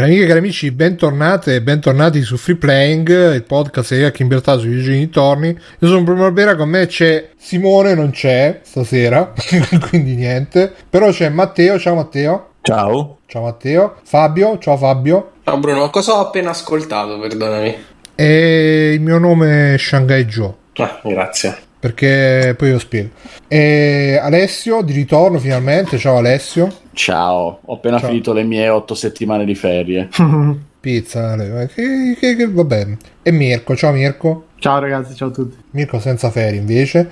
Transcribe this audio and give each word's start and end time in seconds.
Cari 0.00 0.12
amiche 0.12 0.24
e 0.24 0.28
cari 0.28 0.38
amici, 0.38 0.70
bentornate 0.70 1.56
e 1.56 1.60
bentornati 1.60 2.22
su 2.22 2.38
Free 2.38 2.56
Playing, 2.56 3.34
il 3.34 3.42
podcast 3.42 3.94
di 3.94 4.02
Hack 4.02 4.20
in 4.20 4.28
Libertà 4.28 4.56
sui 4.56 4.70
vigili 4.70 4.96
dintorni. 4.96 5.48
Io 5.48 5.88
sono 5.88 6.02
Bruno 6.02 6.22
Barbera, 6.22 6.56
con 6.56 6.70
me 6.70 6.86
c'è 6.86 7.32
Simone, 7.36 7.92
non 7.92 8.10
c'è 8.10 8.60
stasera, 8.62 9.34
quindi 9.90 10.14
niente. 10.14 10.72
Però 10.88 11.10
c'è 11.10 11.28
Matteo, 11.28 11.78
ciao 11.78 11.96
Matteo. 11.96 12.52
Ciao. 12.62 13.18
Ciao 13.26 13.42
Matteo. 13.42 13.96
Fabio, 14.02 14.56
ciao 14.56 14.78
Fabio. 14.78 15.32
Ciao 15.44 15.58
Bruno, 15.58 15.90
cosa 15.90 16.14
ho 16.14 16.20
appena 16.20 16.48
ascoltato, 16.48 17.18
perdonami? 17.18 17.76
E 18.14 18.92
il 18.94 19.02
mio 19.02 19.18
nome 19.18 19.74
è 19.74 19.76
Shanghai 19.76 20.24
Joe. 20.24 20.54
Ah, 20.76 20.98
grazie. 21.04 21.58
Perché 21.78 22.54
poi 22.56 22.72
lo 22.72 22.78
spiego. 22.78 23.10
E 23.48 24.18
Alessio, 24.18 24.80
di 24.80 24.94
ritorno 24.94 25.38
finalmente. 25.38 25.98
Ciao 25.98 26.16
Alessio. 26.16 26.79
Ciao, 26.92 27.60
ho 27.64 27.74
appena 27.74 27.98
Ciao. 27.98 28.08
finito 28.08 28.32
le 28.32 28.42
mie 28.42 28.68
otto 28.68 28.94
settimane 28.94 29.44
di 29.44 29.54
ferie. 29.54 30.08
Pizza, 30.80 31.36
che, 31.36 32.16
che, 32.18 32.36
che 32.36 32.48
va 32.48 32.64
bene. 32.64 32.96
E 33.22 33.30
Mirko, 33.30 33.76
ciao 33.76 33.92
Mirko. 33.92 34.46
Ciao 34.58 34.78
ragazzi, 34.78 35.14
ciao 35.14 35.28
a 35.28 35.32
tutti. 35.32 35.56
Mirko 35.72 36.00
senza 36.00 36.30
ferie 36.30 36.58
invece. 36.58 37.10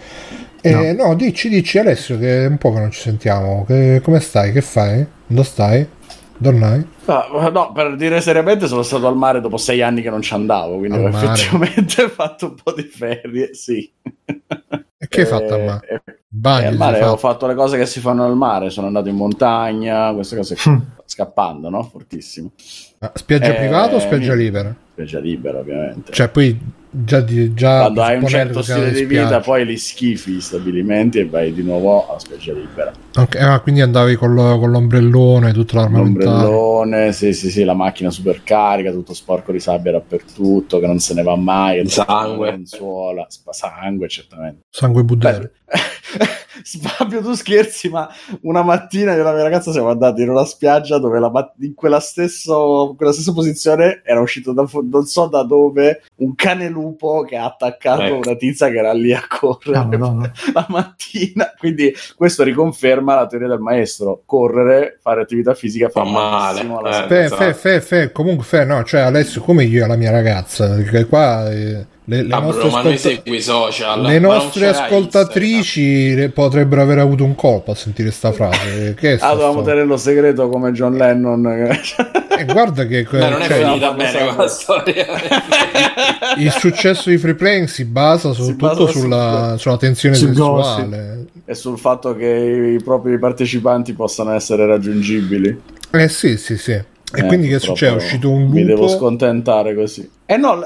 E, 0.61 0.93
no. 0.93 1.15
dici, 1.15 1.49
dici 1.49 1.79
Alessio 1.79 2.19
che 2.19 2.45
è 2.45 2.47
un 2.47 2.59
po' 2.59 2.73
che 2.73 2.79
non 2.81 2.91
ci 2.91 3.01
sentiamo. 3.01 3.65
Che- 3.67 4.01
come 4.03 4.21
stai? 4.21 4.53
Che 4.53 4.63
fai? 4.63 5.07
Dove 5.27 5.45
stai? 5.45 5.87
Dornai? 6.41 6.87
Ah, 7.07 7.51
no, 7.53 7.73
per 7.73 7.97
dire 7.97 8.21
seriamente, 8.21 8.69
sono 8.69 8.83
stato 8.83 9.07
al 9.07 9.17
mare 9.17 9.41
dopo 9.41 9.57
sei 9.57 9.83
anni 9.83 10.03
che 10.03 10.11
non 10.11 10.23
ci 10.23 10.35
andavo, 10.35 10.79
quindi 10.79 10.97
Al 10.97 11.05
ho 11.05 11.09
effettivamente 11.09 12.09
fatto 12.11 12.47
un 12.47 12.55
po' 12.63 12.73
di 12.73 12.83
ferie, 12.83 13.55
sì. 13.55 13.91
E 14.25 15.09
che 15.09 15.21
hai 15.21 15.27
fatto 15.27 15.55
a 15.55 15.59
mare? 15.59 16.03
Bagno, 16.31 16.69
al 16.69 16.77
mare 16.77 16.97
sei 16.99 17.07
ho 17.09 17.17
fatto? 17.17 17.47
le 17.47 17.55
cose 17.55 17.79
che 17.79 17.87
si 17.87 18.01
fanno 18.01 18.25
al 18.25 18.37
mare, 18.37 18.69
sono 18.69 18.87
andato 18.87 19.09
in 19.09 19.17
montagna, 19.17 20.13
queste 20.13 20.37
cose 20.37 20.57
Mm. 20.69 20.77
qui, 20.77 20.87
scappando, 21.07 21.71
no? 21.71 21.83
Fortissimo. 21.85 22.51
Ah, 22.99 23.13
Spiaggia 23.15 23.55
Eh, 23.55 23.59
privata 23.59 23.97
o 23.97 23.99
spiaggia 23.99 24.35
libera? 24.35 24.75
Spiaggia 24.93 25.21
libera, 25.21 25.59
ovviamente. 25.61 26.13
Cioè, 26.13 26.29
poi 26.29 26.59
già, 26.91 27.21
di, 27.21 27.55
già 27.55 27.81
Quando 27.81 28.03
hai 28.03 28.17
un 28.17 28.27
certo 28.27 28.63
stile 28.63 28.93
di 28.93 29.05
vita, 29.05 29.41
poi 29.41 29.65
li 29.65 29.77
schifi 29.77 30.33
gli 30.33 30.41
stabilimenti 30.41 31.19
e 31.19 31.27
vai 31.27 31.53
di 31.53 31.63
nuovo 31.63 32.09
alla 32.09 32.19
spiaggia 32.19 32.53
libera. 32.53 32.93
Ok, 33.17 33.37
ah, 33.37 33.61
quindi 33.61 33.81
andavi 33.81 34.17
con, 34.17 34.35
lo- 34.35 34.59
con 34.59 34.71
l'ombrellone, 34.71 35.53
tutto 35.53 35.77
l'armamentario. 35.77 36.31
L'ombrellone, 36.31 37.13
sì, 37.13 37.33
sì, 37.33 37.51
sì, 37.51 37.65
la 37.65 37.75
macchina 37.75 38.11
super 38.11 38.43
carica, 38.43 38.91
tutto 38.91 39.15
sporco 39.15 39.53
di 39.53 39.61
sabbia 39.61 39.93
dappertutto, 39.93 40.79
che 40.79 40.87
non 40.87 40.99
se 40.99 41.15
ne 41.15 41.23
va 41.23 41.37
mai, 41.37 41.83
che 41.83 41.89
Sangue. 41.89 42.51
lenzuola, 42.51 43.27
spa- 43.29 43.53
sangue, 43.53 44.09
certamente. 44.09 44.65
Sangue 44.71 45.05
budere. 45.05 45.53
Fabio, 46.81 47.21
tu 47.21 47.35
scherzi, 47.35 47.89
ma 47.89 48.09
una 48.43 48.63
mattina 48.63 49.15
io 49.15 49.21
e 49.21 49.23
la 49.23 49.33
mia 49.33 49.43
ragazza 49.43 49.73
siamo 49.73 49.89
andati 49.91 50.23
in 50.23 50.31
una 50.31 50.45
spiaggia 50.45 50.99
dove 50.99 51.19
la 51.19 51.53
in 51.61 51.75
quella, 51.75 52.01
stesso, 52.01 52.89
in 52.91 52.97
quella 52.97 53.13
stessa 53.13 53.33
posizione 53.33 54.03
era 54.05 54.21
uscito 54.21 54.53
da 54.53 54.67
non 54.91 55.05
so 55.07 55.27
da 55.27 55.43
dove 55.43 56.03
un 56.17 56.35
cane 56.35 56.69
lupo 56.69 57.23
che 57.23 57.37
ha 57.37 57.45
attaccato 57.45 58.03
Ecco. 58.03 58.17
una 58.29 58.37
tizia 58.37 58.69
che 58.69 58.79
era 58.79 58.93
lì 58.93 59.13
a 59.13 59.23
correre 59.29 59.77
Ah, 59.79 59.85
Madonna. 59.85 60.33
la 60.53 60.67
mattina. 60.69 61.53
Quindi 61.59 61.95
questo 62.17 62.43
riconferma 62.43 63.15
la 63.15 63.27
teoria 63.27 63.49
del 63.49 63.61
maestro: 63.61 64.23
correre, 64.25 64.99
fare 65.01 65.23
attività 65.23 65.55
fisica 65.55 65.89
fa 65.89 66.05
Fa 66.05 66.11
male, 66.11 66.61
eh. 66.61 67.07
Fe, 67.09 67.29
fe, 67.29 67.55
fe, 67.55 67.81
fe, 67.81 68.13
comunque 68.13 68.45
fe, 68.45 68.65
no, 68.65 68.83
cioè 68.85 69.01
Alessio 69.01 69.41
come 69.43 69.65
io 69.65 69.85
e 69.85 69.87
la 69.89 69.97
mia 69.97 70.11
ragazza, 70.11 70.75
perché 70.75 71.07
qua 71.07 71.51
eh, 71.51 71.87
le, 72.09 72.23
le 72.23 72.35
Ah, 72.35 72.39
nostre, 72.41 72.71
noi 72.71 72.95
ascolta- 72.95 73.41
social. 73.41 74.03
le 74.03 74.19
nostre 74.19 74.67
ascoltatrici 74.69 76.31
potrebbero 76.33 76.81
aver 76.81 76.99
avuto 77.01 77.23
un 77.25 77.35
colpo 77.35 77.73
a 77.73 77.75
sentire 77.75 78.11
sta 78.11 78.33
frase. 78.33 78.95
Che 78.99 79.15
è 79.15 79.19
Ah, 79.21 79.33
dovevamo 79.33 79.63
tenerlo 79.63 79.97
segreto 79.99 80.49
come 80.49 80.73
John 80.73 80.95
Lennon. 80.97 81.47
E 81.47 82.45
guarda 82.47 82.87
che. 82.87 83.03
Beh, 83.11 83.29
non 83.29 83.43
è 83.43 83.47
cioè, 83.47 83.63
finita 83.63 83.91
no, 83.91 83.95
bene 83.97 84.21
no, 84.25 84.35
quella 84.35 84.49
storia. 84.49 85.07
il 86.39 86.51
successo 86.53 87.11
di 87.11 87.19
Free 87.19 87.35
Playing 87.35 87.67
si 87.67 87.85
basa 87.85 88.33
soprattutto 88.33 88.87
basa 88.87 88.99
sulla, 88.99 89.55
sulla 89.59 89.77
tensione 89.77 90.15
sul 90.15 90.29
sessuale. 90.29 91.27
e 91.45 91.55
sul 91.55 91.79
fatto 91.79 92.17
che 92.17 92.77
i 92.79 92.83
propri 92.83 93.19
partecipanti 93.19 93.93
possano 93.93 94.33
essere 94.33 94.65
raggiungibili. 94.65 95.61
Eh 95.91 96.09
sì, 96.09 96.39
sì, 96.39 96.57
sì. 96.57 96.81
E 97.15 97.21
Eh, 97.21 97.27
quindi 97.27 97.49
che 97.49 97.59
succede? 97.59 97.93
È 97.93 97.97
uscito 97.97 98.29
un 98.31 98.49
Mi 98.49 98.65
devo 98.65 98.83
lupo. 98.83 98.93
scontentare 98.93 99.75
così. 99.75 100.09
Eh 100.27 100.37
no, 100.37 100.57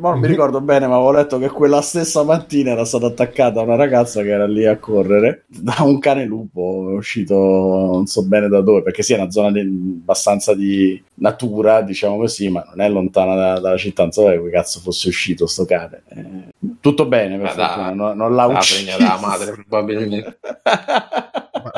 mi 0.00 0.18
Mhm. 0.18 0.26
ricordo 0.26 0.60
bene, 0.60 0.86
ma 0.86 0.94
avevo 0.94 1.10
letto 1.10 1.38
che 1.40 1.48
quella 1.48 1.80
stessa 1.82 2.22
mattina 2.22 2.70
era 2.70 2.84
stata 2.84 3.06
attaccata 3.06 3.60
una 3.62 3.74
ragazza 3.74 4.22
che 4.22 4.28
era 4.28 4.46
lì 4.46 4.64
a 4.64 4.76
correre 4.78 5.44
da 5.48 5.74
un 5.80 5.98
cane 5.98 6.24
lupo, 6.24 6.90
è 6.90 6.94
uscito 6.94 7.34
non 7.34 8.06
so 8.06 8.24
bene 8.24 8.46
da 8.48 8.60
dove, 8.60 8.82
perché 8.82 9.02
sì, 9.02 9.14
è 9.14 9.18
una 9.18 9.30
zona 9.32 9.50
di- 9.50 9.60
abbastanza 10.00 10.54
di 10.54 11.02
natura, 11.14 11.82
diciamo 11.82 12.16
così, 12.16 12.48
ma 12.48 12.64
non 12.68 12.80
è 12.80 12.88
lontana 12.88 13.34
da- 13.34 13.58
dalla 13.58 13.76
città, 13.76 14.02
non 14.02 14.12
so 14.12 14.22
dove 14.22 14.50
cazzo 14.50 14.78
fosse 14.78 15.08
uscito 15.08 15.48
sto 15.48 15.64
cane. 15.64 16.02
Eh, 16.10 16.24
tutto 16.80 17.06
bene, 17.06 17.36
per 17.38 17.46
Ma 17.46 17.54
da- 17.54 17.66
fortuna, 17.66 17.92
non, 17.92 18.16
non 18.16 18.34
l'ha 18.36 18.46
La 18.46 18.52
ucciso. 18.58 18.96
della 18.96 19.18
madre, 19.20 19.50
probabilmente. 19.52 20.38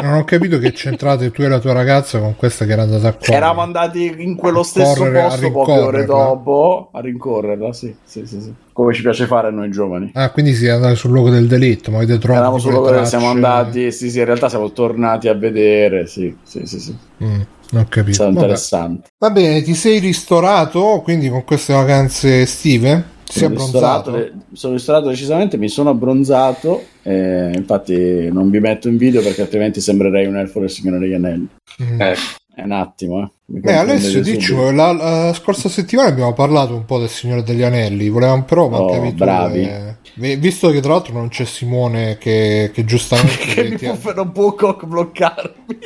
Non 0.02 0.14
ho 0.14 0.24
capito 0.24 0.58
che 0.58 0.72
c'entrate 0.72 1.30
tu 1.30 1.42
e 1.42 1.48
la 1.48 1.58
tua 1.58 1.72
ragazza 1.72 2.18
con 2.18 2.36
questa 2.36 2.64
che 2.64 2.72
era 2.72 2.82
andata 2.82 3.08
a 3.08 3.12
correre. 3.12 3.36
Eravamo 3.36 3.60
andati 3.60 4.14
in 4.18 4.36
quello 4.36 4.62
stesso 4.62 4.94
correre, 5.04 5.28
posto 5.28 5.50
poche 5.50 5.72
ore 5.72 6.04
dopo 6.04 6.90
a 6.92 7.00
rincorrerla, 7.00 7.72
sì, 7.72 7.94
sì, 8.04 8.26
sì, 8.26 8.40
sì. 8.40 8.54
Come 8.72 8.94
ci 8.94 9.02
piace 9.02 9.26
fare 9.26 9.48
a 9.48 9.50
noi 9.50 9.70
giovani. 9.70 10.10
Ah, 10.14 10.30
quindi 10.30 10.54
siete 10.54 10.72
andati 10.72 10.96
sul 10.96 11.10
luogo 11.10 11.30
del 11.30 11.46
delitto, 11.46 11.90
ma 11.90 11.98
avete 11.98 12.18
trovato 12.18 12.40
Eravamo 12.40 12.56
le 12.56 12.78
quello 12.78 13.00
che 13.00 13.06
siamo 13.06 13.28
andati, 13.28 13.92
sì, 13.92 14.10
sì, 14.10 14.18
in 14.18 14.24
realtà 14.24 14.48
siamo 14.48 14.72
tornati 14.72 15.28
a 15.28 15.34
vedere, 15.34 16.06
sì, 16.06 16.34
sì, 16.42 16.64
sì, 16.64 16.80
sì. 16.80 16.96
Mm, 17.22 17.40
ho 17.74 17.80
È 17.80 17.84
capito. 17.88 18.24
Vabbè. 18.24 18.32
interessante. 18.32 19.08
Va 19.18 19.30
bene, 19.30 19.62
ti 19.62 19.74
sei 19.74 19.98
ristorato 19.98 21.00
quindi 21.02 21.28
con 21.28 21.44
queste 21.44 21.72
vacanze 21.72 22.42
estive? 22.42 23.18
Si 23.30 23.38
è 23.38 23.42
Sono 23.42 23.54
abbronzato? 23.54 24.30
sono 24.54 24.72
ristorato 24.74 25.08
decisamente, 25.08 25.56
mi 25.56 25.68
sono 25.68 25.90
abbronzato, 25.90 26.84
eh, 27.02 27.52
infatti 27.54 28.28
non 28.32 28.50
vi 28.50 28.58
metto 28.58 28.88
in 28.88 28.96
video 28.96 29.22
perché 29.22 29.42
altrimenti 29.42 29.80
sembrerei 29.80 30.26
un 30.26 30.36
elfo 30.36 30.58
del 30.58 30.68
Signore 30.70 30.98
degli 30.98 31.14
Anelli. 31.14 31.46
Mm. 31.82 32.00
Eh, 32.00 32.14
È 32.52 32.62
un 32.62 32.72
attimo, 32.72 33.22
eh. 33.22 33.30
Beh, 33.46 33.76
Alessio, 33.76 34.20
dici, 34.20 34.52
la, 34.54 34.92
la 34.92 35.32
scorsa 35.32 35.68
settimana 35.68 36.08
abbiamo 36.08 36.32
parlato 36.32 36.74
un 36.74 36.84
po' 36.84 36.98
del 36.98 37.08
Signore 37.08 37.44
degli 37.44 37.62
Anelli, 37.62 38.08
volevamo 38.08 38.42
però 38.44 38.64
Oh, 38.64 38.68
mancavi 38.68 39.08
tu, 39.10 39.14
bravi. 39.14 39.60
eh, 39.62 39.96
vi- 40.14 40.36
visto 40.36 40.68
che 40.70 40.80
tra 40.80 40.92
l'altro 40.92 41.12
non 41.14 41.28
c'è 41.28 41.44
Simone 41.44 42.18
che, 42.18 42.70
che 42.74 42.84
giustamente 42.84 43.36
che 43.54 43.74
ti- 43.76 43.90
può, 44.00 44.12
non 44.12 44.32
può 44.32 44.54
bloccarmi. 44.82 45.52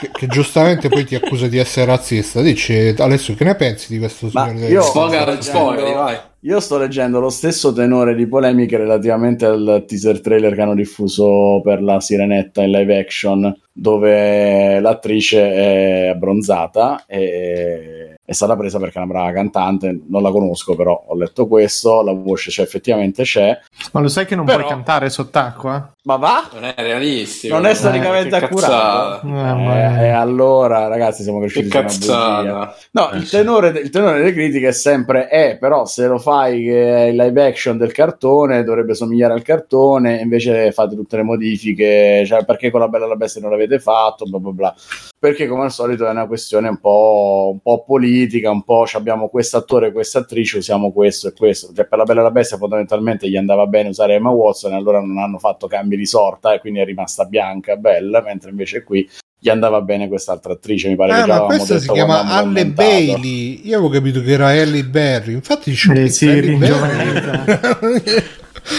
che, 0.00 0.10
che 0.12 0.26
giustamente 0.28 0.88
poi 0.90 1.04
ti 1.04 1.14
accusa 1.14 1.46
di 1.48 1.56
essere 1.58 1.86
razzista. 1.86 2.42
Dici, 2.42 2.94
Alessio, 2.98 3.34
che 3.34 3.44
ne 3.44 3.54
pensi 3.54 3.90
di 3.92 3.98
questo 3.98 4.28
Ma 4.32 4.44
Signore 4.46 4.60
degli 4.60 4.72
io-? 4.72 4.82
Sfoga, 4.82 5.40
sfogati, 5.40 5.92
vai. 5.92 6.18
Io 6.44 6.58
sto 6.60 6.78
leggendo 6.78 7.20
lo 7.20 7.28
stesso 7.28 7.70
tenore 7.70 8.14
di 8.14 8.26
polemiche 8.26 8.78
relativamente 8.78 9.44
al 9.44 9.84
teaser 9.86 10.22
trailer 10.22 10.54
che 10.54 10.62
hanno 10.62 10.74
diffuso 10.74 11.60
per 11.62 11.82
la 11.82 12.00
Sirenetta 12.00 12.62
in 12.62 12.70
live 12.70 12.98
action, 12.98 13.54
dove 13.70 14.80
l'attrice 14.80 15.52
è 15.52 16.06
abbronzata 16.08 17.04
e 17.06 18.14
è 18.24 18.32
stata 18.32 18.56
presa 18.56 18.78
perché 18.78 18.94
è 18.98 19.02
una 19.02 19.12
brava 19.12 19.32
cantante. 19.32 20.02
Non 20.08 20.22
la 20.22 20.30
conosco, 20.30 20.76
però 20.76 21.04
ho 21.08 21.16
letto 21.16 21.46
questo. 21.48 22.00
La 22.02 22.12
voce 22.12 22.50
c'è, 22.50 22.62
effettivamente 22.62 23.24
c'è. 23.24 23.58
Ma 23.92 24.00
lo 24.00 24.06
sai 24.08 24.24
che 24.24 24.36
non 24.36 24.44
Però- 24.46 24.58
puoi 24.58 24.68
cantare 24.70 25.10
sott'acqua? 25.10 25.92
Ma 26.04 26.16
va? 26.16 26.48
Non 26.54 26.64
è 26.64 26.74
realistico. 26.76 27.54
Non 27.54 27.66
è 27.66 27.70
Eh, 27.70 27.74
storicamente 27.74 28.38
che 28.38 28.44
accurato. 28.44 29.26
Eh, 29.26 29.30
Eh, 29.30 30.04
e 30.04 30.08
allora, 30.10 30.86
ragazzi, 30.86 31.22
siamo 31.24 31.40
Che 31.40 31.46
cresciuti 31.46 31.66
bugia. 31.66 31.82
cazzata. 31.82 32.76
No, 32.92 33.10
Eh, 33.10 33.16
il 33.16 33.28
tenore, 33.28 33.68
il 33.80 33.90
tenore 33.90 34.18
delle 34.18 34.32
critiche 34.32 34.68
è 34.68 34.72
sempre 34.72 35.28
eh, 35.28 35.56
però 35.58 35.84
se 35.84 36.06
lo 36.06 36.18
fai 36.30 36.62
che 36.62 36.84
è 36.84 37.02
il 37.08 37.16
live 37.16 37.44
action 37.44 37.76
del 37.76 37.90
cartone 37.90 38.62
dovrebbe 38.62 38.94
somigliare 38.94 39.32
al 39.32 39.42
cartone, 39.42 40.20
invece 40.20 40.70
fate 40.70 40.94
tutte 40.94 41.16
le 41.16 41.24
modifiche, 41.24 42.22
cioè 42.24 42.44
perché 42.44 42.70
con 42.70 42.78
la 42.78 42.86
Bella 42.86 43.06
e 43.06 43.08
la 43.08 43.16
Bestia 43.16 43.40
non 43.40 43.50
l'avete 43.50 43.80
fatto, 43.80 44.24
bla 44.26 44.38
bla 44.38 44.52
bla. 44.52 44.74
Perché 45.18 45.48
come 45.48 45.64
al 45.64 45.72
solito 45.72 46.06
è 46.06 46.10
una 46.10 46.28
questione 46.28 46.68
un 46.68 46.78
po', 46.78 47.50
un 47.52 47.60
po' 47.60 47.82
politica, 47.84 48.50
un 48.50 48.62
po' 48.62 48.84
abbiamo 48.92 49.28
quest'attore 49.28 49.88
e 49.88 49.92
quest'attrice, 49.92 50.58
usiamo 50.58 50.92
questo 50.92 51.28
e 51.28 51.32
questo. 51.32 51.72
Cioè 51.74 51.86
per 51.86 51.98
la 51.98 52.04
Bella 52.04 52.20
e 52.20 52.22
la 52.22 52.30
Bestia 52.30 52.56
fondamentalmente 52.56 53.28
gli 53.28 53.36
andava 53.36 53.66
bene 53.66 53.88
usare 53.88 54.14
Emma 54.14 54.30
Watson 54.30 54.72
e 54.72 54.76
allora 54.76 55.00
non 55.00 55.18
hanno 55.18 55.38
fatto 55.38 55.66
cambi 55.66 55.96
di 55.96 56.06
sorta 56.06 56.54
e 56.54 56.60
quindi 56.60 56.78
è 56.78 56.84
rimasta 56.84 57.24
bianca, 57.24 57.74
bella, 57.74 58.22
mentre 58.22 58.50
invece 58.50 58.84
qui 58.84 59.06
gli 59.42 59.48
andava 59.48 59.80
bene 59.80 60.06
quest'altra 60.06 60.52
attrice, 60.52 60.88
mi 60.88 60.96
pare 60.96 61.12
Ah, 61.12 61.22
che 61.24 61.28
ma 61.30 61.40
questa 61.40 61.78
si 61.78 61.88
chiama 61.90 62.20
Halle 62.26 62.42
commentato. 62.60 62.88
Bailey. 62.90 63.60
Io 63.64 63.78
avevo 63.78 63.88
capito 63.88 64.20
che 64.22 64.32
era 64.32 64.48
Halle 64.48 64.84
Berry. 64.84 65.32
Infatti 65.32 65.70
dicevo, 65.70 65.98
Eh, 65.98 66.02
che 66.04 66.10
sì, 66.10 66.28
Halle 66.28 66.40
ringiovanita. 66.40 67.76
Berry. 67.80 68.02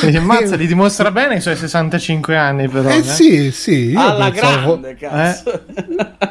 E 0.03 0.19
Mazza 0.19 0.55
li 0.55 0.67
dimostra 0.67 1.09
bene 1.11 1.37
i 1.37 1.41
suoi 1.41 1.55
65 1.55 2.37
anni, 2.37 2.67
però. 2.69 2.87
Eh 2.89 2.97
eh. 2.97 3.03
sì, 3.03 3.51
sì, 3.51 3.89
io 3.89 3.99
Alla 3.99 4.29
pensavo, 4.29 4.79
grande, 4.79 4.95
cazzo. 4.95 5.61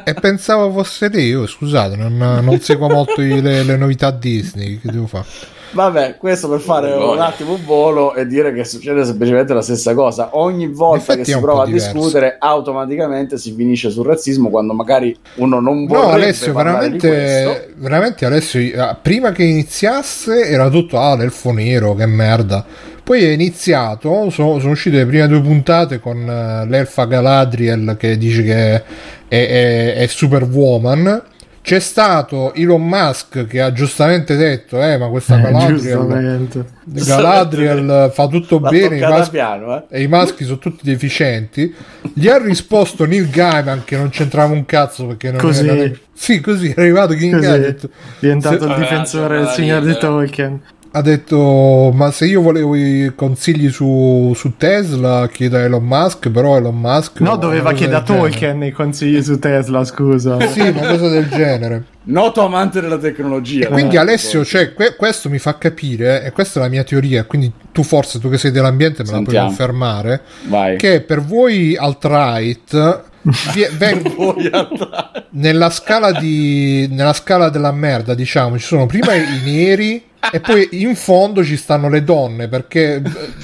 e 0.05 0.13
pensavo 0.13 0.71
fosse 0.71 1.09
lei. 1.09 1.27
Io, 1.27 1.45
scusate, 1.45 1.97
non, 1.97 2.15
non 2.17 2.59
seguo 2.61 2.87
molto 2.87 3.19
le, 3.19 3.63
le 3.63 3.75
novità 3.75 4.09
Disney. 4.11 4.79
Che 4.79 4.89
devo 4.89 5.05
fare? 5.07 5.25
Vabbè, 5.73 6.17
questo 6.17 6.49
per 6.49 6.59
fare 6.59 6.91
un 6.91 7.19
attimo 7.19 7.53
un 7.53 7.63
volo 7.63 8.13
e 8.13 8.27
dire 8.27 8.53
che 8.53 8.65
succede 8.65 9.05
semplicemente 9.05 9.53
la 9.53 9.61
stessa 9.61 9.93
cosa. 9.93 10.29
Ogni 10.33 10.67
volta 10.67 11.15
che 11.15 11.23
si 11.23 11.37
prova 11.39 11.63
a 11.63 11.65
diverso. 11.65 11.93
discutere, 11.93 12.35
automaticamente 12.37 13.37
si 13.37 13.53
finisce 13.53 13.89
sul 13.89 14.05
razzismo 14.05 14.49
quando 14.49 14.73
magari 14.73 15.17
uno 15.35 15.59
non 15.59 15.83
No, 15.83 15.87
vorrebbe 15.87 16.11
Alessio, 16.11 16.53
veramente, 16.53 17.73
veramente 17.77 18.25
Alessio, 18.25 18.59
eh, 18.59 18.95
prima 19.01 19.31
che 19.31 19.43
iniziasse 19.43 20.45
era 20.45 20.69
tutto, 20.69 20.99
ah, 20.99 21.15
l'elfo 21.15 21.51
nero, 21.51 21.95
che 21.95 22.05
merda. 22.05 22.65
Poi 23.03 23.23
è 23.23 23.29
iniziato, 23.29 24.29
sono, 24.29 24.59
sono 24.59 24.71
uscite 24.71 24.97
le 24.97 25.05
prime 25.05 25.27
due 25.27 25.41
puntate 25.41 25.99
con 25.99 26.17
eh, 26.17 26.67
l'elfa 26.67 27.05
Galadriel 27.05 27.95
che 27.97 28.17
dice 28.17 28.43
che 28.43 28.73
è, 28.75 28.83
è, 29.27 29.93
è 29.95 30.07
Superwoman. 30.07 31.23
C'è 31.61 31.79
stato 31.79 32.53
Elon 32.55 32.81
Musk 32.87 33.45
che 33.45 33.61
ha 33.61 33.71
giustamente 33.71 34.35
detto, 34.35 34.81
eh, 34.81 34.97
ma 34.97 35.07
questa 35.09 35.37
Eh, 35.37 35.41
Galadriel, 35.43 35.77
giustamente. 35.77 36.65
Galadriel 36.85 38.11
fa 38.13 38.27
tutto 38.27 38.59
L'ha 38.59 38.69
bene, 38.69 38.97
i 38.97 38.99
maschi- 39.01 39.29
piano, 39.29 39.77
eh. 39.77 39.83
e 39.89 40.01
i 40.01 40.07
maschi 40.07 40.43
sono 40.43 40.57
tutti 40.57 40.81
deficienti. 40.83 41.73
Gli 42.13 42.27
ha 42.27 42.37
risposto 42.37 43.05
Neil 43.05 43.29
Gaiman 43.29 43.83
che 43.85 43.95
non 43.95 44.09
c'entrava 44.09 44.53
un 44.53 44.65
cazzo 44.65 45.05
perché 45.05 45.29
non 45.31 45.39
Così. 45.39 45.67
è- 45.67 45.91
Sì, 46.13 46.39
così 46.41 46.69
è 46.75 46.79
arrivato 46.81 47.13
King 47.13 47.35
Così, 47.35 47.47
ha 47.47 47.57
detto, 47.57 47.89
diventato 48.19 48.59
se- 48.59 48.65
il 48.65 48.75
difensore 48.79 49.37
del 49.39 49.47
signor 49.49 49.83
di. 49.83 49.97
Tolkien. 49.97 50.61
Ha 50.93 51.01
detto 51.01 51.91
ma 51.93 52.11
se 52.11 52.25
io 52.25 52.41
volevo 52.41 52.75
i 52.75 53.13
consigli 53.15 53.69
su, 53.69 54.33
su 54.35 54.57
Tesla 54.57 55.29
chiedo 55.31 55.55
a 55.57 55.61
Elon 55.61 55.85
Musk, 55.85 56.29
però 56.29 56.57
Elon 56.57 56.77
Musk... 56.77 57.21
No, 57.21 57.37
doveva 57.37 57.71
chiedere 57.71 57.99
a. 57.99 58.01
Tolkien 58.01 58.61
i 58.63 58.71
consigli 58.71 59.21
su 59.23 59.39
Tesla, 59.39 59.85
scusa. 59.85 60.37
Sì, 60.47 60.59
una 60.59 60.87
cosa 60.87 61.07
del 61.07 61.29
genere. 61.29 61.85
Noto 62.03 62.43
amante 62.43 62.81
della 62.81 62.97
tecnologia. 62.97 63.67
Quindi 63.67 63.95
Eh, 63.95 63.99
Alessio, 63.99 64.43
cioè, 64.43 64.73
que- 64.73 64.95
questo 64.95 65.29
mi 65.29 65.37
fa 65.39 65.57
capire, 65.57 66.23
e 66.25 66.31
questa 66.31 66.59
è 66.59 66.63
la 66.63 66.69
mia 66.69 66.83
teoria, 66.83 67.23
quindi 67.25 67.51
tu 67.71 67.83
forse, 67.83 68.19
tu 68.19 68.29
che 68.29 68.37
sei 68.37 68.51
dell'ambiente, 68.51 69.03
me 69.03 69.11
la 69.11 69.21
puoi 69.21 69.25
Sentiamo. 69.25 69.47
confermare, 69.47 70.21
Vai. 70.47 70.77
che 70.77 71.01
per 71.01 71.21
voi 71.21 71.77
alt-right 71.77 73.03
nella 75.31 75.69
scala 75.69 76.11
di 76.11 76.87
nella 76.91 77.13
scala 77.13 77.49
della 77.49 77.71
merda 77.71 78.15
diciamo 78.15 78.57
ci 78.57 78.65
sono 78.65 78.87
prima 78.87 79.13
i 79.13 79.41
neri 79.45 80.03
e 80.31 80.39
poi 80.39 80.67
in 80.73 80.95
fondo 80.95 81.43
ci 81.43 81.57
stanno 81.57 81.89
le 81.89 82.03
donne 82.03 82.47
perché 82.47 82.95
eh, 82.95 83.01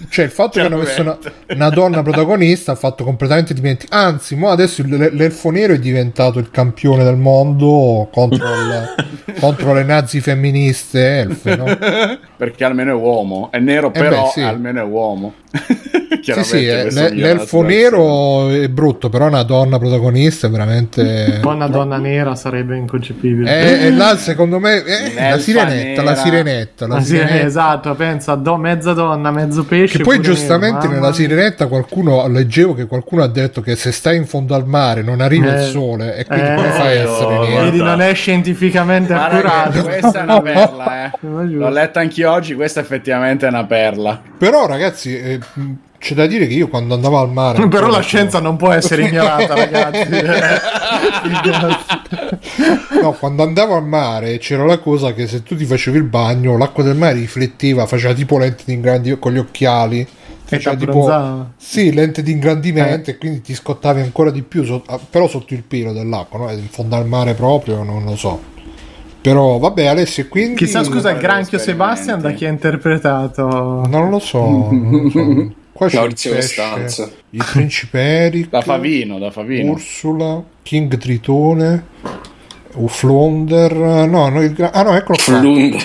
cioè 0.10 0.26
il 0.26 0.32
fatto 0.32 0.60
che 0.60 0.66
hanno 0.66 0.78
messo 0.78 1.02
una, 1.02 1.18
una 1.50 1.70
donna 1.70 2.04
protagonista 2.04 2.74
ha 2.74 2.76
fatto 2.76 3.04
completamente 3.04 3.54
dimenticare 3.56 4.06
anzi 4.06 4.36
mo 4.36 4.50
adesso 4.50 4.82
il- 4.82 5.10
l'elfo 5.14 5.50
nero 5.50 5.74
è 5.74 5.80
diventato 5.80 6.38
il 6.40 6.52
campione 6.52 7.04
del 7.04 7.16
mondo 7.16 8.08
contro, 8.12 8.46
il- 8.46 9.36
contro 9.40 9.74
le 9.74 9.84
nazi 9.84 10.22
femministe 10.22 11.20
elfe 11.20 11.56
no? 11.56 11.66
Perché 12.38 12.64
almeno 12.64 12.92
è 12.92 12.94
uomo. 12.94 13.50
È 13.52 13.58
nero, 13.58 13.88
Eh 13.88 13.92
però 14.00 14.26
beh, 14.26 14.30
sì. 14.32 14.42
almeno 14.42 14.80
è 14.80 14.84
uomo. 14.84 15.34
sì 16.22 16.44
sì 16.44 16.66
eh, 16.68 16.92
le- 16.92 17.10
migliora 17.10 17.10
la 17.10 17.16
l'elfo 17.38 17.62
nero 17.62 18.50
è 18.50 18.68
brutto 18.70 19.10
però 19.10 19.28
una 19.28 19.44
donna 19.44 19.80
protagonista 19.80 20.48
è 20.48 20.50
veramente 20.50 21.40
Poi 21.42 21.56
una 21.56 21.68
donna 21.68 21.98
nera 21.98 22.36
sarebbe 22.36 22.76
inconcepibile. 22.78 23.86
e, 23.86 23.92
là 23.92 24.16
secondo 24.18 24.60
me 24.60 24.84
eh, 24.84 25.14
la 25.30 25.38
sirenetta 25.40 26.02
la 26.04 26.12
nera. 26.12 26.22
Sirenetta 26.68 26.88
la 26.88 26.96
Ah, 26.96 27.00
sì, 27.02 27.06
sirenetta 27.08 27.46
esatto, 27.46 27.96
pensa, 27.96 28.36
do- 28.36 28.58
mezza 28.58 28.94
donna, 28.94 29.32
mezzo 29.32 29.64
pesce. 29.66 29.98
Che 29.98 30.04
poi 30.04 30.20
giustamente 30.20 30.88
nella 30.88 31.14
sirenetta 31.14 31.68
qualcuno 31.68 32.28
leggevo 32.28 32.74
che 32.74 32.86
qualcuno 32.88 33.24
ha 33.24 33.28
detto 33.28 33.62
che 33.62 33.76
se 33.76 33.92
stai 33.92 34.18
in 34.18 34.26
fondo 34.26 34.56
al 34.56 34.66
mare 34.68 35.02
non 35.02 35.22
arriva 35.22 35.56
Eh, 35.56 35.62
il 35.64 35.70
sole 35.70 36.16
e 36.18 36.26
quindi 36.26 36.46
eh, 36.48 36.56
come 36.56 36.70
fai 36.70 36.98
a 36.98 37.02
essere 37.02 37.34
no, 37.36 37.44
nero? 37.44 37.64
Vedi, 37.64 37.78
non 37.82 38.02
è 38.02 38.14
scientificamente 38.14 39.14
che 39.14 39.20
accurato. 39.20 39.84
questa 39.84 40.20
è 40.20 40.22
una 40.24 40.42
perla, 40.42 41.06
eh. 41.06 41.12
Ma. 41.28 41.42
L'ho 41.44 41.70
letta 41.70 42.00
anch'io 42.00 42.32
oggi, 42.32 42.54
questa 42.56 42.80
effettivamente 42.80 43.46
è 43.46 43.50
una 43.50 43.66
perla. 43.66 44.20
Però 44.38 44.66
ragazzi 44.68 45.18
eh, 45.18 45.40
c'è 46.00 46.14
da 46.14 46.28
dire 46.28 46.46
che 46.48 46.54
io 46.54 46.68
quando 46.68 46.94
andavo 46.94 47.18
al 47.20 47.32
mare 47.32 47.66
Però 47.68 47.88
la 47.88 48.02
scienza 48.02 48.40
non 48.40 48.56
può 48.56 48.72
essere 48.72 49.06
ignorata, 49.08 49.56
ragazzi. 49.56 50.10
no, 53.02 53.12
quando 53.14 53.44
andavo 53.44 53.76
al 53.76 53.86
mare 53.86 54.38
c'era 54.38 54.66
la 54.66 54.80
cosa 54.80 55.14
che 55.14 55.28
se 55.28 55.44
tu 55.44 55.56
ti 55.56 55.66
facevi 55.66 55.98
il 55.98 56.04
bagno 56.04 56.58
l'acqua 56.58 56.84
del 56.84 56.96
mare 56.96 57.14
rifletteva 57.14 57.86
faceva 57.86 58.14
tipo 58.14 58.38
lente 58.38 58.64
di 58.66 58.74
ingrandimento 58.74 59.20
con 59.22 59.34
gli 59.34 59.38
occhiali 59.38 60.00
E 60.00 60.08
faceva 60.44 60.76
tipo 60.76 61.46
sì 61.58 61.94
lente 61.94 62.22
di 62.24 62.32
Eh. 62.32 62.36
ingrandimento 62.36 63.10
e 63.10 63.18
quindi 63.18 63.42
ti 63.42 63.54
scottavi 63.54 64.02
ancora 64.02 64.32
di 64.32 64.42
più 64.44 64.64
so- 64.64 64.84
però 65.10 65.28
sotto 65.28 65.54
il 65.54 65.64
pelo 65.64 65.92
dell'acqua 65.94 66.40
no? 66.40 66.52
in 66.52 66.68
fondo 66.70 66.96
al 66.96 67.06
mare 67.08 67.34
proprio 67.34 67.84
non 67.84 68.04
lo 68.06 68.16
so 68.16 68.56
però 69.20 69.58
vabbè 69.58 69.88
Alessio 69.88 70.28
quindi 70.30 70.56
Chissà, 70.56 70.84
scusa, 70.86 71.12
il 71.12 71.18
granchio. 71.18 71.58
Sebastian 71.58 72.22
da 72.22 72.32
chi 72.32 72.46
ha 72.46 72.50
interpretato? 72.50 73.84
Non 73.88 74.10
lo 74.10 74.20
so. 74.20 74.40
non 74.72 75.02
lo 75.04 75.10
so. 75.10 75.52
Qua 75.78 75.88
c'è 75.90 75.98
Maurizio 75.98 76.32
il 76.32 76.38
pesce, 76.38 77.12
il 77.30 77.46
principe 77.52 78.00
Eric, 78.00 78.50
Da 78.50 78.62
Favino, 78.62 79.20
da 79.20 79.30
Favino. 79.30 79.74
Ursula, 79.74 80.44
King 80.64 80.98
Tritone, 80.98 81.86
Uflonder. 82.74 83.74
No, 84.08 84.30
no, 84.30 84.42
il 84.42 84.54
gra- 84.54 84.72
ah 84.72 84.82
no, 84.82 84.96
eccolo 84.96 85.20
qua. 85.24 85.38
Flunde. 85.38 85.78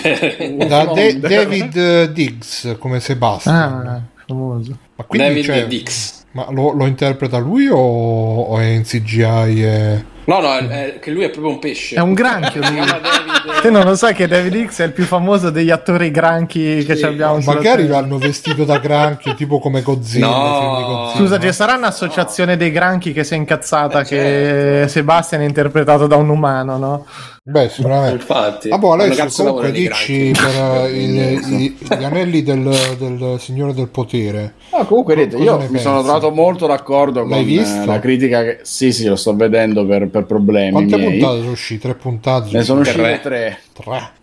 Da 0.67 0.81
Uflonder. 0.81 1.19
David 1.19 1.77
eh, 1.77 2.11
Diggs 2.11 2.75
come 2.79 2.99
Sebastian. 2.99 3.55
Ah, 3.55 4.01
famoso. 4.25 4.75
Ma 4.95 5.03
quindi 5.03 5.27
David 5.27 5.43
cioè, 5.43 5.67
Dix. 5.67 6.23
ma 6.31 6.47
lo, 6.49 6.71
lo 6.71 6.87
interpreta 6.87 7.37
lui 7.37 7.67
o, 7.67 7.77
o 7.77 8.57
è 8.57 8.65
in 8.65 8.81
CGI? 8.83 9.63
e- 9.63 10.11
No, 10.25 10.39
no, 10.39 10.53
è, 10.55 10.67
è- 10.67 10.99
che 10.99 11.11
lui 11.11 11.23
è 11.23 11.29
proprio 11.29 11.51
un 11.53 11.59
pesce. 11.59 11.95
È 11.95 11.99
un 11.99 12.13
granchio. 12.13 12.61
Lui. 12.61 12.75
David. 12.77 13.61
Te 13.61 13.69
non 13.69 13.83
lo 13.83 13.95
sai 13.95 14.13
che 14.13 14.27
David 14.27 14.67
X 14.69 14.81
è 14.81 14.85
il 14.85 14.93
più 14.93 15.03
famoso 15.03 15.49
degli 15.49 15.69
attori 15.69 16.11
granchi 16.11 16.83
che 16.85 16.93
Sì, 16.95 16.99
ci 17.01 17.05
abbiamo 17.05 17.39
Magari 17.39 17.87
l'hanno 17.87 18.17
vestito 18.17 18.63
da 18.63 18.77
granchio, 18.77 19.33
tipo 19.35 19.59
come 19.59 19.81
Godzilla. 19.81 20.27
No. 20.27 20.81
Godzilla. 20.85 21.11
Scusa, 21.17 21.39
ci 21.39 21.51
sarà 21.53 21.75
un'associazione 21.75 22.55
dei 22.55 22.71
granchi 22.71 23.11
che 23.11 23.23
si 23.23 23.33
è 23.33 23.37
incazzata 23.37 23.99
Eh, 24.01 24.03
che 24.05 24.15
certo. 24.15 24.87
Sebastian 24.89 25.41
è 25.41 25.45
interpretato 25.45 26.07
da 26.07 26.15
un 26.15 26.29
umano, 26.29 26.77
no? 26.77 27.05
Beh, 27.45 27.67
sicuramente. 27.67 28.15
Infatti. 28.15 28.69
Ah, 28.69 28.77
boh, 28.77 28.93
Alessio, 28.93 29.43
comunque 29.43 29.71
dici 29.73 30.31
per 30.33 30.85
eh, 30.85 30.89
il- 31.03 31.41
i- 31.61 31.77
gli 31.99 32.03
anelli 32.05 32.41
del, 32.41 32.63
del 32.97 33.35
Signore 33.37 33.73
del 33.73 33.89
Potere. 33.89 34.53
No, 34.71 34.85
comunque, 34.85 35.27
Cosa 35.27 35.37
io 35.43 35.57
mi 35.57 35.65
pensi? 35.67 35.79
sono 35.83 36.01
trovato 36.03 36.31
molto 36.31 36.67
d'accordo 36.67 37.19
con 37.23 37.31
L'hai 37.31 37.43
visto? 37.43 37.81
eh, 37.81 37.85
la 37.85 37.99
critica 37.99 38.43
che... 38.43 38.59
Sì, 38.61 38.93
sì, 38.93 39.05
lo 39.07 39.17
sto 39.17 39.35
vedendo 39.35 39.85
per, 39.85 40.07
per 40.07 40.23
problemi 40.23 40.71
Quante 40.71 40.95
miei. 40.95 41.19
puntate 41.19 41.39
sono 41.41 41.51
uscite? 41.51 41.81
Tre 41.89 41.95
puntate? 41.95 42.49
Ne 42.55 42.63
sono 42.63 42.79
uscite 42.79 43.01
tre. 43.01 43.19
Tre. 43.21 43.57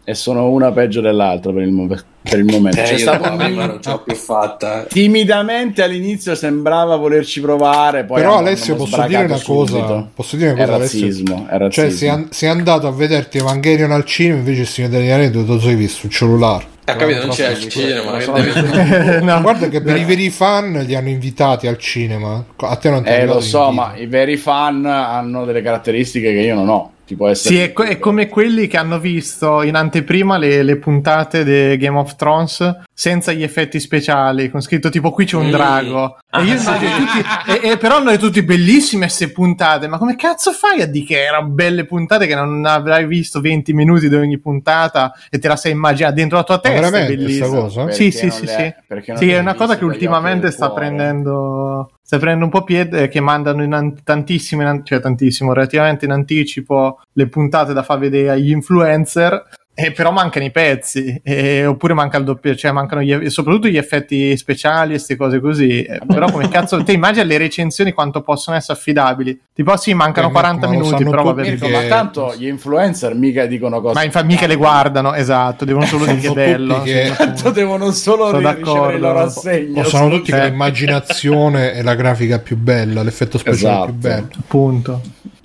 E 0.05 0.15
sono 0.15 0.49
una 0.49 0.71
peggio 0.73 1.01
dell'altra 1.01 1.53
per 1.53 1.63
il, 1.63 1.73
mo- 1.73 1.87
per 1.87 2.39
il 2.39 2.45
momento. 2.45 2.79
Eh, 2.81 2.85
C'è 2.85 2.99
stato 2.99 3.35
prima 3.37 3.67
non 3.67 3.83
ce 3.83 3.91
l'ho 3.91 4.03
più 4.03 4.15
fatta. 4.15 4.85
Timidamente 4.89 5.83
all'inizio 5.83 6.35
sembrava 6.35 6.97
volerci 6.97 7.41
provare, 7.41 8.05
poi 8.05 8.21
Però 8.21 8.39
Alessio 8.39 8.77
posso 8.77 8.97
dire 9.07 9.25
una 9.25 9.37
sbragato 9.37 9.53
cosa, 9.53 9.73
subito. 9.77 10.09
posso 10.15 10.37
dire 10.37 10.51
una 10.51 10.63
È 10.63 10.65
cosa 10.65 10.77
Alessio? 10.77 11.01
razzismo, 11.07 11.47
è 11.47 11.51
Cioè 11.51 11.59
razzismo. 11.59 11.91
sei, 11.91 12.09
an- 12.09 12.29
sei 12.31 12.49
andato 12.49 12.87
a 12.87 12.93
vederti 12.93 13.39
Evangelion 13.39 13.91
al 13.93 14.05
cinema 14.05 14.39
invece 14.39 14.61
il 14.63 14.67
Signore 14.69 14.99
degli 14.99 15.11
Anelli 15.11 15.31
dove 15.31 15.53
lo 15.55 15.61
sei 15.61 15.75
visto 15.75 15.99
sul 16.01 16.11
cellulare. 16.11 16.65
Ha 16.85 16.97
capito, 16.97 17.21
non 17.21 17.29
c'è 17.31 17.51
il 17.51 17.69
cinema. 17.69 18.17
che 18.17 19.21
No. 19.23 19.41
Guarda 19.43 19.69
che 19.69 19.81
per 19.81 19.97
i 19.97 20.05
veri 20.05 20.31
fan 20.31 20.83
li 20.87 20.95
hanno 20.95 21.09
invitati 21.09 21.67
al 21.67 21.79
cinema. 21.79 22.45
A 22.57 22.77
te 22.77 22.91
non 22.91 23.03
ti 23.03 23.09
è 23.11 23.23
Eh, 23.23 23.27
lo 23.27 23.41
so, 23.41 23.71
ma 23.71 23.95
i 23.97 24.07
veri 24.07 24.37
fan 24.37 24.85
hanno 24.87 25.45
dere 25.45 25.63
caratteristiche 25.63 26.33
che 26.33 26.41
io 26.41 26.55
non 26.55 26.69
ho. 26.69 26.93
Ti 27.07 27.17
può 27.17 27.29
essere 27.29 27.55
Sì, 27.55 27.61
è, 27.61 27.73
co- 27.73 27.83
è 27.85 27.99
come 27.99 28.29
quelli 28.29 28.67
che 28.67 28.77
hanno 28.77 28.99
visto 28.99 29.63
in 29.63 29.75
anteprima 29.75 30.39
le, 30.39 30.63
le 30.63 30.77
puntate 30.77 31.45
di 31.45 31.77
Game 31.77 31.99
of 31.99 32.15
Thrones 32.17 32.77
senza 33.01 33.33
gli 33.33 33.43
effetti 33.43 33.81
speciali, 33.81 34.51
con 34.51 34.61
scritto 34.61 34.91
tipo 34.91 35.11
qui 35.11 35.25
c'è 35.25 35.37
un 35.37 35.47
Mm. 35.47 35.51
drago. 35.53 36.19
E 36.31 36.43
io 36.43 36.55
immagino 36.61 36.97
tutti, 36.99 37.61
e, 37.67 37.71
e 37.71 37.77
però 37.79 38.03
noi 38.03 38.19
tutti 38.19 38.43
bellissime 38.43 39.07
queste 39.07 39.31
puntate, 39.31 39.89
ma 39.89 39.97
come 39.97 40.17
cazzo 40.17 40.53
fai 40.53 40.83
a 40.83 40.87
dire 40.87 41.07
che 41.07 41.25
erano 41.25 41.49
belle 41.49 41.87
puntate 41.87 42.27
che 42.27 42.35
non 42.35 42.63
avrai 42.67 43.07
visto 43.07 43.41
20 43.41 43.73
minuti 43.73 44.07
di 44.11 44.15
ogni 44.17 44.39
puntata 44.39 45.15
e 45.31 45.39
te 45.39 45.49
la 45.49 45.57
sei 45.57 45.73
immaginata 45.73 46.15
dentro 46.15 46.37
la 46.37 46.45
tua 46.45 46.57
Ma 46.57 46.61
testa? 46.61 46.77
È 46.79 46.91
veramente 46.91 47.17
bellissimo. 47.17 47.47
sta 47.47 47.59
cosa? 47.59 47.85
Perché 47.85 47.95
Sì, 47.97 48.11
sì, 48.11 48.31
sì, 48.31 48.47
sì. 48.47 48.75
Sì, 49.15 49.31
è 49.31 49.39
una 49.39 49.55
cosa 49.55 49.79
che 49.79 49.85
ultimamente 49.87 50.51
sta 50.51 50.69
cuore. 50.69 50.85
prendendo, 50.89 51.93
sta 52.03 52.19
prendendo 52.19 52.45
un 52.45 52.51
po' 52.51 52.65
piede, 52.65 53.09
che 53.09 53.21
mandano 53.21 53.63
in 53.63 53.73
an- 53.73 54.03
tantissimo, 54.05 54.61
in 54.61 54.69
an- 54.69 54.85
cioè 54.85 55.01
tantissimo, 55.01 55.55
relativamente 55.55 56.05
in 56.05 56.11
anticipo 56.11 57.01
le 57.15 57.29
puntate 57.29 57.73
da 57.73 57.83
far 57.83 57.99
vedere 57.99 58.29
agli 58.29 58.51
influencer. 58.51 59.43
E 59.83 59.93
però 59.93 60.11
mancano 60.11 60.45
i 60.45 60.51
pezzi, 60.51 61.21
e- 61.25 61.65
oppure 61.67 61.95
manca 61.95 62.19
il 62.19 62.25
doppio, 62.25 62.55
cioè 62.55 62.71
mancano 62.73 63.03
gli, 63.03 63.31
soprattutto 63.31 63.69
gli 63.69 63.77
effetti 63.77 64.37
speciali 64.37 64.89
e 64.91 64.95
queste 64.97 65.17
cose 65.17 65.41
così. 65.41 65.83
Eh, 65.83 66.01
però, 66.07 66.31
come 66.31 66.49
cazzo, 66.49 66.83
te 66.83 66.93
immagini 66.93 67.27
le 67.27 67.39
recensioni 67.39 67.93
quanto 67.93 68.21
possono 68.23 68.57
essere 68.57 68.79
affidabili? 68.79 69.41
Tipo, 69.53 69.77
sì, 69.77 69.95
mancano 69.95 70.29
Eh, 70.29 70.31
ma- 70.31 70.39
40 70.41 70.67
ma 70.67 70.73
minuti, 70.73 71.05
però 71.05 71.23
va 71.23 71.31
tutti 71.31 71.35
bene. 71.43 71.51
Mirko, 71.51 71.67
che- 71.67 71.73
ma 71.73 71.83
tanto 71.89 72.35
gli 72.37 72.47
influencer 72.47 73.15
mica 73.15 73.47
dicono 73.47 73.81
cose. 73.81 73.95
Ma 73.95 74.05
infatti 74.05 74.27
mica 74.27 74.47
le 74.47 74.57
guardano, 74.57 75.15
esatto, 75.15 75.65
devono 75.65 75.87
solo 75.87 76.05
dire 76.07 76.19
che 76.21 76.29
è 76.29 76.33
bello. 76.33 76.83
che- 76.83 77.13
Tanto 77.17 77.51
devono 77.51 77.91
solo 77.91 78.27
Sono 78.31 78.39
ri- 78.51 78.57
ricevere 78.57 78.95
il 78.95 79.01
loro 79.01 79.19
assegno. 79.21 79.81
O 79.81 79.85
sono 79.85 80.09
tutti 80.09 80.31
Cioè- 80.31 80.41
che 80.41 80.49
l'immaginazione 80.51 81.73
è 81.73 81.83
la 81.83 81.95
grafica 81.95 82.39
più 82.39 82.57
bella, 82.57 83.03
l'effetto 83.03 83.39
speciale 83.39 83.75
Esatto. 83.75 83.85
più 83.93 83.95
bello. 84.01 84.29
appunto. 84.39 85.01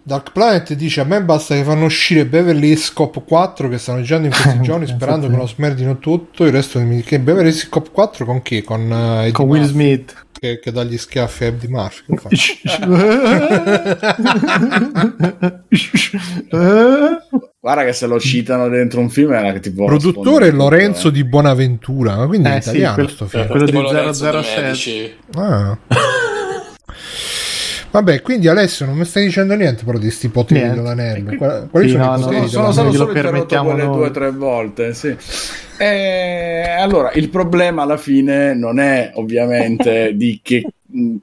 Dark 0.07 0.33
Planet 0.33 0.73
dice 0.73 1.01
a 1.01 1.03
me 1.03 1.19
basta 1.23 1.55
che 1.55 1.63
fanno 1.63 1.85
uscire 1.85 2.27
Beverly 2.27 2.67
Hills 2.69 2.93
Cop 2.93 3.23
4 3.25 3.67
che 3.69 3.79
stanno 3.79 4.03
girando 4.03 4.27
in 4.27 4.33
questi 4.39 4.61
giorni 4.61 4.85
sperando 4.85 5.27
che 5.27 5.35
lo 5.35 5.47
smerdino 5.47 5.97
tutto 5.97 6.45
il 6.45 6.51
resto 6.51 6.79
mi 6.79 7.01
che 7.01 7.19
Beverly 7.19 7.49
Hills 7.49 7.67
Cop 7.69 7.89
4 7.91 8.23
con 8.23 8.43
chi? 8.43 8.61
con, 8.61 8.81
uh, 8.81 9.31
Con 9.31 9.47
Will 9.47 9.61
Murphy, 9.61 9.73
Smith. 9.73 10.25
che, 10.39 10.59
che 10.59 10.71
dà 10.71 10.83
gli 10.83 10.95
schiaffi 10.97 11.45
a 11.45 11.47
Eddie 11.47 11.69
Murphy? 11.69 12.13
Guarda 17.59 17.83
che 17.83 17.93
se 17.93 18.05
lo 18.05 18.19
citano 18.19 18.69
dentro 18.69 18.99
un 18.99 19.09
film 19.09 19.33
era 19.33 19.51
che 19.51 19.59
tipo 19.59 19.85
produttore 19.85 20.51
Lorenzo 20.51 21.07
tutto, 21.07 21.09
eh. 21.09 21.23
di 21.23 21.27
Bonaventura 21.27 22.15
ma 22.17 22.27
quindi 22.27 22.47
è 22.49 22.57
Eh, 22.57 22.61
sì, 22.61 22.69
italiano 22.69 22.93
quel- 22.93 23.09
sto 23.09 23.25
film 23.25 23.47
quello 23.47 23.65
di 23.65 23.71
Lorenzo 23.71 24.23
De 24.31 24.43
007. 24.43 24.61
Medici. 24.61 25.13
Ah. 25.33 25.77
Vabbè, 27.95 28.21
quindi 28.21 28.49
Alessio 28.49 28.85
non 28.85 28.97
mi 28.97 29.05
stai 29.05 29.23
dicendo 29.27 29.55
niente 29.55 29.85
però 29.85 29.97
di 29.97 30.11
sti 30.11 30.27
poteri 30.27 30.59
Niente. 30.59 30.75
dell'anello. 30.81 31.35
Quali, 31.37 31.67
quali 31.69 31.87
Sì, 31.87 31.93
sono 31.93 32.03
no, 32.05 32.15
i 32.15 32.19
no, 32.19 32.25
poteri 32.25 32.47
Sono, 32.49 32.49
sono 32.49 32.71
stato 32.73 32.91
solo 32.91 33.07
interrotto 33.07 33.21
permettiamo 33.31 33.69
quelle 33.69 33.83
noi. 33.85 33.95
due 33.95 34.07
o 34.07 34.11
tre 34.11 34.31
volte, 34.31 34.93
sì. 34.93 35.15
E 35.77 36.75
allora, 36.77 37.11
il 37.13 37.29
problema 37.29 37.83
alla 37.83 37.97
fine 37.97 38.53
non 38.53 38.79
è 38.79 39.11
ovviamente 39.15 40.11
di 40.15 40.39
che 40.43 40.65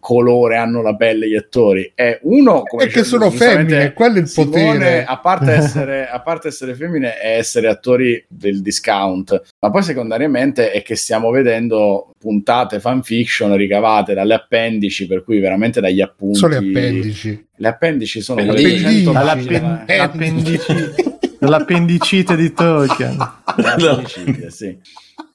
colore 0.00 0.56
hanno 0.56 0.82
la 0.82 0.96
pelle 0.96 1.28
gli 1.28 1.36
attori, 1.36 1.92
è 1.94 2.18
uno 2.22 2.62
come 2.62 2.84
È 2.84 2.88
che 2.88 3.04
sono 3.04 3.30
femmine, 3.30 3.92
quello 3.92 4.16
è 4.16 4.20
il 4.20 4.28
Simone, 4.28 4.50
potere. 4.50 5.04
A 5.04 5.18
parte, 5.18 5.52
essere, 5.54 6.08
a 6.08 6.20
parte 6.20 6.48
essere 6.48 6.74
femmine 6.74 7.20
e 7.22 7.30
essere 7.36 7.68
attori 7.68 8.22
del 8.28 8.60
discount, 8.60 9.40
ma 9.60 9.70
poi 9.70 9.82
secondariamente 9.82 10.72
è 10.72 10.82
che 10.82 10.96
stiamo 10.96 11.30
vedendo 11.30 12.12
puntate 12.18 12.80
fanfiction 12.80 13.54
ricavate 13.56 14.14
dalle 14.14 14.34
appendici, 14.34 15.06
per 15.06 15.22
cui 15.24 15.38
veramente 15.38 15.80
dagli 15.80 16.00
appunti. 16.00 16.38
Sono 16.38 16.58
le 16.58 16.68
appendici. 16.68 17.46
Le 17.56 17.68
appendici 17.68 18.20
sono 18.20 18.40
Appendici. 18.40 18.70
quelle 18.82 18.82
200 19.02 19.12
Dall'appen- 19.12 19.60
pagine. 19.60 19.84
dall'appendicite, 19.86 20.94
dall'appendicite 21.38 22.36
di 22.36 22.52
Tolkien. 22.52 23.16
L'appendicite, 23.56 24.50
sì. 24.50 24.76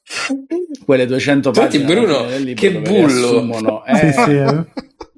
Quelle 0.85 1.05
200 1.05 1.49
Infatti, 1.49 1.79
pagine 1.79 2.01
Bruno, 2.05 2.25
che 2.55 2.71
bullo. 2.79 3.05
riassumono- 3.07 3.83
Sì, 3.85 3.91
eh, 4.05 4.11
sì, 4.13 4.31
eh. 4.31 4.65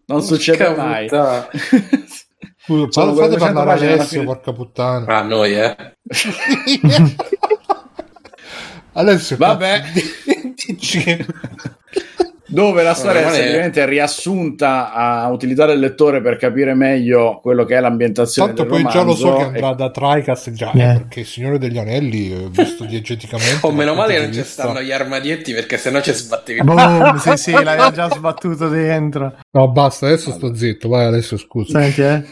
Non 0.05 0.21
succede 0.23 0.65
Porca 0.65 0.81
mai. 0.83 1.07
Scusa, 2.69 2.91
Sono 2.91 3.13
fate 3.15 3.27
200 3.29 3.53
parlare 3.53 3.93
Alessio, 3.93 4.23
porca 4.23 4.53
puttana. 4.53 5.05
Ah, 5.17 5.21
noi, 5.23 5.53
eh. 5.53 5.75
Alessio, 8.93 9.37
Vabbè. 9.37 9.83
dici 10.55 10.99
che- 10.99 11.25
Dove 12.51 12.81
la 12.81 12.93
storia 12.95 13.21
è 13.21 13.25
è- 13.25 13.29
semplicemente 13.31 13.85
riassunta 13.85 14.91
a 14.91 15.29
utilizzare 15.29 15.73
il 15.73 15.79
lettore 15.79 16.19
per 16.21 16.35
capire 16.37 16.73
meglio 16.73 17.39
quello 17.41 17.63
che 17.63 17.77
è 17.77 17.79
l'ambientazione 17.79 18.53
Tanto 18.53 18.63
del 18.63 18.81
poi 18.81 18.91
già 18.91 19.03
lo 19.03 19.13
so 19.15 19.35
che 19.35 19.43
andrà 19.43 19.69
e- 19.71 19.75
da 19.75 19.91
Tricast 19.91 20.51
già, 20.51 20.71
Eh. 20.71 20.79
eh, 20.81 20.93
perché 20.97 21.19
il 21.19 21.25
Signore 21.27 21.59
degli 21.59 21.77
Anelli, 21.77 22.31
eh, 22.33 22.47
visto 22.49 22.85
diegeticamente... 22.89 23.59
Oh, 23.61 23.71
meno 23.71 23.93
male 23.93 24.13
che 24.15 24.21
non 24.21 24.31
ci 24.33 24.39
vista- 24.39 24.63
stanno 24.63 24.81
gli 24.81 24.91
armadietti 24.91 25.53
perché 25.53 25.77
sennò 25.77 26.01
ci 26.01 26.11
sbattevi. 26.11 26.61
Boom, 26.63 27.15
sì, 27.21 27.37
sì, 27.37 27.51
l'hai 27.51 27.93
già 27.93 28.09
sbattuto 28.09 28.67
dentro. 28.67 29.35
No, 29.51 29.71
basta, 29.71 30.07
adesso 30.07 30.31
sto 30.31 30.55
zitto, 30.55 30.89
vai 30.89 31.05
Alessio, 31.05 31.37
scusa. 31.37 31.79
Senti, 31.79 32.01
eh. 32.01 32.23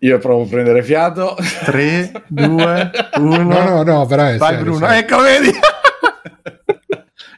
Io 0.00 0.18
provo 0.18 0.44
a 0.44 0.46
prendere 0.46 0.82
fiato. 0.84 1.36
3, 1.64 2.12
2, 2.28 2.90
1. 3.16 3.42
No, 3.42 3.62
no, 3.64 3.82
no, 3.82 4.06
veramente. 4.06 4.38
Vai 4.38 4.56
Bruno, 4.58 4.86
ecco, 4.88 5.20
vedi? 5.20 5.50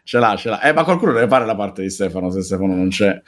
ce 0.08 0.18
l'ha, 0.18 0.36
ce 0.36 0.48
l'ha. 0.48 0.62
Eh, 0.62 0.72
ma 0.72 0.84
qualcuno 0.84 1.12
deve 1.12 1.28
fare 1.28 1.44
la 1.44 1.54
parte 1.54 1.82
di 1.82 1.90
Stefano 1.90 2.30
se 2.30 2.40
Stefano 2.40 2.74
non 2.74 2.88
c'è, 2.88 3.20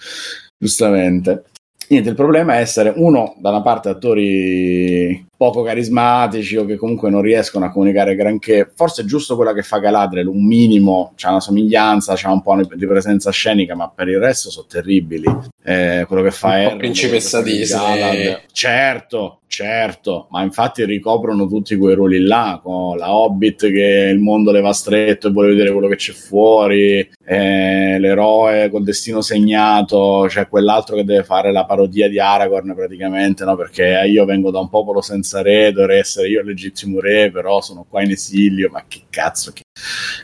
giustamente. 0.56 1.44
Niente, 1.88 2.08
il 2.08 2.14
problema 2.14 2.54
è 2.54 2.60
essere 2.60 2.94
uno, 2.96 3.37
da 3.38 3.50
una 3.50 3.60
parte 3.60 3.90
attori 3.90 5.26
poco 5.40 5.62
carismatici 5.62 6.59
o 6.59 6.66
che 6.66 6.76
comunque 6.76 7.09
non 7.09 7.23
riescono 7.23 7.64
a 7.64 7.70
comunicare 7.70 8.14
granché. 8.14 8.70
Forse 8.75 9.00
è 9.00 9.04
giusto 9.06 9.37
quella 9.37 9.54
che 9.54 9.62
fa 9.62 9.78
Galadriel, 9.78 10.26
un 10.26 10.44
minimo, 10.44 11.14
c'ha 11.16 11.30
una 11.30 11.40
somiglianza, 11.40 12.12
c'ha 12.14 12.30
un 12.30 12.42
po' 12.42 12.61
di 12.62 12.87
presenza 12.87 13.30
scenica, 13.30 13.75
ma 13.75 13.88
per 13.88 14.09
il 14.09 14.18
resto 14.18 14.50
sono 14.50 14.66
terribili. 14.68 15.25
Eh, 15.64 16.04
quello 16.06 16.23
che 16.23 16.30
fa 16.30 16.61
Errol, 16.61 16.76
principessa 16.76 17.40
Disney. 17.40 18.37
Certo, 18.52 19.40
certo, 19.47 20.26
ma 20.30 20.42
infatti 20.42 20.85
ricoprono 20.85 21.47
tutti 21.47 21.76
quei 21.76 21.94
ruoli 21.94 22.20
là, 22.20 22.61
con 22.62 22.97
la 22.97 23.14
Hobbit 23.14 23.70
che 23.70 24.11
il 24.12 24.18
mondo 24.18 24.52
le 24.52 24.61
va 24.61 24.73
stretto 24.73 25.28
e 25.28 25.30
vuole 25.30 25.49
vedere 25.49 25.70
quello 25.73 25.88
che 25.88 25.97
c'è 25.97 26.12
fuori, 26.12 27.09
eh, 27.25 27.99
l'eroe 27.99 28.68
col 28.70 28.85
destino 28.85 29.20
segnato, 29.20 30.25
c'è 30.28 30.49
quell'altro 30.49 30.97
che 30.97 31.04
deve 31.04 31.25
fare 31.25 31.52
la 31.52 31.64
parodia 31.64 32.09
di 32.09 32.18
Aragorn 32.18 32.75
praticamente, 32.75 33.44
no? 33.44 33.54
perché 33.54 34.02
io 34.06 34.25
vengo 34.25 34.50
da 34.50 34.59
un 34.59 34.68
popolo 34.68 35.00
senza 35.00 35.29
re, 35.42 35.72
dovrei 35.72 36.00
essere 36.00 36.28
io 36.28 36.42
legittimo 36.42 37.00
re, 37.00 37.30
però 37.30 37.60
sono 37.60 37.87
qua 37.88 38.02
in 38.02 38.10
esilio, 38.10 38.68
ma 38.70 38.84
che 38.88 39.02
cazzo, 39.08 39.52
che 39.52 39.62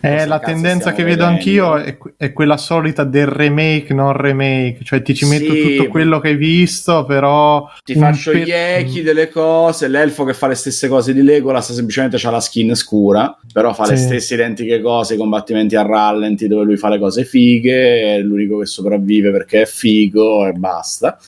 Eh, 0.03 0.27
la 0.27 0.39
tendenza 0.41 0.93
che 0.93 1.03
vedo 1.03 1.25
vedendo? 1.25 1.37
anch'io 1.39 1.77
è, 1.77 1.97
è 2.17 2.33
quella 2.33 2.57
solita 2.57 3.05
del 3.05 3.27
remake, 3.27 3.95
non 3.95 4.13
remake. 4.13 4.81
Cioè, 4.85 5.03
ti 5.03 5.15
ci 5.15 5.25
metto 5.25 5.55
Sì. 5.55 5.61
tutto 5.61 5.89
quello 5.89 6.21
che 6.21 6.29
hai 6.29 6.37
visto, 6.37 7.05
però. 7.05 7.67
Ti 7.85 7.95
faccio 7.95 8.33
pe- 8.33 8.41
gli 8.41 8.51
echi 8.51 9.03
delle 9.03 9.29
cose, 9.31 9.89
l'elfo 9.89 10.25
che 10.25 10.35
fa 10.35 10.49
le 10.49 10.55
stesse 10.55 10.89
cose 10.89 11.13
di 11.15 11.23
Legolas 11.23 11.73
semplicemente 11.73 12.19
ha 12.25 12.31
la 12.31 12.41
skin 12.41 12.75
scura, 12.75 13.37
però 13.53 13.73
fa 13.73 13.87
le 13.87 13.97
Sì. 13.97 14.05
stesse 14.05 14.35
identiche 14.35 14.81
cose, 14.81 15.15
i 15.15 15.17
combattimenti 15.17 15.77
a 15.77 15.83
rallenti 15.83 16.49
dove 16.49 16.65
lui 16.65 16.77
fa 16.77 16.89
le 16.91 16.99
cose 16.99 17.25
fighe, 17.25 18.17
è 18.17 18.19
l'unico 18.21 18.59
che 18.59 18.67
sopravvive 18.67 19.31
perché 19.31 19.63
è 19.63 19.67
figo 19.67 20.47
e 20.47 20.53
basta. 20.53 21.19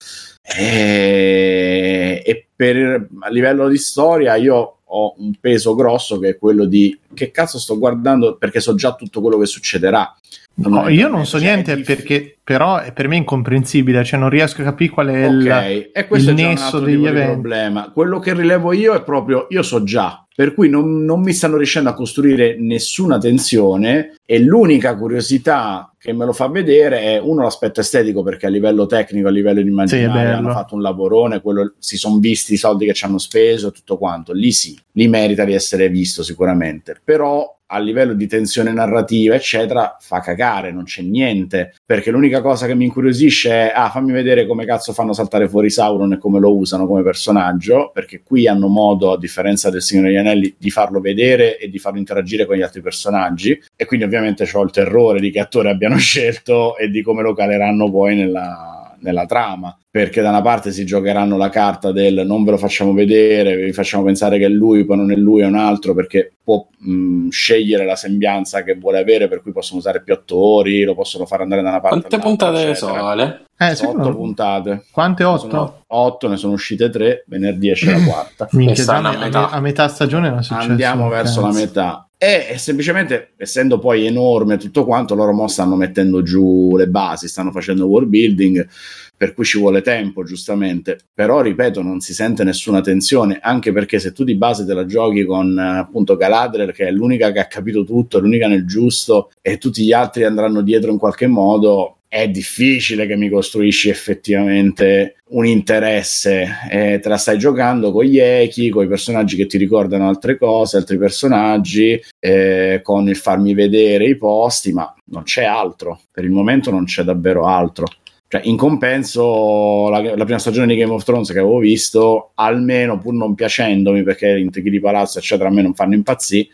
E, 0.57 2.23
e 2.25 2.47
per, 2.55 3.09
a 3.21 3.29
livello 3.29 3.69
di 3.69 3.77
storia 3.77 4.35
io 4.37 4.79
ho 4.85 5.15
un 5.19 5.33
peso 5.39 5.75
grosso 5.75 6.19
che 6.19 6.31
è 6.31 6.39
quello 6.39 6.65
di 6.65 6.99
che 7.13 7.31
cazzo 7.31 7.59
sto 7.59 7.79
guardando 7.79 8.37
perché 8.37 8.61
so 8.61 8.75
già 8.75 8.95
tutto 8.95 9.21
quello 9.21 9.39
che 9.39 9.47
succederà. 9.47 10.17
No, 10.59 10.89
io 10.89 11.07
non 11.09 11.25
so 11.25 11.39
Cioè, 11.39 11.47
niente 11.47 11.77
diff- 11.77 11.87
perché, 11.87 12.39
però, 12.43 12.79
è 12.79 12.93
per 12.93 13.07
me 13.07 13.17
incomprensibile. 13.17 14.05
Cioè, 14.05 14.19
non 14.19 14.29
riesco 14.29 14.61
a 14.63 14.65
capire 14.65 14.91
qual 14.91 15.07
è 15.09 15.27
il. 15.27 15.47
Ok, 15.47 15.91
e 15.93 16.07
questo 16.09 16.31
il 16.31 16.37
è 16.37 16.43
nesso 16.43 16.81
degli 16.81 17.07
eventi. 17.07 17.33
problema. 17.33 17.91
Quello 17.93 18.19
che 18.19 18.35
rilevo 18.35 18.73
io 18.73 18.95
è 18.95 19.03
proprio 19.03 19.47
io 19.51 19.63
so 19.63 19.85
già, 19.85 20.27
per 20.35 20.55
cui 20.55 20.69
non, 20.69 21.05
non 21.05 21.21
mi 21.21 21.33
stanno 21.33 21.57
riuscendo 21.57 21.89
a 21.89 21.95
costruire 21.95 22.57
nessuna 22.59 23.19
tensione 23.19 24.15
e 24.25 24.41
l'unica 24.41 24.97
curiosità 24.97 25.93
che 25.99 26.13
me 26.13 26.25
lo 26.25 26.33
fa 26.33 26.49
vedere 26.49 27.01
è 27.01 27.19
uno 27.19 27.43
l'aspetto 27.43 27.81
estetico 27.81 28.23
perché 28.23 28.47
a 28.47 28.51
livello 28.51 28.87
tecnico, 28.87 29.29
a 29.29 29.33
livello 29.33 29.63
di 29.63 29.69
immaginario 29.69 30.31
Sì, 30.31 30.37
hanno 30.37 30.53
fatto 30.53 30.75
un 30.75 30.83
lavorone, 30.83 31.41
quello, 31.41 31.75
si 31.79 31.97
sono 31.97 32.19
visti 32.19 32.55
i 32.55 32.57
soldi 32.57 32.87
che 32.87 32.95
ci 32.95 33.05
hanno 33.05 33.19
speso 33.19 33.69
e 33.69 33.73
tutto 33.73 33.97
quanto, 33.99 34.33
lì 34.33 34.53
sì, 34.53 34.79
lì 34.93 35.09
merita 35.09 35.45
di 35.45 35.55
essere 35.55 35.89
visto 35.89 36.23
sicuramente, 36.23 37.01
però 37.03 37.58
a 37.71 37.79
livello 37.79 38.15
di 38.15 38.27
tensione 38.27 38.73
narrativa, 38.73 39.35
eccetera, 39.35 39.97
fa 40.01 40.21
cagare, 40.21 40.73
non 40.73 40.85
c'è 40.85 41.03
niente. 41.03 41.75
Perché 41.85 42.11
l'unica 42.11 42.41
cosa 42.41 42.67
che 42.67 42.75
mi 42.75 42.85
incuriosisce 42.85 43.51
è: 43.51 43.73
ah, 43.75 43.91
fammi 43.91 44.13
vedere 44.13 44.47
come 44.47 44.65
cazzo 44.65 44.93
fanno 44.93 45.13
saltare 45.13 45.49
fuori 45.49 45.71
Sauron 45.71 46.13
e 46.13 46.19
come 46.19 46.41
lo 46.41 46.55
usano 46.57 46.87
come 46.87 47.03
personaggio. 47.03 47.91
Perché 47.93 48.23
qui 48.23 48.49
hanno 48.49 48.69
modo, 48.69 49.13
a 49.13 49.19
differenza 49.19 49.71
del 49.71 49.83
Signore 49.83 50.09
degli 50.09 50.19
Anelli, 50.19 50.55
di 50.59 50.71
farlo 50.71 51.01
vedere 51.01 51.59
e 51.59 51.69
di 51.69 51.79
farlo 51.79 51.99
interagire 51.99 52.47
con 52.47 52.57
gli 52.57 52.63
altri 52.63 52.81
personaggi. 52.81 53.61
E 53.77 53.85
quindi, 53.85 54.07
ovviamente, 54.07 54.49
ho 54.51 54.63
il 54.63 54.71
terrore 54.71 55.21
di 55.21 55.31
che 55.31 55.41
attore 55.41 55.71
abbiano 55.71 55.97
scelto 55.99 56.77
e 56.77 56.89
di 56.89 57.03
come 57.03 57.23
lo 57.23 57.35
caleranno 57.35 57.91
poi 57.91 58.17
nella, 58.17 58.88
nella 59.01 59.27
trama. 59.27 59.77
Perché 59.91 60.21
da 60.21 60.29
una 60.29 60.43
parte 60.43 60.71
si 60.71 60.85
giocheranno 60.85 61.37
la 61.37 61.49
carta 61.49 61.91
del 61.93 62.25
non 62.27 62.45
ve 62.45 62.53
lo 62.53 62.57
facciamo 62.59 62.93
vedere, 62.93 63.57
vi 63.57 63.73
facciamo 63.73 64.05
pensare 64.05 64.39
che 64.39 64.45
è 64.45 64.49
lui, 64.49 64.85
poi 64.85 64.97
non 64.97 65.11
è 65.11 65.17
lui, 65.17 65.43
è 65.43 65.47
un 65.47 65.57
altro, 65.57 65.95
perché 65.95 66.35
può 66.43 66.67
mh, 66.79 67.29
scegliere 67.31 67.85
la 67.85 67.97
sembianza 67.97 68.63
che 68.63 68.75
vuole 68.75 68.99
avere, 69.01 69.29
per 69.29 69.43
cui 69.43 69.51
possono 69.53 69.79
usare 69.81 70.03
più 70.03 70.13
attori, 70.15 70.85
lo 70.85 70.95
possono 70.95 71.27
fare 71.27 71.43
andare 71.43 71.63
da 71.63 71.71
una 71.71 71.81
parte. 71.81 72.07
Quante 72.07 72.19
puntate 72.19 72.75
sono, 72.75 73.07
Ale? 73.07 73.45
Eh, 73.59 73.75
Sono 73.75 74.03
Otto 74.03 74.15
puntate. 74.15 74.85
Quante? 74.93 75.25
Sono 75.25 75.37
8? 75.37 75.85
otto, 75.89 76.29
ne 76.29 76.37
sono 76.37 76.53
uscite 76.53 76.91
tre, 76.91 77.25
venerdì 77.27 77.71
esce 77.71 77.91
la 77.91 77.99
quarta. 78.07 78.47
Minchia, 78.53 78.85
a, 78.87 78.97
a 78.99 79.01
me- 79.01 79.17
metà. 79.17 79.51
a 79.51 79.61
metà 79.61 79.89
stagione 79.89 80.29
non 80.29 80.39
è 80.39 80.43
successo. 80.45 80.71
Andiamo 80.71 81.09
verso 81.09 81.41
la 81.41 81.49
cazzo. 81.49 81.59
metà. 81.59 82.08
E, 82.21 82.57
semplicemente, 82.59 83.35
essendo 83.37 83.79
poi 83.79 84.05
enorme 84.05 84.57
tutto 84.57 84.85
quanto, 84.85 85.15
loro 85.15 85.33
mo 85.33 85.47
stanno 85.47 85.77
mettendo 85.77 86.23
giù 86.23 86.77
le 86.77 86.89
basi, 86.89 87.29
stanno 87.29 87.53
facendo 87.53 87.87
world 87.87 88.09
building, 88.09 88.69
per 89.17 89.35
cui 89.35 89.45
ci 89.45 89.57
vuole 89.57 89.83
tempo, 89.83 90.25
giustamente. 90.25 90.99
Però, 91.15 91.41
ripeto, 91.41 91.81
non 91.81 92.01
si 92.01 92.13
sente 92.15 92.43
nessuna 92.43 92.81
tensione, 92.81 93.39
anche 93.41 93.71
perché 93.71 94.01
se 94.01 94.11
tu 94.11 94.25
di 94.25 94.35
base 94.35 94.67
te 94.67 94.75
la 94.75 94.85
giochi 94.85 95.25
con 95.25 95.57
appunto 95.59 96.17
Galadriel, 96.17 96.73
che 96.73 96.89
è 96.89 96.91
l'unica 96.91 97.31
che 97.31 97.39
ha 97.39 97.47
capito 97.47 97.85
tutto, 97.85 98.19
l'unica 98.19 98.49
nel 98.49 98.67
giusto, 98.67 99.31
e 99.41 99.59
tutti 99.59 99.85
gli 99.85 99.93
altri 99.93 100.25
andranno 100.25 100.63
dietro 100.63 100.91
in 100.91 100.99
qualche 100.99 101.29
modo, 101.29 101.98
è 102.09 102.27
difficile 102.29 103.07
che 103.07 103.17
mi 103.17 103.29
costruisci 103.29 103.91
effettivamente 103.91 105.17
un 105.29 105.45
interesse. 105.45 106.49
Eh, 106.71 106.99
te 107.01 107.09
la 107.09 107.19
stai 107.19 107.39
giocando 107.39 107.93
con 107.93 108.05
gli 108.05 108.19
echi, 108.19 108.71
con 108.71 108.85
i 108.85 108.89
personaggi 108.89 109.37
che 109.37 109.47
ti 109.47 109.59
ricordano 109.59 110.09
altre 110.09 110.39
cose, 110.39 110.79
altri 110.79 110.97
personaggi, 110.97 112.01
eh, 112.19 112.81
con 112.83 113.09
il 113.09 113.17
farmi 113.17 113.53
vedere 113.53 114.07
i 114.07 114.17
posti, 114.17 114.73
ma 114.73 114.93
non 115.07 115.25
c'è 115.25 115.45
altro. 115.45 116.01
Per 116.11 116.25
il 116.25 116.31
momento 116.31 116.71
non 116.71 116.85
c'è 116.85 117.03
davvero 117.03 117.45
altro. 117.47 117.85
Cioè, 118.27 118.43
in 118.45 118.57
compenso, 118.57 119.89
la, 119.89 120.01
la, 120.01 120.25
prima 120.25 120.39
stagione 120.39 120.67
di 120.67 120.77
Game 120.77 120.93
of 120.93 121.05
Thrones 121.05 121.31
che 121.31 121.39
avevo 121.39 121.59
visto, 121.59 122.33
almeno 122.35 122.99
pur 122.99 123.15
non 123.15 123.35
piacendomi 123.35 124.03
perché 124.03 124.39
gli 124.39 124.43
intrighi 124.43 124.71
di 124.71 124.81
palazzo, 124.81 125.19
eccetera, 125.19 125.49
a 125.49 125.53
me 125.53 125.63
non 125.63 125.75
fanno 125.75 125.95
impazzire 125.95 126.49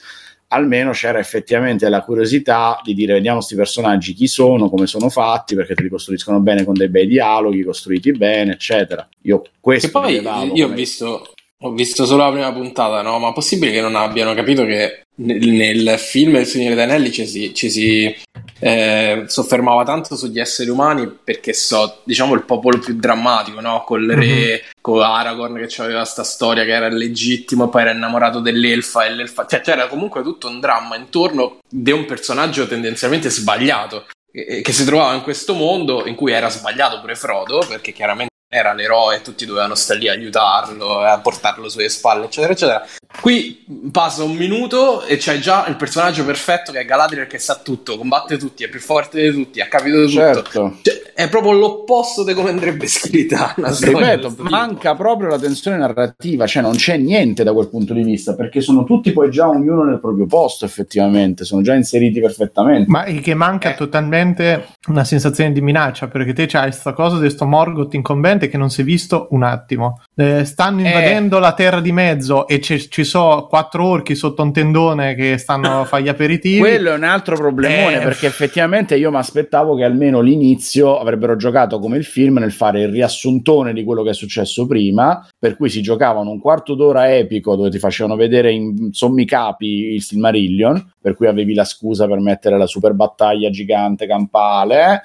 almeno 0.54 0.92
c'era 0.92 1.18
effettivamente 1.18 1.88
la 1.88 2.02
curiosità 2.02 2.80
di 2.82 2.94
dire 2.94 3.14
vediamo 3.14 3.38
questi 3.38 3.56
personaggi 3.56 4.14
chi 4.14 4.26
sono, 4.26 4.70
come 4.70 4.86
sono 4.86 5.08
fatti, 5.08 5.54
perché 5.54 5.74
te 5.74 5.82
li 5.82 5.88
costruiscono 5.88 6.40
bene 6.40 6.64
con 6.64 6.74
dei 6.74 6.88
bei 6.88 7.06
dialoghi, 7.06 7.62
costruiti 7.62 8.12
bene, 8.12 8.52
eccetera. 8.52 9.06
Io 9.22 9.42
questo 9.60 9.88
e 9.88 9.90
poi 9.90 10.20
io 10.54 10.66
ho 10.66 10.72
visto, 10.72 11.32
ho 11.60 11.72
visto 11.72 12.06
solo 12.06 12.24
la 12.24 12.30
prima 12.30 12.52
puntata, 12.52 13.02
no? 13.02 13.18
Ma 13.18 13.30
è 13.30 13.32
possibile 13.32 13.72
che 13.72 13.80
non 13.80 13.96
abbiano 13.96 14.32
capito 14.34 14.64
che 14.64 15.02
nel, 15.16 15.48
nel 15.48 15.98
film 15.98 16.36
Il 16.36 16.46
Signore 16.46 16.74
dei 16.74 16.84
Anelli 16.84 17.10
ci 17.10 17.26
si, 17.26 17.52
ci 17.54 17.70
si 17.70 18.14
eh, 18.58 19.24
soffermava 19.26 19.84
tanto 19.84 20.16
sugli 20.16 20.38
esseri 20.38 20.70
umani 20.70 21.06
perché 21.06 21.52
so, 21.52 22.00
diciamo, 22.04 22.34
il 22.34 22.44
popolo 22.44 22.78
più 22.78 22.94
drammatico, 22.94 23.60
no? 23.60 23.84
Con 23.84 24.02
il 24.02 24.12
re, 24.12 24.26
mm-hmm. 24.26 24.58
con 24.80 25.02
Aragorn 25.02 25.66
che 25.66 25.82
aveva 25.82 26.00
questa 26.00 26.24
storia 26.24 26.64
che 26.64 26.72
era 26.72 26.88
legittimo 26.88 27.68
poi 27.68 27.82
era 27.82 27.92
innamorato 27.92 28.40
dell'elfa 28.40 29.04
e 29.04 29.10
l'elfa... 29.10 29.46
Cioè 29.46 29.60
c'era 29.60 29.86
comunque 29.88 30.22
tutto 30.22 30.48
un 30.48 30.60
dramma 30.60 30.96
intorno 30.96 31.58
di 31.68 31.90
un 31.90 32.04
personaggio 32.04 32.66
tendenzialmente 32.66 33.30
sbagliato 33.30 34.06
che 34.34 34.72
si 34.72 34.84
trovava 34.84 35.14
in 35.14 35.22
questo 35.22 35.54
mondo 35.54 36.06
in 36.06 36.16
cui 36.16 36.32
era 36.32 36.48
sbagliato 36.48 36.98
pure 37.00 37.14
Frodo 37.14 37.64
perché 37.68 37.92
chiaramente 37.92 38.33
era 38.54 38.72
l'eroe, 38.72 39.20
tutti 39.20 39.44
dovevano 39.46 39.74
stare 39.74 39.98
lì 39.98 40.08
a 40.08 40.12
aiutarlo, 40.12 41.00
a 41.00 41.18
portarlo 41.18 41.68
sulle 41.68 41.88
spalle, 41.88 42.26
eccetera, 42.26 42.52
eccetera. 42.52 42.86
Qui 43.20 43.64
passa 43.90 44.22
un 44.22 44.34
minuto 44.36 45.02
e 45.04 45.16
c'è 45.16 45.38
già 45.38 45.66
il 45.66 45.74
personaggio 45.74 46.24
perfetto 46.24 46.70
che 46.70 46.80
è 46.80 46.84
Galadriel 46.84 47.26
che 47.26 47.38
sa 47.38 47.60
tutto, 47.62 47.96
combatte 47.96 48.36
tutti, 48.36 48.62
è 48.62 48.68
più 48.68 48.78
forte 48.78 49.22
di 49.22 49.32
tutti, 49.32 49.60
ha 49.60 49.66
capito 49.66 50.04
tutto. 50.04 50.10
Certo. 50.10 50.76
Cioè, 50.82 51.12
è 51.14 51.28
proprio 51.28 51.52
l'opposto 51.52 52.22
di 52.22 52.32
come 52.32 52.50
andrebbe 52.50 52.86
scritta 52.86 53.54
una 53.56 53.72
storia. 53.72 54.14
Ripeto, 54.14 54.36
manca 54.38 54.94
proprio 54.94 55.28
la 55.28 55.38
tensione 55.38 55.76
narrativa, 55.76 56.46
cioè 56.46 56.62
non 56.62 56.76
c'è 56.76 56.96
niente 56.96 57.42
da 57.42 57.52
quel 57.52 57.68
punto 57.68 57.92
di 57.92 58.02
vista, 58.02 58.34
perché 58.36 58.60
sono 58.60 58.84
tutti 58.84 59.12
poi 59.12 59.30
già 59.30 59.48
ognuno 59.48 59.82
nel 59.82 59.98
proprio 59.98 60.26
posto, 60.26 60.64
effettivamente, 60.64 61.44
sono 61.44 61.62
già 61.62 61.74
inseriti 61.74 62.20
perfettamente. 62.20 62.88
Ma 62.88 63.02
che 63.04 63.34
manca 63.34 63.72
eh. 63.72 63.74
totalmente 63.74 64.66
una 64.86 65.04
sensazione 65.04 65.52
di 65.52 65.60
minaccia, 65.60 66.06
perché 66.06 66.32
te 66.32 66.46
c'hai 66.46 66.70
questa 66.70 66.92
cosa 66.92 67.14
di 67.14 67.22
questo 67.22 67.46
Morgoth 67.46 67.94
incombente 67.94 68.43
gente 68.44 68.48
che 68.48 68.56
non 68.56 68.70
si 68.70 68.82
è 68.82 68.84
visto 68.84 69.28
un 69.30 69.42
attimo. 69.42 70.00
Eh, 70.14 70.44
stanno 70.44 70.80
eh. 70.80 70.86
invadendo 70.86 71.38
eh. 71.38 71.40
la 71.40 71.52
terra 71.52 71.80
di 71.80 71.92
mezzo 71.92 72.46
e 72.46 72.60
ci 72.60 73.04
sono 73.04 73.46
quattro 73.46 73.86
orchi 73.86 74.14
sotto 74.14 74.42
un 74.42 74.52
tendone 74.52 75.14
che 75.14 75.38
stanno 75.38 75.80
a 75.80 75.84
fare 75.86 76.02
gli 76.02 76.08
aperitivi. 76.08 76.58
Quello 76.58 76.92
è 76.92 76.96
un 76.96 77.04
altro 77.04 77.36
problemone 77.36 77.96
eh. 77.96 78.02
perché 78.02 78.26
effettivamente 78.26 78.96
io 78.96 79.10
mi 79.10 79.16
aspettavo 79.16 79.74
che 79.74 79.84
almeno 79.84 80.20
l'inizio 80.20 80.98
avrebbero 80.98 81.36
giocato 81.36 81.78
come 81.78 81.96
il 81.96 82.04
film 82.04 82.38
nel 82.38 82.52
fare 82.52 82.82
il 82.82 82.88
riassuntone 82.88 83.72
di 83.72 83.84
quello 83.84 84.02
che 84.02 84.10
è 84.10 84.14
successo 84.14 84.66
prima, 84.66 85.26
per 85.38 85.56
cui 85.56 85.68
si 85.68 85.82
giocavano 85.82 86.30
un 86.30 86.40
quarto 86.40 86.74
d'ora 86.74 87.14
epico 87.14 87.56
dove 87.56 87.70
ti 87.70 87.78
facevano 87.78 88.16
vedere 88.16 88.52
in 88.52 88.92
sommi 88.92 89.24
capi 89.24 89.94
il 89.94 90.02
Silmarillion, 90.02 90.92
per 91.00 91.14
cui 91.14 91.26
avevi 91.26 91.54
la 91.54 91.64
scusa 91.64 92.06
per 92.06 92.18
mettere 92.20 92.58
la 92.58 92.66
super 92.66 92.92
battaglia 92.92 93.50
gigante 93.50 94.06
campale 94.06 95.02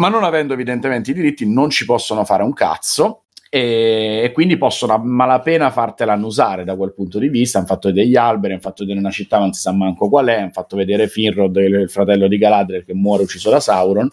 ma 0.00 0.08
non 0.08 0.24
avendo 0.24 0.54
evidentemente 0.54 1.10
i 1.10 1.14
diritti 1.14 1.46
non 1.46 1.68
ci 1.68 1.84
possono 1.84 2.24
fare 2.24 2.42
un 2.42 2.54
cazzo 2.54 3.24
e, 3.50 4.22
e 4.24 4.32
quindi 4.32 4.56
possono 4.56 4.94
a 4.94 4.98
malapena 4.98 5.70
fartela 5.70 6.14
annusare 6.14 6.64
da 6.64 6.74
quel 6.74 6.94
punto 6.94 7.18
di 7.18 7.28
vista. 7.28 7.58
Hanno 7.58 7.66
fatto 7.66 7.88
vedere 7.88 8.06
gli 8.06 8.16
alberi, 8.16 8.54
hanno 8.54 8.62
fatto 8.62 8.82
vedere 8.82 8.98
una 8.98 9.10
città, 9.10 9.38
non 9.38 9.52
si 9.52 9.60
sa 9.60 9.72
manco 9.72 10.08
qual 10.08 10.26
è, 10.28 10.40
hanno 10.40 10.50
fatto 10.52 10.76
vedere 10.76 11.06
Finrod, 11.06 11.54
il 11.56 11.90
fratello 11.90 12.28
di 12.28 12.38
Galadriel 12.38 12.84
che 12.84 12.94
muore 12.94 13.24
ucciso 13.24 13.50
da 13.50 13.60
Sauron 13.60 14.08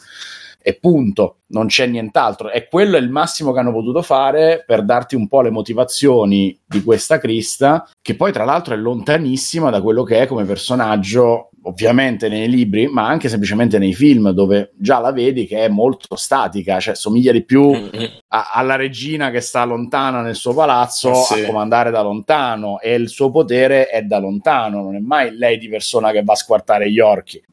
e 0.62 0.74
punto, 0.74 1.38
non 1.48 1.68
c'è 1.68 1.88
nient'altro. 1.88 2.52
E 2.52 2.68
quello 2.68 2.98
è 2.98 3.00
il 3.00 3.10
massimo 3.10 3.54
che 3.54 3.60
hanno 3.60 3.72
potuto 3.72 4.02
fare 4.02 4.66
per 4.68 4.84
darti 4.84 5.16
un 5.16 5.30
po' 5.30 5.42
le 5.42 5.52
motivazioni 5.52 6.60
di 6.66 6.84
questa 6.84 7.18
Crista, 7.20 7.88
che 8.02 8.16
poi 8.16 8.34
tra 8.34 8.44
l'altro 8.44 8.74
è 8.74 8.78
lontanissima 8.78 9.70
da 9.70 9.82
quello 9.82 10.04
che 10.04 10.20
è 10.20 10.28
come 10.28 10.44
personaggio 10.44 11.52
ovviamente 11.68 12.30
nei 12.30 12.50
libri, 12.50 12.88
ma 12.88 13.08
anche 13.08 13.30
semplicemente 13.30 13.78
nei 13.78 13.94
film, 13.94 14.32
dove 14.32 14.72
già 14.78 15.00
la 15.00 15.12
vedi 15.12 15.46
che 15.46 15.66
è 15.66 15.68
molto 15.68 16.16
statica, 16.16 16.80
cioè 16.80 16.96
somiglia 16.96 17.32
di 17.32 17.44
più 17.44 17.70
mm-hmm. 17.72 18.06
a, 18.30 18.52
alla 18.54 18.76
regina 18.76 19.30
che 19.30 19.42
sta 19.42 19.64
lontana 19.66 20.22
nel 20.22 20.36
suo 20.36 20.54
palazzo 20.54 21.14
sì. 21.14 21.42
a 21.42 21.46
comandare 21.46 21.92
da 21.92 22.02
lontano 22.02 22.80
e 22.80 22.94
il 22.96 23.10
suo 23.10 23.30
potere 23.32 23.88
è 23.88 24.02
da 24.02 24.20
lontano, 24.20 24.82
non 24.82 24.96
è 24.96 25.00
mai 25.00 25.36
lei 25.36 25.58
di 25.58 25.68
persona 25.68 26.12
che 26.12 26.24
va 26.24 26.34
a 26.34 26.38
squartare 26.38 26.90
gli 26.90 27.00
orchi. 27.00 27.44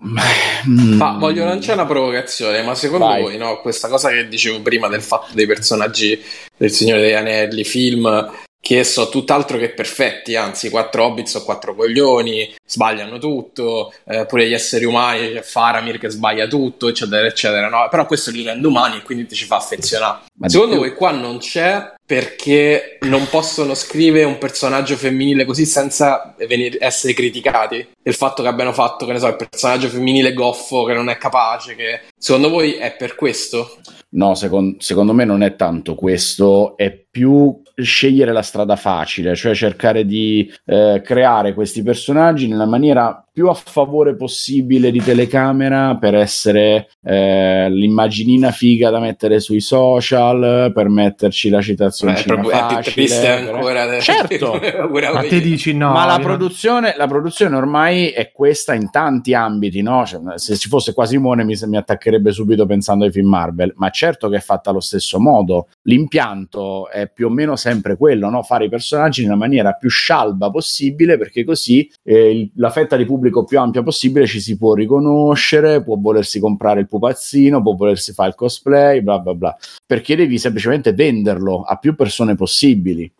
Ma 0.64 1.16
voglio 1.18 1.44
lanciare 1.44 1.80
una 1.80 1.88
provocazione, 1.88 2.62
ma 2.62 2.74
secondo 2.74 3.06
Vai. 3.06 3.22
voi 3.22 3.36
no, 3.36 3.60
questa 3.60 3.88
cosa 3.88 4.10
che 4.10 4.28
dicevo 4.28 4.62
prima 4.62 4.88
del 4.88 5.02
fatto 5.02 5.34
dei 5.34 5.46
personaggi 5.46 6.18
del 6.56 6.70
Signore 6.70 7.02
degli 7.02 7.12
Anelli, 7.12 7.64
film 7.64 8.30
che 8.64 8.82
so 8.82 9.10
tutt'altro 9.10 9.58
che 9.58 9.74
perfetti, 9.74 10.36
anzi, 10.36 10.70
quattro 10.70 11.04
hobbit 11.04 11.26
sono 11.26 11.44
quattro 11.44 11.74
coglioni, 11.74 12.54
sbagliano 12.64 13.18
tutto, 13.18 13.92
eh, 14.06 14.24
pure 14.24 14.48
gli 14.48 14.54
esseri 14.54 14.86
umani, 14.86 15.34
c'è 15.34 15.42
Faramir 15.42 15.98
che 15.98 16.08
sbaglia 16.08 16.46
tutto, 16.46 16.88
eccetera, 16.88 17.26
eccetera, 17.26 17.68
no? 17.68 17.86
Però 17.90 18.06
questo 18.06 18.30
li 18.30 18.42
rende 18.42 18.66
umani 18.66 18.96
e 18.96 19.02
quindi 19.02 19.26
ti 19.26 19.34
ci 19.34 19.44
fa 19.44 19.56
affezionare. 19.56 20.20
Ma 20.38 20.48
Secondo 20.48 20.76
voi 20.76 20.94
qua 20.94 21.10
non 21.10 21.40
c'è 21.40 21.92
perché 22.06 22.96
non 23.02 23.28
possono 23.28 23.74
scrivere 23.74 24.24
un 24.24 24.38
personaggio 24.38 24.96
femminile 24.96 25.44
così 25.44 25.66
senza 25.66 26.34
venire, 26.48 26.78
essere 26.80 27.12
criticati? 27.12 27.86
Il 28.02 28.14
fatto 28.14 28.40
che 28.40 28.48
abbiano 28.48 28.72
fatto, 28.72 29.04
che 29.04 29.12
ne 29.12 29.18
so, 29.18 29.26
il 29.26 29.36
personaggio 29.36 29.88
femminile 29.88 30.32
goffo 30.32 30.84
che 30.84 30.94
non 30.94 31.10
è 31.10 31.18
capace, 31.18 31.74
che 31.74 32.00
secondo 32.16 32.48
voi 32.48 32.76
è 32.76 32.96
per 32.96 33.14
questo? 33.14 33.76
No, 34.14 34.34
secondo, 34.34 34.76
secondo 34.78 35.12
me 35.12 35.26
non 35.26 35.42
è 35.42 35.54
tanto 35.54 35.94
questo, 35.94 36.78
è 36.78 36.90
più 36.90 37.60
scegliere 37.76 38.32
la 38.32 38.42
strada 38.42 38.76
facile, 38.76 39.34
cioè 39.34 39.54
cercare 39.54 40.04
di 40.04 40.50
eh, 40.64 41.00
creare 41.04 41.54
questi 41.54 41.82
personaggi 41.82 42.48
nella 42.48 42.66
maniera 42.66 43.24
più 43.34 43.48
a 43.48 43.54
favore 43.54 44.14
possibile 44.14 44.92
di 44.92 45.02
telecamera 45.02 45.96
per 45.96 46.14
essere 46.14 46.88
eh, 47.02 47.68
l'immaginina 47.68 48.52
figa 48.52 48.90
da 48.90 49.00
mettere 49.00 49.40
sui 49.40 49.60
social, 49.60 50.70
per 50.72 50.88
metterci 50.88 51.48
la 51.48 51.60
citazione 51.60 52.12
Beh, 52.12 52.20
facile. 52.20 52.78
È 52.78 52.82
più 52.82 52.92
triste 52.92 53.28
ancora. 53.28 53.86
Per... 53.86 54.02
Certo, 54.02 54.52
ma 55.12 55.22
te 55.22 55.40
dici 55.40 55.74
no. 55.74 55.90
Ma 55.92 56.06
la 56.06 56.20
produzione, 56.20 56.94
la 56.96 57.08
produzione, 57.08 57.56
ormai 57.56 58.10
è 58.10 58.30
questa 58.30 58.72
in 58.72 58.92
tanti 58.92 59.34
ambiti, 59.34 59.82
no? 59.82 60.06
Cioè, 60.06 60.20
se 60.38 60.56
ci 60.56 60.68
fosse 60.68 60.94
Quasimone 60.94 61.42
mi, 61.42 61.58
mi 61.66 61.76
attaccherebbe 61.76 62.30
subito 62.30 62.66
pensando 62.66 63.04
ai 63.04 63.10
film 63.10 63.28
Marvel, 63.28 63.72
ma 63.74 63.90
certo 63.90 64.28
che 64.28 64.36
è 64.36 64.40
fatta 64.40 64.70
allo 64.70 64.78
stesso 64.78 65.18
modo. 65.18 65.66
L'impianto 65.82 66.88
è 66.88 67.10
più 67.10 67.26
o 67.26 67.30
meno 67.30 67.56
sempre 67.56 67.96
quello, 67.96 68.30
no? 68.30 68.44
fare 68.44 68.66
i 68.66 68.68
personaggi 68.68 69.22
nella 69.24 69.34
maniera 69.34 69.72
più 69.72 69.88
scialba 69.88 70.50
possibile 70.50 71.18
perché 71.18 71.44
così 71.44 71.90
eh, 72.04 72.30
il, 72.30 72.50
la 72.54 72.70
fetta 72.70 72.96
di 72.96 73.04
pubblico 73.04 73.22
pubblico 73.24 73.44
più 73.44 73.58
ampio 73.58 73.82
possibile 73.82 74.26
ci 74.26 74.40
si 74.40 74.58
può 74.58 74.74
riconoscere, 74.74 75.82
può 75.82 75.96
volersi 75.98 76.40
comprare 76.40 76.80
il 76.80 76.88
pupazzino, 76.88 77.62
può 77.62 77.74
volersi 77.74 78.12
fare 78.12 78.30
il 78.30 78.34
cosplay, 78.34 79.00
bla 79.00 79.18
bla 79.18 79.34
bla, 79.34 79.56
perché 79.86 80.14
devi 80.16 80.38
semplicemente 80.38 80.92
venderlo 80.92 81.62
a 81.62 81.76
più 81.76 81.94
persone 81.94 82.34
possibili. 82.34 83.10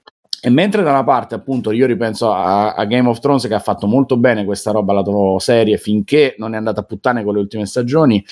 E 0.43 0.51
mentre 0.51 0.83
da 0.83 0.91
una 0.91 1.05
parte, 1.05 1.35
appunto, 1.35 1.71
io 1.71 1.87
ripenso 1.87 2.31
a, 2.31 2.75
a, 2.75 2.85
Game 2.85 3.09
of 3.09 3.19
Thrones 3.19 3.47
che 3.47 3.55
ha 3.55 3.61
fatto 3.61 3.87
molto 3.87 4.19
bene 4.19 4.45
questa 4.45 4.73
roba 4.73 4.93
alla 4.93 5.03
tua 5.03 5.41
serie 5.41 5.79
finché 5.79 6.35
non 6.37 6.53
è 6.53 6.59
andata 6.59 6.81
a 6.81 6.85
puttane 6.85 7.25
con 7.25 7.33
le 7.33 7.41
ultime 7.41 7.65
stagioni, 7.65 8.23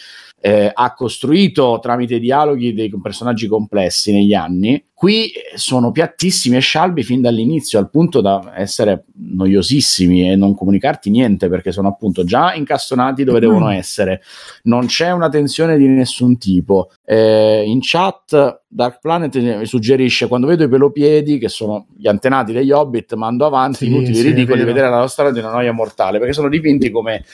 eh, 0.44 0.70
ha 0.74 0.92
costruito 0.92 1.78
tramite 1.80 2.18
dialoghi 2.18 2.74
dei 2.74 2.92
personaggi 3.00 3.46
complessi 3.46 4.12
negli 4.12 4.34
anni 4.34 4.84
Qui 5.02 5.32
sono 5.56 5.90
piattissimi 5.90 6.58
e 6.58 6.60
scialbi 6.60 7.02
fin 7.02 7.20
dall'inizio, 7.20 7.80
al 7.80 7.90
punto 7.90 8.20
da 8.20 8.52
essere 8.54 9.06
noiosissimi 9.16 10.30
e 10.30 10.36
non 10.36 10.54
comunicarti 10.54 11.10
niente 11.10 11.48
perché 11.48 11.72
sono 11.72 11.88
appunto 11.88 12.22
già 12.22 12.54
incastonati 12.54 13.24
dove 13.24 13.38
mm. 13.38 13.40
devono 13.40 13.68
essere. 13.70 14.22
Non 14.62 14.86
c'è 14.86 15.10
una 15.10 15.28
tensione 15.28 15.76
di 15.76 15.88
nessun 15.88 16.38
tipo. 16.38 16.92
Eh, 17.04 17.64
in 17.66 17.80
chat 17.82 18.60
Dark 18.68 19.00
Planet 19.00 19.36
mi 19.36 19.66
suggerisce 19.66 20.28
quando 20.28 20.46
vedo 20.46 20.62
i 20.62 20.68
pelopiedi, 20.68 21.38
che 21.38 21.48
sono 21.48 21.88
gli 21.96 22.06
antenati 22.06 22.52
degli 22.52 22.70
hobbit, 22.70 23.14
mando 23.14 23.44
avanti 23.44 23.78
sì, 23.78 23.86
inutili 23.88 24.14
sì, 24.14 24.22
ridicoli 24.22 24.62
vedere 24.62 24.88
la 24.88 24.98
nostra 24.98 25.32
di 25.32 25.40
una 25.40 25.50
noia 25.50 25.72
mortale 25.72 26.18
perché 26.18 26.32
sono 26.32 26.48
dipinti 26.48 26.92
come 26.92 27.24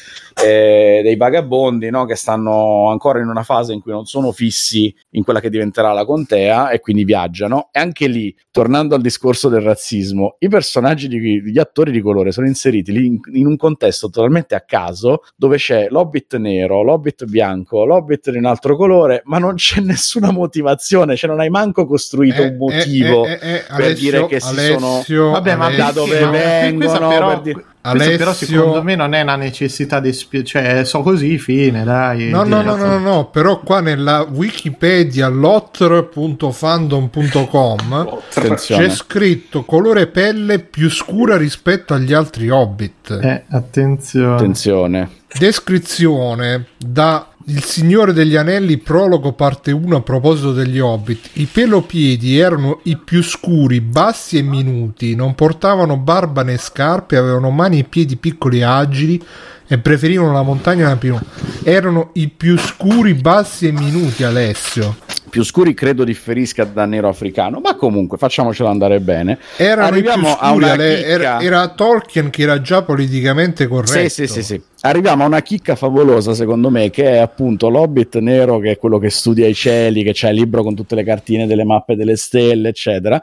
eh, 0.43 1.01
dei 1.03 1.17
vagabondi 1.17 1.91
no? 1.91 2.07
che 2.07 2.15
stanno 2.15 2.91
ancora 2.99 3.21
in 3.21 3.29
una 3.29 3.45
fase 3.45 3.73
in 3.73 3.81
cui 3.81 3.93
non 3.93 4.05
sono 4.05 4.33
fissi 4.33 4.95
in 5.11 5.23
quella 5.23 5.41
che 5.41 5.49
diventerà 5.49 5.93
la 5.93 6.05
contea 6.05 6.71
e 6.71 6.81
quindi 6.81 7.05
viaggiano. 7.05 7.69
E 7.71 7.79
anche 7.79 8.09
lì, 8.09 8.35
tornando 8.51 8.95
al 8.95 9.01
discorso 9.01 9.49
del 9.49 9.63
razzismo, 9.63 10.37
i 10.41 10.49
personaggi, 10.49 11.07
di, 11.09 11.41
gli 11.43 11.59
attori 11.59 11.93
di 11.93 12.01
colore 12.01 12.33
sono 12.33 12.47
inseriti 12.47 12.93
lì 12.93 13.07
in, 13.07 13.21
in, 13.33 13.47
un 13.47 13.57
contesto 13.57 14.11
totalmente 14.11 14.55
a 14.55 14.61
caso, 14.61 15.23
dove 15.37 15.57
c'è 15.57 15.87
l'hobbit 15.89 16.37
nero, 16.37 16.83
l'hobbit 16.83 17.25
bianco, 17.25 17.85
l'hobbit 17.85 18.31
di 18.31 18.39
un 18.39 18.47
altro 18.47 18.77
colore, 18.77 19.23
ma 19.25 19.39
non 19.39 19.55
c'è 19.55 19.81
nessuna 19.81 20.33
motivazione, 20.33 21.17
cioè 21.17 21.31
non 21.31 21.41
hai 21.41 21.51
manco 21.51 21.87
costruito 21.87 22.43
eh, 22.43 22.49
un 22.49 22.57
motivo 22.57 23.25
eh, 23.25 23.31
eh, 23.31 23.55
eh 23.55 23.65
per 23.69 23.85
Alessio, 23.85 24.11
dire 24.11 24.27
che 24.27 24.37
Alessio, 24.37 25.03
si 25.03 25.15
sono... 25.15 25.31
Vabbè, 25.31 25.55
ma 25.55 25.71
da 25.71 25.93
dove 25.93 26.27
vengono... 26.27 27.09
Però, 27.09 27.41
dire... 27.41 27.65
Alessio... 27.83 28.17
però 28.17 28.33
secondo 28.33 28.83
me 28.83 28.97
non 28.97 29.15
è 29.15 29.23
una 29.23 29.37
necessità 29.37 30.01
di 30.01 30.13
spie- 30.13 30.43
cioè 30.45 30.85
so 30.85 31.03
così 31.03 31.39
fine 31.39 31.85
dai 31.85 32.29
no 32.29 32.43
no 32.45 32.61
no 32.63 32.75
no 32.77 32.99
no 32.99 33.31
però 33.31 33.61
qua 33.61 33.81
nella 33.81 34.27
wikipedia 34.31 35.29
lotr.fandom.com 35.29 38.19
c'è 38.55 38.89
scritto 38.91 39.65
colore 39.65 40.07
pelle 40.07 40.59
più 40.59 40.91
scura 40.91 41.37
rispetto 41.37 41.95
agli 41.95 42.13
altri 42.13 42.51
hobbit. 42.51 43.19
Eh, 43.23 43.45
attenzione. 43.49 44.35
Attenzione. 44.35 45.11
Descrizione 45.39 46.67
da 46.77 47.29
il 47.49 47.65
Signore 47.65 48.13
degli 48.13 48.37
Anelli, 48.37 48.77
prologo 48.77 49.33
parte 49.33 49.73
1 49.73 49.97
a 49.97 50.01
proposito 50.03 50.53
degli 50.53 50.79
Hobbit. 50.79 51.31
I 51.35 51.47
pelopiedi 51.47 52.39
erano 52.39 52.81
i 52.85 52.97
più 52.97 53.23
scuri, 53.23 53.81
bassi 53.81 54.37
e 54.37 54.43
minuti, 54.43 55.15
non 55.15 55.35
portavano 55.35 55.97
barba 55.97 56.43
né 56.43 56.59
scarpe, 56.59 57.17
avevano 57.17 57.51
mani 57.51 57.79
e 57.79 57.85
piedi 57.85 58.17
piccoli 58.17 58.59
e 58.59 58.65
agili 58.65 59.23
e 59.67 59.79
preferivano 59.79 60.33
la 60.33 60.43
montagna 60.43 60.85
e 60.85 60.89
la 60.89 60.97
pianura. 60.97 61.25
Erano 61.63 62.11
i 62.15 62.29
più 62.29 62.59
scuri, 62.59 63.15
bassi 63.15 63.67
e 63.67 63.73
minuti, 63.73 64.25
Alessio 64.25 64.97
più 65.29 65.45
scuri 65.45 65.75
credo 65.75 66.05
differisca 66.05 66.65
da 66.65 66.85
nero 66.87 67.09
africano, 67.09 67.61
ma 67.61 67.77
comunque 67.77 68.19
facciamocelo 68.19 68.69
andare 68.69 69.01
bene. 69.01 69.39
Erano 69.57 69.87
Arriviamo 69.89 70.29
scuri, 70.31 70.41
a 70.41 70.53
una 70.53 70.75
le, 70.75 71.05
era, 71.05 71.41
era, 71.41 71.69
Tolkien 71.69 72.31
che 72.31 72.43
era 72.43 72.61
già 72.61 72.83
politicamente 72.83 73.67
corretto. 73.67 74.09
Sì, 74.09 74.27
sì, 74.27 74.27
sì, 74.27 74.43
sì. 74.43 74.63
Arriviamo 74.81 75.25
a 75.25 75.27
una 75.27 75.43
chicca 75.43 75.75
favolosa, 75.75 76.35
secondo 76.35 76.71
me, 76.71 76.89
che 76.89 77.11
è 77.11 77.17
appunto 77.17 77.69
l'Hobbit 77.69 78.19
nero, 78.19 78.61
che 78.61 78.71
è 78.71 78.77
quello 78.79 78.99
che 78.99 79.11
studia 79.11 79.49
i 79.49 79.53
cieli, 79.53 80.05
che 80.05 80.13
c'è 80.13 80.31
il 80.31 80.37
libro 80.37 80.63
con 80.63 80.77
tutte 80.77 80.95
le 80.95 81.03
cartine 81.03 81.49
delle 81.49 81.65
mappe 81.65 81.97
delle 81.97 82.15
stelle, 82.15 82.69
eccetera. 82.69 83.21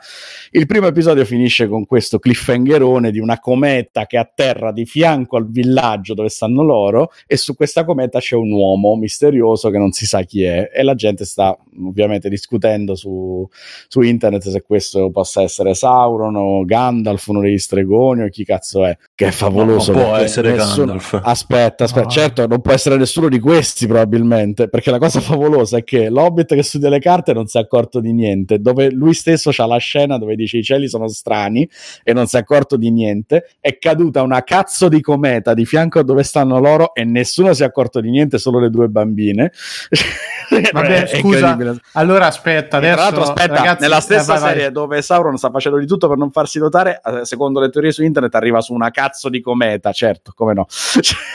Il 0.51 0.65
primo 0.65 0.87
episodio 0.87 1.23
finisce 1.23 1.69
con 1.69 1.85
questo 1.85 2.19
cliffhangerone 2.19 3.09
di 3.09 3.19
una 3.19 3.39
cometa 3.39 4.05
che 4.05 4.17
atterra 4.17 4.73
di 4.73 4.85
fianco 4.85 5.37
al 5.37 5.49
villaggio 5.49 6.13
dove 6.13 6.27
stanno 6.27 6.61
loro, 6.61 7.11
e 7.25 7.37
su 7.37 7.55
questa 7.55 7.85
cometa 7.85 8.19
c'è 8.19 8.35
un 8.35 8.51
uomo 8.51 8.97
misterioso 8.97 9.69
che 9.69 9.77
non 9.77 9.93
si 9.93 10.05
sa 10.05 10.23
chi 10.23 10.43
è, 10.43 10.69
e 10.73 10.83
la 10.83 10.93
gente 10.93 11.23
sta 11.23 11.57
ovviamente 11.87 12.27
discutendo 12.27 12.95
su, 12.95 13.47
su 13.87 14.01
internet 14.01 14.49
se 14.49 14.61
questo 14.61 15.09
possa 15.09 15.41
essere 15.41 15.73
Sauron 15.73 16.35
o 16.35 16.65
Gandalf, 16.65 17.25
uno 17.27 17.39
degli 17.39 17.57
stregoni 17.57 18.23
o 18.23 18.27
chi 18.27 18.43
cazzo 18.43 18.83
è, 18.83 18.97
che 19.15 19.27
è 19.27 19.31
favoloso. 19.31 19.93
No, 19.93 20.03
può 20.03 20.15
essere 20.15 20.51
nessuno... 20.51 20.85
Gandalf. 20.87 21.13
Aspetta, 21.23 21.43
aspetta, 21.47 21.85
no. 22.01 22.07
certo 22.07 22.47
non 22.47 22.61
può 22.61 22.71
essere 22.71 22.97
nessuno 22.97 23.29
di 23.29 23.39
questi 23.39 23.87
probabilmente, 23.87 24.67
perché 24.67 24.91
la 24.91 24.97
cosa 24.97 25.19
favolosa 25.21 25.77
è 25.77 25.83
che 25.83 26.09
l'Hobbit 26.09 26.55
che 26.55 26.63
studia 26.63 26.89
le 26.89 26.99
carte 26.99 27.33
non 27.33 27.47
si 27.47 27.57
è 27.57 27.61
accorto 27.61 27.99
di 27.99 28.13
niente, 28.13 28.59
dove 28.59 28.89
lui 28.91 29.13
stesso 29.13 29.51
ha 29.55 29.65
la 29.65 29.77
scena 29.77 30.17
dove 30.17 30.35
dice 30.35 30.57
i 30.57 30.63
cieli 30.63 30.89
sono 30.89 31.07
strani 31.07 31.67
e 32.03 32.13
non 32.13 32.27
si 32.27 32.35
è 32.35 32.39
accorto 32.39 32.77
di 32.77 32.91
niente, 32.91 33.49
è 33.59 33.77
caduta 33.77 34.21
una 34.21 34.43
cazzo 34.43 34.89
di 34.89 35.01
cometa 35.01 35.53
di 35.53 35.65
fianco 35.65 35.99
a 35.99 36.03
dove 36.03 36.23
stanno 36.23 36.59
loro 36.59 36.93
e 36.93 37.03
nessuno 37.03 37.53
si 37.53 37.63
è 37.63 37.65
accorto 37.65 38.01
di 38.01 38.09
niente, 38.09 38.37
solo 38.37 38.59
le 38.59 38.69
due 38.69 38.87
bambine. 38.87 39.51
Vabbè, 40.71 41.07
scusa, 41.07 41.57
allora 41.93 42.27
aspetta, 42.27 42.77
adesso, 42.77 42.93
tra 42.93 43.03
l'altro 43.03 43.21
aspetta, 43.23 43.55
ragazzi, 43.55 43.81
nella 43.81 43.99
stessa 43.99 44.35
eh, 44.35 44.39
vai, 44.39 44.49
serie 44.49 44.63
vai. 44.63 44.71
dove 44.71 45.01
Sauron 45.01 45.37
sta 45.37 45.49
facendo 45.49 45.77
di 45.79 45.87
tutto 45.87 46.07
per 46.07 46.17
non 46.17 46.31
farsi 46.31 46.59
notare, 46.59 47.01
eh, 47.03 47.25
secondo 47.25 47.59
le 47.59 47.69
teorie 47.69 47.91
su 47.91 48.03
internet 48.03 48.33
arriva 48.35 48.61
su 48.61 48.73
una 48.73 48.91
cazzo 48.91 49.29
di 49.29 49.41
cometa, 49.41 49.91
certo, 49.91 50.33
come 50.35 50.53
no. 50.53 50.67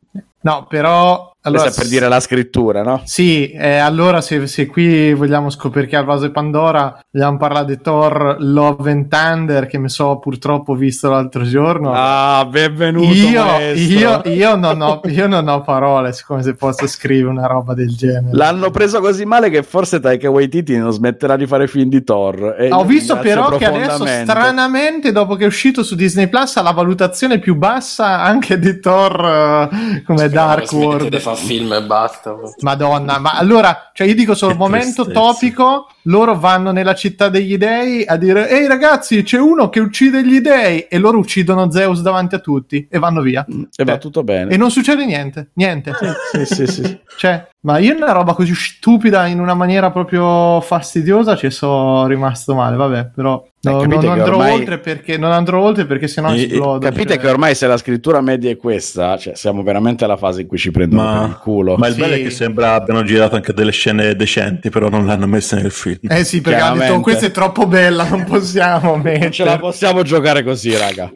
No, 0.41 0.65
però 0.67 1.31
allora, 1.43 1.63
Questa 1.63 1.81
è 1.81 1.83
per 1.83 1.91
dire 1.91 2.07
la 2.07 2.19
scrittura, 2.19 2.83
no? 2.83 3.01
Sì, 3.03 3.49
eh, 3.49 3.77
allora 3.77 4.21
se, 4.21 4.45
se, 4.45 4.67
qui 4.67 5.11
vogliamo 5.15 5.49
scoperchiare 5.49 6.03
il 6.03 6.09
vaso 6.09 6.27
di 6.27 6.31
Pandora, 6.31 7.03
vogliamo 7.09 7.37
parlare 7.37 7.65
di 7.65 7.81
Thor 7.81 8.35
Love 8.37 8.91
and 8.91 9.07
Thunder 9.07 9.65
che 9.65 9.79
mi 9.79 9.89
so 9.89 10.19
purtroppo 10.19 10.75
visto 10.75 11.09
l'altro 11.09 11.43
giorno. 11.43 11.93
Ah, 11.95 12.47
benvenuto. 12.47 13.11
Io, 13.11 13.43
io, 13.73 14.21
io, 14.25 14.55
non 14.55 14.81
ho, 14.81 15.01
io 15.05 15.25
non 15.25 15.47
ho 15.47 15.61
parole 15.61 16.15
come 16.27 16.43
se 16.43 16.53
posso 16.53 16.85
scrivere 16.85 17.29
una 17.29 17.47
roba 17.47 17.73
del 17.73 17.89
genere. 17.95 18.29
L'hanno 18.33 18.69
preso 18.69 18.99
così 18.99 19.25
male 19.25 19.49
che 19.49 19.63
forse 19.63 19.99
Taika 19.99 20.29
Waititi 20.29 20.77
non 20.77 20.91
smetterà 20.91 21.37
di 21.37 21.47
fare 21.47 21.65
film 21.65 21.89
di 21.89 22.03
Thor. 22.03 22.55
ho 22.69 22.83
visto 22.83 23.17
però 23.17 23.57
che 23.57 23.65
adesso 23.65 24.05
stranamente 24.05 25.11
dopo 25.11 25.35
che 25.35 25.45
è 25.45 25.47
uscito 25.47 25.81
su 25.81 25.95
Disney 25.95 26.27
Plus 26.27 26.55
ha 26.57 26.61
la 26.61 26.71
valutazione 26.71 27.39
più 27.39 27.55
bassa 27.55 28.21
anche 28.21 28.59
di 28.59 28.79
Thor 28.79 29.69
uh, 29.71 30.03
come 30.03 30.29
Dark 30.31 30.71
World 30.71 31.19
fa 31.19 31.35
film 31.35 31.73
e 31.73 31.83
basta. 31.83 32.35
Madonna, 32.61 33.19
ma 33.19 33.33
allora, 33.33 33.91
cioè 33.93 34.07
io 34.07 34.15
dico 34.15 34.33
solo 34.33 34.55
momento 34.55 35.05
topico, 35.11 35.87
loro 36.03 36.37
vanno 36.37 36.71
nella 36.71 36.95
città 36.95 37.29
degli 37.29 37.57
dei 37.57 38.03
a 38.05 38.15
dire 38.15 38.49
ehi 38.49 38.67
ragazzi 38.67 39.23
c'è 39.23 39.39
uno 39.39 39.69
che 39.69 39.79
uccide 39.79 40.25
gli 40.25 40.39
dei 40.39 40.81
e 40.81 40.97
loro 40.97 41.17
uccidono 41.17 41.69
Zeus 41.71 42.01
davanti 42.01 42.35
a 42.35 42.39
tutti 42.39 42.87
e 42.89 42.99
vanno 42.99 43.21
via. 43.21 43.45
Mm, 43.51 43.63
e 43.75 43.83
va 43.83 43.91
cioè, 43.91 43.99
tutto 43.99 44.23
bene. 44.23 44.51
E 44.51 44.57
non 44.57 44.71
succede 44.71 45.05
niente, 45.05 45.49
niente. 45.53 45.93
sì, 46.31 46.45
sì, 46.45 46.67
sì. 46.67 46.99
Cioè, 47.21 47.45
ma 47.63 47.77
io 47.77 47.95
una 47.95 48.11
roba 48.11 48.33
così 48.33 48.55
stupida 48.55 49.27
in 49.27 49.39
una 49.39 49.53
maniera 49.53 49.91
proprio 49.91 50.59
fastidiosa 50.61 51.35
ci 51.35 51.51
sono 51.51 52.07
rimasto 52.07 52.55
male, 52.55 52.75
vabbè, 52.75 53.11
però 53.13 53.45
no, 53.61 53.83
non, 53.83 54.09
andrò 54.09 54.37
ormai... 54.37 54.53
oltre 54.53 54.79
perché, 54.79 55.17
non 55.17 55.31
andrò 55.31 55.61
oltre 55.61 55.85
perché 55.85 56.07
sennò 56.07 56.33
I, 56.33 56.45
esplodo. 56.45 56.79
Capite 56.79 57.13
cioè... 57.13 57.17
che 57.19 57.27
ormai 57.27 57.53
se 57.53 57.67
la 57.67 57.77
scrittura 57.77 58.21
media 58.21 58.49
è 58.49 58.57
questa, 58.57 59.15
cioè 59.17 59.35
siamo 59.35 59.61
veramente 59.61 60.05
alla 60.05 60.17
fase 60.17 60.41
in 60.41 60.47
cui 60.47 60.57
ci 60.57 60.71
prendono 60.71 61.03
ma, 61.03 61.19
per 61.19 61.29
il 61.29 61.37
culo. 61.37 61.75
Ma 61.77 61.87
il 61.87 61.93
sì. 61.93 61.99
bello 61.99 62.13
è 62.15 62.21
che 62.23 62.31
sembra 62.31 62.73
abbiano 62.73 63.03
girato 63.03 63.35
anche 63.35 63.53
delle 63.53 63.71
scene 63.71 64.15
decenti, 64.15 64.71
però 64.71 64.89
non 64.89 65.05
l'hanno 65.05 65.27
messa 65.27 65.55
nel 65.55 65.69
film. 65.69 65.90
Eh 66.01 66.23
sì, 66.23 66.41
perché 66.41 66.59
hanno 66.59 66.79
detto 66.79 66.93
oh, 66.93 66.99
questa 66.99 67.25
è 67.25 67.31
troppo 67.31 67.67
bella, 67.67 68.07
non 68.07 68.23
possiamo 68.23 68.95
mettere. 68.97 69.19
Non 69.19 69.31
ce 69.31 69.43
la 69.43 69.59
possiamo 69.59 70.03
giocare 70.03 70.43
così, 70.43 70.75
raga. 70.77 71.11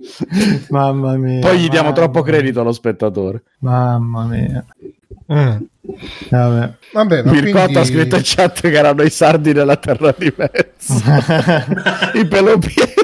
Mamma 0.70 1.16
mia. 1.16 1.40
Poi 1.40 1.60
gli 1.60 1.70
diamo 1.70 1.92
troppo 1.94 2.22
credito 2.22 2.62
allo 2.62 2.72
spettatore. 2.72 3.44
Mamma 3.60 4.26
mia. 4.26 4.66
Mm. 5.32 5.58
Vabbè. 6.30 6.74
Vabbè, 6.94 7.24
ma 7.24 7.32
Mircotto 7.32 7.64
quindi... 7.64 7.78
ha 7.78 7.84
scritto 7.86 8.16
in 8.16 8.22
chat 8.24 8.62
che 8.62 8.72
erano 8.72 9.02
i 9.04 9.10
sardi 9.10 9.54
della 9.54 9.78
terra 9.78 10.14
di 10.18 10.34
mezzo. 10.36 10.94
I 12.14 12.26
pelopiedi. 12.26 13.04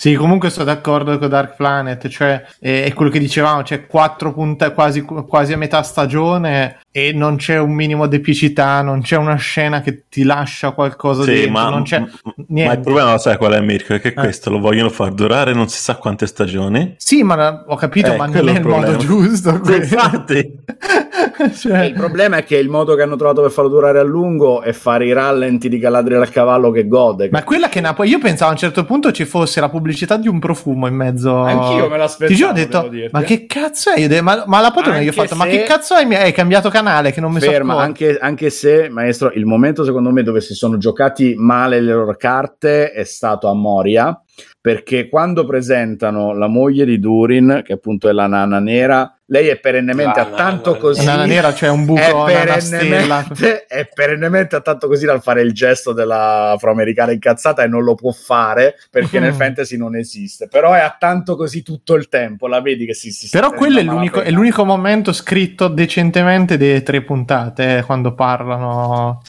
Sì, 0.00 0.14
comunque 0.14 0.48
sono 0.48 0.64
d'accordo 0.64 1.18
con 1.18 1.28
Dark 1.28 1.56
Planet, 1.56 2.08
cioè 2.08 2.42
è, 2.58 2.84
è 2.84 2.94
quello 2.94 3.10
che 3.10 3.18
dicevamo, 3.18 3.60
c'è 3.60 3.86
quattro 3.86 4.32
puntate 4.32 4.72
quasi, 4.72 5.02
quasi 5.02 5.52
a 5.52 5.58
metà 5.58 5.82
stagione 5.82 6.78
e 6.92 7.12
non 7.12 7.36
c'è 7.36 7.58
un 7.58 7.72
minimo 7.72 8.06
di 8.06 8.16
epicità, 8.16 8.82
non 8.82 9.02
c'è 9.02 9.16
una 9.16 9.36
scena 9.36 9.80
che 9.80 10.04
ti 10.08 10.22
lascia 10.22 10.72
qualcosa 10.72 11.22
sì, 11.22 11.32
dentro, 11.32 11.50
ma, 11.50 11.68
non 11.68 11.82
c'è 11.82 12.02
niente. 12.48 12.68
Ma 12.68 12.72
il 12.72 12.80
problema 12.80 13.12
lo 13.12 13.18
sai 13.18 13.36
qual 13.36 13.52
è 13.52 13.60
Mirko? 13.60 13.94
È 13.94 14.00
che 14.00 14.08
eh. 14.08 14.14
questo 14.14 14.50
lo 14.50 14.58
vogliono 14.58 14.90
far 14.90 15.12
durare 15.12 15.52
non 15.52 15.68
si 15.68 15.78
sa 15.78 15.96
quante 15.96 16.26
stagioni. 16.26 16.94
Sì, 16.98 17.22
ma 17.22 17.64
ho 17.66 17.76
capito, 17.76 18.12
eh, 18.12 18.16
ma 18.16 18.26
non 18.26 18.48
è 18.48 18.58
il 18.58 18.66
modo 18.66 18.96
giusto. 18.96 19.60
Sì, 19.64 19.74
infatti. 19.74 20.58
cioè... 21.56 21.84
Il 21.84 21.92
problema 21.92 22.38
è 22.38 22.44
che 22.44 22.56
il 22.56 22.68
modo 22.68 22.94
che 22.94 23.02
hanno 23.02 23.16
trovato 23.16 23.42
per 23.42 23.50
farlo 23.50 23.70
durare 23.70 23.98
a 23.98 24.04
lungo 24.04 24.62
è 24.62 24.72
fare 24.72 25.06
i 25.06 25.12
rallenti 25.12 25.68
di 25.68 25.78
Galadriel 25.78 26.20
al 26.20 26.30
cavallo 26.30 26.70
che 26.70 26.86
gode. 26.86 27.28
Ma 27.30 27.44
quella 27.44 27.68
che 27.68 27.80
Napoli, 27.80 28.10
io 28.10 28.18
pensavo 28.18 28.50
a 28.50 28.54
un 28.54 28.58
certo 28.58 28.84
punto 28.84 29.12
ci 29.12 29.24
fosse 29.24 29.60
la 29.60 29.68
pubblicità 29.68 29.88
pubblicità 29.90 30.16
di 30.16 30.28
un 30.28 30.38
profumo 30.38 30.86
in 30.86 30.94
mezzo. 30.94 31.40
Anch'io 31.42 31.88
me 31.88 31.96
l'aspettavo. 31.96 32.32
Ti 32.32 32.36
giuro, 32.36 32.50
ho 32.50 32.54
detto, 32.54 32.90
ma 33.10 33.22
che 33.22 33.46
cazzo 33.46 33.90
è? 33.90 34.20
Ma, 34.20 34.44
ma 34.46 34.60
la 34.60 34.70
padrona 34.70 35.00
gli 35.00 35.08
ho 35.08 35.12
fatto, 35.12 35.28
se... 35.28 35.34
ma 35.34 35.46
che 35.46 35.62
cazzo 35.62 35.94
hai? 35.94 36.14
Hai 36.14 36.32
cambiato 36.32 36.68
canale 36.68 36.79
che 37.12 37.20
non 37.20 37.32
mi 37.32 37.40
Ferma, 37.40 37.74
so 37.74 37.78
anche, 37.78 38.18
anche 38.18 38.50
se, 38.50 38.88
maestro, 38.88 39.30
il 39.32 39.46
momento 39.46 39.84
secondo 39.84 40.10
me 40.10 40.22
dove 40.22 40.40
si 40.40 40.54
sono 40.54 40.78
giocati 40.78 41.34
male 41.36 41.80
le 41.80 41.92
loro 41.92 42.14
carte 42.16 42.92
è 42.92 43.04
stato 43.04 43.48
a 43.48 43.54
Moria 43.54 44.20
perché 44.60 45.08
quando 45.08 45.44
presentano 45.44 46.34
la 46.34 46.48
moglie 46.48 46.84
di 46.84 46.98
Durin, 46.98 47.62
che 47.64 47.74
appunto 47.74 48.08
è 48.08 48.12
la 48.12 48.26
nana 48.26 48.58
nera, 48.58 49.14
lei 49.26 49.46
è 49.46 49.58
perennemente 49.58 50.18
ah, 50.18 50.24
a 50.24 50.26
tanto 50.26 50.76
così. 50.76 51.04
La 51.04 51.12
nana 51.12 51.24
nera 51.24 51.52
c'è 51.52 51.68
un 51.68 51.84
buco, 51.84 52.26
è 52.26 52.32
perennemente, 52.32 53.66
è 53.66 53.88
perennemente 53.92 54.56
a 54.56 54.60
tanto 54.60 54.88
così 54.88 55.06
dal 55.06 55.22
fare 55.22 55.40
il 55.42 55.52
gesto 55.52 55.92
dell'afroamericana 55.92 57.12
incazzata 57.12 57.62
e 57.62 57.68
non 57.68 57.84
lo 57.84 57.94
può 57.94 58.10
fare 58.10 58.74
perché 58.90 59.20
nel 59.20 59.32
fantasy 59.34 59.76
non 59.76 59.94
esiste. 59.96 60.48
Però 60.48 60.72
è 60.72 60.80
a 60.80 60.96
tanto 60.98 61.36
così 61.36 61.62
tutto 61.62 61.94
il 61.94 62.08
tempo, 62.08 62.48
la 62.48 62.60
vedi 62.60 62.86
che 62.86 62.94
si, 62.94 63.12
si 63.12 63.28
Però 63.30 63.52
quello 63.52 63.78
è 63.78 63.82
l'unico, 63.82 64.20
è 64.20 64.30
l'unico 64.30 64.64
momento 64.64 65.12
scritto 65.12 65.68
decentemente 65.68 66.56
delle 66.56 66.82
tre 66.82 67.02
puntate, 67.02 67.78
eh, 67.78 67.82
quando 67.84 68.14
parlano 68.14 69.22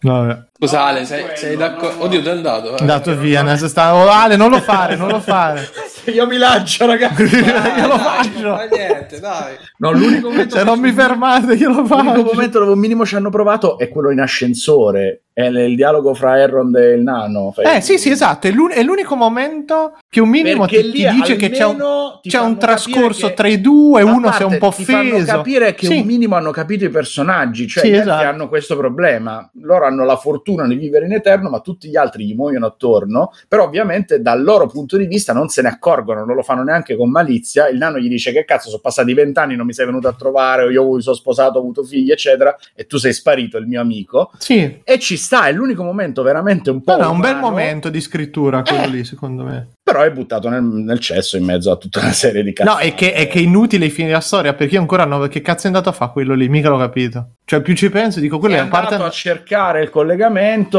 Vabbè. 0.00 0.44
Scusa 0.58 0.84
Ale, 0.84 1.04
sei, 1.04 1.24
sei 1.34 1.54
d'accordo? 1.54 2.04
Oddio, 2.04 2.22
ti 2.22 2.28
è 2.28 2.30
andato. 2.30 2.76
È 2.76 2.80
andato 2.80 3.14
via. 3.14 3.40
Adesso 3.40 3.68
sta... 3.68 3.94
Oh, 3.94 4.08
Ale, 4.08 4.36
non 4.36 4.48
lo 4.48 4.60
fare, 4.60 4.96
non 4.96 5.08
lo 5.08 5.20
fare. 5.20 5.68
Io 6.10 6.26
mi 6.26 6.38
lancio, 6.38 6.86
ragazzi. 6.86 7.24
io 7.36 7.86
lo 7.88 7.98
faccio. 7.98 8.40
Non 8.40 8.68
niente, 8.70 9.18
dai. 9.18 9.56
No, 9.78 9.90
l'unico 9.90 10.30
momento... 10.30 10.56
Se 10.56 10.64
non 10.64 10.78
mi 10.78 10.92
fermate, 10.92 11.54
io 11.54 11.68
lo 11.68 11.84
faccio. 11.84 12.04
L'unico 12.04 12.32
momento 12.32 12.58
dove 12.60 12.72
un 12.72 12.78
minimo 12.78 13.04
ci 13.04 13.16
hanno 13.16 13.28
provato 13.28 13.76
è 13.76 13.88
quello 13.88 14.10
in 14.12 14.20
ascensore 14.20 15.22
è 15.36 15.48
il 15.48 15.76
dialogo 15.76 16.14
fra 16.14 16.40
Elrond 16.40 16.74
e 16.76 16.94
il 16.94 17.02
nano. 17.02 17.52
Eh 17.58 17.82
sì, 17.82 17.98
sì, 17.98 18.08
esatto. 18.08 18.46
È, 18.46 18.50
l'un- 18.50 18.72
è 18.72 18.82
l'unico 18.82 19.16
momento 19.16 19.98
che 20.08 20.20
un 20.20 20.30
minimo 20.30 20.64
ti, 20.64 20.80
ti 20.90 21.06
dice 21.10 21.36
che 21.36 21.50
c'è 21.50 21.66
un, 21.66 21.76
c'è 22.22 22.40
un 22.40 22.56
trascorso 22.56 23.26
che... 23.26 23.34
tra 23.34 23.46
i 23.46 23.60
due, 23.60 24.00
uno 24.00 24.32
si 24.32 24.40
è 24.40 24.46
un 24.46 24.56
po' 24.56 24.72
ti 24.74 24.80
offeso. 24.80 24.92
Fanno 24.92 25.24
capire 25.26 25.74
che 25.74 25.88
sì. 25.88 25.98
un 25.98 26.06
minimo 26.06 26.36
hanno 26.36 26.52
capito 26.52 26.86
i 26.86 26.88
personaggi, 26.88 27.68
cioè 27.68 27.84
Sì, 27.84 27.92
esatto. 27.92 28.26
hanno 28.26 28.48
questo 28.48 28.78
problema. 28.78 29.46
Loro 29.60 29.84
hanno 29.84 30.06
la 30.06 30.16
fortuna 30.16 30.44
di 30.54 30.76
vivere 30.76 31.06
in 31.06 31.12
eterno, 31.12 31.50
ma 31.50 31.60
tutti 31.60 31.88
gli 31.88 31.96
altri 31.96 32.24
gli 32.24 32.34
muoiono 32.34 32.66
attorno. 32.66 33.32
Però, 33.48 33.64
ovviamente, 33.64 34.20
dal 34.20 34.42
loro 34.42 34.66
punto 34.66 34.96
di 34.96 35.06
vista 35.06 35.32
non 35.32 35.48
se 35.48 35.62
ne 35.62 35.68
accorgono, 35.68 36.24
non 36.24 36.36
lo 36.36 36.42
fanno 36.42 36.62
neanche 36.62 36.96
con 36.96 37.10
malizia. 37.10 37.68
Il 37.68 37.78
nano 37.78 37.98
gli 37.98 38.08
dice: 38.08 38.32
Che 38.32 38.44
cazzo, 38.44 38.68
sono 38.68 38.80
passati 38.80 39.12
vent'anni, 39.14 39.56
non 39.56 39.66
mi 39.66 39.72
sei 39.72 39.86
venuto 39.86 40.08
a 40.08 40.12
trovare, 40.12 40.62
o 40.62 40.70
io 40.70 40.94
mi 40.94 41.02
sono 41.02 41.16
sposato, 41.16 41.58
ho 41.58 41.60
avuto 41.60 41.82
figli, 41.82 42.10
eccetera, 42.10 42.56
e 42.74 42.86
tu 42.86 42.96
sei 42.98 43.12
sparito, 43.12 43.56
il 43.58 43.66
mio 43.66 43.80
amico. 43.80 44.30
Sì. 44.38 44.80
E 44.84 44.98
ci 44.98 45.16
sta, 45.16 45.46
è 45.46 45.52
l'unico 45.52 45.82
momento 45.82 46.22
veramente 46.22 46.70
un 46.70 46.82
po'. 46.82 46.92
No, 46.92 46.98
no, 46.98 47.08
è 47.08 47.12
un 47.12 47.20
bel 47.20 47.36
momento 47.36 47.88
di 47.88 48.00
scrittura 48.00 48.62
quello 48.62 48.84
Eh. 48.84 48.88
lì, 48.88 49.04
secondo 49.04 49.44
me. 49.44 49.68
Però 49.82 50.02
è 50.02 50.10
buttato 50.10 50.48
nel, 50.48 50.62
nel 50.62 50.98
cesso 50.98 51.36
in 51.36 51.44
mezzo 51.44 51.70
a 51.70 51.76
tutta 51.76 52.00
una 52.00 52.10
serie 52.10 52.42
di 52.42 52.52
cazzo. 52.52 52.70
No, 52.70 52.78
è 52.78 52.92
che, 52.94 53.12
è 53.12 53.28
che 53.28 53.38
inutile 53.38 53.86
i 53.86 53.90
fini 53.90 54.08
della 54.08 54.20
storia, 54.20 54.52
perché 54.52 54.74
io 54.74 54.80
ancora 54.80 55.04
no, 55.04 55.20
che 55.28 55.40
cazzo 55.40 55.64
è 55.64 55.66
andato 55.66 55.88
a 55.88 55.92
fare 55.92 56.10
quello 56.12 56.34
lì? 56.34 56.48
Mica 56.48 56.68
l'ho 56.68 56.78
capito. 56.78 57.34
Cioè, 57.44 57.62
più 57.62 57.74
ci 57.74 57.88
penso, 57.88 58.18
dico, 58.18 58.38
quello 58.38 58.56
è 58.56 58.58
è 58.58 58.62
a 58.62 58.66
parte... 58.66 58.94
andato 58.94 59.08
a 59.08 59.12
cercare 59.12 59.82
il 59.82 59.90
collegamento 59.90 60.34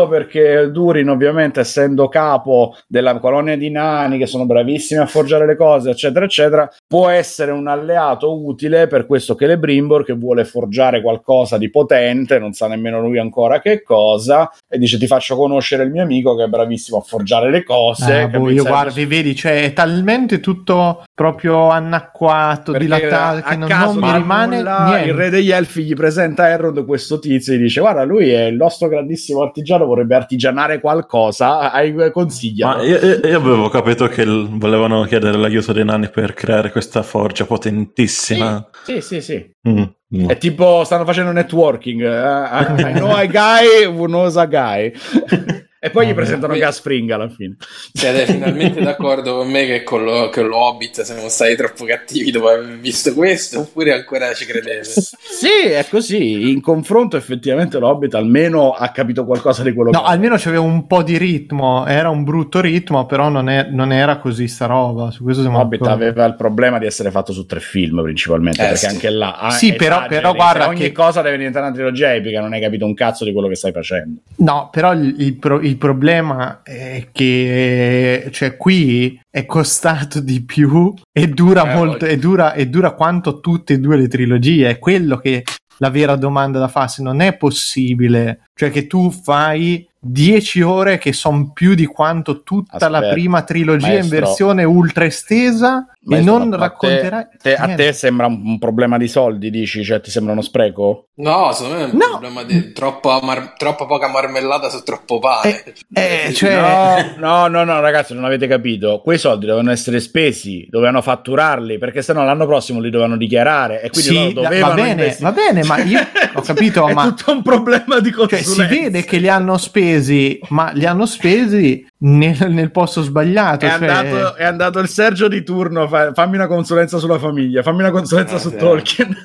perché 0.07 0.69
Durin 0.71 1.09
ovviamente 1.09 1.61
essendo 1.61 2.07
capo 2.07 2.75
della 2.87 3.17
colonia 3.19 3.55
di 3.57 3.69
nani 3.69 4.17
che 4.17 4.25
sono 4.25 4.45
bravissimi 4.45 5.01
a 5.01 5.05
forgiare 5.05 5.45
le 5.45 5.55
cose 5.55 5.91
eccetera 5.91 6.25
eccetera 6.25 6.69
può 6.87 7.09
essere 7.09 7.51
un 7.51 7.67
alleato 7.67 8.43
utile 8.43 8.87
per 8.87 9.05
questo 9.05 9.35
Celebrimbor 9.35 10.03
che 10.03 10.13
vuole 10.13 10.45
forgiare 10.45 11.01
qualcosa 11.01 11.57
di 11.57 11.69
potente 11.69 12.39
non 12.39 12.53
sa 12.53 12.67
nemmeno 12.67 12.99
lui 12.99 13.17
ancora 13.17 13.61
che 13.61 13.81
cosa 13.83 14.51
e 14.67 14.77
dice 14.77 14.97
ti 14.97 15.07
faccio 15.07 15.35
conoscere 15.35 15.83
il 15.83 15.91
mio 15.91 16.03
amico 16.03 16.35
che 16.35 16.43
è 16.43 16.47
bravissimo 16.47 16.97
a 16.97 17.01
forgiare 17.01 17.49
le 17.49 17.63
cose 17.63 18.25
Ah, 18.27 18.27
boh, 18.27 18.49
io 18.49 18.63
guardi, 18.63 19.05
vedi, 19.05 19.35
cioè 19.35 19.63
è 19.63 19.73
talmente 19.73 20.39
tutto 20.39 21.03
proprio 21.13 21.69
annacquato, 21.69 22.71
Perché 22.71 22.85
dilatato, 22.85 23.45
a 23.45 23.49
che 23.49 23.55
non, 23.55 23.67
caso 23.67 23.99
non 23.99 24.09
mi 24.09 24.17
rimane 24.17 24.57
nulla, 24.57 25.01
il 25.03 25.13
re 25.13 25.29
degli 25.29 25.51
elfi 25.51 25.83
gli 25.83 25.93
presenta 25.93 26.49
Elrond 26.49 26.85
questo 26.85 27.19
tizio 27.19 27.53
e 27.53 27.57
dice 27.57 27.79
guarda 27.79 28.03
lui 28.03 28.29
è 28.29 28.43
il 28.43 28.55
nostro 28.55 28.87
grandissimo 28.87 29.46
artigiano 29.47 29.85
vorrebbe 29.85 30.15
artigianare 30.15 30.79
qualcosa 30.79 31.71
hai 31.71 31.93
consiglia 32.11 32.67
Ma 32.75 32.81
io, 32.83 32.97
io- 32.99 33.35
avevo 33.37 33.67
capito 33.69 34.07
che 34.07 34.23
l- 34.25 34.47
volevano 34.57 35.03
chiedere 35.03 35.37
l'aiuto 35.37 35.73
dei 35.73 35.83
nani 35.85 36.09
per 36.09 36.33
creare 36.33 36.71
questa 36.71 37.01
forgia 37.03 37.45
potentissima. 37.45 38.67
sì 38.83 39.01
sì 39.01 39.21
sì 39.21 39.55
Mm, 39.67 39.83
mm. 40.15 40.27
è 40.29 40.37
tipo 40.37 40.83
stanno 40.85 41.03
facendo 41.03 41.31
networking 41.33 42.01
eh, 42.01 42.89
I 42.89 42.93
know 42.93 43.11
a 43.11 43.25
guy 43.25 43.85
who 43.85 44.05
knows 44.05 44.37
a 44.37 44.45
guy 44.45 44.91
e 45.79 45.89
poi 45.91 46.07
gli 46.07 46.13
presentano 46.13 46.53
Qui- 46.53 46.61
Gas 46.61 46.79
Fring 46.81 47.09
alla 47.11 47.29
fine 47.29 47.55
Siete 47.93 48.25
finalmente 48.25 48.81
d'accordo 48.81 49.37
con 49.37 49.49
me 49.49 49.65
che 49.65 49.83
con 49.83 50.03
lo, 50.03 50.29
con 50.29 50.47
lo 50.47 50.57
Hobbit 50.57 51.01
siamo 51.01 51.27
stati 51.29 51.55
troppo 51.55 51.85
cattivi 51.85 52.31
dopo 52.31 52.47
aver 52.49 52.77
visto 52.79 53.13
questo 53.13 53.59
oppure 53.59 53.93
ancora 53.93 54.33
ci 54.33 54.45
credete? 54.45 54.83
sì 54.83 55.67
è 55.69 55.85
così 55.89 56.49
in 56.51 56.61
confronto 56.61 57.15
effettivamente 57.17 57.77
l'Hobbit 57.77 58.15
almeno 58.15 58.71
ha 58.71 58.89
capito 58.89 59.25
qualcosa 59.25 59.61
di 59.63 59.73
quello 59.73 59.91
No, 59.91 60.01
che 60.01 60.09
almeno 60.11 60.35
c'aveva 60.37 60.61
un 60.63 60.87
po' 60.87 61.03
di 61.03 61.17
ritmo, 61.17 61.85
era 61.85 62.09
un 62.09 62.23
brutto 62.23 62.59
ritmo, 62.59 63.05
però 63.05 63.29
non, 63.29 63.47
è- 63.49 63.67
non 63.69 63.91
era 63.91 64.17
così 64.17 64.47
sta 64.47 64.65
roba, 64.65 65.11
su 65.11 65.23
questo 65.23 65.41
siamo 65.43 65.59
Hobbit 65.59 65.81
d'accordo. 65.81 66.03
aveva 66.03 66.25
il 66.25 66.35
problema 66.35 66.79
di 66.79 66.85
essere 66.87 67.11
fatto 67.11 67.31
su 67.33 67.45
tre 67.45 67.59
film 67.59 68.01
principalmente 68.01 68.61
Eh, 68.61 68.65
perché 68.65 68.77
sì. 68.79 68.85
anche 68.87 69.09
là 69.09 69.37
ah, 69.37 69.51
Sì, 69.51 69.73
però- 69.73 70.07
però 70.07 70.33
guarda 70.33 70.67
ogni 70.67 70.79
che- 70.79 70.91
cosa 70.91 71.21
deve 71.21 71.37
diventare 71.37 71.65
una 71.67 71.75
trilogia 71.75 72.13
epica 72.15 72.41
non 72.41 72.53
hai 72.53 72.61
capito 72.61 72.85
un 72.85 72.93
cazzo 72.95 73.23
di 73.23 73.31
quello 73.31 73.47
che 73.47 73.55
stai 73.55 73.71
facendo 73.71 74.21
No, 74.37 74.69
però 74.71 74.93
il, 74.93 75.15
il 75.19 75.35
pro- 75.35 75.61
il 75.67 75.77
problema 75.77 76.61
è 76.63 77.09
che 77.11 78.29
cioè, 78.31 78.57
qui 78.57 79.19
è 79.29 79.45
costato 79.45 80.19
di 80.19 80.43
più 80.43 80.93
e 81.11 81.27
dura 81.27 81.71
Eh, 81.71 81.75
molto, 81.75 82.05
e 82.05 82.17
dura, 82.17 82.53
e 82.53 82.67
dura 82.67 82.91
quanto 82.91 83.39
tutte 83.39 83.73
e 83.73 83.79
due 83.79 83.97
le 83.97 84.07
trilogie. 84.07 84.69
È 84.69 84.79
quello 84.79 85.17
che 85.17 85.43
la 85.79 85.89
vera 85.89 86.15
domanda 86.15 86.59
da 86.59 86.67
farsi. 86.67 87.03
Non 87.03 87.21
è 87.21 87.35
possibile, 87.35 88.47
cioè 88.55 88.71
che 88.71 88.87
tu 88.87 89.11
fai 89.11 89.87
10 89.99 90.61
ore 90.61 90.97
che 90.97 91.11
sono 91.11 91.51
più 91.51 91.73
di 91.73 91.85
quanto 91.85 92.41
tutta 92.43 92.87
la 92.87 92.97
Aspetta, 92.97 93.13
prima 93.13 93.41
trilogia 93.43 93.87
in 93.87 93.93
maestro. 93.93 94.19
versione 94.19 94.63
ultra 94.63 95.05
estesa 95.05 95.87
e 96.07 96.21
Maestro, 96.21 96.37
non 96.37 96.47
ma 96.49 96.55
a 96.55 96.57
te- 96.57 96.63
racconterai 96.63 97.27
te- 97.41 97.55
a 97.55 97.75
te 97.75 97.91
sembra 97.93 98.27
un, 98.27 98.41
un 98.45 98.59
problema 98.59 98.97
di 98.97 99.07
soldi 99.07 99.49
dici 99.49 99.83
cioè 99.83 99.99
ti 99.99 100.09
sembra 100.09 100.31
uno 100.33 100.41
spreco 100.41 101.07
No, 101.17 101.51
secondo 101.51 101.77
me 101.77 101.81
è 101.81 101.85
un 101.91 101.97
No. 101.97 102.09
problema 102.09 102.43
di 102.43 102.71
troppa, 102.73 103.19
mar- 103.23 103.53
troppa 103.57 103.85
poca 103.87 104.07
marmellata 104.07 104.69
su 104.69 104.83
troppo 104.83 105.17
pane. 105.17 105.63
Eh, 105.91 106.31
cioè- 106.33 107.15
no 107.17 107.47
no 107.47 107.47
no 107.47 107.63
no 107.63 107.79
ragazzi 107.81 108.13
non 108.13 108.23
avete 108.25 108.45
capito 108.47 109.01
quei 109.03 109.17
soldi 109.17 109.45
dovevano 109.47 109.71
essere 109.71 109.99
spesi 109.99 110.67
dovevano 110.69 111.01
fatturarli 111.01 111.77
perché 111.79 112.01
sennò 112.03 112.23
l'anno 112.23 112.45
prossimo 112.45 112.79
li 112.79 112.89
dovevano 112.91 113.17
dichiarare 113.17 113.81
e 113.81 113.89
quindi 113.89 114.09
Sì, 114.27 114.33
dovevano 114.33 114.67
va 114.67 114.73
bene, 114.75 114.89
investi- 114.91 115.23
va 115.23 115.31
bene, 115.31 115.63
ma 115.63 115.77
io 115.81 115.99
ho 116.35 116.41
capito, 116.41 116.87
è 116.87 116.93
ma- 116.93 117.03
tutto 117.11 117.31
un 117.31 117.41
problema 117.41 117.99
di 117.99 118.11
Cioè, 118.11 118.27
consulenza 118.27 118.73
si 118.73 118.79
vede 118.81 119.03
che 119.03 119.17
li 119.17 119.27
hanno 119.27 119.57
spesi, 119.57 120.39
ma 120.49 120.71
li 120.73 120.85
hanno 120.85 121.05
spesi 121.07 121.85
nel, 121.99 122.37
nel 122.49 122.71
posto 122.71 123.01
sbagliato. 123.01 123.65
È, 123.65 123.69
cioè- 123.69 123.87
andato, 123.89 124.35
è 124.35 124.43
andato 124.43 124.79
il 124.79 124.87
Sergio 124.87 125.27
di 125.27 125.43
turno. 125.43 125.87
Fa- 126.05 126.13
fammi 126.13 126.35
una 126.35 126.47
consulenza 126.47 126.97
sulla 126.99 127.19
famiglia, 127.19 127.61
fammi 127.63 127.79
una 127.79 127.91
consulenza 127.91 128.35
Eh, 128.35 128.39
su 128.39 128.49
sì. 128.49 128.57
Tolkien. 128.57 129.15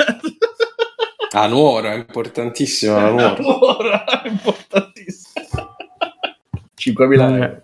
Ah, 1.34 1.46
Nuoro, 1.46 1.88
è 1.88 1.94
importantissimo 1.94 2.94
la 2.96 3.10
Nuoro. 3.10 3.76
Ora, 3.78 4.04
importantissimo. 4.24 5.46
5.000 6.74 7.16
Vabbè. 7.16 7.38
euro. 7.38 7.62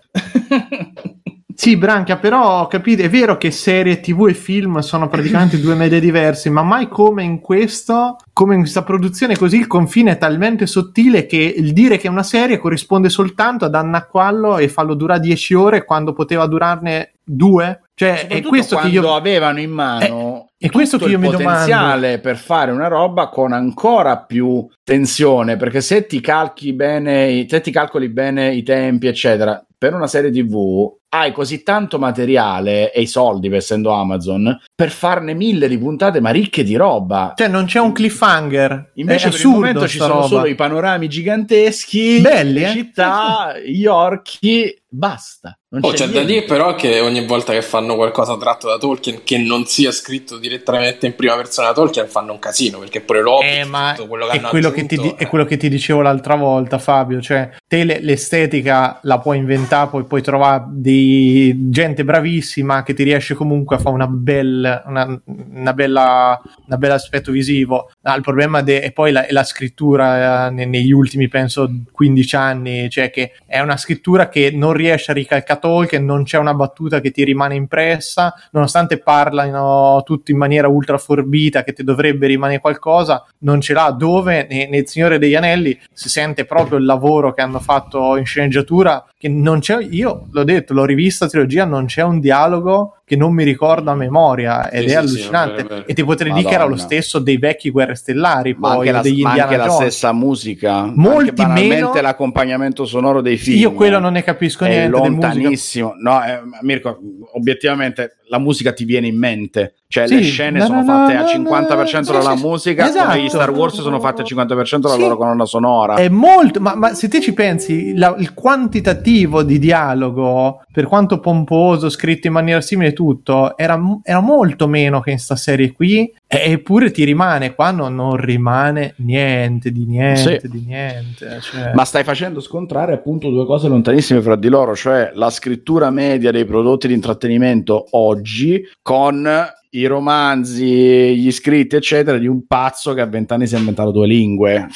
Sì, 1.59 1.75
Branca, 1.75 2.15
però 2.15 2.67
capite, 2.67 3.03
è 3.03 3.09
vero 3.09 3.35
che 3.35 3.51
serie 3.51 3.99
TV 3.99 4.27
e 4.29 4.33
film 4.33 4.79
sono 4.79 5.09
praticamente 5.09 5.59
due 5.59 5.75
medie 5.75 5.99
diverse, 5.99 6.49
ma 6.49 6.63
mai 6.63 6.87
come 6.87 7.21
in 7.23 7.41
questo, 7.41 8.15
come 8.31 8.53
in 8.53 8.61
questa 8.61 8.83
produzione 8.83 9.35
così, 9.35 9.57
il 9.57 9.67
confine 9.67 10.11
è 10.11 10.17
talmente 10.17 10.65
sottile 10.65 11.25
che 11.25 11.35
il 11.35 11.73
dire 11.73 11.97
che 11.97 12.07
è 12.07 12.09
una 12.09 12.23
serie 12.23 12.59
corrisponde 12.59 13.09
soltanto 13.09 13.65
ad 13.65 13.75
annacquarlo 13.75 14.57
e 14.57 14.69
farlo 14.69 14.93
durare 14.93 15.19
10 15.19 15.53
ore 15.53 15.83
quando 15.83 16.13
poteva 16.13 16.47
durarne 16.47 17.15
due. 17.21 17.81
Cioè, 17.93 18.27
è 18.27 18.41
questo 18.41 18.77
che 18.77 18.83
quando 18.83 19.01
io... 19.01 19.13
avevano 19.13 19.59
in 19.59 19.71
mano 19.71 20.45
Eh, 20.45 20.48
è 20.61 20.69
questo 20.69 20.97
che 20.97 21.05
io 21.05 21.17
mi 21.19 21.29
domando. 21.29 21.49
potenziale 21.49 22.19
per 22.19 22.35
fare 22.35 22.71
una 22.71 22.87
roba 22.87 23.29
con 23.29 23.53
ancora 23.53 24.17
più 24.17 24.67
tensione 24.83 25.55
perché 25.55 25.79
se 25.79 26.05
ti 26.05 26.19
calchi 26.19 26.73
bene 26.73 27.45
se 27.47 27.61
ti 27.61 27.71
calcoli 27.71 28.09
bene 28.09 28.53
i 28.53 28.61
tempi 28.61 29.07
eccetera 29.07 29.63
per 29.77 29.93
una 29.93 30.07
serie 30.07 30.31
tv 30.31 30.97
hai 31.11 31.31
così 31.31 31.63
tanto 31.63 31.97
materiale 31.97 32.91
e 32.91 33.01
i 33.01 33.07
soldi 33.07 33.47
essendo 33.55 33.91
Amazon 33.91 34.59
per 34.75 34.91
farne 34.91 35.33
mille 35.33 35.69
di 35.69 35.77
puntate 35.77 36.19
ma 36.19 36.29
ricche 36.29 36.63
di 36.63 36.75
roba 36.75 37.33
Cioè, 37.35 37.47
non 37.47 37.65
c'è 37.65 37.79
un 37.79 37.93
cliffhanger. 37.93 38.91
Invece 38.95 39.27
è 39.27 39.29
per 39.29 39.29
il 39.29 39.35
assurdo 39.35 39.57
momento 39.57 39.87
ci 39.87 39.97
sono 39.97 40.13
roba. 40.15 40.27
solo 40.27 40.45
i 40.45 40.55
panorami 40.55 41.07
giganteschi, 41.07 42.19
Belli, 42.19 42.63
eh? 42.63 42.69
città, 42.69 43.53
gli 43.65 43.85
orchi, 43.85 44.77
basta. 44.87 45.57
Non 45.71 45.81
Oh, 45.83 45.91
c'è 45.91 46.05
da 46.07 46.13
niente. 46.13 46.25
dire 46.33 46.45
però 46.45 46.73
che 46.73 46.99
ogni 46.99 47.23
volta 47.27 47.53
che 47.53 47.61
fanno 47.61 47.93
qualcosa 47.95 48.35
tratto 48.37 48.67
da 48.67 48.79
Tolkien 48.79 49.21
che 49.23 49.37
non 49.37 49.65
sia 49.67 49.91
scritto 49.91 50.39
direttamente 50.39 51.05
in 51.05 51.13
prima 51.13 51.35
persona 51.35 51.67
da 51.67 51.73
Tolkien 51.75 52.07
fanno 52.07 52.31
un 52.31 52.39
casino 52.39 52.79
perché 52.79 53.01
pure 53.01 53.21
l'Hobbit 53.21 53.49
Eh, 53.51 53.65
ma 53.65 53.93
tutto 53.95 54.07
quello 54.07 54.25
che 54.25 54.31
è, 54.31 54.37
hanno 54.39 54.49
quello 54.49 54.71
che 54.71 54.85
ti, 54.87 54.95
aggiunto, 54.95 55.15
di- 55.15 55.23
è 55.23 55.27
quello 55.27 55.45
che 55.45 55.57
ti 55.57 55.69
dicevo 55.69 56.01
l'altra 56.01 56.33
volta, 56.33 56.79
Fabio. 56.79 57.21
Cioè, 57.21 57.51
te 57.67 57.83
le- 57.83 57.99
l'estetica 58.01 58.97
la 59.03 59.19
puoi 59.19 59.37
inventare, 59.37 59.89
poi 59.91 60.05
puoi 60.05 60.23
trovare 60.23 60.63
di 60.69 61.55
gente 61.69 62.03
bravissima 62.03 62.81
che 62.81 62.95
ti 62.95 63.03
riesce 63.03 63.35
comunque 63.35 63.75
a 63.75 63.79
fare 63.79 63.93
una 63.93 64.07
bella, 64.07 64.81
una, 64.87 65.21
una 65.53 65.73
bella, 65.73 66.41
una 66.65 66.77
bella 66.77 66.95
aspetto 66.95 67.31
visivo. 67.31 67.91
Ah, 68.01 68.15
il 68.15 68.23
problema 68.23 68.63
de- 68.63 68.81
è 68.81 68.91
poi 68.91 69.11
la, 69.11 69.27
è 69.27 69.31
la 69.31 69.43
scrittura 69.43 70.47
eh, 70.47 70.49
ne- 70.49 70.65
negli 70.65 70.91
ultimi, 70.91 71.27
penso, 71.27 71.69
15 71.91 72.35
anni, 72.35 72.89
cioè 72.89 73.11
che 73.11 73.33
è 73.45 73.59
una 73.59 73.77
scrittura 73.77 74.29
che 74.29 74.49
non 74.51 74.73
riesce 74.73 75.11
a 75.11 75.13
ricalcare 75.13 75.57
Tolkien, 75.59 76.03
non 76.03 76.23
c'è 76.23 76.37
una 76.37 76.53
battuta 76.53 76.99
che 76.99 77.11
ti 77.11 77.23
rimane 77.23 77.55
impressa, 77.55 78.33
nonostante 78.51 78.97
parlano 78.97 80.01
tutti 80.03 80.31
in 80.31 80.37
maniera 80.37 80.67
ultra 80.67 80.97
forbita 80.97 81.63
che 81.63 81.73
ti 81.73 81.83
dovrebbe 81.83 82.27
rimanere 82.27 82.59
qualcosa, 82.59 83.25
non 83.39 83.61
ce 83.61 83.73
l'ha. 83.73 83.91
Dove? 83.91 84.47
Ne- 84.49 84.67
nel 84.67 84.87
Signore 84.87 85.19
degli 85.19 85.35
Anelli 85.35 85.79
si 85.93 86.09
sente 86.09 86.45
proprio 86.45 86.77
il 86.77 86.85
lavoro 86.85 87.33
che 87.33 87.41
hanno 87.41 87.59
fatto 87.59 88.17
in 88.17 88.25
sceneggiatura 88.25 89.05
che 89.19 89.27
non 89.27 89.59
c'è, 89.59 89.85
io 89.91 90.27
l'ho 90.31 90.43
detto, 90.45 90.73
l'ho 90.73 90.85
rivista 90.85 91.27
trilogia, 91.27 91.65
non 91.65 91.87
c'è 91.87 92.01
un 92.03 92.21
dialogo 92.21 92.93
che 93.03 93.17
non 93.17 93.33
mi 93.33 93.43
ricordo 93.43 93.91
a 93.91 93.95
memoria 93.95 94.69
ed 94.69 94.83
Sì, 94.83 94.85
è 94.85 94.89
sì, 94.91 94.95
allucinante. 94.95 95.55
sì, 95.57 95.59
è 95.59 95.63
vero, 95.63 95.67
è 95.67 95.77
vero. 95.79 95.87
E 95.87 95.93
ti 95.93 96.03
potrei 96.05 96.31
dire 96.31 96.47
che 96.47 96.53
era 96.53 96.63
lo 96.63 96.69
Madonna. 96.69 96.87
stesso 96.87 97.19
dei 97.19 97.35
vecchi 97.37 97.69
Guerre 97.69 97.95
Stellari, 97.95 98.55
Ma 98.57 98.67
poi 98.75 98.77
anche, 98.77 98.91
la, 98.93 99.01
degli 99.01 99.21
ma 99.21 99.31
anche 99.33 99.57
la 99.57 99.69
stessa 99.71 100.13
musica, 100.13 100.83
Molti 100.95 101.41
anche 101.41 101.67
meno- 101.67 101.91
l'accompagnamento 101.99 102.85
sonoro 102.85 103.19
dei 103.19 103.35
film. 103.35 103.57
Io 103.59 103.73
quello 103.73 103.99
non 103.99 104.13
ne 104.13 104.23
capisco 104.23 104.63
è 104.63 104.69
niente. 104.69 104.89
musica. 104.97 105.09
lontanissimo. 105.09 105.93
No, 105.99 106.23
eh, 106.23 106.39
Mirko, 106.61 106.97
obiettivamente 107.33 108.17
la 108.29 108.37
musica 108.39 108.71
ti 108.73 108.85
viene 108.85 109.07
in 109.07 109.17
mente. 109.17 109.73
Cioè, 109.91 110.05
Sì. 110.05 110.15
le 110.17 110.21
scene 110.21 110.59
No, 110.59 110.65
sono 110.65 110.79
no, 110.81 110.85
fatte 110.85 111.15
al 111.15 111.23
no, 111.41 111.49
50% 111.49 112.13
no. 112.13 112.19
dalla 112.19 112.35
Sì, 112.35 112.45
musica, 112.45 112.87
esatto. 112.87 113.07
come 113.07 113.23
gli 113.23 113.27
Star 113.29 113.49
Wars 113.49 113.81
sono 113.81 113.99
fatte 113.99 114.21
al 114.21 114.27
50% 114.27 114.77
dalla 114.81 114.95
loro 114.97 115.17
colonna 115.17 115.45
sonora. 115.45 115.95
È 115.95 116.07
molto, 116.09 116.59
ma, 116.61 116.75
ma 116.75 116.93
se 116.93 117.07
te 117.07 117.19
ci 117.19 117.33
pensi, 117.33 117.95
la- 117.97 118.13
il 118.19 118.35
quantitativo 118.35 119.41
di 119.41 119.57
dialogo, 119.57 120.61
per 120.71 120.85
quanto 120.85 121.19
pomposo, 121.19 121.89
scritto 121.89 122.27
in 122.27 122.33
maniera 122.33 122.61
simile 122.61 122.93
tutto, 122.93 123.57
era, 123.57 123.79
era 124.03 124.19
molto 124.19 124.67
meno 124.67 124.99
che 125.01 125.09
in 125.09 125.17
sta 125.17 125.35
serie 125.35 125.71
qui, 125.71 126.13
eppure 126.31 126.91
ti 126.91 127.03
rimane, 127.05 127.55
qua 127.55 127.71
non, 127.71 127.95
non 127.95 128.15
rimane 128.15 128.93
niente, 128.97 129.71
di 129.71 129.85
niente, 129.85 130.39
Sì. 130.39 130.47
di 130.47 130.63
niente. 130.65 131.39
Cioè. 131.41 131.71
Ma 131.73 131.83
stai 131.85 132.03
facendo 132.03 132.39
scontrare 132.39 132.93
appunto 132.93 133.29
due 133.29 133.47
cose 133.47 133.67
lontanissime 133.67 134.21
fra 134.21 134.35
di 134.35 134.47
loro, 134.47 134.75
cioè 134.75 135.09
la 135.15 135.31
scrittura 135.31 135.89
media 135.89 136.29
dei 136.31 136.45
prodotti 136.45 136.87
di 136.87 136.93
intrattenimento 136.93 137.87
oggi 137.91 138.61
con 138.83 139.27
i 139.71 139.85
romanzi, 139.85 141.15
gli 141.15 141.31
scritti, 141.31 141.75
eccetera, 141.75 142.17
di 142.17 142.25
un 142.25 142.47
pazzo 142.47 142.93
che 142.95 143.01
a 143.01 143.05
vent'anni 143.05 143.45
si 143.45 143.53
è 143.53 143.59
inventato 143.59 143.91
due 143.91 144.07
lingue. 144.07 144.67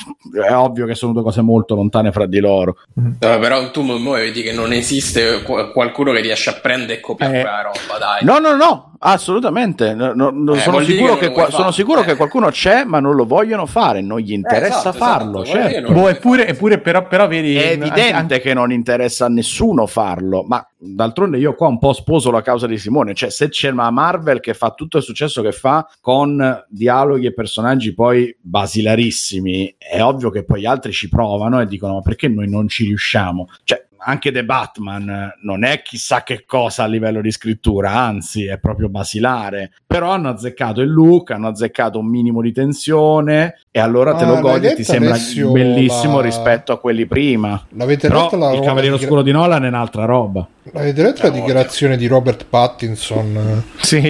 È 0.47 0.53
ovvio 0.53 0.85
che 0.85 0.93
sono 0.93 1.13
due 1.13 1.23
cose 1.23 1.41
molto 1.41 1.73
lontane 1.73 2.11
fra 2.11 2.27
di 2.27 2.39
loro. 2.39 2.75
Vabbè, 2.93 3.39
però 3.39 3.71
tu 3.71 3.81
mo- 3.81 3.97
mo 3.97 4.11
vedi 4.11 4.43
che 4.43 4.53
non 4.53 4.71
esiste 4.71 5.41
qu- 5.43 5.71
qualcuno 5.71 6.11
che 6.11 6.21
riesce 6.21 6.51
a 6.51 6.59
prendere 6.61 6.97
e 6.97 6.99
copiare 6.99 7.39
Eh. 7.39 7.41
quella 7.41 7.61
roba, 7.63 7.97
dai. 7.99 8.23
No, 8.23 8.37
no, 8.37 8.55
no, 8.55 8.92
assolutamente. 9.11 9.93
No, 9.93 10.13
no, 10.13 10.29
no, 10.31 10.53
Eh, 10.53 10.59
sono 10.59 10.79
sicuro, 10.81 11.17
che 11.17 11.31
qua- 11.31 11.49
sono 11.49 11.71
sicuro 11.71 12.01
Eh. 12.01 12.05
che 12.05 12.15
qualcuno 12.15 12.49
c'è, 12.49 12.83
ma 12.85 12.99
non 12.99 13.15
lo 13.15 13.25
vogliono 13.25 13.65
fare, 13.65 14.01
non 14.01 14.19
gli 14.19 14.31
interessa 14.31 14.89
esatto, 14.89 14.97
farlo. 14.97 15.43
esatto, 15.43 15.59
certo. 15.69 15.93
Boh, 15.93 16.07
eppure, 16.09 16.47
eppure 16.47 16.79
però, 16.79 17.07
però 17.07 17.27
vedi... 17.27 17.55
È 17.55 17.71
evidente 17.71 18.11
anche- 18.11 18.39
che 18.39 18.53
non 18.53 18.71
interessa 18.71 19.25
a 19.25 19.29
nessuno 19.29 19.85
farlo, 19.85 20.43
ma 20.47 20.65
d'altronde 20.77 21.37
io 21.37 21.53
qua 21.55 21.67
un 21.67 21.79
po' 21.79 21.93
sposo 21.93 22.31
la 22.31 22.41
causa 22.41 22.67
di 22.67 22.77
Simone, 22.77 23.13
cioè 23.13 23.29
se 23.29 23.49
c'è 23.49 23.69
una 23.69 23.89
Marvel 23.91 24.39
che 24.39 24.53
fa 24.53 24.71
tutto 24.71 24.97
il 24.97 25.03
successo 25.03 25.41
che 25.41 25.51
fa 25.51 25.87
con 26.01 26.63
dialoghi 26.67 27.25
e 27.27 27.33
personaggi 27.33 27.93
poi 27.93 28.35
basilarissimi, 28.41 29.75
è 29.77 30.01
ovvio 30.03 30.29
che 30.29 30.43
poi 30.43 30.61
gli 30.61 30.65
altri 30.65 30.91
ci 30.91 31.09
provano 31.09 31.61
e 31.61 31.67
dicono 31.67 31.95
ma 31.95 32.01
perché 32.01 32.27
noi 32.27 32.49
non 32.49 32.67
ci 32.67 32.85
riusciamo? 32.85 33.47
Cioè 33.63 33.85
anche 34.03 34.31
The 34.31 34.43
Batman 34.43 35.33
non 35.41 35.63
è 35.63 35.81
chissà 35.81 36.23
che 36.23 36.43
cosa 36.45 36.83
a 36.83 36.87
livello 36.87 37.21
di 37.21 37.31
scrittura, 37.31 37.91
anzi 37.93 38.45
è 38.45 38.57
proprio 38.59 38.89
basilare, 38.89 39.71
però 39.85 40.11
hanno 40.11 40.29
azzeccato 40.29 40.81
il 40.81 40.91
look, 40.91 41.31
hanno 41.31 41.47
azzeccato 41.47 41.99
un 41.99 42.07
minimo 42.07 42.41
di 42.41 42.51
tensione 42.51 43.59
e 43.71 43.79
allora 43.79 44.13
te 44.15 44.23
Ah, 44.25 44.27
lo 44.27 44.39
godi 44.39 44.67
e 44.67 44.73
ti 44.75 44.83
sembra 44.83 45.11
Alessio, 45.11 45.51
bellissimo 45.51 46.17
la- 46.17 46.23
rispetto 46.23 46.71
a 46.71 46.79
quelli 46.79 47.05
prima. 47.05 47.61
L'avete 47.75 48.07
Però 48.07 48.23
letta 48.23 48.37
la 48.37 48.51
il 48.53 48.59
Cavaliere 48.61 48.97
di- 48.97 49.03
Oscuro 49.03 49.21
di 49.21 49.31
Nolan 49.31 49.63
è 49.63 49.67
un'altra 49.67 50.05
roba. 50.05 50.47
L'avete 50.71 51.01
letta 51.01 51.23
la 51.23 51.29
No, 51.29 51.35
dichiarazione 51.35 51.97
di 51.97 52.07
Robert 52.07 52.45
Pattinson? 52.49 53.63
Sì, 53.79 54.01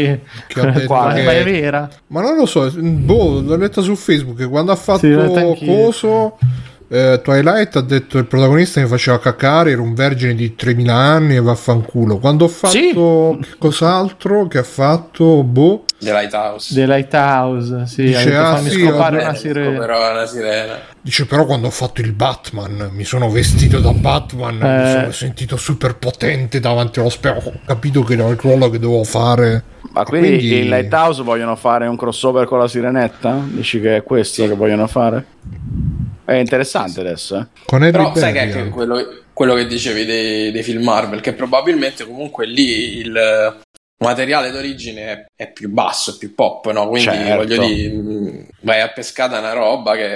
Che 0.47 0.59
ha 0.59 0.65
detto 0.71 0.87
Quale? 0.87 1.15
che- 1.19 1.23
ma 1.25 1.31
è 1.33 1.43
vera. 1.43 1.89
Ma 2.07 2.21
non 2.21 2.35
lo 2.35 2.45
so, 2.45 2.69
boh, 2.75 3.41
l'ho 3.41 3.55
letta 3.55 3.81
su 3.81 3.95
Facebook 3.95 4.47
quando 4.49 4.71
ha 4.71 4.75
fatto 4.75 4.99
Sì, 4.99 5.09
letta 5.09 5.39
anch'io. 5.39 6.35
Eh, 6.95 7.21
Twilight 7.23 7.75
ha 7.77 7.81
detto 7.81 8.19
il 8.19 8.25
protagonista 8.27 8.79
mi 8.79 8.85
faceva 8.85 9.17
cacare, 9.17 9.71
era 9.71 9.81
un 9.81 9.95
vergine 9.95 10.35
di 10.35 10.53
3000 10.53 10.93
anni 10.93 11.35
e 11.35 11.41
vaffanculo. 11.41 12.19
Quando 12.19 12.45
ho 12.45 12.47
fatto 12.47 12.71
Sì. 12.73 12.91
che 12.93 13.55
cos'altro 13.57 14.45
che 14.47 14.59
ha 14.59 14.63
fatto, 14.63 15.41
boh, 15.41 15.85
The 15.97 16.11
Lighthouse. 16.11 16.71
The 16.75 16.85
Lighthouse, 16.85 17.87
sì, 17.87 18.03
Dice, 18.03 18.17
ha 18.19 18.23
detto, 18.25 18.37
ah, 18.41 18.55
fammi 18.57 18.69
sì, 18.69 18.85
scopare 18.85 19.21
una 19.23 19.33
sirena. 19.33 19.85
Una 20.11 20.25
sirena. 20.27 20.73
dice 21.01 21.25
però 21.25 21.45
quando 21.45 21.65
ho 21.65 21.71
fatto 21.71 22.01
il 22.01 22.11
Batman, 22.11 22.89
mi 22.93 23.05
sono 23.05 23.27
vestito 23.31 23.79
da 23.79 23.91
Batman, 23.91 24.57
mi 24.57 24.87
Eh. 24.87 24.91
sono 24.91 25.11
sentito 25.11 25.57
super 25.57 25.95
potente 25.97 26.59
davanti 26.59 26.99
allo 26.99 27.09
specchio, 27.09 27.49
ho 27.49 27.59
capito 27.65 28.03
che 28.03 28.13
era 28.13 28.27
il 28.27 28.37
ruolo 28.39 28.69
che 28.69 28.77
dovevo 28.77 29.03
fare. 29.03 29.63
Ma 29.93 30.03
quindi, 30.03 30.27
quindi- 30.37 30.59
in 30.61 30.69
Lighthouse 30.69 31.23
vogliono 31.23 31.55
fare 31.55 31.87
un 31.87 31.97
crossover 31.97 32.45
con 32.45 32.59
la 32.59 32.67
sirenetta? 32.67 33.41
Dici 33.45 33.81
che 33.81 33.95
è 33.95 34.03
questo 34.03 34.45
che 34.47 34.53
vogliono 34.53 34.85
fare? 34.85 35.25
È 36.25 36.33
interessante 36.33 36.99
adesso, 37.01 37.37
eh? 37.37 37.47
Con 37.65 37.81
Harry 37.81 37.91
Però 37.91 38.15
sai 38.15 38.31
che 38.33 38.39
anche 38.39 38.57
anche. 38.59 38.69
quello, 38.69 39.23
quello 39.33 39.55
che 39.55 39.67
dicevi 39.67 40.05
dei, 40.05 40.51
dei 40.51 40.63
film 40.63 40.83
Marvel, 40.83 41.21
che 41.21 41.33
probabilmente 41.33 42.05
comunque 42.05 42.45
lì 42.45 42.97
il 42.97 43.61
materiale 44.03 44.51
d'origine 44.51 45.01
è, 45.05 45.25
è 45.35 45.51
più 45.51 45.69
basso, 45.69 46.11
è 46.11 46.17
più 46.17 46.33
pop, 46.35 46.69
no? 46.71 46.87
Quindi 46.87 47.09
Certo. 47.09 47.35
voglio 47.35 47.65
dire, 47.65 47.93
mh, 47.93 48.47
vai 48.61 48.81
a 48.81 48.89
pescare 48.89 49.37
una 49.37 49.53
roba 49.53 49.95
che 49.95 50.15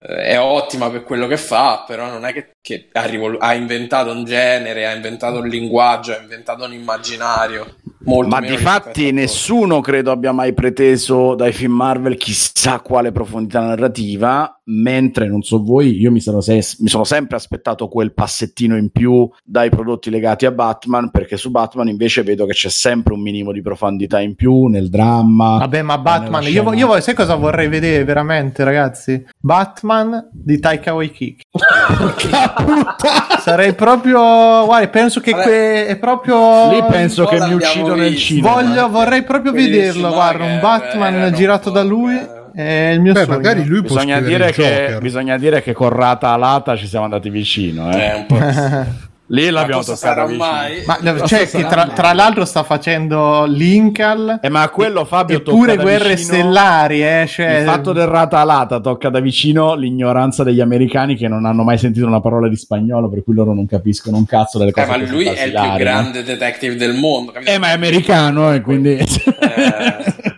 eh, 0.00 0.16
è 0.22 0.40
ottima 0.40 0.90
per 0.90 1.02
quello 1.02 1.26
che 1.26 1.36
fa, 1.36 1.84
però 1.86 2.08
non 2.08 2.24
è 2.24 2.32
che, 2.32 2.50
che 2.60 2.88
ha, 2.92 3.04
rivol- 3.04 3.36
ha 3.40 3.54
inventato 3.54 4.10
un 4.10 4.24
genere, 4.24 4.86
ha 4.86 4.94
inventato 4.94 5.38
un 5.40 5.48
linguaggio, 5.48 6.12
ha 6.12 6.20
inventato 6.20 6.64
un 6.64 6.72
immaginario. 6.72 7.76
Molto 8.04 8.28
Ma 8.28 8.40
di 8.40 8.56
fatti 8.56 9.10
nessuno 9.12 9.80
credo 9.80 10.10
abbia 10.10 10.32
mai 10.32 10.54
preteso 10.54 11.34
dai 11.34 11.52
film 11.52 11.74
Marvel 11.74 12.16
chissà 12.16 12.80
quale 12.80 13.12
profondità 13.12 13.60
narrativa, 13.60 14.57
mentre 14.70 15.26
non 15.28 15.42
so 15.42 15.62
voi, 15.62 15.98
io 15.98 16.10
mi 16.10 16.20
sono, 16.20 16.40
se- 16.40 16.62
mi 16.80 16.88
sono 16.88 17.04
sempre 17.04 17.36
aspettato 17.36 17.88
quel 17.88 18.12
passettino 18.12 18.76
in 18.76 18.90
più 18.90 19.28
dai 19.42 19.70
prodotti 19.70 20.10
legati 20.10 20.44
a 20.46 20.50
Batman, 20.50 21.10
perché 21.10 21.36
su 21.36 21.50
Batman 21.50 21.88
invece 21.88 22.22
vedo 22.22 22.44
che 22.46 22.52
c'è 22.52 22.68
sempre 22.68 23.14
un 23.14 23.20
minimo 23.20 23.52
di 23.52 23.62
profondità 23.62 24.20
in 24.20 24.34
più 24.34 24.66
nel 24.66 24.88
dramma. 24.90 25.58
Vabbè, 25.58 25.82
ma 25.82 25.98
Batman, 25.98 26.42
io, 26.44 26.62
vo- 26.62 26.74
io 26.74 27.00
sai 27.00 27.14
cosa 27.14 27.34
vorrei 27.34 27.68
vedere 27.68 28.04
veramente, 28.04 28.64
ragazzi? 28.64 29.24
Batman 29.38 30.28
di 30.32 30.58
Taika 30.58 30.94
Waititi. 30.94 31.42
Sarei 33.40 33.74
proprio, 33.74 34.64
guarda, 34.64 34.88
penso 34.88 35.20
che 35.20 35.32
que- 35.32 35.86
è 35.86 35.96
proprio 35.98 36.70
Lì 36.70 36.82
penso 36.88 37.24
che 37.26 37.38
mi 37.40 37.54
uccido 37.54 37.94
nel 37.94 38.10
visto. 38.10 38.34
cinema. 38.34 38.52
Voglio, 38.52 38.88
vorrei 38.88 39.22
proprio 39.22 39.52
Quelli 39.52 39.70
di 39.70 39.76
vederlo, 39.78 40.10
guarda, 40.12 40.44
un 40.44 40.60
Batman 40.60 41.14
erano 41.14 41.30
girato 41.36 41.70
da 41.70 41.82
lui 41.82 42.14
eh. 42.16 42.36
È 42.64 42.90
il 42.90 43.00
mio 43.00 43.12
Beh, 43.12 43.20
sogno. 43.24 43.36
magari 43.36 43.64
lui 43.64 43.82
può 43.82 43.94
Bisogna 43.94 44.18
scrivere 44.20 44.52
dire, 44.52 44.86
che, 44.92 44.98
bisogna 45.00 45.38
dire 45.38 45.62
che 45.62 45.72
con 45.72 45.90
Rata 45.90 46.30
Alata 46.30 46.76
ci 46.76 46.86
siamo 46.88 47.04
andati 47.04 47.30
vicino. 47.30 47.92
Eh. 47.92 48.00
Eh, 48.00 48.14
un 48.14 48.26
po'. 48.26 48.36
Lì 49.30 49.44
Ma 49.44 49.50
l'abbiamo 49.60 49.82
toccata 49.84 50.26
mai? 50.26 50.82
Ma 50.86 50.98
cioè, 51.26 51.40
che 51.40 51.46
sarà 51.46 51.68
tra, 51.68 51.84
mai? 51.84 51.94
tra 51.94 52.12
l'altro 52.14 52.46
sta 52.46 52.62
facendo 52.62 53.44
Lincoln 53.44 54.38
Eh, 54.42 54.48
ma 54.48 54.66
quello 54.70 55.04
Fabio 55.04 55.36
eppure 55.36 55.72
tocca 55.72 55.76
da 55.76 55.82
guerre 55.82 56.14
vicino- 56.14 56.32
stellari, 56.38 57.02
eh, 57.06 57.26
cioè, 57.28 57.58
Il 57.58 57.64
fatto 57.66 57.92
del 57.92 58.06
rata 58.06 58.38
alata 58.38 58.80
tocca 58.80 59.10
da 59.10 59.20
vicino 59.20 59.74
l'ignoranza 59.74 60.44
degli 60.44 60.62
americani 60.62 61.14
che 61.14 61.28
non 61.28 61.44
hanno 61.44 61.62
mai 61.62 61.76
sentito 61.76 62.06
una 62.06 62.22
parola 62.22 62.48
di 62.48 62.56
spagnolo, 62.56 63.10
per 63.10 63.22
cui 63.22 63.34
loro 63.34 63.52
non 63.52 63.66
capiscono 63.66 64.16
un 64.16 64.24
cazzo 64.24 64.56
delle 64.56 64.70
Eh, 64.70 64.72
cose. 64.72 64.86
ma 64.86 64.98
così 64.98 65.10
lui 65.10 65.26
è 65.26 65.44
il 65.44 65.52
più 65.52 65.76
grande 65.76 66.22
detective 66.24 66.74
del 66.76 66.94
mondo. 66.94 67.30
capito? 67.32 67.50
Eh, 67.50 67.58
ma 67.58 67.68
è 67.68 67.72
americano, 67.72 68.52
e 68.54 68.62
quindi. 68.62 68.96
Eh. 68.96 69.06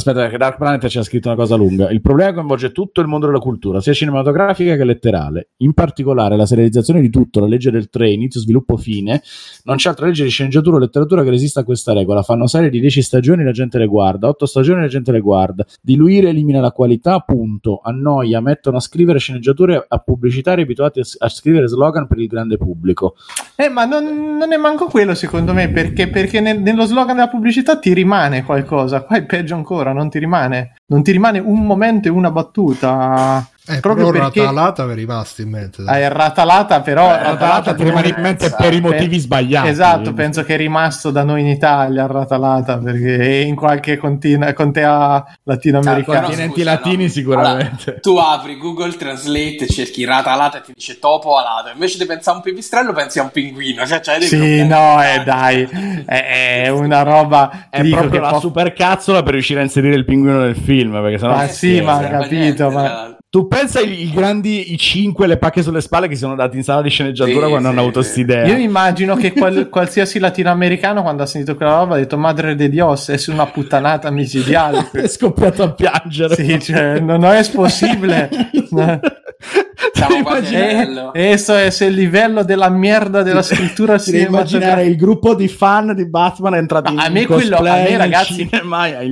Aspetta, 0.00 0.20
perché 0.20 0.38
Dark 0.38 0.56
Planet 0.56 0.86
c'è 0.86 1.02
scritto 1.02 1.28
una 1.28 1.36
cosa 1.36 1.56
lunga. 1.56 1.90
Il 1.90 2.00
problema 2.00 2.32
coinvolge 2.32 2.72
tutto 2.72 3.02
il 3.02 3.06
mondo 3.06 3.26
della 3.26 3.38
cultura, 3.38 3.82
sia 3.82 3.92
cinematografica 3.92 4.74
che 4.74 4.84
letterale. 4.84 5.50
In 5.58 5.74
particolare, 5.74 6.36
la 6.36 6.46
serializzazione 6.46 7.02
di 7.02 7.10
tutto, 7.10 7.38
la 7.38 7.46
legge 7.46 7.70
del 7.70 7.90
3, 7.90 8.10
inizio, 8.10 8.40
sviluppo, 8.40 8.78
fine. 8.78 9.20
Non 9.64 9.76
c'è 9.76 9.90
altra 9.90 10.06
legge 10.06 10.24
di 10.24 10.30
sceneggiatura 10.30 10.76
o 10.76 10.78
letteratura 10.78 11.22
che 11.22 11.28
resista 11.28 11.60
a 11.60 11.64
questa 11.64 11.92
regola. 11.92 12.22
Fanno 12.22 12.46
serie 12.46 12.70
di 12.70 12.80
10 12.80 13.02
stagioni, 13.02 13.44
la 13.44 13.50
gente 13.50 13.76
le 13.76 13.86
guarda, 13.86 14.28
8 14.28 14.46
stagioni, 14.46 14.80
la 14.80 14.88
gente 14.88 15.12
le 15.12 15.20
guarda. 15.20 15.66
Diluire 15.82 16.30
elimina 16.30 16.60
la 16.60 16.72
qualità, 16.72 17.18
punto. 17.20 17.80
Annoia, 17.84 18.40
mettono 18.40 18.78
a 18.78 18.80
scrivere 18.80 19.18
sceneggiature 19.18 19.84
a 19.86 19.98
pubblicitari 19.98 20.62
abituati 20.62 21.00
a, 21.00 21.04
a 21.18 21.28
scrivere 21.28 21.68
slogan 21.68 22.06
per 22.06 22.18
il 22.20 22.26
grande 22.26 22.56
pubblico. 22.56 23.16
Eh, 23.54 23.68
ma 23.68 23.84
non, 23.84 24.38
non 24.38 24.50
è 24.50 24.56
manco 24.56 24.86
quello 24.86 25.14
secondo 25.14 25.52
me, 25.52 25.68
perché, 25.68 26.08
perché 26.08 26.40
nel- 26.40 26.62
nello 26.62 26.86
slogan 26.86 27.16
della 27.16 27.28
pubblicità 27.28 27.78
ti 27.78 27.92
rimane 27.92 28.44
qualcosa, 28.44 29.02
qua 29.02 29.16
è 29.16 29.24
peggio 29.24 29.54
ancora, 29.54 29.89
non 29.92 30.10
ti 30.10 30.18
rimane, 30.18 30.76
non 30.86 31.02
ti 31.02 31.12
rimane 31.12 31.38
un 31.38 31.64
momento 31.64 32.08
e 32.08 32.10
una 32.10 32.30
battuta. 32.30 33.48
Eh, 33.76 33.80
proprio 33.80 34.10
però 34.10 34.24
perché 34.24 34.40
Ratalata 34.40 34.84
mi 34.84 34.92
è 34.92 34.94
rimasto 34.94 35.42
in 35.42 35.48
mente. 35.50 35.82
hai 35.86 36.08
ratalata, 36.08 36.80
però 36.80 37.10
Eh, 37.14 37.22
Ratalata 37.22 37.74
ti 37.74 37.84
rimane 37.84 38.08
in 38.08 38.14
mente 38.18 38.50
per 38.50 38.72
i 38.74 38.80
motivi 38.80 39.18
sbagliati. 39.18 39.68
Esatto, 39.68 40.12
penso 40.12 40.42
che 40.44 40.54
è 40.54 40.56
rimasto 40.56 41.10
da 41.10 41.22
noi 41.24 41.40
in 41.40 41.46
Italia 41.48 42.06
ratalata 42.06 42.78
perché 42.78 43.16
è 43.18 43.44
in 43.44 43.54
qualche 43.54 43.96
continua, 43.96 44.52
contea 44.52 44.88
Ah, 44.90 45.24
latinoamericana. 45.44 46.04
però 46.04 46.26
continenti 46.26 46.60
scusa, 46.60 46.70
latini 46.72 47.08
sicuramente. 47.08 47.84
Allora, 47.86 48.00
tu 48.00 48.16
apri 48.16 48.56
Google 48.58 48.96
Translate 48.96 49.64
e 49.64 49.66
cerchi 49.68 50.04
rata 50.04 50.32
alata 50.32 50.58
e 50.58 50.62
ti 50.62 50.72
dice 50.74 50.98
topo 50.98 51.36
alato. 51.36 51.70
Invece 51.72 51.98
di 51.98 52.06
pensare 52.06 52.36
a 52.36 52.38
un 52.38 52.42
pipistrello, 52.44 52.92
pensi 52.92 53.18
a 53.18 53.22
un 53.22 53.30
pinguino. 53.30 53.86
Cioè, 53.86 54.00
c'hai 54.00 54.18
dei 54.18 54.28
Sì, 54.28 54.66
no, 54.66 55.02
eh, 55.02 55.22
dai, 55.24 55.68
è, 56.06 56.62
è 56.64 56.68
una 56.68 57.02
roba. 57.02 57.66
È 57.70 57.76
ti 57.76 57.82
dico 57.82 57.98
proprio 57.98 58.18
che 58.20 58.24
la 58.24 58.30
può- 58.32 58.40
super 58.40 58.72
cazzola 58.72 59.22
per 59.22 59.32
riuscire 59.34 59.60
a 59.60 59.62
inserire 59.62 59.94
il 59.94 60.04
pinguino 60.04 60.38
nel 60.40 60.56
film, 60.56 60.92
perché 61.00 61.18
sennò 61.18 61.34
Ma 61.34 61.46
sì, 61.48 61.76
non 61.76 61.84
ma 61.84 61.96
a 61.98 62.08
capito, 62.08 62.34
niente, 62.34 62.64
ma 62.64 62.82
l'altro. 62.82 63.18
Tu 63.30 63.46
pensa 63.46 63.78
i, 63.78 64.02
i 64.06 64.10
grandi, 64.10 64.72
i 64.72 64.76
cinque, 64.76 65.28
le 65.28 65.36
pacche 65.36 65.62
sulle 65.62 65.80
spalle 65.80 66.08
che 66.08 66.14
si 66.14 66.22
sono 66.22 66.34
dati 66.34 66.56
in 66.56 66.64
sala 66.64 66.82
di 66.82 66.88
sceneggiatura 66.90 67.44
Sì, 67.44 67.48
quando 67.50 67.68
sì, 67.68 67.72
hanno 67.72 67.80
avuto 67.80 68.02
sì. 68.02 68.08
quest'idea. 68.24 68.46
Io 68.46 68.56
immagino 68.56 69.14
che 69.14 69.32
qual- 69.32 69.68
qualsiasi 69.70 70.18
latinoamericano 70.18 71.02
quando 71.02 71.22
ha 71.22 71.26
sentito 71.26 71.54
quella 71.54 71.76
roba 71.76 71.94
ha 71.94 71.98
detto 71.98 72.18
Madre 72.18 72.56
de 72.56 72.68
Dios, 72.68 73.08
è 73.08 73.16
su 73.16 73.30
una 73.30 73.46
puttanata 73.46 74.10
micidiale. 74.10 74.90
è 74.92 75.06
scoppiato 75.06 75.62
a 75.62 75.72
piangere. 75.72 76.34
sì, 76.34 76.58
cioè, 76.60 76.98
non 76.98 77.24
è 77.24 77.48
possibile. 77.52 78.28
Siamo 79.92 80.22
quasi 80.22 80.54
a 80.54 80.58
Eh, 80.58 80.72
livello. 80.78 81.14
Eso 81.14 81.54
è 81.54 81.70
se 81.70 81.86
il 81.86 81.94
livello 81.94 82.42
della 82.44 82.68
merda 82.68 83.22
della 83.22 83.42
scrittura 83.42 83.98
Si 83.98 84.10
deve 84.10 84.24
immaginare 84.24 84.82
cinematografica. 84.84 84.90
il 84.90 84.96
gruppo 84.96 85.34
di 85.34 85.48
fan 85.48 85.94
di 85.94 86.06
Batman 86.08 86.54
entrati 86.54 86.92
Ma 86.94 87.02
a 87.04 87.06
in 87.06 87.12
me 87.12 87.26
quello- 87.26 87.56
a 87.56 87.62
me, 87.62 87.96
ragazzi, 87.96 88.48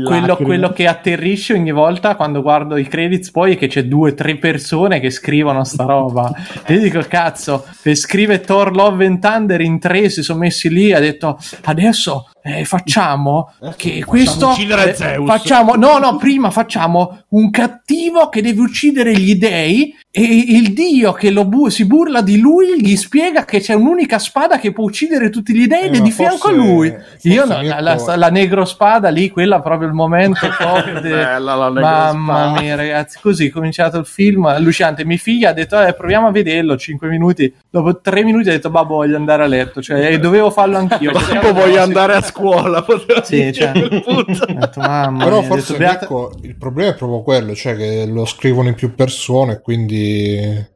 Quello, 0.04 0.36
quello 0.36 0.72
che 0.72 0.86
atterrisce 0.86 1.54
ogni 1.54 1.72
volta 1.72 2.14
quando 2.16 2.42
guardo 2.42 2.76
i 2.76 2.86
credits 2.86 3.30
poi 3.30 3.54
è 3.54 3.58
che 3.58 3.66
c'è 3.68 3.84
due 3.84 4.10
o 4.10 4.14
tre 4.14 4.36
persone 4.36 5.00
che 5.00 5.10
scrivono 5.10 5.64
sta 5.64 5.84
roba 5.84 6.30
e 6.64 6.74
io 6.74 6.80
dico 6.80 7.00
cazzo 7.08 7.64
per 7.82 7.94
scrive 7.94 8.40
Thor 8.40 8.74
Love 8.74 9.06
and 9.06 9.20
Thunder 9.20 9.60
in 9.60 9.78
tre 9.78 10.08
si 10.08 10.22
sono 10.22 10.40
messi 10.40 10.68
lì 10.68 10.88
e 10.90 10.94
ha 10.94 11.00
detto 11.00 11.38
adesso 11.64 12.28
eh, 12.42 12.64
facciamo 12.64 13.52
che 13.76 14.04
questo 14.04 14.48
uccidere 14.48 14.90
eh, 14.90 14.94
Zeus." 14.94 15.26
facciamo 15.26 15.74
no 15.74 15.98
no 15.98 16.16
prima 16.16 16.50
facciamo 16.50 17.24
un 17.30 17.50
cattivo 17.50 18.28
che 18.28 18.40
deve 18.42 18.60
uccidere 18.60 19.12
gli 19.12 19.34
dei 19.36 19.94
e 20.10 20.22
il 20.58 20.72
dio 20.72 21.12
che 21.12 21.30
lo 21.30 21.44
bu- 21.44 21.68
si 21.68 21.86
burla 21.86 22.20
di 22.22 22.38
lui 22.38 22.80
gli 22.80 22.96
spiega 22.96 23.44
che 23.44 23.60
c'è 23.60 23.74
un'unica 23.74 24.18
spada 24.18 24.58
che 24.58 24.72
può 24.72 24.84
uccidere 24.84 25.30
tutti 25.30 25.54
gli 25.54 25.66
dei 25.66 25.82
Eh, 25.82 25.86
ed 25.86 25.94
è 25.96 26.00
di 26.00 26.10
fianco 26.10 26.48
a 26.48 26.52
lui 26.52 26.94
io 27.22 27.44
no, 27.44 27.60
la, 27.62 27.80
la- 27.80 28.16
la 28.16 28.28
negro 28.30 28.64
spada 28.64 29.08
lì, 29.08 29.30
quella 29.30 29.60
proprio 29.60 29.88
il 29.88 29.94
momento 29.94 30.40
de- 31.02 31.08
Bella 31.08 31.54
la 31.54 31.66
negro 31.68 31.80
Mamma 31.80 32.34
spada. 32.48 32.60
mia, 32.60 32.74
ragazzi, 32.76 33.18
così 33.20 33.46
è 33.46 33.50
cominciato 33.50 33.98
il 33.98 34.06
film. 34.06 34.46
Allucinante. 34.46 35.04
Mia 35.04 35.16
figlia 35.16 35.50
ha 35.50 35.52
detto: 35.52 35.80
eh, 35.80 35.94
proviamo 35.94 36.28
a 36.28 36.30
vederlo 36.30 36.76
5 36.76 37.08
minuti. 37.08 37.52
Dopo 37.70 38.00
3 38.00 38.24
minuti 38.24 38.48
ha 38.48 38.52
detto: 38.52 38.70
Babbo, 38.70 38.96
voglio 38.96 39.16
andare 39.16 39.42
a 39.42 39.46
letto. 39.46 39.80
Cioè, 39.82 40.12
e 40.12 40.18
dovevo 40.18 40.50
farlo 40.50 40.78
anch'io. 40.78 41.12
perché 41.12 41.38
Tipo 41.38 41.52
voglio 41.52 41.80
andare 41.82 42.14
a 42.14 42.22
scuola. 42.22 42.84
Sì, 43.22 43.52
cioè, 43.52 43.72
detto, 43.72 44.80
mamma 44.80 45.24
Però 45.24 45.38
mia, 45.40 45.48
forse 45.48 45.72
detto, 45.72 45.78
beata- 45.84 46.04
ecco, 46.04 46.32
il 46.42 46.56
problema 46.56 46.90
è 46.90 46.94
proprio 46.94 47.22
quello, 47.22 47.54
cioè 47.54 47.76
che 47.76 48.06
lo 48.06 48.24
scrivono 48.24 48.68
in 48.68 48.74
più 48.74 48.94
persone, 48.94 49.60
quindi 49.60 50.47
É. 50.48 50.66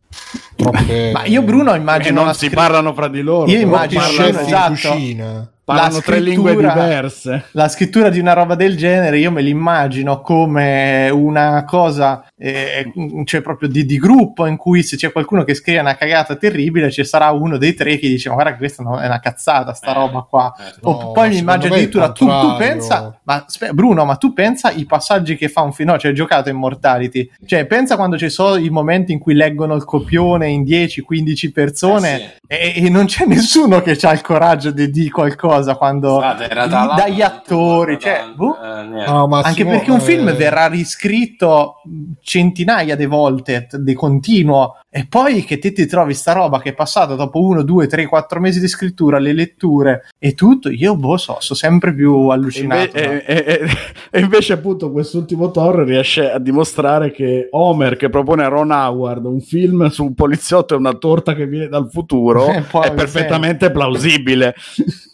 troppe... 0.62 1.10
Ma 1.12 1.24
io, 1.24 1.42
Bruno, 1.42 1.74
E 1.74 1.78
immagino 1.78 2.14
non 2.16 2.26
la 2.26 2.32
si 2.32 2.46
scri- 2.46 2.54
parlano 2.56 2.92
fra 2.94 3.08
di 3.08 3.20
loro. 3.20 3.50
Io 3.50 3.58
immagino- 3.60 4.00
parlano, 4.00 4.24
chef 4.32 4.40
esatto. 4.46 4.70
in 4.70 4.74
cucina. 4.98 5.46
parlano 5.64 5.94
la 5.94 6.00
tre 6.00 6.20
lingue 6.20 6.56
diverse. 6.56 7.44
La 7.52 7.68
scrittura 7.68 8.08
di 8.10 8.18
una 8.18 8.32
roba 8.32 8.56
del 8.56 8.76
genere 8.76 9.18
io 9.18 9.30
me 9.30 9.40
l'immagino 9.42 10.20
come 10.20 11.08
una 11.10 11.64
cosa, 11.64 12.24
eh, 12.36 12.90
cioè 13.24 13.40
proprio 13.42 13.68
di, 13.68 13.86
di 13.86 13.96
gruppo 13.96 14.46
in 14.46 14.56
cui 14.56 14.82
se 14.82 14.96
c'è 14.96 15.12
qualcuno 15.12 15.44
che 15.44 15.54
scrive 15.54 15.78
una 15.78 15.94
cagata 15.94 16.34
terribile 16.34 16.90
ci 16.90 17.04
sarà 17.04 17.30
uno 17.30 17.58
dei 17.58 17.74
tre 17.74 17.96
che 17.96 18.08
dice 18.08 18.28
ma 18.28 18.34
guarda 18.34 18.56
questa 18.56 18.82
è 18.82 19.06
una 19.06 19.20
cazzata 19.20 19.72
sta 19.72 19.92
Eh, 19.92 19.94
roba 19.94 20.26
qua. 20.28 20.52
eh, 20.58 20.72
O 20.82 21.00
no, 21.00 21.12
poi 21.12 21.28
mi 21.28 21.38
immagino 21.38 21.72
addirittura 21.74 22.10
tu, 22.10 22.26
tu 22.26 22.56
pensa, 22.58 23.18
ma 23.22 23.44
Bruno, 23.72 24.04
ma 24.04 24.16
tu 24.16 24.32
pensa 24.32 24.72
i 24.72 24.84
passaggi 24.84 25.36
che 25.36 25.48
fa 25.48 25.60
un 25.62 25.72
film, 25.72 25.90
no, 25.90 25.98
cioè 25.98 26.10
giocato 26.12 26.48
Immortality, 26.50 27.30
cioè 27.46 27.66
pensa 27.66 27.94
quando 27.94 28.18
ci 28.18 28.28
sono 28.30 28.56
i 28.56 28.68
momenti 28.68 29.12
in 29.12 29.20
cui 29.20 29.34
leggono 29.34 29.74
il 29.76 29.84
copione 29.84 30.48
in 30.52 30.62
10-15 30.62 31.50
persone 31.52 32.34
Eh 32.46 32.72
e, 32.76 32.84
e 32.86 32.88
non 32.90 33.06
c'è 33.06 33.24
nessuno 33.24 33.80
che 33.82 33.98
ha 34.02 34.12
il 34.12 34.20
coraggio 34.20 34.70
di 34.70 34.90
dire 34.90 35.08
qualcosa 35.10 35.74
quando 35.76 36.14
Scusate, 36.16 36.48
era 36.50 36.66
da 36.66 36.84
là- 36.84 36.94
dagli 36.94 37.22
attori, 37.22 37.94
da- 37.94 38.00
cioè, 38.00 38.24
boh. 38.34 38.56
eh. 38.60 39.06
No, 39.06 39.26
ma 39.26 39.40
anche 39.40 39.64
perché 39.64 39.90
un 39.90 40.00
film 40.00 40.28
eh, 40.28 40.32
verrà 40.34 40.66
riscritto 40.66 41.76
centinaia 42.20 42.94
di 42.96 43.06
volte 43.06 43.68
di 43.78 43.94
continuo 43.94 44.76
e 44.90 45.06
poi 45.08 45.44
che 45.44 45.58
te 45.58 45.72
ti 45.72 45.86
trovi 45.86 46.12
sta 46.14 46.32
roba 46.32 46.60
che 46.60 46.70
è 46.70 46.74
passata 46.74 47.14
dopo 47.14 47.40
uno, 47.40 47.62
due, 47.62 47.86
tre, 47.86 48.06
quattro 48.06 48.40
mesi 48.40 48.60
di 48.60 48.68
scrittura, 48.68 49.18
le 49.18 49.32
letture 49.32 50.02
e 50.18 50.34
tutto, 50.34 50.68
io 50.68 50.96
boh 50.96 51.16
so, 51.16 51.36
sono 51.40 51.58
sempre 51.58 51.94
più 51.94 52.28
E, 52.28 52.32
allucinato. 52.32 52.98
inve- 52.98 53.24
e- 53.24 53.44
e- 53.46 53.68
e 54.10 54.20
invece, 54.20 54.52
appunto, 54.52 54.90
quest'ultimo 54.92 55.50
Thor 55.50 55.84
riesce 55.84 56.30
a 56.30 56.38
dimostrare 56.38 57.10
che 57.10 57.48
Homer, 57.50 57.96
che 57.96 58.10
propone 58.10 58.44
a 58.44 58.48
Ron 58.48 58.70
Howard 58.70 59.24
un 59.24 59.40
film 59.40 59.88
su 59.88 60.04
un 60.04 60.14
poliziotto 60.14 60.40
e 60.74 60.76
una 60.76 60.94
torta 60.94 61.34
che 61.34 61.46
viene 61.46 61.68
dal 61.68 61.88
futuro, 61.90 62.48
Eh, 62.52 62.64
è 62.82 62.92
perfettamente 62.94 63.70
plausibile. 63.70 64.54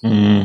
Mm. 0.06 0.42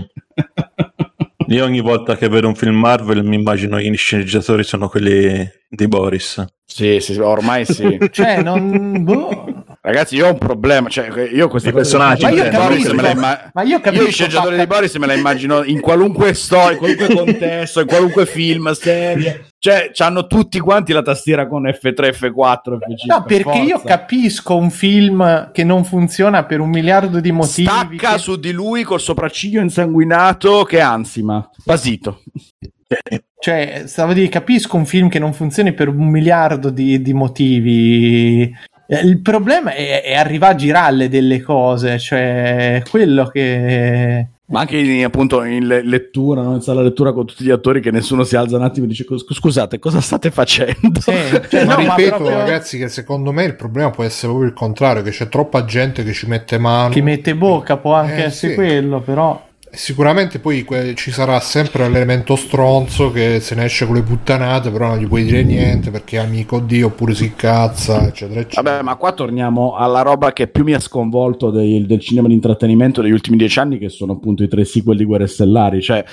Io 1.48 1.66
ogni 1.66 1.82
volta 1.82 2.16
che 2.16 2.30
vedo 2.30 2.48
un 2.48 2.56
film 2.56 2.76
Marvel 2.76 3.24
mi 3.24 3.36
immagino 3.36 3.78
che 3.78 3.84
gli 3.90 3.96
sceneggiatori 3.98 4.64
sono 4.64 4.88
quelli 4.88 5.48
di 5.70 5.88
Boris. 5.88 6.44
Sì, 6.66 7.00
sì, 7.02 7.20
ormai 7.20 7.66
sì. 7.66 7.98
Cioè, 8.12 8.42
non... 8.42 9.04
boh. 9.04 9.64
Ragazzi, 9.82 10.16
io 10.16 10.28
ho 10.28 10.32
un 10.32 10.38
problema. 10.38 10.88
Cioè, 10.90 11.10
io 11.34 11.50
queste 11.50 11.70
I 11.70 11.72
cose- 11.74 11.84
personaggi, 11.98 12.24
Ma 12.24 12.30
io 12.30 12.50
Boris 12.50 12.86
capisco, 12.88 12.94
me 12.96 13.12
imma- 13.12 13.52
ma 13.54 13.62
io 13.64 13.80
capisco, 13.82 14.08
i 14.08 14.12
sceneggiatori 14.12 14.56
fa- 14.56 14.62
di 14.62 14.68
Boris 14.68 14.96
me 14.96 15.06
la 15.06 15.14
immagino 15.14 15.64
in 15.64 15.82
qualunque 15.82 16.34
storia, 16.34 16.72
in 16.72 16.78
qualunque 16.78 17.08
contesto, 17.14 17.82
in 17.82 17.88
qualunque 17.88 18.26
film, 18.26 18.72
serie. 18.72 19.48
Cioè, 19.64 19.92
hanno 20.00 20.28
tutti 20.28 20.60
quanti 20.60 20.92
la 20.92 21.02
tastiera 21.02 21.48
con 21.48 21.64
F3, 21.64 22.10
F4, 22.10 22.34
F5. 22.34 23.06
No, 23.08 23.24
perché 23.24 23.44
forza. 23.44 23.62
io 23.62 23.80
capisco 23.82 24.58
un 24.58 24.70
film 24.70 25.52
che 25.54 25.64
non 25.64 25.86
funziona 25.86 26.44
per 26.44 26.60
un 26.60 26.68
miliardo 26.68 27.22
di 27.22 27.32
motivi. 27.32 27.70
Stacca 27.70 28.12
che- 28.12 28.18
su 28.18 28.36
di 28.36 28.52
lui 28.52 28.84
col 28.84 29.00
sopracciglio 29.00 29.62
insanguinato 29.62 30.64
che 30.66 30.82
ansima. 30.82 31.50
Basito. 31.64 32.24
Cioè, 33.40 33.84
stavo 33.86 34.12
a 34.12 34.14
dire, 34.14 34.28
capisco 34.28 34.76
un 34.76 34.86
film 34.86 35.08
che 35.08 35.20
non 35.20 35.32
funzioni 35.32 35.72
per 35.74 35.88
un 35.88 36.10
miliardo 36.10 36.70
di, 36.70 37.02
di 37.02 37.14
motivi. 37.14 38.54
Eh, 38.86 39.00
Il 39.00 39.22
problema 39.22 39.72
è, 39.74 40.02
è 40.04 40.16
arrivare 40.16 40.56
a 40.56 40.58
girarle 40.58 41.08
delle 41.08 41.42
cose, 41.42 41.98
cioè 42.00 42.84
quello 42.90 43.28
che. 43.28 44.28
Ma 44.46 44.60
anche 44.60 44.78
in, 44.78 45.04
appunto 45.06 45.42
in 45.44 45.66
le- 45.66 45.84
lettura, 45.86 46.42
no? 46.42 46.56
in 46.56 46.62
sala 46.62 46.82
lettura 46.82 47.14
con 47.14 47.26
tutti 47.26 47.46
gli 47.46 47.50
attori 47.50 47.80
che 47.82 47.92
nessuno 47.92 48.24
si 48.26 48.36
alza 48.36 48.58
un 48.58 48.64
attimo 48.64 48.86
e 48.86 48.90
dice 48.90 49.04
"Scus- 49.06 49.34
scusate 49.34 49.80
cosa 49.80 50.02
state 50.02 50.32
facendo? 50.32 51.00
Sì, 51.00 51.12
cioè, 51.50 51.66
ma 51.66 51.76
no, 51.78 51.84
ma 51.84 51.96
ripeto, 51.96 52.16
proprio 52.18 52.38
ragazzi, 52.38 52.78
che 52.78 52.90
secondo 52.90 53.32
me 53.32 53.46
il 53.46 53.56
problema 53.56 53.90
può 53.90 54.04
essere 54.04 54.28
proprio 54.28 54.50
il 54.50 54.54
contrario, 54.56 55.02
che 55.02 55.12
c'è 55.12 55.30
troppa 55.30 55.64
gente 55.64 56.04
che 56.04 56.12
ci 56.12 56.28
mette 56.28 56.58
mano. 56.58 56.90
chi 56.90 57.02
mette 57.02 57.36
bocca 57.36 57.78
può 57.78 57.94
anche 57.94 58.16
Eh, 58.18 58.24
essere 58.26 58.52
sì. 58.52 58.58
quello, 58.58 59.00
però. 59.00 59.52
Sicuramente 59.76 60.38
poi 60.38 60.64
ci 60.94 61.10
sarà 61.10 61.40
sempre 61.40 61.90
l'elemento 61.90 62.36
stronzo 62.36 63.12
che 63.12 63.40
se 63.40 63.56
ne 63.56 63.66
esce 63.66 63.88
con 63.88 63.96
le 63.96 64.04
puttanate, 64.04 64.70
però 64.70 64.90
non 64.90 65.00
gli 65.00 65.08
puoi 65.08 65.24
dire 65.24 65.42
niente 65.44 65.90
perché 65.90 66.18
è 66.18 66.20
amico 66.20 66.60
di 66.60 66.84
oppure 66.84 67.16
si 67.16 67.34
cazza, 67.36 68.06
eccetera, 68.06 68.42
eccetera. 68.42 68.62
Vabbè, 68.62 68.84
ma 68.84 68.96
qua 68.98 69.14
torniamo 69.14 69.76
alla 69.76 70.04
roba 70.04 70.32
che 70.32 70.48
più 70.48 70.64
mi 70.64 70.74
ha 70.74 70.80
sconvolto 70.80 71.50
dei- 71.50 71.88
del 71.88 72.00
cinema 72.00 72.28
di 72.28 72.36
intrattenimento 72.36 73.02
degli 73.02 73.12
ultimi 73.12 73.36
dieci 73.36 73.58
anni, 73.58 73.80
che 73.80 73.90
sono 73.90 74.14
appunto 74.14 74.44
i 74.44 74.48
tre 74.48 74.64
sequel 74.64 74.96
di 74.96 75.06
Guerre 75.06 75.26
Stellari. 75.26 75.82
Cioè, 75.82 76.06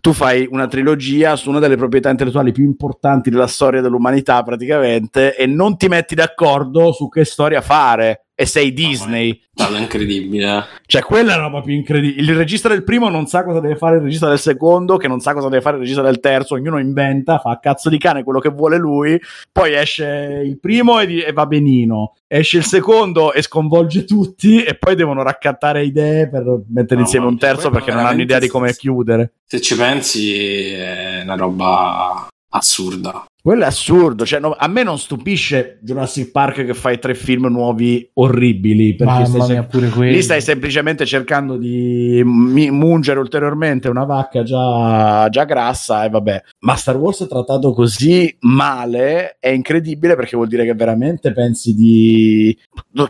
tu 0.00 0.12
fai 0.12 0.46
una 0.48 0.68
trilogia 0.68 1.34
su 1.34 1.50
una 1.50 1.58
delle 1.58 1.76
proprietà 1.76 2.10
intellettuali 2.10 2.52
più 2.52 2.62
importanti 2.62 3.30
della 3.30 3.48
storia 3.48 3.80
dell'umanità, 3.80 4.44
praticamente, 4.44 5.34
e 5.34 5.44
non 5.46 5.76
ti 5.76 5.88
metti 5.88 6.14
d'accordo 6.14 6.92
su 6.92 7.08
che 7.08 7.24
storia 7.24 7.60
fare. 7.62 8.27
E 8.40 8.46
sei 8.46 8.72
Disney. 8.72 9.32
È 9.32 9.62
stato 9.62 9.74
incredibile. 9.74 10.64
Cioè, 10.86 11.02
quella 11.02 11.32
è 11.32 11.36
la 11.36 11.42
roba 11.42 11.60
più 11.60 11.74
incredibile. 11.74 12.22
Il 12.22 12.36
regista 12.36 12.68
del 12.68 12.84
primo 12.84 13.08
non 13.08 13.26
sa 13.26 13.42
cosa 13.42 13.58
deve 13.58 13.74
fare 13.74 13.96
il 13.96 14.02
regista 14.02 14.28
del 14.28 14.38
secondo, 14.38 14.96
che 14.96 15.08
non 15.08 15.18
sa 15.18 15.32
cosa 15.32 15.48
deve 15.48 15.60
fare 15.60 15.74
il 15.74 15.82
regista 15.82 16.02
del 16.02 16.20
terzo. 16.20 16.54
Ognuno 16.54 16.78
inventa, 16.78 17.40
fa 17.40 17.50
a 17.50 17.58
cazzo 17.58 17.88
di 17.88 17.98
cane 17.98 18.22
quello 18.22 18.38
che 18.38 18.50
vuole 18.50 18.76
lui. 18.76 19.20
Poi 19.50 19.74
esce 19.74 20.40
il 20.44 20.60
primo 20.60 21.00
e, 21.00 21.24
e 21.26 21.32
va 21.32 21.46
benino. 21.46 22.14
Esce 22.28 22.58
il 22.58 22.64
secondo 22.64 23.32
e 23.32 23.42
sconvolge 23.42 24.04
tutti. 24.04 24.62
E 24.62 24.76
poi 24.76 24.94
devono 24.94 25.24
raccattare 25.24 25.84
idee 25.84 26.28
per 26.28 26.44
mettere 26.68 27.00
No, 27.00 27.06
insieme 27.06 27.26
un 27.26 27.38
terzo 27.38 27.70
perché 27.70 27.90
non 27.90 28.06
hanno 28.06 28.22
idea 28.22 28.38
di 28.38 28.46
come 28.46 28.70
sì. 28.72 28.78
chiudere. 28.78 29.32
Se 29.46 29.60
ci 29.60 29.74
pensi 29.74 30.74
è 30.74 31.22
una 31.24 31.34
roba 31.34 32.28
assurda. 32.50 33.24
Quello 33.48 33.62
è 33.62 33.66
assurdo. 33.66 34.26
Cioè, 34.26 34.40
no, 34.40 34.54
a 34.54 34.68
me 34.68 34.82
non 34.82 34.98
stupisce 34.98 35.78
Jurassic 35.80 36.30
Park 36.32 36.66
che 36.66 36.74
fai 36.74 36.98
tre 36.98 37.14
film 37.14 37.46
nuovi 37.46 38.06
orribili. 38.12 38.94
Perché 38.94 39.24
stai 39.24 39.30
Mamma 39.30 39.44
sem- 39.44 39.52
mia, 39.54 39.62
pure 39.64 39.88
quello. 39.88 40.12
Lì 40.12 40.20
stai 40.20 40.42
semplicemente 40.42 41.06
cercando 41.06 41.56
di 41.56 42.20
mi- 42.26 42.70
mungere 42.70 43.18
ulteriormente 43.20 43.88
una 43.88 44.04
vacca 44.04 44.42
già, 44.42 45.30
già 45.30 45.44
grassa 45.44 46.04
e 46.04 46.10
vabbè. 46.10 46.42
Ma 46.58 46.74
Star 46.74 46.98
Wars 46.98 47.24
è 47.24 47.26
trattato 47.26 47.72
così 47.72 48.36
male 48.40 49.38
è 49.40 49.48
incredibile 49.48 50.14
perché 50.14 50.36
vuol 50.36 50.48
dire 50.48 50.66
che 50.66 50.74
veramente 50.74 51.32
pensi 51.32 51.74
di... 51.74 52.54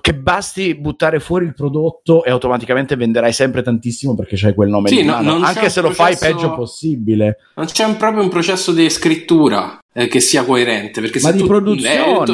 che 0.01 0.15
basti 0.15 0.77
buttare 0.77 1.19
fuori 1.19 1.47
il 1.47 1.55
prodotto 1.55 2.23
e 2.23 2.31
automaticamente 2.31 2.95
venderai 2.95 3.33
sempre 3.33 3.63
tantissimo 3.63 4.15
perché 4.15 4.37
c'hai 4.37 4.55
quel 4.55 4.69
nome 4.69 4.89
Sì, 4.89 5.01
in 5.01 5.07
no- 5.07 5.15
mano. 5.15 5.45
Anche 5.45 5.69
se 5.69 5.81
lo 5.81 5.91
fai 5.91 6.15
processo- 6.17 6.33
peggio 6.33 6.55
possibile. 6.55 7.39
Non 7.57 7.67
c'è 7.67 7.83
un- 7.83 7.97
proprio 7.97 8.23
un 8.23 8.29
processo 8.29 8.71
di 8.71 8.89
scrittura 8.89 9.81
eh, 9.93 10.07
che 10.09 10.21
sia 10.21 10.45
coerente. 10.45 11.01
Perché 11.01 11.21
Ma 11.21 11.29
se 11.29 11.35
di 11.35 11.41
tu- 11.41 11.47
produzione. 11.47 11.97
detto- 11.97 12.33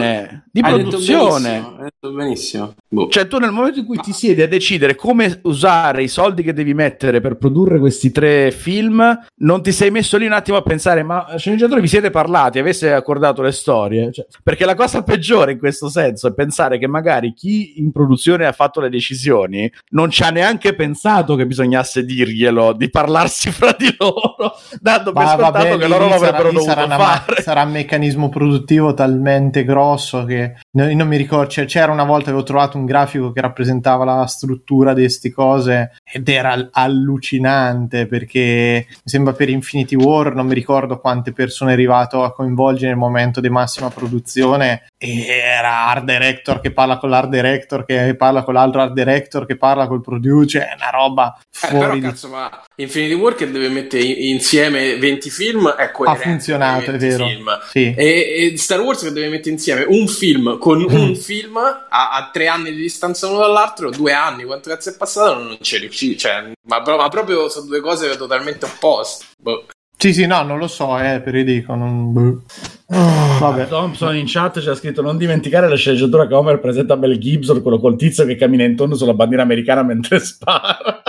di 0.50 0.60
hai 0.60 0.72
detto 0.72 0.88
produzione. 0.88 1.50
benissimo, 1.50 1.76
hai 1.76 1.82
detto 1.84 2.12
benissimo. 2.12 2.74
Boh. 2.94 3.08
Cioè, 3.08 3.26
tu 3.26 3.38
nel 3.38 3.50
momento 3.50 3.80
in 3.80 3.84
cui 3.84 3.98
ti 3.98 4.12
siedi 4.12 4.42
a 4.42 4.48
decidere 4.48 4.94
come 4.94 5.40
usare 5.42 6.02
i 6.02 6.08
soldi 6.08 6.42
che 6.42 6.52
devi 6.52 6.74
mettere 6.74 7.20
per 7.20 7.36
produrre 7.36 7.78
questi 7.78 8.10
tre 8.12 8.50
film, 8.50 9.18
non 9.40 9.62
ti 9.62 9.72
sei 9.72 9.90
messo 9.90 10.16
lì 10.16 10.26
un 10.26 10.32
attimo 10.32 10.56
a 10.56 10.62
pensare, 10.62 11.02
ma 11.02 11.34
sceneggiatori 11.36 11.80
vi 11.80 11.88
siete 11.88 12.10
parlati, 12.10 12.58
avesse 12.58 12.92
accordato 12.92 13.42
le 13.42 13.52
storie? 13.52 14.12
Cioè, 14.12 14.26
perché 14.42 14.64
la 14.64 14.74
cosa 14.74 15.02
peggiore 15.02 15.52
in 15.52 15.58
questo 15.58 15.88
senso 15.88 16.28
è 16.28 16.32
pensare 16.34 16.78
che 16.78 16.86
magari 16.86 17.32
chi 17.34 17.80
in 17.80 17.92
produzione 17.92 18.46
ha 18.46 18.52
fatto 18.52 18.80
le 18.80 18.88
decisioni 18.88 19.70
non 19.90 20.10
ci 20.10 20.22
ha 20.22 20.30
neanche 20.30 20.74
pensato 20.74 21.34
che 21.36 21.46
bisognasse 21.46 22.04
dirglielo, 22.04 22.72
di 22.72 22.88
parlarsi 22.90 23.50
fra 23.50 23.74
di 23.78 23.92
loro, 23.98 24.54
dando 24.80 25.12
per 25.12 25.22
Ma 25.24 25.28
scontato 25.30 25.52
vabbè, 25.68 25.76
che 25.78 25.88
loro 25.88 26.08
sarà- 26.08 26.14
l'avrebbero 26.20 26.50
lì 26.50 26.60
sarà, 26.60 26.74
dovuto 26.82 26.94
una 26.94 26.96
ma- 26.96 27.22
fare. 27.24 27.42
sarà 27.42 27.62
un 27.62 27.70
meccanismo 27.72 28.28
produttivo 28.28 28.94
talmente 28.94 29.64
grosso 29.64 30.24
che 30.24 30.54
no- 30.72 30.88
io 30.88 30.96
non 30.96 31.08
mi 31.08 31.16
ricordo. 31.16 31.64
c'era 31.64 31.90
una 31.92 32.04
volta 32.04 32.30
avevo 32.30 32.44
trovato 32.44 32.76
un 32.78 32.83
grafico 32.86 33.32
che 33.32 33.40
rappresentava 33.40 34.04
la 34.04 34.26
struttura 34.26 34.92
di 34.94 35.02
queste 35.02 35.32
cose 35.32 35.92
ed 36.04 36.28
era 36.28 36.52
al- 36.52 36.68
allucinante 36.72 38.06
perché 38.06 38.86
mi 38.88 38.96
sembra 39.04 39.32
per 39.32 39.48
Infinity 39.48 39.94
War 39.96 40.34
non 40.34 40.46
mi 40.46 40.54
ricordo 40.54 40.98
quante 40.98 41.32
persone 41.32 41.70
è 41.70 41.74
arrivato 41.74 42.22
a 42.24 42.32
coinvolgere 42.32 42.88
nel 42.88 42.96
momento 42.96 43.40
di 43.40 43.48
massima 43.48 43.90
produzione 43.90 44.86
e 44.98 45.26
era 45.26 45.86
art 45.88 46.04
director 46.04 46.60
che 46.60 46.72
parla 46.72 46.98
con 46.98 47.10
l'art 47.10 47.28
director 47.28 47.84
che 47.84 48.14
parla 48.16 48.42
con 48.42 48.54
l'altro 48.54 48.80
art 48.82 48.92
director 48.92 49.46
che 49.46 49.56
parla 49.56 49.86
col 49.86 50.00
producer 50.00 50.62
è 50.62 50.74
una 50.76 50.90
roba 50.90 51.36
Eh, 51.38 51.68
però 51.68 51.84
fuori 51.84 52.00
cazzo, 52.00 52.28
ma 52.28 52.62
Infinity 52.76 53.14
War 53.14 53.34
che 53.34 53.50
deve 53.50 53.68
mettere 53.68 54.02
insieme 54.02 54.96
20 54.96 55.30
film 55.30 55.68
è 55.70 55.82
ha 55.84 55.90
coerente. 55.90 56.22
funzionato, 56.22 56.90
è 56.90 56.96
20 56.96 57.06
vero. 57.06 57.26
Sì. 57.70 57.94
E, 57.96 58.52
e 58.52 58.58
Star 58.58 58.80
Wars 58.80 59.02
che 59.02 59.12
deve 59.12 59.28
mettere 59.28 59.50
insieme 59.50 59.84
un 59.86 60.08
film 60.08 60.58
con 60.58 60.82
un 60.82 61.14
film 61.14 61.56
a, 61.56 61.86
a 61.88 62.30
tre 62.32 62.48
anni 62.48 62.73
di 62.73 62.73
distanza 62.74 63.28
uno 63.28 63.38
dall'altro, 63.38 63.90
due 63.90 64.12
anni, 64.12 64.44
quanto 64.44 64.70
cazzo 64.70 64.90
è 64.90 64.96
passato, 64.96 65.34
non 65.34 65.56
ci 65.60 65.78
riuscì. 65.78 66.16
Cioè, 66.16 66.52
ma, 66.68 66.82
ma 66.84 67.08
proprio 67.08 67.48
sono 67.48 67.66
due 67.66 67.80
cose 67.80 68.16
totalmente 68.16 68.64
opposte. 68.64 69.26
Boh. 69.38 69.66
Sì, 69.96 70.12
sì, 70.12 70.26
no, 70.26 70.42
non 70.42 70.58
lo 70.58 70.66
so, 70.66 70.98
eh, 70.98 71.20
per 71.20 71.34
i 71.34 71.44
dico, 71.44 71.74
non... 71.74 72.12
boh. 72.12 72.42
Vabbè. 72.86 73.68
Thompson 73.68 74.16
in 74.16 74.26
chat 74.26 74.60
ci 74.60 74.68
ha 74.68 74.74
scritto 74.74 75.00
non 75.00 75.16
dimenticare 75.16 75.68
la 75.68 75.76
sceneggiatura 75.76 76.26
che 76.26 76.34
Homer 76.34 76.60
presenta 76.60 76.96
Mel 76.96 77.18
Gibson, 77.18 77.62
quello 77.62 77.78
col 77.78 77.96
tizio 77.96 78.26
che 78.26 78.36
cammina 78.36 78.64
in 78.64 78.76
tondo 78.76 78.96
sulla 78.96 79.14
bandiera 79.14 79.42
americana 79.42 79.82
mentre 79.82 80.20
spara. 80.24 81.02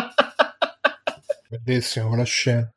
Bellissimo 1.49 2.07
quella 2.09 2.23
scena. 2.23 2.69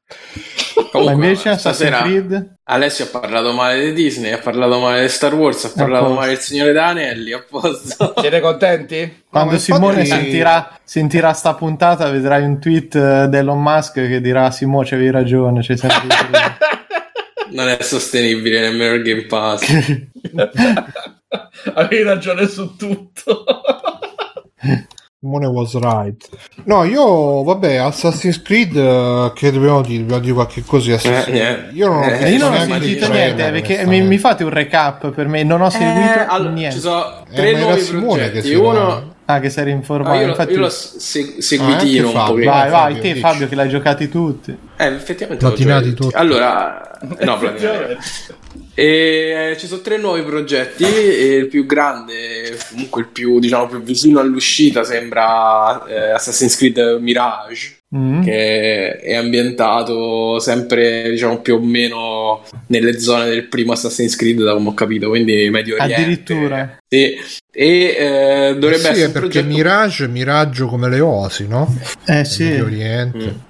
Ma 0.93 1.01
Comunque, 1.01 1.27
invece 1.27 1.49
Assassin's 1.51 1.77
stasera 1.77 2.03
Creed? 2.03 2.55
Alessio 2.65 3.05
ha 3.05 3.09
parlato 3.09 3.53
male 3.53 3.87
di 3.87 3.93
Disney, 3.93 4.33
ha 4.33 4.39
parlato 4.39 4.79
male 4.79 5.03
di 5.03 5.09
Star 5.09 5.35
Wars, 5.35 5.65
ha 5.65 5.73
parlato 5.75 6.05
posto. 6.05 6.19
male 6.21 6.33
del 6.33 6.41
Signore 6.41 6.73
Danielli, 6.73 7.33
a 7.33 7.45
posto. 7.49 8.15
Siete 8.21 8.41
contenti? 8.41 9.23
Quando 9.29 9.53
ma 9.53 9.59
Simone 9.59 10.01
infatti- 10.01 10.23
sentirà, 10.23 10.79
sentirà 10.85 11.33
sta 11.33 11.55
puntata 11.55 12.11
vedrai 12.11 12.45
un 12.45 12.59
tweet 12.59 12.95
eh, 12.95 13.27
di 13.29 13.37
Elon 13.37 13.61
Musk 13.61 13.95
che 13.95 14.21
dirà 14.21 14.51
Simone 14.51 14.87
c'avevi 14.87 15.11
ragione, 15.11 15.61
c'è 15.61 15.77
sempre 15.77 16.07
non 17.51 17.69
è 17.69 17.79
sostenibile 17.81 18.61
nemmeno 18.61 18.95
il 18.95 19.03
Game 19.03 19.27
Pass. 19.27 19.65
Avevi 21.75 22.03
ragione 22.03 22.47
su 22.47 22.77
tutto. 22.77 23.45
Simone 25.21 25.47
was 25.49 25.75
right. 25.81 26.29
No, 26.67 26.85
io, 26.85 27.43
vabbè, 27.43 27.75
Assassin's 27.75 28.41
Creed, 28.41 28.77
eh, 28.77 29.33
che 29.35 29.51
dobbiamo 29.51 29.81
dire? 29.81 29.99
Dobbiamo 30.03 30.21
dire 30.23 30.33
qualche 30.35 30.63
cosa 30.65 30.87
di 30.87 30.93
Assassin's 30.93 31.27
Eh, 31.27 31.31
Creed. 31.33 31.43
niente. 31.59 31.75
Io 31.77 31.89
non 31.89 31.97
ho 31.99 32.05
Eh, 32.05 32.11
visto 32.19 32.27
io 32.29 32.39
non 32.39 32.53
ho 32.53 32.59
sentito 32.65 33.11
niente 33.13 33.47
eh, 33.47 33.51
perché 33.51 33.87
mi, 33.87 34.01
mi 34.03 34.19
fate 34.19 34.45
un 34.45 34.51
recap 34.51 35.11
per 35.11 35.27
me, 35.27 35.43
non 35.43 35.61
ho 35.61 35.71
seguito 35.71 36.21
Eh, 36.21 36.25
allora, 36.29 36.51
niente. 36.53 36.77
ci 36.77 36.81
sono 36.81 37.25
Eh, 37.31 37.35
tre 37.35 37.49
era 37.51 37.59
nuovi 37.59 37.81
Simone 37.81 38.31
che 38.31 38.31
progetti. 38.31 38.55
Uno, 38.55 39.15
Ah, 39.31 39.41
che 39.41 39.51
sei 39.51 39.65
no, 39.67 39.71
rinformato. 39.73 40.15
io, 40.19 40.23
lo- 40.25 40.29
Infatti... 40.31 40.53
io 40.53 40.59
l'ho 40.59 40.69
se- 40.71 41.35
Ah, 41.39 41.43
seguitino 41.43 41.77
anche 41.77 42.01
un 42.01 42.13
Fabio. 42.13 42.33
pochino. 42.35 42.51
Vai, 42.51 42.71
Fabio, 42.71 42.71
vai, 42.79 42.95
te 42.95 43.09
dici. 43.09 43.21
Fabio 43.21 43.49
che 43.49 43.55
l'hai 43.55 43.69
giocati 43.69 44.09
tutti. 44.09 44.57
Eh, 44.79 44.87
effettivamente 44.87 45.45
Platinati 45.47 45.85
giocato. 45.91 46.03
tutti. 46.05 46.17
Allora, 46.17 46.99
no, 47.21 47.37
platinati. 47.39 47.97
E, 48.75 49.51
eh, 49.51 49.57
ci 49.59 49.67
sono 49.67 49.81
tre 49.83 49.99
nuovi 49.99 50.23
progetti 50.23 50.85
e 50.85 51.35
il 51.37 51.47
più 51.49 51.67
grande, 51.67 52.57
comunque 52.71 53.03
il 53.03 53.09
più, 53.09 53.39
diciamo, 53.39 53.67
più 53.67 53.83
vicino 53.83 54.19
all'uscita 54.21 54.83
sembra 54.85 55.85
eh, 55.87 56.11
Assassin's 56.13 56.57
Creed 56.57 56.79
Mirage 57.01 57.77
Mm. 57.97 58.23
che 58.23 58.99
è 58.99 59.15
ambientato 59.15 60.39
sempre 60.41 61.09
diciamo 61.09 61.41
più 61.41 61.55
o 61.55 61.59
meno 61.59 62.43
nelle 62.67 62.99
zone 62.99 63.25
del 63.25 63.49
primo 63.49 63.73
Assassin's 63.73 64.15
Creed 64.15 64.43
da 64.43 64.53
come 64.53 64.69
ho 64.69 64.75
capito 64.75 65.09
quindi 65.09 65.49
Medio 65.49 65.77
Oriente 65.77 65.95
Addirittura. 65.95 66.79
sì. 66.87 67.19
e 67.51 67.97
eh, 67.99 68.57
dovrebbe 68.59 68.83
sì, 68.83 68.89
essere 68.89 69.13
perché 69.13 69.41
progetto 69.41 69.47
Mirage, 69.47 70.07
Miraggio 70.07 70.67
come 70.67 70.91
le 70.91 71.01
oasi, 71.01 71.49
no? 71.49 71.75
Eh 72.05 72.13
Medio 72.13 72.27
sì. 72.27 72.61
Oriente. 72.61 73.19
Mm. 73.19 73.48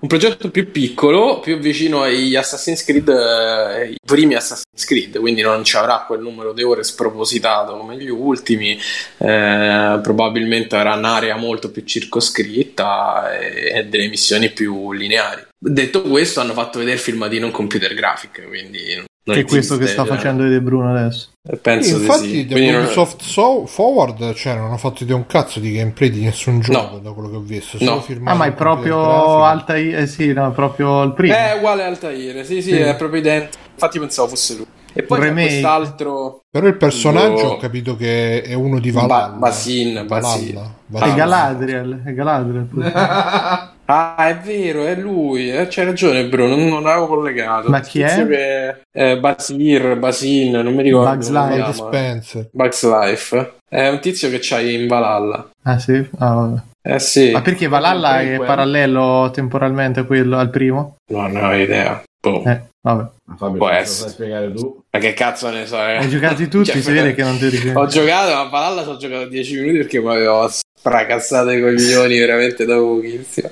Un 0.00 0.08
progetto 0.08 0.50
più 0.50 0.70
piccolo 0.70 1.40
più 1.40 1.58
vicino 1.58 2.02
agli 2.02 2.36
Assassin's 2.36 2.84
Creed 2.84 3.08
eh, 3.08 3.90
i 3.90 3.96
primi 4.04 4.34
Assassin's 4.34 4.84
Creed 4.84 5.18
quindi 5.18 5.42
non 5.42 5.64
ci 5.64 5.76
avrà 5.76 6.04
quel 6.06 6.20
numero 6.20 6.52
di 6.52 6.62
ore 6.62 6.84
spropositato 6.84 7.76
come 7.76 7.96
gli 7.96 8.08
ultimi 8.08 8.78
eh, 9.18 9.98
probabilmente 10.00 10.76
avrà 10.76 10.94
un'area 10.94 11.36
molto 11.36 11.70
più 11.70 11.82
circoscritta 11.84 13.38
e, 13.38 13.72
e 13.74 13.84
delle 13.86 14.08
missioni 14.08 14.50
più 14.50 14.92
lineari. 14.92 15.46
Detto 15.58 16.02
questo 16.02 16.40
hanno 16.40 16.52
fatto 16.52 16.78
vedere 16.78 16.98
filmatino 16.98 17.46
in 17.46 17.52
computer 17.52 17.92
graphic 17.94 18.46
quindi 18.46 19.06
non 19.28 19.36
Che 19.36 19.42
è 19.42 19.44
questo 19.44 19.76
che 19.76 19.86
sta 19.86 20.04
cioè, 20.06 20.14
facendo 20.16 20.42
vedere 20.44 20.60
Bruno 20.62 20.90
adesso. 20.94 21.28
penso 21.60 21.96
di 21.96 22.02
infatti, 22.04 22.28
sì. 22.28 22.46
da 22.46 22.52
Quindi 22.54 22.70
non- 22.72 22.84
Ubisoft 22.84 23.20
so- 23.22 23.66
Forward 23.66 24.32
cioè, 24.34 24.54
non 24.54 24.66
hanno 24.66 24.76
fatto 24.78 25.04
un 25.14 25.26
cazzo 25.26 25.60
di 25.60 25.72
gameplay 25.72 26.10
di 26.10 26.22
nessun 26.24 26.60
gioco 26.60 26.94
No. 26.94 26.98
da 27.00 27.10
quello 27.12 27.28
che 27.30 27.36
ho 27.36 27.40
visto. 27.40 27.76
No. 27.80 28.02
Ah, 28.24 28.34
ma 28.34 28.46
è 28.46 28.52
proprio. 28.52 29.42
Altair, 29.44 29.98
eh 29.98 30.06
sì, 30.06 30.32
no, 30.32 30.50
proprio 30.52 31.02
il 31.02 31.12
primo. 31.12 31.34
è 31.34 31.54
uguale 31.58 31.82
al 31.82 31.88
Altair 31.90 32.44
sì 32.44 32.62
sì, 32.62 32.70
Sì. 32.72 32.78
è 32.78 32.96
proprio 32.96 33.20
identico 33.20 33.56
infatti 33.74 33.98
pensavo 33.98 34.28
fosse 34.28 34.54
lui 34.56 34.66
e 34.94 35.02
poi 35.02 35.18
Un 35.18 35.22
c'è 35.24 35.28
remake. 35.30 35.48
quest'altro 35.50 36.40
Però 36.50 36.66
il 36.66 36.76
personaggio 36.76 37.34
Boh. 37.42 37.52
ho 37.52 37.56
capito 37.58 37.96
che 37.96 38.40
è 38.42 38.54
uno 38.54 38.80
di 38.80 38.90
Valhalla. 38.90 39.28
Ba- 39.28 39.36
Basin, 39.36 40.04
Basin. 40.06 40.54
Valhalla. 40.54 40.66
è 40.66 40.72
Valhalla. 40.86 41.14
Galadriel, 41.14 42.02
è 42.04 42.12
Galadriel. 42.14 42.68
Ah, 43.90 44.28
è 44.28 44.36
vero, 44.36 44.84
è 44.84 44.94
lui. 44.94 45.50
eh, 45.50 45.66
c'hai 45.68 45.86
ragione, 45.86 46.26
Bruno. 46.28 46.56
Non, 46.56 46.68
non 46.68 46.86
avevo 46.86 47.06
collegato. 47.06 47.70
Ma 47.70 47.80
chi 47.80 48.02
è? 48.02 48.06
Tizio 48.06 48.26
Che, 48.26 48.80
eh, 48.92 49.18
Basir, 49.18 49.96
Basin, 49.96 50.50
non 50.52 50.74
mi 50.74 50.82
ricordo. 50.82 51.10
Bugs 51.10 51.30
Life. 51.30 51.72
Spencer. 51.72 52.48
Bugs 52.52 52.84
Life. 52.84 53.52
È 53.66 53.88
un 53.88 54.00
tizio 54.00 54.28
che 54.28 54.38
c'hai 54.42 54.74
in 54.74 54.86
Valhalla. 54.86 55.48
Ah 55.64 55.78
sì? 55.78 56.06
Ah, 56.18 56.34
vabbè. 56.34 56.60
Eh 56.82 56.98
sì. 56.98 57.30
Ma 57.32 57.40
perché 57.40 57.66
Valhalla 57.66 58.20
è 58.20 58.38
parallelo 58.38 59.30
temporalmente 59.32 60.00
a 60.00 60.04
quello, 60.04 60.36
al 60.38 60.50
primo? 60.50 60.96
No, 61.10 61.26
non 61.26 61.44
ho 61.44 61.54
idea. 61.54 62.02
Boh. 62.20 62.42
Eh, 62.44 62.60
vabbè. 62.80 63.10
Fabio, 63.36 63.56
Può 63.58 63.68
essere. 63.68 64.00
sai 64.00 64.10
spiegare 64.10 64.52
tu? 64.52 64.82
Ma 64.90 64.98
che 64.98 65.12
cazzo 65.12 65.50
ne 65.50 65.66
so, 65.66 65.76
eh? 65.76 65.96
Hai 65.96 66.08
giocati 66.08 66.48
tutti, 66.48 66.70
Cioè, 66.70 66.80
si 66.80 66.92
vede 66.92 67.14
che 67.14 67.22
non 67.22 67.38
ti 67.38 67.48
ricordi. 67.50 67.78
Ho 67.78 67.86
giocato, 67.86 68.32
ma 68.32 68.40
a 68.40 68.48
Valhalla 68.48 68.82
ci 68.84 68.88
ho 68.88 68.96
giocato 68.96 69.26
10 69.26 69.60
minuti 69.60 69.76
perché 69.78 70.00
mi 70.00 70.08
avevo 70.08 70.50
fracassato 70.80 71.50
i 71.50 71.60
coglioni 71.60 72.18
veramente 72.18 72.64
da 72.64 72.76
pochissimo. 72.76 73.50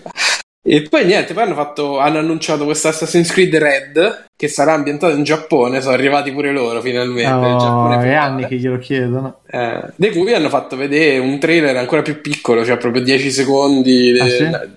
E 0.69 0.83
poi 0.91 1.05
niente, 1.05 1.33
poi 1.33 1.45
hanno, 1.45 1.55
fatto, 1.55 1.99
hanno 2.01 2.19
annunciato 2.19 2.65
questo 2.65 2.89
Assassin's 2.89 3.31
Creed 3.31 3.55
Red 3.57 4.25
che 4.37 4.49
sarà 4.49 4.73
ambientato 4.73 5.15
in 5.15 5.23
Giappone, 5.23 5.81
sono 5.81 5.95
arrivati 5.95 6.33
pure 6.33 6.51
loro 6.51 6.81
finalmente. 6.81 7.31
Oh, 7.47 7.57
Giappone 7.57 8.03
è 8.05 8.15
anni 8.15 8.47
che 8.47 8.57
glielo 8.57 8.77
chiedono. 8.79 9.39
Eh, 9.49 9.81
di 9.95 10.11
cui 10.11 10.35
hanno 10.35 10.49
fatto 10.49 10.77
vedere 10.77 11.19
un 11.19 11.39
trailer 11.39 11.77
ancora 11.77 12.03
più 12.03 12.21
piccolo, 12.21 12.65
cioè 12.65 12.79
proprio 12.79 13.01
10 13.03 13.31
secondi. 13.31 14.19
Ah, 14.19 14.27
Eh, 14.27 14.71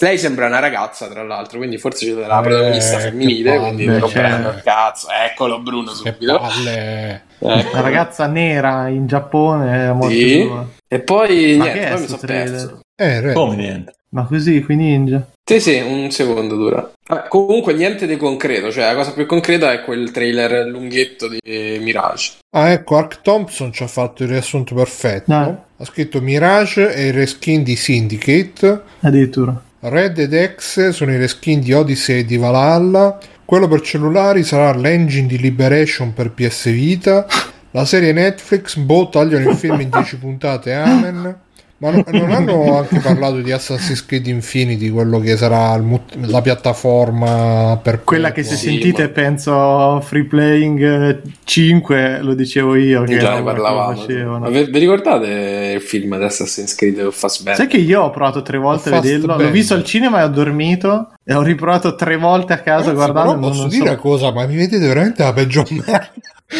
Lei 0.00 0.18
sembra 0.18 0.46
una 0.46 0.58
ragazza, 0.58 1.06
tra 1.08 1.22
l'altro, 1.22 1.58
quindi 1.58 1.78
forse 1.78 2.06
c'è 2.06 2.26
la 2.26 2.40
Eh, 2.40 2.42
protagonista 2.42 2.98
femminile. 2.98 3.58
Quindi 3.58 3.84
cioè. 3.84 3.98
romperanno 4.00 4.48
il 4.50 4.60
cazzo. 4.64 5.06
Eccolo, 5.10 5.60
Bruno, 5.60 5.90
subito. 5.92 6.38
palle. 6.38 7.22
Ecco. 7.38 7.70
Una 7.72 7.80
ragazza 7.80 8.26
nera 8.26 8.88
in 8.88 9.06
Giappone 9.06 9.86
è 9.88 9.92
molto 9.92 10.08
Sì. 10.14 10.50
E 10.88 10.98
poi 11.00 11.56
Ma 11.56 11.64
niente, 11.64 11.90
poi 11.92 12.00
mi 12.00 12.06
sono 12.06 12.20
perso. 12.26 12.80
Eh. 12.96 13.32
Come 13.32 13.56
niente. 13.56 13.92
Ma 14.10 14.24
così, 14.24 14.62
qui 14.62 14.76
ninja. 14.76 15.28
Sì, 15.44 15.60
sì, 15.60 15.78
un 15.78 16.10
secondo 16.10 16.56
dura. 16.56 16.90
Vabbè, 17.06 17.28
comunque 17.28 17.74
niente 17.74 18.06
di 18.06 18.16
concreto, 18.16 18.70
cioè 18.70 18.84
la 18.84 18.94
cosa 18.94 19.12
più 19.12 19.26
concreta 19.26 19.72
è 19.72 19.82
quel 19.82 20.10
trailer 20.10 20.66
lunghetto 20.66 21.28
di 21.28 21.38
Mirage. 21.80 22.38
Ah, 22.50 22.70
ecco, 22.70 22.96
Ark 22.96 23.20
Thompson 23.22 23.72
ci 23.72 23.82
ha 23.82 23.86
fatto 23.86 24.22
il 24.22 24.30
riassunto 24.30 24.74
perfetto. 24.74 25.24
Dai. 25.26 25.54
Ha 25.78 25.84
scritto 25.84 26.20
Mirage 26.20 26.94
e 26.94 27.06
il 27.08 27.12
reskin 27.12 27.62
di 27.62 27.76
Syndicate. 27.76 28.82
Addirittura. 29.00 29.62
Red 29.80 30.18
ed 30.18 30.54
X 30.56 30.88
sono 30.88 31.12
i 31.12 31.18
reskin 31.18 31.60
di 31.60 31.72
Odyssey 31.72 32.20
e 32.20 32.24
di 32.24 32.36
Valhalla. 32.36 33.18
Quello 33.44 33.68
per 33.68 33.80
cellulari 33.80 34.42
sarà 34.42 34.76
l'engine 34.76 35.26
di 35.26 35.38
Liberation 35.38 36.12
per 36.12 36.32
PS 36.32 36.70
Vita. 36.70 37.26
La 37.70 37.84
serie 37.84 38.12
Netflix, 38.12 38.76
boh, 38.76 39.08
tagliano 39.08 39.50
il 39.50 39.56
film 39.56 39.80
in 39.80 39.88
10 39.88 40.18
puntate, 40.20 40.74
amen. 40.74 41.40
Ma 41.80 41.90
no- 41.90 42.02
non 42.10 42.32
hanno 42.32 42.78
anche 42.78 42.98
parlato 42.98 43.40
di 43.40 43.52
Assassin's 43.52 44.04
Creed 44.04 44.26
Infinity, 44.26 44.90
quello 44.90 45.20
che 45.20 45.36
sarà 45.36 45.74
il 45.74 46.00
la 46.22 46.40
piattaforma 46.42 47.78
per 47.80 48.02
Quella 48.02 48.32
che 48.32 48.42
se 48.42 48.56
Sì, 48.56 48.66
sentite 48.70 49.02
ma- 49.04 49.08
penso 49.10 50.00
Free 50.00 50.24
Playing 50.24 50.82
eh, 50.82 51.20
5, 51.44 52.18
lo 52.22 52.34
dicevo 52.34 52.74
io 52.74 53.04
che 53.04 53.18
Già 53.18 53.34
ne 53.34 53.42
quella 53.42 53.60
parlavamo. 53.62 54.48
vi, 54.50 54.64
vi 54.64 54.78
ricordate 54.78 55.72
il 55.76 55.80
film 55.80 56.18
di 56.18 56.24
Assassin's 56.24 56.74
Creed 56.74 57.12
Fassbender? 57.12 57.54
Sai 57.56 57.68
che 57.68 57.76
io 57.76 58.02
ho 58.02 58.10
provato 58.10 58.42
tre 58.42 58.58
volte 58.58 58.88
a 58.90 59.00
vederlo, 59.00 59.36
l'ho 59.36 59.50
visto 59.50 59.74
al 59.74 59.84
cinema 59.84 60.20
e 60.20 60.24
ho 60.24 60.28
dormito 60.28 61.12
e 61.24 61.32
ho 61.34 61.42
riprovato 61.42 61.94
tre 61.94 62.16
volte 62.16 62.54
a 62.54 62.58
casa 62.58 62.90
Ragazzi, 62.90 62.94
guardando 62.94 63.30
non, 63.32 63.40
posso 63.50 63.60
non 63.60 63.68
dire 63.70 63.90
so. 63.90 63.96
cosa, 63.98 64.32
ma 64.32 64.46
mi 64.46 64.56
vedete 64.56 64.84
veramente 64.84 65.22
la 65.22 65.32
peggior 65.32 65.66
merda. 65.70 66.10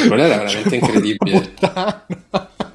Quello 0.06 0.22
era 0.22 0.36
veramente 0.36 0.76
incredibile. 0.76 1.40
Puttana. 1.40 2.04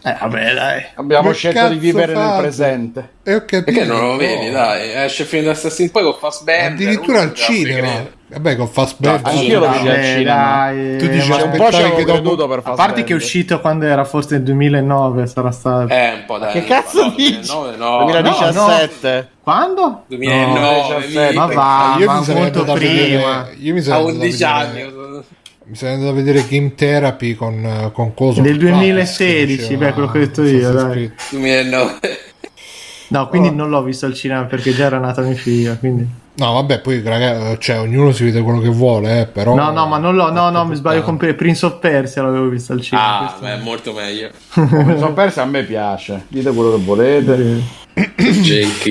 Eh, 0.06 0.18
vabbè, 0.20 0.54
dai. 0.54 0.86
Abbiamo 0.95 1.30
Che 1.30 1.36
scelto 1.36 1.68
di 1.70 1.78
vivere 1.78 2.14
nel 2.14 2.22
fate? 2.24 2.41
presente. 2.41 3.10
E 3.24 3.36
ho 3.36 3.39
capito. 3.45 3.64
Perché 3.64 3.86
non 3.86 4.01
lo 4.01 4.18
vedi, 4.18 4.51
dai? 4.51 4.91
Esce 5.06 5.22
il 5.22 5.28
film 5.30 5.43
di 5.43 5.49
Assassin's 5.49 5.91
Creed 5.91 5.91
poi 5.91 6.04
con 6.04 6.16
Fassbender. 6.20 6.72
Addirittura 6.74 7.22
al 7.22 7.34
cinema. 7.34 8.22
Vabbè, 8.28 8.56
con 8.58 8.68
Fassbender. 8.68 9.22
No, 9.22 9.30
Anch'io 9.30 9.60
lo 9.60 9.70
vidi 9.72 9.88
al 9.89 10.04
cinema. 10.04 10.36
dai, 10.66 10.97
Tu 10.97 11.08
dici, 11.08 11.32
un 11.32 11.54
po' 11.56 11.72
ci 11.72 11.76
avevo 11.82 11.95
che 11.95 12.04
dopo- 12.04 12.47
per 12.47 12.58
a 12.58 12.62
parte 12.62 12.76
Fassbender. 12.76 13.04
che 13.06 13.14
è 13.14 13.16
uscito 13.16 13.62
quando 13.62 13.86
era 13.86 14.04
forse 14.04 14.34
nel 14.36 14.43
2009 14.43 15.28
sarà 15.28 15.51
stato. 15.51 15.88
Eh, 15.93 16.10
un 16.16 16.24
po' 16.26 16.38
dai. 16.38 16.51
Che 16.51 16.64
cazzo 16.66 17.04
no, 17.06 17.14
dici? 17.16 17.32
2009, 17.51 17.78
no. 17.78 17.97
2017. 18.04 19.30
Quando? 19.41 20.04
2009, 20.08 20.95
17. 21.06 21.34
Ma 21.34 21.45
va, 21.45 21.95
io 21.97 22.06
ma 22.08 22.20
mi 22.20 22.34
molto 22.34 22.64
prima. 22.64 22.74
vedere. 22.74 23.56
Io 23.60 23.74
mi 23.74 23.82
sarei 23.82 23.99
andato 23.99 24.18
a 24.18 24.20
11 24.20 24.32
vedere- 24.43 24.51
anni. 24.51 25.24
Mi 25.66 25.76
sarei 25.76 25.95
andato 25.95 26.11
a 26.11 26.16
vedere 26.16 26.45
Game 26.47 26.76
Therapy 26.76 27.36
con, 27.36 27.91
con 27.93 28.14
Coso. 28.14 28.41
Del 28.41 28.59
Flash, 28.59 28.72
2016, 28.72 29.38
che 29.38 29.45
diceva 29.45 29.86
beh, 29.88 29.93
quello 29.93 30.11
che 30.11 30.18
ho 30.18 30.22
detto 30.22 30.43
io, 30.43 30.72
dai. 30.72 30.91
Creed. 30.91 31.14
2009. 31.32 31.99
No, 33.09 33.28
quindi 33.28 33.51
non 33.51 33.70
l'ho 33.70 33.84
visto 33.84 34.05
al 34.05 34.14
cinema 34.14 34.45
perché 34.45 34.74
già 34.74 34.86
era 34.86 34.97
nata 34.97 35.22
mia 35.22 35.36
figlia, 35.36 35.78
quindi... 35.78 36.22
No, 36.36 36.53
vabbè, 36.53 36.79
poi 36.81 37.01
raga, 37.03 37.57
cioè, 37.59 37.79
ognuno 37.79 38.11
si 38.11 38.23
vede 38.23 38.41
quello 38.41 38.59
che 38.59 38.69
vuole, 38.69 39.21
eh, 39.21 39.25
però... 39.27 39.53
No, 39.53 39.71
no, 39.71 39.86
ma 39.86 39.99
non 39.99 40.15
l'ho, 40.15 40.31
no, 40.31 40.49
no, 40.49 40.65
mi 40.65 40.75
sbaglio 40.75 41.01
puttana. 41.03 41.17
con 41.19 41.36
Prince 41.36 41.65
of 41.67 41.77
Persia 41.77 42.23
l'avevo 42.23 42.47
visto 42.47 42.73
al 42.73 42.81
cinema. 42.81 43.19
Ah, 43.19 43.19
questo- 43.25 43.45
beh, 43.45 43.57
molto 43.61 43.93
meglio. 43.93 44.29
Mi 44.55 44.97
sono 44.97 45.13
perso, 45.13 45.41
a 45.41 45.45
me 45.45 45.63
piace. 45.63 46.25
Dite 46.29 46.51
quello 46.51 46.75
che 46.75 46.84
volete. 46.84 47.61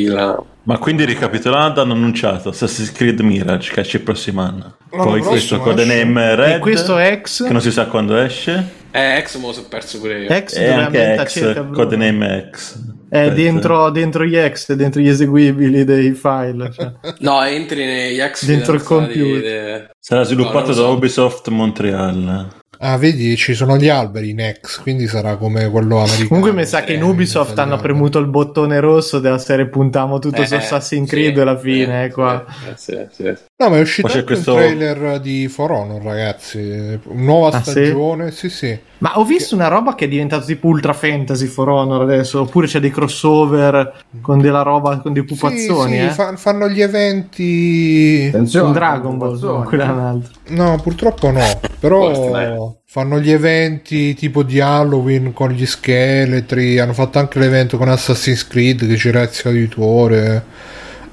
Là. 0.06 0.42
Ma 0.64 0.78
quindi 0.78 1.04
ricapitolando 1.04 1.80
hanno 1.82 1.94
annunciato 1.94 2.50
Assassin's 2.50 2.92
Creed 2.92 3.18
Mirage 3.20 3.72
che 3.72 3.80
esce 3.80 3.96
il 3.96 4.04
prossimo 4.04 4.42
anno. 4.42 4.76
L'anno 4.90 5.04
Poi 5.04 5.20
questo 5.20 5.58
codename 5.58 6.36
Red 6.36 6.50
E 6.52 6.58
questo 6.60 6.98
ex, 6.98 7.44
che 7.44 7.52
non 7.52 7.60
si 7.60 7.72
sa 7.72 7.86
quando 7.86 8.16
esce. 8.16 8.80
Eh, 8.92 9.16
ex 9.16 9.36
mo 9.38 9.50
sono 9.52 9.66
perso 9.68 9.98
pure 9.98 10.20
io. 10.20 10.28
ex 10.30 10.54
E 10.56 10.68
anche 10.68 11.20
X, 11.24 11.70
codename 11.72 12.50
X. 12.52 12.78
È 13.12 13.30
dentro, 13.34 13.90
dentro 13.90 14.24
gli 14.24 14.36
ex, 14.36 14.72
dentro 14.72 15.02
gli 15.02 15.08
eseguibili 15.08 15.84
dei 15.84 16.12
file. 16.12 16.70
Cioè. 16.72 16.92
No, 17.20 17.42
entri 17.44 17.84
negli 17.84 18.18
ex 18.18 18.46
Dentro 18.46 18.72
il 18.72 18.82
computer. 18.82 19.90
Sarà 20.00 20.20
No, 20.22 20.26
sviluppato 20.26 20.68
non 20.68 20.76
lo 20.76 20.82
da 20.82 20.88
so. 20.88 20.90
Ubisoft 20.92 21.48
Montreal. 21.48 22.48
Ah, 22.84 22.96
vedi, 22.96 23.36
ci 23.36 23.54
sono 23.54 23.76
gli 23.76 23.88
alberi 23.88 24.30
in 24.30 24.54
X, 24.60 24.80
quindi 24.80 25.06
sarà 25.06 25.36
come 25.36 25.68
quello 25.70 25.98
americano. 25.98 26.26
Comunque 26.28 26.52
mi 26.52 26.64
sa 26.66 26.82
che 26.82 26.94
in 26.94 27.02
Eh, 27.02 27.04
Ubisoft 27.04 27.50
hanno 27.50 27.74
italiano. 27.74 27.82
premuto 27.82 28.18
il 28.18 28.26
bottone 28.26 28.80
rosso 28.80 29.20
della 29.20 29.38
serie 29.38 29.68
puntiamo 29.68 30.18
tutto 30.18 30.44
su 30.44 30.54
Eh, 30.54 30.56
Assassin's 30.56 31.08
sì, 31.08 31.14
Creed 31.14 31.38
alla 31.38 31.56
sì, 31.58 31.62
fine, 31.64 32.04
eh, 32.06 32.10
qua. 32.10 32.44
sì, 32.74 32.98
sì, 33.08 33.24
sì. 33.24 33.34
No, 33.62 33.68
ma 33.70 33.76
è 33.76 33.80
uscito 33.80 34.08
anche 34.08 34.24
questo- 34.24 34.54
un 34.54 34.58
trailer 34.58 35.20
di 35.20 35.46
For 35.48 35.70
Honor, 35.70 36.02
ragazzi. 36.02 36.98
Nuova 37.12 37.56
Ah, 37.56 37.62
sì? 37.62 37.70
stagione, 37.70 38.30
sì, 38.32 38.48
sì. 38.48 38.76
Ma 38.98 39.18
ho 39.18 39.24
visto 39.24 39.54
una 39.54 39.68
roba 39.68 39.94
che 39.94 40.04
è 40.06 40.08
diventata 40.08 40.44
tipo 40.44 40.66
ultra 40.66 40.92
fantasy 40.92 41.46
For 41.46 41.68
Honor 41.68 42.02
adesso, 42.02 42.40
oppure 42.40 42.66
c'è 42.66 42.80
dei 42.80 42.90
crossover 42.90 44.04
con 44.20 44.38
della 44.40 44.62
roba 44.62 44.98
con 44.98 45.12
dei 45.12 45.24
pupazzoni, 45.24 45.92
Sì, 45.92 45.98
sì, 46.00 46.04
eh? 46.06 46.08
fa- 46.10 46.36
fanno 46.36 46.68
gli 46.68 46.80
eventi... 46.82 48.26
Attenzione. 48.28 48.66
Un 48.66 48.72
Dragon 48.72 49.18
Ball, 49.18 49.38
no, 49.40 49.62
quella 49.62 49.86
è 49.86 49.90
un'altra. 49.90 50.30
No, 50.48 50.78
purtroppo 50.82 51.30
no. 51.30 51.60
Però 51.78 52.76
fanno 52.84 53.18
gli 53.20 53.30
eventi 53.30 54.14
tipo 54.14 54.42
di 54.42 54.60
Halloween 54.60 55.32
con 55.32 55.50
gli 55.50 55.66
scheletri. 55.66 56.78
Hanno 56.78 56.92
fatto 56.92 57.18
anche 57.18 57.38
l'evento 57.38 57.76
con 57.76 57.88
Assassin's 57.88 58.46
Creed 58.46 58.86
che 58.86 58.94
c'era 58.96 59.22
Ezio 59.22 59.50
Auditore. 59.50 60.44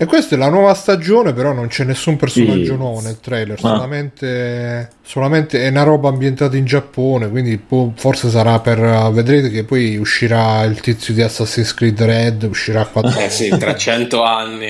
E 0.01 0.05
questa 0.05 0.35
è 0.35 0.37
la 0.37 0.47
nuova 0.49 0.73
stagione, 0.73 1.33
però 1.33 1.51
non 1.51 1.67
c'è 1.67 1.83
nessun 1.83 2.15
personaggio 2.15 2.71
Sì. 2.71 2.75
nuovo 2.77 3.01
nel 3.01 3.19
trailer. 3.19 3.59
Solamente, 3.59 4.89
solamente 5.03 5.61
è 5.61 5.67
una 5.67 5.83
roba 5.83 6.07
ambientata 6.07 6.55
in 6.55 6.63
Giappone. 6.63 7.29
Quindi 7.29 7.57
può- 7.57 7.91
forse 7.95 8.29
sarà 8.29 8.59
per. 8.61 8.79
Vedrete 9.11 9.49
che 9.49 9.65
poi 9.65 9.97
uscirà 9.97 10.63
il 10.63 10.79
tizio 10.79 11.13
di 11.13 11.21
Assassin's 11.21 11.73
Creed 11.73 12.01
Red. 12.01 12.43
Uscirà 12.43 12.85
qua. 12.85 13.01
Eh 13.17 13.29
sì, 13.29 13.49
tra 13.59 13.75
100 13.75 14.23
anni. 14.23 14.67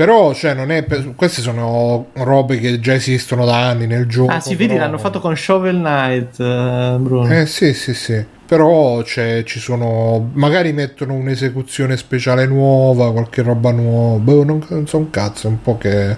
Però, 0.00 0.32
cioè, 0.32 0.54
non 0.54 0.70
è. 0.70 0.82
per- 0.82 1.14
Queste 1.14 1.42
sono 1.42 2.06
robe 2.14 2.58
che 2.58 2.80
già 2.80 2.94
esistono 2.94 3.44
da 3.44 3.68
anni 3.68 3.86
nel 3.86 4.06
gioco. 4.06 4.32
Ah 4.32 4.40
sì, 4.40 4.54
vedi, 4.54 4.68
però- 4.72 4.86
l'hanno 4.86 4.96
fatto 4.96 5.20
con 5.20 5.36
Shovel 5.36 5.76
Knight, 5.76 6.40
eh, 6.40 6.96
Bruno. 6.98 7.30
Eh 7.30 7.44
sì, 7.44 7.74
sì, 7.74 7.92
sì. 7.92 8.24
Però 8.46 9.02
c'è, 9.02 9.44
ci 9.44 9.58
sono. 9.58 10.30
Magari 10.32 10.72
mettono 10.72 11.12
un'esecuzione 11.12 11.98
speciale 11.98 12.46
nuova, 12.46 13.12
qualche 13.12 13.42
roba 13.42 13.72
nuova. 13.72 14.16
Boh, 14.18 14.42
non, 14.42 14.64
non 14.70 14.86
so 14.86 14.96
un 14.96 15.10
cazzo, 15.10 15.48
è 15.48 15.50
un 15.50 15.60
po' 15.60 15.76
che. 15.76 16.16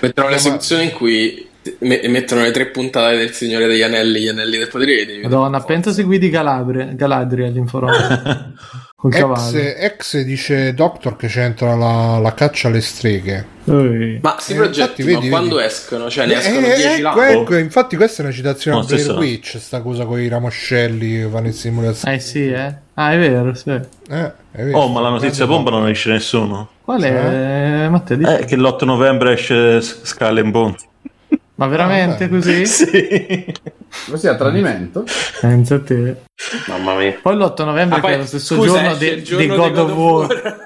Mettono 0.00 0.28
l'esecuzione 0.28 0.82
in 0.84 0.92
cui 0.92 1.43
me- 1.80 2.00
mettono 2.08 2.42
le 2.42 2.50
tre 2.50 2.66
puntate 2.66 3.16
del 3.16 3.32
Signore 3.32 3.66
degli 3.66 3.82
Anelli, 3.82 4.20
gli 4.20 4.28
Anelli 4.28 4.58
del 4.58 4.68
Potere. 4.68 5.06
devi 5.06 5.22
Madonna, 5.22 5.60
pensa 5.60 5.92
se 5.92 6.02
guidi 6.02 6.28
Galadri- 6.30 6.94
Galadriel 6.94 7.48
all'informatica 7.48 8.52
col 8.96 9.12
Ex, 9.12 9.18
cavallo. 9.18 9.58
ex 9.58 10.20
dice 10.22 10.72
Doctor 10.74 11.16
che 11.16 11.26
c'entra 11.28 11.74
la, 11.74 12.18
la 12.18 12.32
caccia 12.34 12.68
alle 12.68 12.80
streghe. 12.80 13.52
Ui. 13.64 14.18
Ma 14.22 14.36
sti 14.38 14.52
Eh, 14.52 14.56
progetti, 14.56 15.00
infatti, 15.00 15.02
ma 15.04 15.18
vedi, 15.18 15.28
quando 15.30 15.54
vedi. 15.56 15.66
escono? 15.66 16.10
Cioè, 16.10 16.26
ne 16.26 16.32
Eh, 16.34 16.36
escono 16.36 16.66
eh, 16.66 16.74
10 16.76 17.00
ecco, 17.00 17.22
ecco, 17.22 17.56
infatti 17.56 17.96
questa 17.96 18.22
è 18.22 18.24
una 18.26 18.34
citazione 18.34 18.76
No, 18.76 18.82
a 18.82 18.86
Blair 18.86 19.00
stesso. 19.02 19.18
Witch, 19.18 19.56
sta 19.58 19.80
cosa 19.80 20.04
con 20.04 20.20
i 20.20 20.28
ramoscelli 20.28 21.10
che 21.18 21.26
vanno 21.28 21.46
in 21.46 21.52
simulazione. 21.54 22.14
Eh 22.16 22.20
sì, 22.20 22.46
eh. 22.50 22.74
Ah, 22.94 23.12
è 23.12 23.18
vero, 23.18 23.54
sì. 23.54 23.70
Eh, 23.70 24.32
è 24.52 24.62
vero. 24.64 24.78
Oh, 24.78 24.88
ma 24.88 25.00
la 25.00 25.08
notizia 25.08 25.46
bomba 25.46 25.70
non 25.70 25.88
esce 25.88 26.10
nessuno. 26.10 26.68
Qual 26.82 27.02
è? 27.02 27.88
Matteo, 27.88 28.16
dici- 28.18 28.30
Eh, 28.30 28.44
che 28.44 28.56
l'8 28.56 28.84
novembre 28.84 29.32
esce 29.32 29.80
Skull 29.80 30.36
and 30.38 30.50
Bones. 30.50 30.82
Ma 31.56 31.66
veramente 31.68 32.24
Ah, 32.24 32.28
così? 32.28 32.66
Sì. 32.66 33.54
Così 34.10 34.26
a 34.26 34.34
tradimento. 34.34 35.04
Pensa 35.40 35.76
a 35.76 35.80
te. 35.80 36.22
Mamma 36.66 36.94
mia. 36.96 37.16
Poi 37.22 37.36
l'8 37.36 37.64
novembre 37.64 37.98
Ah, 37.98 38.00
che 38.00 38.06
poi, 38.06 38.12
è 38.14 38.16
lo 38.18 38.26
stesso 38.26 38.56
scusa, 38.56 38.72
giorno 38.72 38.94
de- 38.96 39.22
giorno 39.22 39.38
dei 39.38 39.48
di 39.48 39.54
God, 39.56 39.78
of 39.78 39.92
War. 39.92 40.60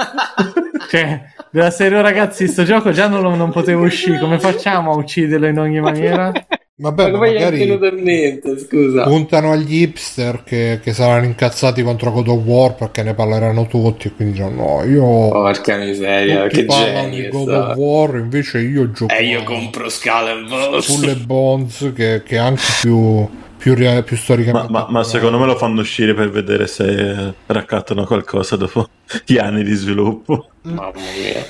cioè, 0.88 1.22
della 1.50 1.70
serie 1.70 1.98
"Oh, 1.98 2.02
ragazzi, 2.02 2.48
sto 2.48 2.62
gioco 2.64 2.90
già 2.90 3.06
non, 3.06 3.20
lo- 3.20 3.34
non 3.34 3.50
potevo 3.50 3.84
uscire. 3.84 4.18
Come 4.18 4.38
facciamo 4.38 4.92
a 4.92 4.96
ucciderlo 4.96 5.46
in 5.46 5.58
ogni 5.58 5.80
maniera? 5.80 6.32
Vabbè, 6.80 7.10
Ma 7.10 7.18
ma 7.18 7.18
magari 7.18 7.58
mente, 8.02 8.58
scusa? 8.58 9.02
puntano 9.02 9.50
agli 9.52 9.82
hipster 9.82 10.44
che, 10.44 10.80
che 10.82 10.92
saranno 10.92 11.24
incazzati 11.24 11.82
contro 11.82 12.12
God 12.12 12.28
of 12.28 12.42
War 12.44 12.74
perché 12.76 13.02
ne 13.02 13.14
parleranno 13.14 13.66
tutti 13.66 14.08
e 14.08 14.12
quindi 14.14 14.34
diranno 14.34 14.62
no, 14.62 14.84
io 14.84 15.28
Porca 15.30 15.76
miseria, 15.76 16.42
tutti 16.44 16.56
che 16.60 16.64
parlano 16.64 17.10
geni 17.10 17.22
di 17.22 17.28
God 17.28 17.42
sta. 17.48 17.70
of 17.72 17.76
War 17.76 18.16
invece 18.16 18.60
io 18.60 18.90
gioco 18.92 19.12
E 19.12 19.24
io 19.26 19.40
a 19.40 19.44
compro 19.44 19.88
Skull 19.88 20.26
and 20.28 20.48
Bones. 20.48 20.84
Skull 20.84 21.08
and 21.08 21.24
Bones 21.26 21.92
che, 21.94 22.22
che 22.24 22.36
è 22.36 22.38
anche 22.38 22.62
più 22.80 23.28
più, 23.58 23.74
più 23.74 23.84
Ma, 24.14 24.22
storicamente 24.22 24.72
ma- 24.72 24.86
ma 24.88 25.02
secondo 25.04 25.38
me 25.38 25.46
lo 25.46 25.56
fanno 25.56 25.80
uscire 25.80 26.14
per 26.14 26.30
vedere 26.30 26.66
se 26.68 27.34
raccattano 27.46 28.04
qualcosa 28.06 28.56
dopo 28.56 28.88
gli 29.26 29.36
anni 29.38 29.64
di 29.64 29.74
sviluppo. 29.74 30.48
Mamma 30.62 30.92
mia. 31.16 31.44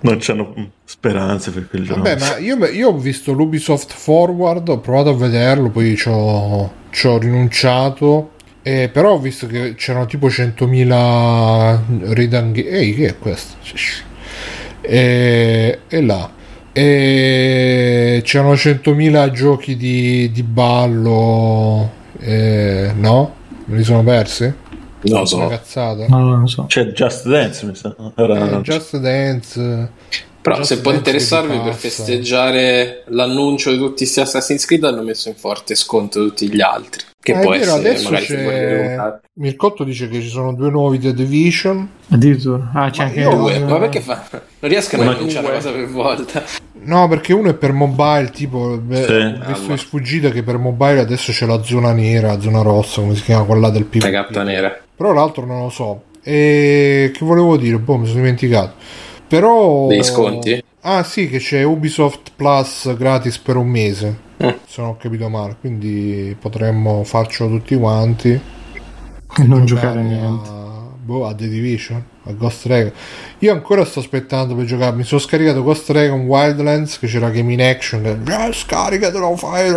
Non 0.00 0.16
c'hanno 0.20 0.52
speranze 0.84 1.50
per 1.52 1.68
quel 1.68 1.84
gioco. 1.84 2.02
Vabbè, 2.02 2.18
ma 2.18 2.36
io, 2.38 2.64
io 2.66 2.88
ho 2.88 2.96
visto 2.96 3.32
l'Ubisoft 3.32 3.92
Forward, 3.92 4.68
ho 4.68 4.78
provato 4.80 5.10
a 5.10 5.14
vederlo, 5.14 5.70
poi 5.70 5.96
ci 5.96 6.08
ho, 6.08 6.72
ci 6.90 7.06
ho 7.06 7.18
rinunciato. 7.18 8.30
eh, 8.62 8.88
però 8.92 9.12
ho 9.12 9.18
visto 9.18 9.46
che 9.46 9.74
c'erano 9.76 10.06
tipo 10.06 10.28
100.000 10.28 12.12
ridanghi. 12.14 12.66
Ehi, 12.66 12.94
che 12.94 13.06
è 13.08 13.18
questo? 13.18 13.54
E, 14.80 15.78
e 15.88 16.00
là. 16.02 16.30
E 16.72 18.20
c'erano 18.24 18.52
100.000 18.54 19.30
giochi 19.30 19.76
di, 19.76 20.30
di 20.32 20.42
ballo. 20.42 21.90
eh, 22.20 22.90
no? 22.94 23.34
Me 23.66 23.76
li 23.76 23.84
sono 23.84 24.02
persi? 24.02 24.52
Non 25.02 25.12
lo 25.12 25.18
Una 25.18 25.26
so. 25.26 25.46
cazzata. 25.48 26.06
No, 26.08 26.18
non 26.18 26.40
lo 26.40 26.46
so. 26.46 26.64
C'è 26.66 26.86
Just 26.92 27.28
Dance, 27.28 27.66
mi 27.66 27.74
sa. 27.74 27.94
Ora 28.16 28.58
Eh. 28.58 28.60
Just 28.62 28.96
Dance. 28.98 29.90
Però 30.40 30.56
Just 30.58 30.74
se 30.74 30.80
può 30.80 30.92
interessarvi 30.92 31.58
per 31.58 31.74
festeggiare 31.74 33.02
l'annuncio 33.08 33.70
di 33.72 33.78
tutti 33.78 33.96
questi 34.04 34.20
Assassin's 34.20 34.64
Creed 34.64 34.84
hanno 34.84 35.02
messo 35.02 35.28
in 35.28 35.34
forte 35.34 35.74
sconto 35.74 36.22
tutti 36.24 36.48
gli 36.48 36.60
altri. 36.60 37.02
Che 37.20 37.32
Ah, 37.32 37.40
può 37.40 37.50
è 37.52 37.58
vero, 37.58 37.72
essere 37.72 37.88
adesso 37.88 38.10
magari 38.10 38.26
c'è. 38.26 39.18
Mircotto 39.34 39.82
dice 39.82 40.08
che 40.08 40.20
ci 40.20 40.28
sono 40.28 40.54
due 40.54 40.70
nuovi 40.70 41.00
The 41.00 41.12
Division 41.12 41.88
Addirittura. 42.10 42.70
Ah, 42.72 42.90
c'è 42.90 43.02
Ma 43.02 43.08
anche 43.08 43.22
Due. 43.24 43.58
Ma 43.58 43.78
perché 43.80 44.00
fa? 44.00 44.24
Non 44.30 44.70
riescono 44.70 45.02
a 45.02 45.14
annunciare 45.14 45.46
una 45.46 45.54
cosa 45.56 45.72
per 45.72 45.88
volta. 45.88 46.44
No 46.86 47.06
perché 47.08 47.32
uno 47.32 47.50
è 47.50 47.54
per 47.54 47.72
mobile 47.72 48.30
tipo 48.30 48.78
beh, 48.78 49.04
Sì. 49.04 49.12
ho 49.12 49.30
visto 49.46 49.52
Allora. 49.62 49.76
sfuggita 49.76 50.30
che 50.30 50.42
per 50.42 50.58
mobile 50.58 51.00
adesso 51.00 51.32
c'è 51.32 51.46
la 51.46 51.62
zona 51.62 51.92
nera 51.92 52.28
la 52.28 52.40
zona 52.40 52.62
rossa 52.62 53.00
come 53.00 53.14
si 53.14 53.22
chiama 53.22 53.44
quella 53.44 53.70
del 53.70 53.82
La 53.82 53.88
PvP 53.98 54.10
gatta 54.10 54.42
nera. 54.42 54.76
però 54.96 55.12
l'altro 55.12 55.44
non 55.46 55.60
lo 55.62 55.68
so 55.70 56.02
E 56.22 57.12
che 57.14 57.24
volevo 57.24 57.56
dire? 57.56 57.78
Boh, 57.78 57.98
mi 57.98 58.06
sono 58.06 58.18
dimenticato. 58.18 58.72
Però... 59.28 59.86
Degli 59.86 60.02
sconti? 60.02 60.60
Ah 60.80 61.04
sì, 61.04 61.28
che 61.28 61.38
c'è 61.38 61.62
Ubisoft 61.62 62.32
Plus 62.34 62.96
gratis 62.96 63.38
per 63.38 63.54
un 63.56 63.68
mese, 63.68 64.18
Mm. 64.42 64.48
se 64.66 64.80
non 64.80 64.90
ho 64.90 64.96
capito 64.96 65.28
male. 65.28 65.56
Quindi 65.60 66.36
potremmo 66.38 67.04
farcelo 67.04 67.48
tutti 67.48 67.76
quanti. 67.76 68.30
E 69.38 69.42
non 69.44 69.64
giocare 69.66 70.00
a 70.00 70.02
Giocare 70.02 70.02
niente. 70.02 70.48
A, 70.48 70.88
boh, 71.00 71.26
a 71.28 71.34
The 71.34 71.48
Division, 71.48 72.04
a 72.26 72.32
Ghost 72.32 72.66
Recon. 72.66 72.92
Io 73.38 73.52
ancora 73.52 73.84
sto 73.84 74.00
aspettando 74.00 74.54
per 74.54 74.64
giocare. 74.64 74.96
Mi 74.96 75.04
sono 75.04 75.20
scaricato 75.20 75.62
Ghost 75.62 75.90
Recon 75.90 76.20
Wildlands, 76.26 76.98
che 76.98 77.06
c'era 77.06 77.30
Game 77.30 77.52
in 77.52 77.62
Action. 77.62 78.22
Che, 78.24 78.46
"Eh, 78.46 78.52
scaricatelo, 78.52 79.36
fai. 79.36 79.70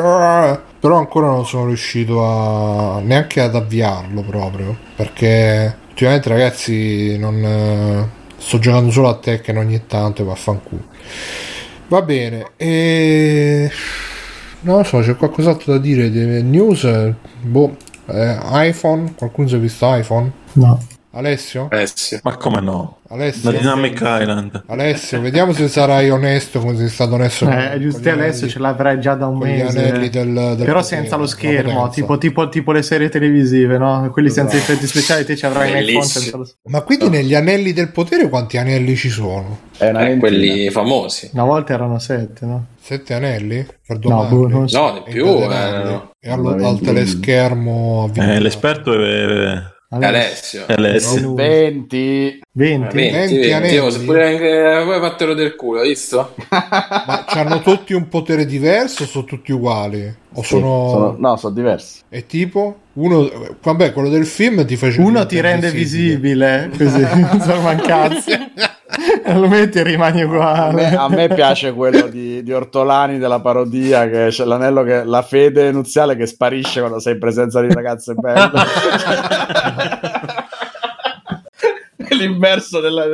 Però 0.79 0.97
ancora 0.97 1.27
non 1.27 1.45
sono 1.45 1.67
riuscito 1.67 2.23
a 2.25 2.99
neanche 3.01 3.41
ad 3.41 3.55
avviarlo 3.55 4.21
proprio. 4.21 4.75
Perché 4.95 5.75
ultimamente, 5.89 6.29
ragazzi, 6.29 7.17
non. 7.17 7.43
eh, 7.43 8.07
sto 8.37 8.57
giocando 8.59 8.89
solo 8.91 9.09
a 9.09 9.15
Tekken 9.15 9.57
ogni 9.57 9.85
tanto 9.85 10.21
e 10.21 10.25
vaffanculo. 10.25 10.83
Va 11.89 12.01
bene. 12.01 12.51
E. 12.57 13.69
Non 14.61 14.77
lo 14.77 14.83
so, 14.83 14.99
c'è 14.99 15.15
qualcos'altro 15.15 15.73
da 15.73 15.77
dire. 15.79 16.09
News. 16.41 16.87
Boh. 17.41 17.75
eh, 18.07 18.37
iPhone? 18.67 19.13
Qualcuno 19.15 19.47
si 19.47 19.55
è 19.55 19.59
visto 19.59 19.93
iPhone? 19.95 20.31
No. 20.53 20.79
Alessio? 21.11 21.67
Alessio. 21.71 22.19
Ma 22.21 22.35
come 22.37 22.61
no? 22.61 22.99
Alessio? 23.09 23.49
La 23.51 23.57
Dynamic 23.57 23.93
Island. 23.95 24.63
Alessio, 24.67 25.19
vediamo 25.19 25.53
se 25.53 25.67
sarai 25.67 26.11
onesto 26.11 26.59
come 26.59 26.75
sei 26.77 26.87
stato 26.87 27.15
onesto. 27.15 27.49
Eh, 27.49 27.79
giusto, 27.79 28.07
adesso 28.09 28.11
anelli- 28.43 28.49
ce 28.51 28.59
l'avrai 28.59 28.99
già 29.01 29.15
da 29.15 29.25
un 29.25 29.39
mese. 29.39 29.79
anelli 29.79 30.09
del, 30.09 30.27
del 30.31 30.33
Però 30.57 30.79
potere, 30.81 30.83
senza 30.83 31.15
lo 31.15 31.25
schermo, 31.25 31.89
tipo, 31.89 32.19
tipo, 32.19 32.47
tipo 32.49 32.71
le 32.71 32.83
serie 32.83 33.09
televisive, 33.09 33.79
no? 33.79 34.07
Quelli 34.11 34.29
senza 34.29 34.55
Esatto. 34.55 34.71
effetti 34.73 34.87
speciali, 34.87 35.25
te 35.25 35.35
ci 35.35 35.47
avrai 35.47 35.71
senza 36.03 36.37
lo 36.37 36.43
schermo. 36.45 36.77
Ma 36.77 36.81
quindi 36.83 37.09
negli 37.09 37.33
anelli 37.33 37.73
del 37.73 37.89
potere 37.91 38.29
quanti 38.29 38.57
anelli 38.59 38.95
ci 38.95 39.09
sono? 39.09 39.57
Eh, 39.79 40.17
quelli 40.19 40.69
famosi. 40.69 41.31
Una 41.33 41.43
volta 41.45 41.73
erano 41.73 41.97
sette, 41.97 42.45
no? 42.45 42.65
Sette 42.79 43.15
anelli? 43.15 43.65
Per 43.87 43.97
No, 44.03 44.25
boh, 44.25 44.47
non 44.47 44.69
so. 44.69 44.79
No, 44.79 44.93
di 45.03 45.11
più. 45.11 45.25
eh, 45.25 45.47
no. 45.83 46.11
E 46.19 46.29
al 46.29 46.41
ventina. 46.43 46.93
teleschermo 46.93 48.11
Eh, 48.13 48.39
l'esperto 48.39 48.93
è, 48.93 49.57
Alessio. 49.91 50.65
Alessio. 50.67 51.33
20 51.33 52.41
20. 52.51 52.95
20, 52.95 52.95
20 52.95 53.35
20, 53.35 53.51
anelli. 53.53 53.77
oh, 53.79 53.89
se 53.89 53.99
pure 54.01 54.27
anche 54.27 54.83
voi 54.85 54.99
fattero 54.99 55.33
del 55.33 55.55
culo, 55.55 55.79
hai 55.79 55.87
visto? 55.89 56.35
Ma 56.49 57.25
hanno 57.25 57.61
tutti 57.61 57.93
un 57.93 58.07
potere 58.07 58.45
diverso 58.45 59.03
o 59.03 59.05
sono 59.07 59.23
tutti 59.25 59.51
uguali? 59.51 60.15
O 60.33 60.41
Sì, 60.43 60.49
sono... 60.49 60.89
sono- 60.89 61.15
no, 61.17 61.37
sono 61.37 61.53
diversi. 61.55 62.01
E 62.07 62.27
tipo? 62.27 62.81
Uno... 62.93 63.57
Vabbè, 63.63 63.91
quello 63.91 64.09
del 64.09 64.27
film 64.27 64.63
ti 64.65 64.75
face 64.75 65.01
Uno 65.01 65.25
ti 65.25 65.41
rende 65.41 65.71
visibile, 65.71 66.69
così, 66.77 67.01
non 67.01 67.41
so 67.41 67.59
mancazzi. 67.59 68.31
Lo 69.33 69.47
metti 69.47 69.79
e 69.79 69.83
rimani 69.83 70.21
A 70.21 70.25
me, 70.25 70.33
uguale. 70.33 70.95
a 70.95 71.09
me 71.09 71.27
piace 71.27 71.73
quello 71.73 72.07
di, 72.07 72.41
di 72.41 72.51
Ortolani 72.51 73.19
della 73.19 73.39
parodia, 73.39 74.09
che 74.09 74.27
c'è 74.29 74.45
l'anello 74.45 74.81
che 74.83 75.03
la 75.03 75.21
fede 75.21 75.71
nuziale 75.71 76.15
che 76.15 76.25
sparisce 76.25 76.79
quando 76.79 76.99
sei 76.99 77.13
in 77.13 77.19
presenza 77.19 77.61
di 77.61 77.71
ragazze 77.71 78.15
belle. 78.15 78.51
L'inverso 82.17 82.81
della, 82.81 83.05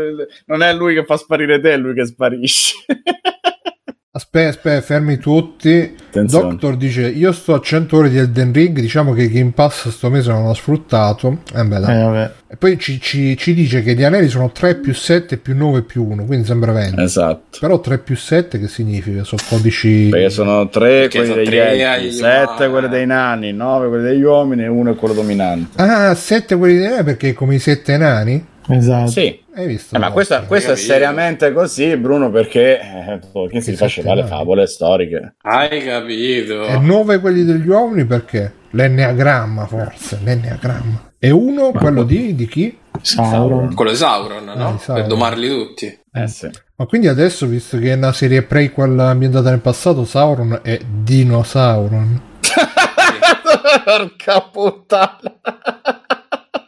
non 0.45 0.63
è 0.63 0.73
lui 0.73 0.95
che 0.95 1.03
fa 1.03 1.17
sparire 1.17 1.59
te, 1.59 1.73
è 1.73 1.77
lui 1.77 1.93
che 1.93 2.05
sparisce. 2.05 2.75
Aspetta, 4.15 4.47
aspetta, 4.47 4.79
fermi 4.81 5.17
tutti. 5.17 5.93
Attenzione. 6.07 6.49
Doctor 6.51 6.77
dice: 6.77 7.01
Io 7.09 7.33
sto 7.33 7.53
a 7.53 7.59
100 7.59 7.97
ore 7.97 8.09
di 8.09 8.17
Elden 8.17 8.53
Ring. 8.53 8.79
Diciamo 8.79 9.11
che 9.11 9.29
Game 9.29 9.51
Pass 9.53 9.89
sto 9.89 10.09
mese 10.09 10.31
non 10.31 10.45
l'ho 10.45 10.53
sfruttato. 10.53 11.39
Eh 11.53 11.65
beh, 11.65 11.79
dai. 11.81 11.99
Eh, 11.99 12.03
vabbè. 12.03 12.31
E 12.47 12.55
poi 12.55 12.79
ci, 12.79 13.01
ci- 13.01 13.35
ci 13.35 13.53
dice 13.53 13.83
che 13.83 13.93
gli 13.93 14.05
anelli 14.05 14.29
sono 14.29 14.51
3 14.53 14.75
più 14.75 14.93
7 14.93 15.35
più 15.35 15.53
9 15.53 15.81
più 15.81 16.05
1. 16.09 16.23
Quindi 16.23 16.45
sembra 16.45 16.71
20. 16.71 17.01
Esatto. 17.01 17.57
Però 17.59 17.77
3 17.81 17.97
più 17.97 18.15
7 18.15 18.57
che 18.57 18.69
significa? 18.69 19.25
Sono 19.25 19.41
codici. 19.49 20.07
Perché 20.09 20.29
sono 20.29 20.69
tre 20.69 21.09
Perché 21.09 21.17
quelli 21.17 21.33
sono 21.33 21.43
degli 21.43 21.55
elfi, 21.57 21.83
agli 21.83 22.11
sette 22.13 22.53
umani. 22.63 22.71
quelli 22.71 22.87
dei 22.89 23.05
nani, 23.05 23.51
nove 23.51 23.87
quelli 23.89 24.03
degli 24.03 24.23
uomini 24.23 24.63
e 24.63 24.67
uno 24.67 24.91
è 24.91 24.95
quello 24.95 25.13
dominante. 25.13 25.81
Ah, 25.81 26.15
7 26.15 26.55
quelli 26.55 26.77
di 26.77 26.83
nani 26.87 27.03
perché 27.03 27.33
come 27.33 27.55
i 27.55 27.59
7 27.59 27.97
nani? 27.97 28.45
Esatto. 28.67 29.11
Sì. 29.11 29.43
Hai 29.53 29.67
visto? 29.67 29.95
Eh, 29.95 29.99
ma 29.99 30.11
questo, 30.11 30.43
questo 30.47 30.71
è 30.73 30.75
seriamente 30.75 31.53
così, 31.53 31.95
Bruno, 31.97 32.29
perché 32.29 32.79
eh, 32.79 33.19
chi 33.49 33.61
si 33.61 33.75
faceva 33.75 34.13
le 34.13 34.25
favole 34.25 34.67
storiche. 34.67 35.35
Hai 35.41 35.83
capito? 35.83 36.65
E 36.65 36.77
9 36.77 37.19
quelli 37.19 37.43
degli 37.43 37.67
uomini 37.67 38.05
perché? 38.05 38.51
L'enneagramma 38.71 39.65
forse. 39.67 40.19
L'enneagramma. 40.23 41.13
E 41.19 41.31
uno, 41.31 41.71
quello 41.71 42.03
di, 42.03 42.35
di 42.35 42.47
chi? 42.47 42.77
Sauron. 43.01 43.73
Quello 43.73 43.91
di 43.91 43.97
Sauron, 43.97 44.43
no? 44.43 44.53
di 44.53 44.79
Sauron. 44.79 45.03
Per 45.03 45.07
domarli 45.07 45.47
tutti. 45.47 45.99
Eh 46.11 46.27
sì. 46.27 46.49
Ma 46.75 46.85
quindi 46.85 47.07
adesso, 47.07 47.45
visto 47.47 47.77
che 47.77 47.91
è 47.91 47.95
una 47.95 48.11
serie 48.11 48.43
prequel 48.43 48.99
ambientata 48.99 49.49
nel 49.49 49.61
passato, 49.61 50.03
Sauron 50.03 50.59
è 50.61 50.79
Dinosauron. 50.85 52.21
Porca 53.85 54.41
puttana. 54.51 55.19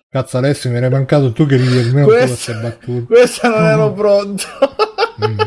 Cazzo 0.10 0.38
Alessio, 0.38 0.70
mi 0.70 0.78
era 0.78 0.90
mancato 0.90 1.34
tu 1.34 1.46
che 1.46 1.58
ridi 1.58 1.80
almeno 1.80 2.08
tu 2.08 2.14
Questo- 2.14 2.28
queste 2.54 2.54
battute. 2.54 3.06
Questa 3.06 3.50
non 3.50 3.66
ero 3.66 3.92
pronto. 3.92 4.44
Mm. 5.26 5.40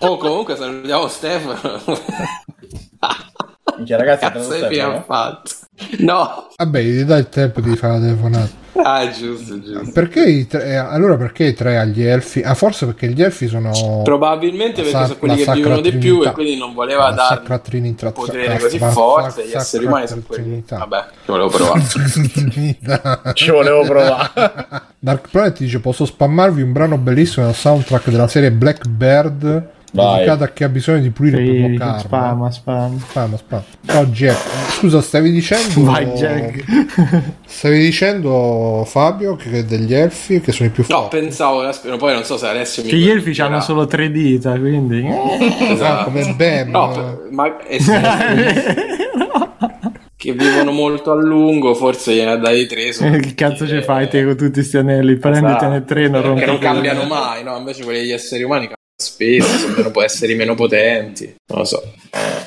Oh, 0.00 0.16
comunque 0.16 0.56
salutiamo 0.56 1.06
Stefano. 1.06 1.80
Minchia, 3.78 3.96
ragazzi, 3.96 4.20
Cazzo 4.30 4.52
ha 4.52 4.68
eh? 4.68 5.02
fatto? 5.06 5.50
No. 5.98 6.48
Vabbè, 6.56 6.80
gli 6.82 7.02
dai 7.02 7.20
il 7.20 7.28
tempo 7.28 7.60
di 7.60 7.76
fare 7.76 7.94
la 7.94 8.00
telefonata. 8.00 8.66
Ah, 8.82 9.10
giusto, 9.10 9.60
giusto. 9.60 9.90
Perché 9.92 10.24
i 10.24 10.46
tre, 10.46 10.64
eh, 10.66 10.74
allora 10.76 11.16
perché 11.16 11.44
i 11.46 11.54
tre 11.54 11.78
agli 11.78 12.02
elfi? 12.04 12.42
Ah, 12.42 12.54
forse 12.54 12.86
perché 12.86 13.08
gli 13.08 13.22
elfi 13.22 13.48
sono 13.48 14.02
Probabilmente 14.04 14.82
perché 14.82 14.90
sa- 14.90 15.06
sono 15.06 15.18
quelli 15.18 15.36
che 15.42 15.52
vivono 15.52 15.80
di 15.80 15.92
più 15.96 16.22
e 16.22 16.32
quindi 16.32 16.56
non 16.56 16.74
voleva 16.74 17.08
la 17.08 17.14
dargli 17.14 17.28
sacra 17.28 17.58
trinità. 17.58 18.06
un 18.06 18.12
potere 18.12 18.58
così 18.58 18.78
forte. 18.78 19.46
Gli 19.46 19.52
esseri 19.54 19.84
umani 19.84 20.06
sono 20.06 20.22
quelli. 20.26 20.42
trinità. 20.42 20.76
Vabbè, 20.78 21.04
ci 21.24 21.30
volevo 21.30 21.48
provare. 21.48 21.82
Ci 23.34 23.50
volevo 23.50 23.82
provare. 23.84 24.30
Dark 24.98 25.28
Planet 25.30 25.58
dice 25.58 25.80
posso 25.80 26.04
spammarvi 26.04 26.62
un 26.62 26.72
brano 26.72 26.98
bellissimo 26.98 27.46
dal 27.46 27.54
soundtrack 27.54 28.10
della 28.10 28.28
serie 28.28 28.50
Blackbird 28.50 29.76
Vai. 29.92 30.16
dedicato 30.16 30.44
a 30.44 30.48
chi 30.48 30.64
ha 30.64 30.68
bisogno 30.68 31.00
di 31.00 31.10
pulire 31.10 31.40
il 31.42 31.46
proprio 31.48 31.68
Sì, 31.70 31.76
karma. 31.78 31.98
spam, 31.98 32.48
spam. 32.50 32.98
Spam, 33.00 33.36
spam. 33.36 33.62
No, 33.80 34.04
Jack, 34.06 34.38
scusa, 34.72 35.00
stavi 35.00 35.30
dicendo 35.30 35.82
Vai, 35.84 36.06
Jack. 36.12 36.64
Stavi 37.46 37.78
dicendo 37.78 38.84
Fabio 38.86 39.34
che 39.36 39.64
degli 39.64 39.94
elfi 39.94 40.40
che 40.40 40.52
sono 40.52 40.68
i 40.68 40.72
più 40.72 40.84
No, 40.88 41.00
forti. 41.02 41.16
pensavo, 41.18 41.60
aspetta, 41.62 41.96
poi 41.96 42.12
non 42.12 42.24
so 42.24 42.36
se 42.36 42.46
Alessio 42.46 42.82
mi 42.84 42.90
Che 42.90 42.96
gli 42.96 43.08
elfi 43.08 43.40
hanno 43.40 43.60
solo 43.60 43.86
tre 43.86 44.10
dita, 44.10 44.58
quindi... 44.58 45.06
Esatto. 45.70 46.00
Ah, 46.00 46.04
come 46.04 46.34
Bam. 46.36 46.70
No, 46.70 47.20
ma 47.30 47.56
eh, 47.66 47.80
sì, 47.80 47.92
che 50.16 50.32
vivono 50.32 50.72
molto 50.72 51.12
a 51.12 51.14
lungo, 51.14 51.74
forse 51.74 52.12
gliene 52.14 52.38
dai 52.38 52.66
tre. 52.66 52.90
che 52.90 53.34
cazzo 53.34 53.66
ci 53.66 53.80
fai 53.82 54.04
eh, 54.04 54.08
te 54.08 54.24
con 54.24 54.36
tutti 54.36 54.52
questi 54.52 54.76
anelli? 54.76 55.16
Prenditene 55.16 55.76
Esatto. 55.76 55.84
tre, 55.84 56.08
non 56.08 56.22
rompi 56.22 56.40
Che 56.40 56.46
non 56.46 56.58
cambiano 56.58 57.04
mai, 57.04 57.44
no? 57.44 57.56
Invece 57.56 57.84
quelli 57.84 58.00
degli 58.00 58.12
esseri 58.12 58.42
umani 58.42 58.68
spesso, 59.00 59.68
meno, 59.68 59.90
può 59.92 60.02
essere 60.02 60.34
meno 60.34 60.54
potenti. 60.56 61.32
Non 61.46 61.58
lo 61.58 61.64
so. 61.64 61.94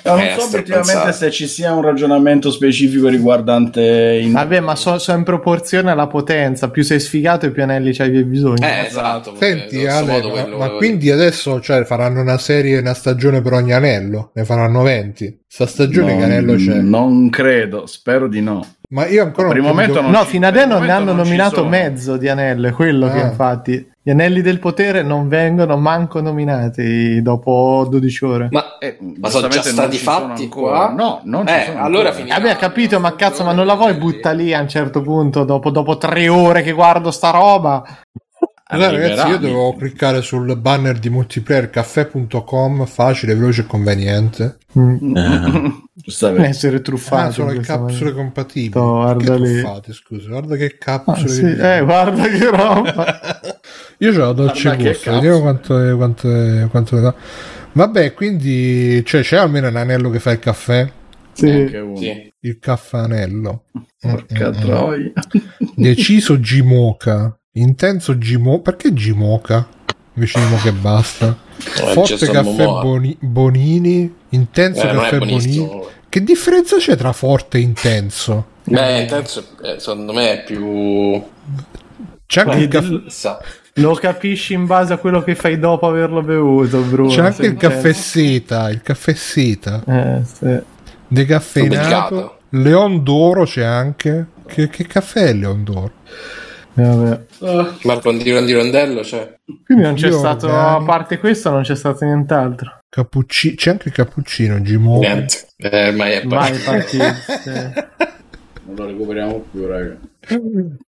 No, 0.03 0.15
non 0.15 0.19
Eh, 0.19 0.31
so 0.33 0.39
sto 0.41 0.47
obiettivamente 0.57 0.91
pensando. 0.93 1.11
se 1.11 1.31
ci 1.31 1.47
sia 1.47 1.73
un 1.73 1.81
ragionamento 1.83 2.49
specifico 2.51 3.07
riguardante 3.07 4.19
in... 4.21 4.31
Vabbè, 4.31 4.59
ma 4.59 4.75
sono 4.75 4.99
in 5.17 5.23
proporzione 5.23 5.91
alla 5.91 6.07
potenza. 6.07 6.69
Più 6.69 6.83
sei 6.83 6.99
sfigato 6.99 7.45
e 7.45 7.51
più 7.51 7.61
anelli 7.63 7.93
c'hai 7.93 8.23
bisogno. 8.23 8.65
Eh, 8.65 8.85
esatto. 8.87 9.35
Senti, 9.37 9.85
Ale, 9.85 10.11
modo 10.11 10.27
ma, 10.29 10.41
quello 10.41 10.57
ma 10.57 10.69
quindi 10.71 11.11
adesso 11.11 11.59
cioè, 11.61 11.83
faranno 11.83 12.21
una 12.21 12.37
serie, 12.37 12.79
una 12.79 12.93
stagione 12.95 13.41
per 13.41 13.53
ogni 13.53 13.73
anello? 13.73 14.31
Ne 14.33 14.43
faranno 14.45 14.81
20? 14.81 15.39
Sta 15.47 15.67
stagione 15.67 16.17
che 16.17 16.23
anello 16.23 16.55
c'è? 16.55 16.75
Non 16.79 17.29
credo, 17.29 17.85
spero 17.85 18.27
di 18.27 18.41
no. 18.41 18.65
Ma 18.89 19.07
io 19.07 19.23
ancora 19.23 19.49
Per 19.49 19.57
il 19.57 19.63
non 19.63 19.71
momento 19.71 20.01
non 20.01 20.11
No, 20.11 20.21
ci- 20.23 20.27
fino 20.31 20.47
ad 20.47 20.55
ora 20.57 20.79
ne 20.79 20.91
hanno 20.91 21.13
non 21.13 21.17
nominato 21.17 21.63
mezzo 21.65 22.17
di 22.17 22.27
anello, 22.27 22.67
è 22.67 22.71
quello 22.71 23.09
che 23.09 23.21
Ah. 23.21 23.27
infatti 23.27 23.89
gli 24.03 24.09
anelli 24.09 24.41
del 24.41 24.59
potere 24.59 25.01
non 25.03 25.27
vengono 25.29 25.77
manco 25.77 26.19
nominati 26.21 27.21
dopo 27.21 27.87
12 27.89 28.25
ore. 28.25 28.47
Ma, 28.51 28.65
Eh, 28.83 28.97
ma 29.19 29.29
sono 29.29 29.47
già 29.47 29.61
stati 29.61 29.97
ci 29.97 30.03
sono 30.03 30.29
fatti 30.29 30.43
ancora. 30.45 30.87
qua? 30.87 30.89
No, 30.95 31.21
non 31.25 31.45
ci 31.45 31.53
Eh, 31.53 31.63
sono 31.67 31.83
allora. 31.83 32.11
Vabbè, 32.11 32.55
capito, 32.55 32.99
ma 32.99 33.13
cazzo, 33.13 33.43
ma 33.43 33.53
non 33.53 33.67
la 33.67 33.75
vuoi 33.75 33.93
buttare 33.93 34.35
lì 34.37 34.55
a 34.55 34.59
un 34.59 34.67
certo 34.67 35.01
punto 35.03 35.43
dopo, 35.43 35.69
dopo 35.69 35.97
tre 35.99 36.27
ore 36.27 36.63
che 36.63 36.71
guardo 36.71 37.11
sta 37.11 37.29
roba? 37.29 37.83
Allora, 38.73 38.91
ragazzi, 38.91 39.27
io 39.29 39.37
dovevo 39.37 39.75
cliccare 39.75 40.21
sul 40.21 40.55
banner 40.57 40.97
di 40.97 41.09
multiplayercaffè.com, 41.09 42.85
facile, 42.85 43.35
veloce 43.35 43.61
e 43.61 43.65
conveniente. 43.65 44.57
Mm. 44.79 45.15
Eh, 45.17 45.71
Giustamente. 45.93 46.47
Essere 46.49 46.81
truffato. 46.81 47.27
Ah, 47.27 47.31
sono 47.31 47.51
le 47.51 47.59
capsule 47.59 47.89
maniera. 48.11 48.11
compatibili. 48.15 48.69
Sto, 48.69 48.91
guarda 48.91 49.35
lì. 49.35 49.59
truffate, 49.59 49.93
scusa, 49.93 50.27
guarda 50.29 50.55
che 50.55 50.65
Ah, 50.65 50.77
capsule. 50.79 51.27
sì, 51.29 51.41
che- 51.41 51.77
eh, 51.77 51.81
guarda 51.83 52.27
che 52.29 52.49
roba. 52.49 53.39
Io 53.99 54.11
ce 54.13 54.17
la 54.17 54.31
dolce 54.31 54.61
Guarda 54.63 54.83
che 54.83 54.89
gusto, 54.89 55.11
vediamo 55.11 55.39
quanto, 55.41 55.79
è- 55.79 55.95
quanto, 55.95 56.29
è- 56.35 56.67
quanto 56.69 56.95
ne 56.95 57.01
dà. 57.01 57.15
Vabbè, 57.73 58.13
quindi 58.13 59.03
cioè, 59.05 59.21
c'è 59.21 59.37
almeno 59.37 59.67
un 59.67 59.75
anello 59.75 60.09
che 60.09 60.19
fa 60.19 60.31
il 60.31 60.39
caffè? 60.39 60.89
Sì. 61.33 61.69
Sì. 61.95 62.33
Il 62.41 62.57
caffè 62.59 62.97
anello. 62.97 63.63
Porca 63.99 64.49
Mm, 64.49 64.51
mm, 64.53 64.57
mm. 64.57 64.59
troia. 64.61 65.11
Deciso 65.75 66.39
Gimoka. 66.39 67.35
Intenso 67.53 68.17
Gimo. 68.17 68.61
Perché 68.61 68.93
Gimoca? 68.93 69.67
Invece 70.13 70.39
di 70.39 70.45
Moca 70.47 70.67
e 70.69 70.73
basta. 70.73 71.37
Forte 71.57 72.15
Jason 72.15 72.33
caffè. 72.33 72.65
Boni- 72.65 73.17
Bonini. 73.19 74.13
Intenso 74.29 74.87
Eh, 74.87 74.91
caffè. 74.93 75.17
Bonini. 75.17 75.69
Che 76.09 76.23
differenza 76.23 76.77
c'è 76.77 76.95
tra 76.95 77.13
forte 77.13 77.57
e 77.57 77.61
intenso? 77.61 78.45
Beh, 78.63 79.01
intenso, 79.01 79.43
eh, 79.63 79.79
secondo 79.79 80.13
me 80.13 80.31
è 80.33 80.43
più... 80.43 81.21
C'è 82.25 82.41
anche, 82.41 82.57
il, 82.57 82.67
caff- 82.67 83.07
Sa. 83.07 83.41
Lo 83.75 83.93
capisci 83.95 84.53
in 84.53 84.65
base 84.65 84.93
a 84.93 84.97
quello 84.97 85.21
che 85.23 85.35
fai 85.35 85.57
dopo 85.59 85.87
averlo 85.87 86.21
bevuto, 86.21 86.79
Bruno. 86.81 87.09
c'è 87.09 87.21
anche 87.21 87.45
il 87.45 87.55
caffè 87.55 87.93
seta. 87.93 88.69
Il 88.69 88.81
caffè 88.81 89.13
seta. 89.13 89.81
Eh, 89.85 90.21
sì. 90.25 90.59
Decaffeinato. 91.07 92.37
Leon 92.49 93.03
d'oro 93.03 93.43
c'è 93.45 93.63
anche. 93.63 94.27
Che, 94.45 94.67
che 94.69 94.85
caffè 94.87 95.27
è 95.27 95.33
Leon 95.33 95.63
d'oro? 95.63 95.91
Eh, 96.75 96.83
vabbè. 96.83 97.19
Marco 97.83 98.11
di 98.11 98.23
di 98.23 98.53
Rondello, 98.53 99.03
cioè... 99.03 99.35
Quindi 99.65 99.83
non 99.83 99.95
c'è 99.95 100.07
Io 100.07 100.17
stato, 100.17 100.47
organi. 100.47 100.83
a 100.83 100.85
parte 100.85 101.17
questo, 101.19 101.49
non 101.49 101.63
c'è 101.63 101.75
stato 101.75 102.05
nient'altro. 102.05 102.79
Cappuccino. 102.89 103.55
C'è 103.55 103.69
anche 103.71 103.89
il 103.89 103.93
cappuccino. 103.93 104.61
Gimo. 104.61 104.99
Niente. 104.99 105.47
Eh, 105.57 105.87
ormai 105.89 106.11
è 106.13 106.25
partito. 106.27 107.03
Non 108.63 108.75
lo 108.75 108.85
recuperiamo 108.85 109.43
più, 109.51 109.65
raga. 109.67 109.97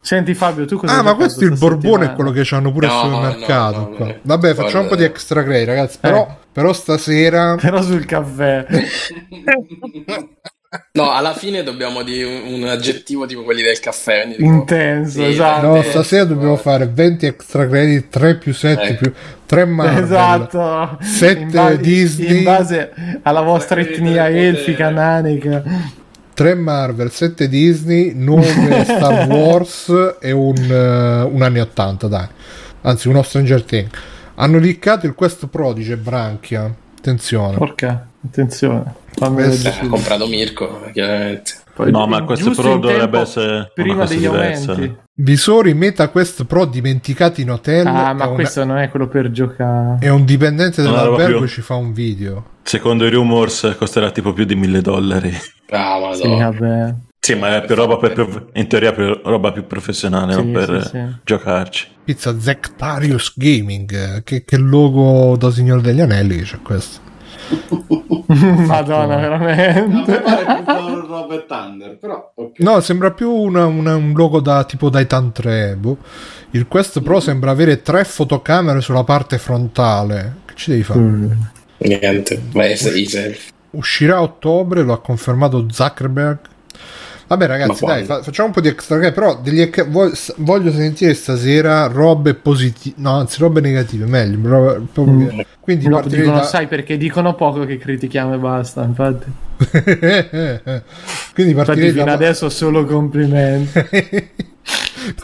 Senti 0.00 0.34
Fabio, 0.34 0.64
tu 0.64 0.78
cosa 0.78 0.98
Ah, 0.98 1.02
ma 1.02 1.14
questo 1.14 1.44
è 1.44 1.46
il 1.46 1.56
Borbone, 1.56 2.06
è 2.06 2.12
quello 2.14 2.32
che 2.32 2.44
hanno 2.50 2.72
pure 2.72 2.86
No, 2.88 2.92
al 3.00 3.04
supermercato. 3.04 3.76
no, 3.76 3.88
no, 3.90 3.94
qua. 3.94 4.08
eh. 4.08 4.18
Vabbè, 4.22 4.54
facciamo 4.54 4.82
un 4.84 4.88
po' 4.88 4.96
di 4.96 5.04
extra 5.04 5.42
grey, 5.42 5.64
ragazzi. 5.64 5.98
Però, 6.00 6.38
però 6.50 6.72
stasera. 6.72 7.54
Però 7.60 7.80
sul 7.82 8.04
caffè. 8.04 8.66
No, 10.92 11.10
alla 11.12 11.32
fine 11.32 11.62
dobbiamo 11.62 12.02
dire 12.02 12.24
un, 12.24 12.52
un 12.62 12.68
aggettivo 12.68 13.24
tipo 13.24 13.42
quelli 13.42 13.62
del 13.62 13.80
caffè. 13.80 14.28
tipo- 14.30 14.44
Intenso, 14.44 15.10
Sì, 15.22 15.24
esatto. 15.24 15.66
No, 15.66 15.82
stasera 15.82 16.24
dobbiamo 16.24 16.56
fare 16.56 16.86
20 16.86 17.24
extra 17.24 17.66
credit, 17.66 18.08
3 18.10 18.36
più 18.36 18.52
7 18.52 18.82
Ecco. 18.82 18.96
più 18.98 19.12
3 19.46 19.64
Marvel. 19.64 20.02
Esatto. 20.04 20.98
Sette 21.00 21.40
in 21.40 21.50
base, 21.50 21.76
Disney. 21.78 22.36
in 22.38 22.44
base 22.44 22.92
alla 23.22 23.40
vostra 23.40 23.80
etnia 23.80 24.28
elfica, 24.28 24.90
nanica. 24.90 25.62
3 26.34 26.54
Marvel, 26.54 27.10
7 27.10 27.48
Disney, 27.48 28.12
9 28.14 28.84
Star 28.84 29.26
Wars 29.26 30.16
e 30.20 30.32
un, 30.32 30.54
eh, 30.54 31.22
un 31.22 31.40
anni 31.42 31.60
80, 31.60 32.08
dai. 32.08 32.26
Anzi, 32.82 33.08
uno 33.08 33.22
Stranger 33.22 33.62
Things. 33.62 33.90
Hanno 34.34 34.58
liccato 34.58 35.06
il 35.06 35.14
Quest 35.14 35.46
Pro, 35.46 35.72
dice 35.72 35.96
Branchia. 35.96 36.70
Attenzione. 36.98 37.56
Porca, 37.56 38.06
attenzione. 38.24 39.06
Fammi 39.18 39.42
Eh, 39.42 39.68
ha 39.68 39.86
comprato 39.88 40.26
Mirko, 40.26 40.88
chiaramente. 40.92 41.52
Poi- 41.74 41.90
No, 41.92 42.06
ma 42.06 42.22
questo 42.24 42.50
Pro 42.50 42.76
dovrebbe 42.78 42.98
tempo 43.02 43.20
essere 43.20 43.70
prima 43.72 44.04
degli 44.04 44.18
diversa. 44.20 44.72
aumenti. 44.72 44.96
Visori 45.20 45.74
Meta 45.74 46.08
Quest 46.08 46.44
Pro 46.44 46.64
dimenticati 46.64 47.42
in 47.42 47.50
hotel. 47.50 47.86
Ah, 47.86 48.12
ma 48.14 48.26
una- 48.26 48.28
questo 48.34 48.64
non 48.64 48.78
è 48.78 48.88
quello 48.90 49.06
per 49.08 49.30
giocare. 49.30 49.98
E 50.00 50.08
un 50.08 50.24
dipendente 50.24 50.82
dell'albergo 50.82 51.46
ci 51.46 51.60
fa 51.60 51.74
un 51.74 51.92
video. 51.92 52.44
Secondo 52.62 53.04
i 53.06 53.10
rumors 53.10 53.74
costerà 53.78 54.10
tipo 54.10 54.32
più 54.32 54.44
di 54.44 54.54
mille 54.56 54.80
dollari. 54.80 55.32
Ah, 55.70 56.12
Sì, 56.14 56.26
madonna. 56.26 56.50
vabbè. 56.50 56.94
Sì, 57.20 57.34
ma 57.34 57.56
è 57.56 57.64
più 57.64 57.74
roba 57.74 57.96
per, 57.98 58.12
prof- 58.12 58.44
in 58.54 58.66
teoria 58.68 58.92
più 58.92 59.20
roba 59.22 59.52
più 59.52 59.66
professionale, 59.66 60.32
Sì, 60.32 60.38
non 60.42 60.52
per 60.52 60.82
sì, 60.82 60.88
sì. 60.88 61.04
giocarci. 61.24 61.88
Pizza 62.04 62.40
Zectarius 62.40 63.32
Gaming. 63.36 63.92
eh, 63.92 64.22
Che, 64.24 64.44
che 64.44 64.56
logo 64.56 65.36
da 65.36 65.50
Signore 65.50 65.80
degli 65.82 66.00
Anelli 66.00 66.40
c'è 66.42 66.58
questo. 66.62 67.06
Madonna, 68.66 69.14
A 69.14 69.18
veramente. 69.20 70.10
me 70.10 70.20
pare 70.20 70.62
più 70.64 71.06
Robert 71.06 71.46
Thunder, 71.46 71.96
però 71.98 72.30
ok. 72.34 72.58
No, 72.58 72.80
sembra 72.80 73.10
più 73.12 73.30
una- 73.30 73.66
una- 73.66 73.96
un 73.96 74.12
logo 74.14 74.40
da 74.40 74.64
tipo 74.64 74.90
Titan 74.90 75.32
3. 75.32 75.76
boh. 75.76 75.96
Il 76.50 76.66
Quest 76.68 77.00
Pro 77.02 77.20
sembra 77.20 77.50
avere 77.50 77.82
tre 77.82 78.04
fotocamere 78.04 78.80
sulla 78.80 79.04
parte 79.04 79.38
frontale. 79.38 80.36
Che 80.46 80.54
ci 80.56 80.70
devi 80.70 80.82
fare? 80.82 81.00
Mm. 81.00 81.30
Niente, 81.78 82.42
ma 82.52 82.64
è. 82.64 82.76
Uscirà 83.70 84.16
a 84.16 84.22
ottobre, 84.22 84.82
lo 84.82 84.92
ha 84.92 85.00
confermato 85.00 85.66
Zuckerberg. 85.70 86.38
Vabbè, 87.28 87.46
ragazzi, 87.46 87.84
dai, 87.84 88.04
fa- 88.04 88.22
facciamo 88.22 88.48
un 88.48 88.54
po' 88.54 88.60
di 88.62 88.68
extra 88.68 88.96
game. 88.96 89.12
Però 89.12 89.38
degli 89.40 89.60
ec- 89.60 89.86
voglio, 89.88 90.14
voglio 90.36 90.72
sentire 90.72 91.12
stasera 91.14 91.86
robe 91.86 92.34
positive, 92.34 92.94
no, 92.98 93.18
anzi, 93.18 93.38
robe 93.40 93.60
negative. 93.60 94.06
Meglio, 94.06 94.48
robe- 94.48 94.86
proprio 94.92 95.14
Mm. 95.14 95.40
quindi 95.60 95.86
No, 95.88 95.96
partirei 95.96 96.20
dicono, 96.22 96.38
da- 96.40 96.44
sai 96.44 96.66
perché 96.66 96.96
dicono 96.96 97.34
poco 97.34 97.64
che 97.66 97.76
critichiamo 97.76 98.34
e 98.34 98.38
basta. 98.38 98.82
Infatti, 98.82 99.26
quindi 101.34 101.52
infatti 101.52 101.54
partirei 101.54 101.90
fino 101.92 102.04
da, 102.04 102.12
adesso 102.12 102.48
solo 102.48 102.84
complimenti. 102.86 103.78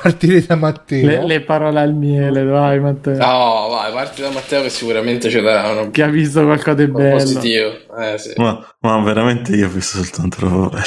partirei 0.01 0.45
da 0.47 0.57
Matteo. 0.57 1.07
le, 1.07 1.27
le 1.27 1.41
parole 1.41 1.81
al 1.81 1.95
miele, 1.95 2.45
vai 2.45 2.81
Matteo. 2.81 3.17
No, 3.17 3.69
vai, 3.71 3.93
parti 3.93 4.23
da 4.23 4.31
Matteo 4.31 4.63
che 4.63 4.71
sicuramente 4.71 5.29
ci 5.31 5.41
darà 5.41 5.71
uno 5.71 5.91
Che 5.91 6.03
ha 6.03 6.09
visto 6.09 6.43
qualcosa 6.45 6.75
di 6.75 6.87
bello. 6.87 7.17
positivo. 7.17 7.69
Eh, 7.99 8.19
sì. 8.19 8.33
Ma, 8.37 8.63
ma 8.81 9.03
veramente 9.03 9.55
io 9.57 9.67
ho 9.67 9.71
visto 9.71 9.97
soltanto 10.03 10.37
roba 10.41 10.69
bella. 10.69 10.83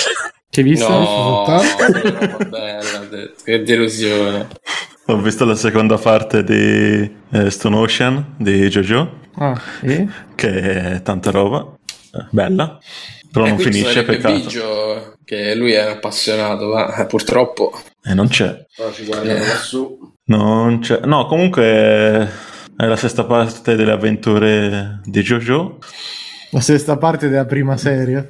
Che 0.57 0.63
hai 0.63 0.69
visto? 0.69 0.89
No, 0.89 1.45
detto. 3.11 3.43
che 3.43 3.61
delusione. 3.61 4.47
Ho 5.05 5.17
visto 5.21 5.45
la 5.45 5.53
seconda 5.53 5.99
parte 5.99 6.43
di 6.43 7.15
eh, 7.29 7.51
Stone 7.51 7.75
Ocean 7.75 8.33
di 8.37 8.67
JoJo, 8.67 9.19
Ah, 9.35 9.61
e? 9.83 10.07
che 10.33 10.93
è 10.95 11.01
tanta 11.03 11.29
roba, 11.29 11.75
eh, 12.11 12.25
bella, 12.31 12.79
però 13.31 13.45
E 13.45 13.49
non 13.49 13.59
finisce, 13.59 14.03
peccato. 14.03 14.33
Biggio, 14.33 15.13
che 15.23 15.53
lui 15.53 15.73
è 15.73 15.91
appassionato, 15.91 16.69
ma 16.73 16.91
eh, 16.95 17.05
purtroppo 17.05 17.79
E 18.03 18.15
non 18.15 18.27
c'è. 18.27 18.65
Però 18.75 18.91
ci 18.91 19.05
guardano 19.05 19.37
lassù. 19.37 19.95
Non 20.25 20.79
c'è. 20.79 21.01
No, 21.03 21.27
comunque 21.27 21.63
è 22.75 22.85
la 22.87 22.95
sesta 22.95 23.25
parte 23.25 23.75
delle 23.75 23.91
avventure 23.91 25.01
di 25.03 25.21
JoJo. 25.21 25.77
La 26.49 26.61
sesta 26.61 26.97
parte 26.97 27.29
della 27.29 27.45
prima 27.45 27.77
serie. 27.77 28.27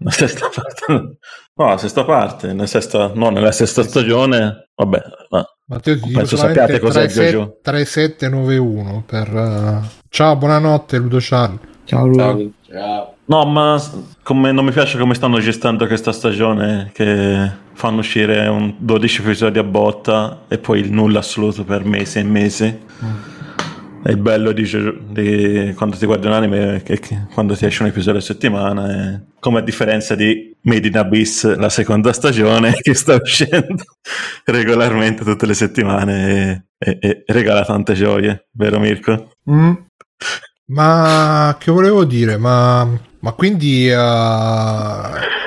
La 0.00 0.10
sesta 0.10 0.48
parte. 0.54 1.18
No, 1.54 1.66
la 1.66 1.78
sesta 1.78 2.04
parte, 2.04 2.48
nella 2.48 2.66
sesta, 2.66 3.10
no, 3.14 3.30
nella 3.30 3.52
sesta 3.52 3.82
stagione. 3.82 4.68
Vabbè, 4.74 5.02
ma 5.30 5.44
Matteo 5.66 5.98
ti 5.98 6.10
Penso 6.12 6.36
sappiate 6.36 6.78
cos'è 6.78 7.02
il 7.02 7.10
37- 7.10 7.30
Jojo. 7.30 7.58
3791 7.62 9.02
per 9.04 9.36
eh, 9.36 9.88
ciao 10.08 10.36
buonanotte 10.36 10.96
Ludo 10.96 11.18
Charlie 11.20 11.58
Ciao, 11.84 12.06
Luca. 12.06 12.22
Ciao. 12.24 12.50
Ciao. 12.70 13.14
No, 13.24 13.44
ma 13.44 13.82
come 14.22 14.52
non 14.52 14.64
mi 14.64 14.72
piace 14.72 14.98
come 14.98 15.14
stanno 15.14 15.38
gestendo 15.38 15.86
questa 15.86 16.12
stagione, 16.12 16.90
che 16.94 17.50
fanno 17.72 17.98
uscire 17.98 18.46
un 18.46 18.74
12 18.78 19.20
episodi 19.22 19.58
a 19.58 19.64
botta 19.64 20.44
e 20.48 20.58
poi 20.58 20.80
il 20.80 20.92
nulla 20.92 21.18
assoluto 21.18 21.64
per 21.64 21.84
mesi 21.84 22.18
e 22.18 22.22
mesi. 22.22 22.78
È 24.08 24.16
bello 24.16 24.52
di, 24.52 24.62
di 25.10 25.74
quando 25.74 25.98
ti 25.98 26.06
guardi 26.06 26.28
un 26.28 26.32
anime 26.32 26.80
che, 26.82 26.98
che 26.98 27.26
quando 27.30 27.54
ti 27.54 27.66
esce 27.66 27.82
un 27.82 27.90
episodio 27.90 28.20
a 28.20 28.22
settimana, 28.22 28.88
è 28.88 29.20
come 29.38 29.58
a 29.58 29.60
differenza 29.60 30.14
di 30.14 30.56
Made 30.62 30.88
in 30.88 30.96
Abyss, 30.96 31.54
la 31.56 31.68
seconda 31.68 32.14
stagione 32.14 32.72
che 32.80 32.94
sta 32.94 33.16
uscendo 33.16 33.84
regolarmente 34.46 35.24
tutte 35.24 35.44
le 35.44 35.52
settimane 35.52 36.68
e, 36.78 36.98
e- 36.98 36.98
e 37.02 37.24
regala 37.26 37.66
tante 37.66 37.92
gioie, 37.92 38.48
vero 38.52 38.80
Mirko? 38.80 39.32
Mm. 39.50 39.74
ma 40.70 41.54
che 41.60 41.70
volevo 41.70 42.06
dire 42.06 42.38
ma, 42.38 42.88
ma 43.20 43.32
quindi 43.32 43.88
eh, 43.90 43.96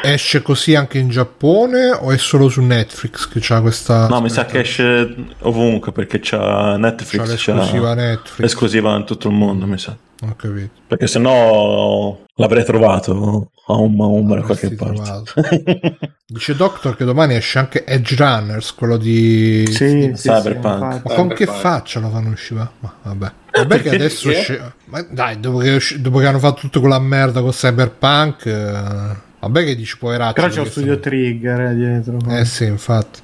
esce 0.03 0.41
così 0.41 0.75
anche 0.75 0.97
in 0.97 1.09
Giappone 1.09 1.91
o 1.91 2.11
è 2.11 2.17
solo 2.17 2.49
su 2.49 2.61
Netflix 2.61 3.27
che 3.27 3.39
c'ha 3.41 3.61
questa 3.61 4.07
No, 4.07 4.21
mi 4.21 4.29
sa 4.29 4.45
che 4.45 4.59
esce 4.59 5.15
ovunque 5.41 5.91
perché 5.91 6.19
c'ha 6.19 6.37
c'ha 6.37 6.77
Netflix, 6.77 7.27
l'esclusiva 7.27 7.87
c'ha 7.89 7.95
Netflix. 7.95 8.39
l'esclusiva 8.39 8.95
in 8.95 9.05
tutto 9.05 9.27
il 9.27 9.33
mondo, 9.33 9.65
mi 9.65 9.77
sa. 9.77 9.95
ho 10.21 10.35
capito. 10.35 10.69
Perché 10.87 11.07
se 11.07 11.19
no 11.19 12.21
l'avrei 12.35 12.65
trovato 12.65 13.51
a 13.67 13.75
un 13.75 13.95
Maumba 13.95 14.35
da 14.35 14.41
qualche 14.41 14.73
parte. 14.75 15.99
dice 16.25 16.55
Doctor 16.55 16.95
che 16.95 17.05
domani 17.05 17.35
esce 17.35 17.59
anche 17.59 17.85
Edge 17.85 18.15
Runners 18.15 18.73
quello 18.73 18.97
di 18.97 19.65
Sì, 19.67 20.11
sì, 20.15 20.29
Cyberpunk. 20.29 20.93
sì, 20.93 21.01
ma 21.07 21.13
con 21.15 21.27
che 21.29 21.45
faccia 21.45 21.99
lo 21.99 22.09
fanno 22.09 22.29
uscire? 22.29 22.69
Ma 22.79 22.93
vabbè 23.03 23.31
vabbè 23.51 23.75
che 23.77 23.81
Perché? 23.83 23.95
adesso 23.95 24.29
esce 24.29 24.73
ma 24.85 25.05
dai 25.09 25.39
dopo 25.39 25.57
che, 25.59 25.79
dopo 25.99 26.19
che 26.19 26.25
hanno 26.25 26.39
fatto 26.39 26.61
tutta 26.61 26.79
quella 26.79 26.99
merda 26.99 27.41
con 27.41 27.51
Cyberpunk 27.51 28.45
eh, 28.45 28.73
vabbè 29.39 29.63
che 29.65 29.75
dici 29.75 29.97
poveraccio 29.97 30.33
Però 30.33 30.47
c'è 30.47 30.57
lo 30.59 30.65
studio 30.69 30.89
sono- 30.91 31.01
Trigger 31.01 31.59
eh, 31.61 31.75
dietro. 31.75 32.17
Eh 32.29 32.45
sì, 32.45 32.65
infatti. 32.65 33.19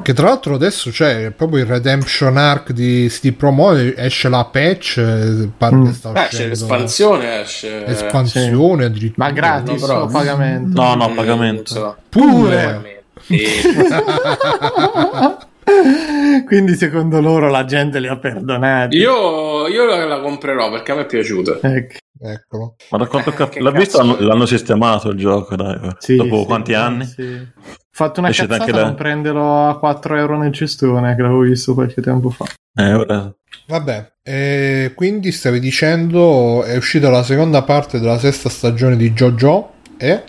Che 0.00 0.12
tra 0.14 0.28
l'altro 0.28 0.54
adesso 0.54 0.90
c'è 0.90 1.32
proprio 1.32 1.64
il 1.64 1.68
Redemption 1.68 2.36
Arc 2.36 2.70
di 2.70 3.10
City 3.10 3.32
Promo, 3.32 3.72
esce 3.74 4.28
la 4.28 4.44
patch, 4.44 4.96
eh, 4.98 5.48
pare 5.58 5.74
Mm. 5.74 5.90
sta 5.90 6.12
Eh, 6.12 6.28
c'è 6.28 6.46
l'espansione, 6.46 7.40
esce... 7.40 7.84
espansione 7.84 8.84
addirittura. 8.84 9.26
Ma 9.26 9.32
gratis 9.32 9.80
No, 9.80 9.86
però- 9.86 10.02
o 10.04 10.06
pagamento? 10.06 10.80
No, 10.80 10.94
no, 10.94 11.12
pagamento. 11.14 11.74
non 11.74 11.82
so. 11.82 11.96
Pure! 12.08 13.02
Quindi 16.46 16.74
secondo 16.74 17.20
loro 17.20 17.48
la 17.48 17.64
gente 17.64 18.00
li 18.00 18.06
ha 18.08 18.18
perdonati. 18.18 18.96
Io, 18.96 19.66
io 19.68 19.84
la, 19.86 20.04
la 20.04 20.20
comprerò 20.20 20.70
perché 20.70 20.92
a 20.92 20.94
me 20.96 21.00
è 21.02 21.06
piaciuto. 21.06 21.60
Ecco. 21.62 21.96
Eccolo. 22.20 22.74
Ma 22.90 22.98
da 22.98 23.06
quanto 23.06 23.28
ho 23.30 23.32
Eh, 23.32 23.36
cap- 23.36 23.52
che 23.52 23.60
l'ho 23.60 23.70
cazzo 23.70 23.78
visto, 23.80 23.98
l'hanno, 23.98 24.16
è? 24.16 24.22
l'hanno 24.22 24.46
sistemato 24.46 25.08
il 25.10 25.16
gioco, 25.18 25.54
dai. 25.54 25.78
Sì, 25.98 26.16
Dopo 26.16 26.40
sì, 26.40 26.46
quanti 26.46 26.72
sì, 26.72 26.76
anni? 26.76 27.04
sì. 27.04 27.46
fatto 27.92 28.18
una 28.20 28.28
Esce 28.30 28.42
cazzata 28.46 28.64
anche 28.64 28.76
la- 28.76 28.84
non 28.86 28.94
prenderlo 28.96 29.68
a 29.68 29.78
4 29.78 30.16
euro 30.16 30.36
nel 30.36 30.52
cestone, 30.52 31.14
che 31.14 31.22
l'avevo 31.22 31.40
visto 31.40 31.74
qualche 31.74 32.02
tempo 32.02 32.30
fa. 32.30 32.44
Eh, 32.74 32.92
ora... 32.92 33.32
Vabbè, 33.68 34.12
e 34.22 34.92
quindi 34.96 35.30
stavi 35.30 35.60
dicendo 35.60 36.62
è 36.64 36.76
uscita 36.76 37.08
la 37.10 37.22
seconda 37.22 37.62
parte 37.62 38.00
della 38.00 38.18
sesta 38.18 38.48
stagione 38.48 38.96
di 38.96 39.12
JoJo 39.12 39.70
e 39.96 40.22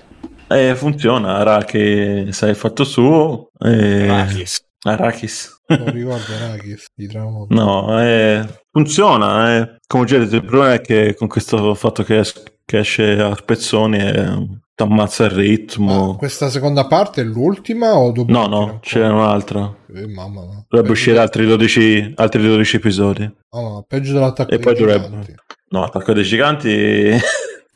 Eh, 0.47 0.75
funziona, 0.75 1.37
Araki 1.37 2.31
sa 2.31 2.47
il 2.47 2.55
fatto 2.55 2.83
suo. 2.83 3.49
E... 3.59 4.07
Arrakis. 4.09 4.63
Arrakis. 4.81 5.61
non 5.67 5.91
ricordo 5.91 6.33
Arrakis 6.33 6.85
di 6.95 7.07
Tramonto. 7.07 7.53
No, 7.53 8.01
eh, 8.01 8.45
funziona. 8.71 9.57
eh. 9.57 9.75
Come 9.87 10.05
già 10.05 10.17
detto, 10.17 10.35
il 10.35 10.45
problema 10.45 10.73
è 10.73 10.81
che 10.81 11.15
con 11.15 11.27
questo 11.27 11.73
fatto 11.75 12.03
che, 12.03 12.19
es- 12.19 12.43
che 12.65 12.79
esce 12.79 13.19
a 13.21 13.35
spezzoni 13.35 13.97
eh, 13.97 14.47
ti 14.75 14.83
ammazza 14.83 15.25
il 15.25 15.31
ritmo. 15.31 16.11
Ma 16.11 16.15
questa 16.15 16.49
seconda 16.49 16.87
parte 16.87 17.21
è 17.21 17.23
l'ultima 17.25 17.95
o 17.97 18.11
dopo? 18.11 18.31
No, 18.31 18.47
no, 18.47 18.79
c'è 18.81 19.05
un'altra. 19.05 19.75
Eh, 19.93 20.07
mamma 20.07 20.45
mia. 20.45 20.65
Dovrebbe 20.67 20.93
uscire 20.93 21.19
altri 21.19 21.45
12, 21.45 22.13
altri 22.15 22.41
12 22.41 22.75
episodi. 22.77 23.29
Mamma, 23.51 23.83
peggio 23.87 24.13
dell'attacco 24.13 24.51
E 24.51 24.55
dei 24.57 24.59
poi 24.65 24.75
dovrebbe- 24.75 25.05
giganti. 25.09 25.35
No, 25.71 25.83
Attacco 25.83 26.13
dei 26.13 26.23
Giganti. 26.23 27.11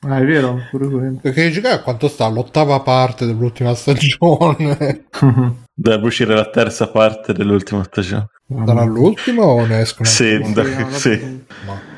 Ah, 0.06 0.18
è 0.20 0.26
vero, 0.26 0.60
pure 0.70 0.88
quello. 0.90 1.20
Perché 1.22 1.50
giganti 1.52 1.78
a 1.78 1.82
quanto 1.82 2.08
sta? 2.08 2.28
L'ottava 2.28 2.80
parte 2.82 3.26
dell'ultima 3.26 3.74
stagione. 3.76 5.06
Dovrebbe 5.74 6.06
uscire 6.06 6.36
la 6.36 6.50
terza 6.50 6.88
parte 6.90 7.34
dell'ultima 7.34 7.84
stagione. 7.84 8.28
Sarà 8.66 8.84
l'ultima 8.84 9.44
o 9.46 9.66
ne 9.66 9.80
escono? 9.82 10.08
Sì, 10.08 10.40
da- 10.54 10.90
sì. 10.92 11.42
Ma- 11.66 11.92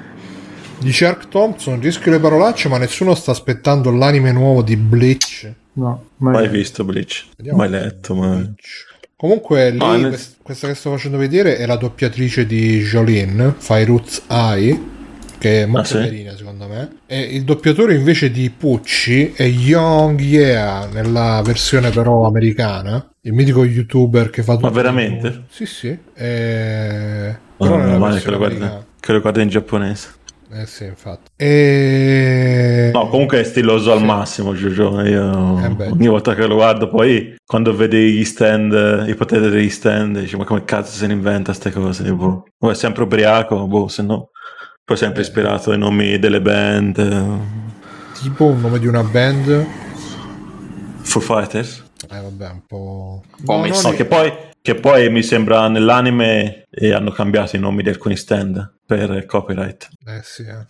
Dice 0.78 1.06
Ark 1.06 1.30
Thompson, 1.30 1.80
rischio 1.80 2.12
le 2.12 2.20
parolacce, 2.20 2.68
ma 2.70 2.78
nessuno 2.78 3.16
sta 3.16 3.32
aspettando 3.32 3.92
l'anime 3.92 4.32
nuovo 4.32 4.62
di 4.62 4.76
Bleach. 4.76 5.52
No, 5.74 6.10
mai, 6.18 6.34
Mai 6.34 6.50
visto 6.50 6.84
Bleach. 6.84 7.26
Vediamo. 7.38 7.58
Mai 7.58 7.70
letto, 7.70 8.14
ma... 8.14 8.28
Bleach. 8.36 8.94
Comunque, 9.16 9.72
lì, 9.72 9.78
quest- 9.78 10.36
questa 10.44 10.68
che 10.68 10.76
sto 10.76 10.92
facendo 10.92 11.18
vedere 11.18 11.58
è 11.58 11.66
la 11.66 11.78
doppiatrice 11.78 12.46
di 12.46 12.80
Jolene, 12.82 13.54
Fairuz 13.58 14.24
Ai, 14.28 14.94
che 15.46 15.62
è 15.62 15.66
molto 15.68 15.98
Ah, 15.98 16.02
sì? 16.02 16.08
carina 16.08 16.36
secondo 16.36 16.68
me. 16.68 16.98
E 17.06 17.20
il 17.20 17.44
doppiatore 17.44 17.94
invece 17.94 18.32
di 18.32 18.50
Pucci 18.50 19.34
è 19.36 19.44
Young 19.44 20.20
Yeah, 20.20 20.88
nella 20.92 21.40
versione 21.46 21.92
però 21.92 22.26
americana. 22.26 23.08
Il 23.22 23.34
mitico 23.34 23.64
youtuber 23.64 24.32
che 24.32 24.42
fa 24.42 24.56
tutto. 24.56 24.72
veramente? 24.72 25.44
Sì, 25.50 25.68
sì. 25.68 25.96
E... 26.16 27.38
No, 27.58 27.66
Però 27.66 27.78
no, 27.78 27.84
nella 27.84 27.98
male 28.00 28.22
che 28.22 28.32
lo 28.32 28.38
guarda, 28.38 28.84
che 29.00 29.12
lo 29.14 29.22
guarda 29.22 29.42
in 29.44 29.50
giapponese. 29.50 30.14
Eh 30.52 30.66
sì, 30.66 30.86
infatti. 30.86 31.30
E... 31.36 32.90
No, 32.94 33.08
comunque 33.10 33.40
è 33.40 33.44
stiloso 33.44 33.92
al 33.92 34.00
Sì. 34.00 34.06
massimo, 34.06 34.54
Giorgio. 34.56 35.00
Io 35.02 35.60
Eh 35.60 35.90
ogni 35.90 36.08
volta 36.08 36.34
che 36.34 36.46
lo 36.48 36.56
guardo, 36.56 36.90
poi 36.90 37.36
quando 37.46 37.76
vedi 37.76 38.14
gli 38.14 38.24
stand, 38.26 39.06
i 39.08 39.14
poteri 39.16 39.50
degli 39.50 39.70
stand, 39.70 40.20
dici, 40.20 40.38
ma 40.38 40.44
come 40.44 40.64
cazzo 40.64 40.92
se 40.92 41.06
ne 41.08 41.14
inventa 41.14 41.52
queste 41.52 41.72
cose? 41.72 42.12
Boh. 42.14 42.46
O 42.60 42.72
è 42.72 42.76
sempre 42.76 43.04
ubriaco, 43.04 43.68
boh, 43.68 43.88
se 43.88 44.02
no. 44.04 44.30
Poi 44.86 44.98
sempre 44.98 45.22
Eh. 45.22 45.26
ispirato 45.26 45.72
ai 45.72 45.80
nomi 45.80 46.20
delle 46.20 46.42
band. 46.42 46.98
eh, 47.00 47.64
Tipo 48.22 48.46
un 48.46 48.62
nome 48.62 48.78
di 48.78 48.86
una 48.86 49.02
band. 49.04 49.66
Foo 51.02 51.22
Fighters. 51.22 51.84
Eh 52.08 52.20
vabbè, 52.22 52.50
un 52.52 52.62
po'... 52.68 53.24
Non 53.46 53.62
No, 53.68 53.92
è- 53.92 53.96
che 53.96 54.06
poi, 54.06 54.32
che 54.62 54.76
poi 54.76 55.10
mi 55.10 55.24
sembra 55.24 55.68
nell'anime 55.70 56.66
e 56.70 56.94
hanno 56.94 57.10
cambiato 57.10 57.56
i 57.56 57.60
nomi 57.60 57.82
di 57.82 57.90
alcuni 57.90 58.16
stand 58.16 58.78
per 58.86 59.26
copyright. 59.26 59.88
Eh 60.06 60.22
sì, 60.24 60.44
eh. 60.44 60.66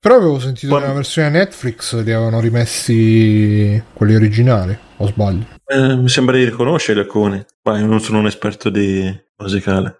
Però 0.00 0.16
avevo 0.16 0.40
sentito 0.40 0.72
Poi- 0.72 0.80
nella 0.82 0.94
versione 0.94 1.28
Netflix 1.30 1.94
li 2.02 2.12
avevano 2.12 2.40
rimessi 2.40 3.80
quelli 3.92 4.16
originali, 4.16 4.76
o 4.96 5.06
sbaglio? 5.06 5.46
Eh, 5.64 5.94
mi 5.94 6.08
sembra 6.08 6.36
di 6.36 6.44
riconoscere 6.44 6.98
alcuni, 7.00 7.40
ma 7.62 7.78
io 7.78 7.86
non 7.86 8.00
sono 8.00 8.18
un 8.18 8.26
esperto 8.26 8.68
di 8.68 9.16
musicale. 9.36 9.98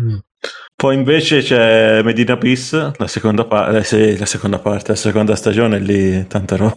Mm. 0.00 0.16
Poi 0.82 0.96
invece 0.96 1.42
c'è 1.42 2.02
Medina 2.02 2.36
Peace, 2.36 2.76
la 2.76 2.90
eh, 2.90 2.96
la 2.98 3.06
seconda 3.06 3.44
parte, 4.58 4.90
la 4.90 4.96
seconda 4.96 5.36
stagione, 5.36 5.78
lì 5.78 6.26
tanta 6.26 6.56
roba. 6.56 6.74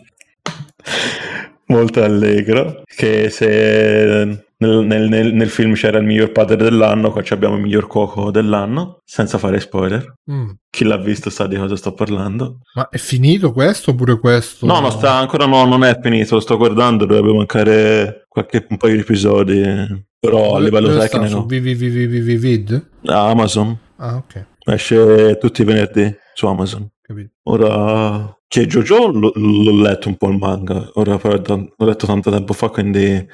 Molto 1.69 2.03
allegro. 2.03 2.83
Che 2.85 3.31
se 3.31 4.45
nel, 4.57 4.85
nel- 4.85 5.09
nel- 5.09 5.33
nel 5.33 5.49
film 5.49 5.73
c'era 5.73 5.97
il 5.97 6.05
miglior 6.05 6.31
padre 6.31 6.55
dell'anno, 6.55 7.11
qua 7.11 7.23
ci 7.23 7.33
abbiamo 7.33 7.55
il 7.55 7.63
miglior 7.63 7.87
cuoco 7.87 8.29
dell'anno, 8.29 8.99
senza 9.03 9.39
fare 9.39 9.59
spoiler. 9.59 10.17
Mm. 10.31 10.49
Chi 10.69 10.83
l'ha 10.83 10.97
visto 10.97 11.31
sa 11.31 11.47
di 11.47 11.55
cosa 11.55 11.75
sto 11.75 11.93
parlando. 11.93 12.59
Ma 12.75 12.87
è 12.89 12.97
finito 12.99 13.51
questo 13.53 13.89
oppure 13.89 14.19
questo? 14.19 14.67
No, 14.67 14.81
no, 14.81 14.91
sta, 14.91 15.13
ancora 15.13 15.47
no, 15.47 15.65
non 15.65 15.83
è 15.83 15.97
finito, 15.99 16.35
lo 16.35 16.41
sto 16.41 16.57
guardando, 16.57 17.07
dovrebbe 17.07 17.33
mancare 17.33 18.25
qualche, 18.27 18.67
un 18.69 18.77
paio 18.77 18.93
di 18.93 18.99
episodi, 18.99 20.05
però 20.19 20.57
a 20.57 20.59
livello 20.59 20.95
tecnico. 20.95 21.25
Su 21.25 21.45
VVVVVVid? 21.47 22.89
A 23.05 23.29
Amazon, 23.29 23.75
Ah, 23.97 24.15
ok, 24.15 24.45
esce 24.65 25.37
tutti 25.37 25.61
i 25.61 25.65
venerdì 25.65 26.13
su 26.33 26.47
Amazon. 26.47 26.89
capito. 27.01 27.31
Ora, 27.43 28.37
che 28.47 28.67
Jojo 28.67 29.07
l'ho, 29.07 29.31
l'ho 29.35 29.81
letto 29.81 30.07
un 30.09 30.17
po' 30.17 30.29
il 30.29 30.37
manga, 30.37 30.89
ora 30.93 31.17
però 31.17 31.35
l'ho 31.35 31.85
letto 31.85 32.05
tanto 32.05 32.31
tempo 32.31 32.53
fa, 32.53 32.69
quindi 32.69 33.27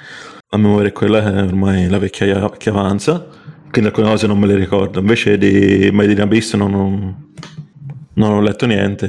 la 0.54 0.58
memoria 0.58 0.90
è 0.90 0.92
quella 0.92 1.24
è 1.24 1.44
ormai 1.44 1.88
la 1.88 1.98
vecchiaia 1.98 2.50
che 2.52 2.70
avanza, 2.70 3.26
quindi 3.72 3.90
alcune 3.90 4.08
cose 4.08 4.28
non 4.28 4.38
me 4.38 4.48
le 4.48 4.56
ricordo. 4.56 5.00
Invece 5.00 5.38
di 5.38 5.90
Made 5.92 6.12
in 6.12 6.22
Abyss 6.22 6.56
non, 6.56 7.32
non, 8.14 8.32
ho 8.32 8.42
letto 8.42 8.66
niente, 8.66 9.08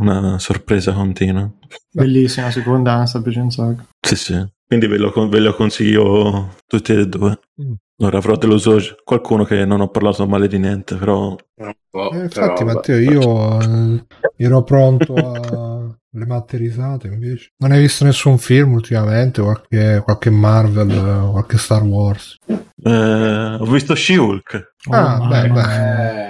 una 0.00 0.38
sorpresa 0.38 0.92
continua. 0.92 1.48
Bellissima, 1.92 2.50
seconda, 2.50 3.06
sta 3.06 3.22
piacendo 3.22 3.46
un 3.46 3.52
sacco. 3.52 3.88
Sì, 4.00 4.16
sì. 4.16 4.46
Quindi 4.66 4.86
ve 4.88 4.98
lo, 4.98 5.28
ve 5.28 5.38
lo 5.38 5.54
consiglio 5.54 6.56
tutti 6.66 6.92
e 6.92 7.06
due. 7.06 7.38
Mm. 7.62 7.72
Ora 8.02 8.16
avrò 8.18 8.36
deluso 8.36 8.78
qualcuno 9.04 9.44
che 9.44 9.64
non 9.64 9.80
ho 9.80 9.88
parlato 9.88 10.26
male 10.26 10.48
di 10.48 10.58
niente, 10.58 10.96
però 10.96 11.36
Oh, 11.92 12.08
Eh, 12.14 12.20
infatti, 12.20 12.62
però, 12.62 12.64
Matteo, 12.64 12.98
io 12.98 13.60
eh, 13.60 14.04
ero 14.36 14.62
pronto 14.62 15.14
a 15.16 15.98
le 16.12 16.26
matte 16.26 16.56
risate 16.56 17.08
invece. 17.08 17.50
Non 17.58 17.72
hai 17.72 17.80
visto 17.80 18.04
nessun 18.04 18.38
film 18.38 18.72
ultimamente? 18.72 19.42
Qualche, 19.42 20.00
qualche 20.04 20.30
Marvel, 20.30 21.30
qualche 21.30 21.58
Star 21.58 21.82
Wars? 21.82 22.36
eh, 22.84 23.56
ho 23.60 23.64
visto 23.66 23.94
She-Hulk. 23.94 24.74
Ah, 24.90 25.18
Oh, 25.18 25.28
beh, 25.28 25.48
mamma 25.48 25.62
beh. 25.62 26.28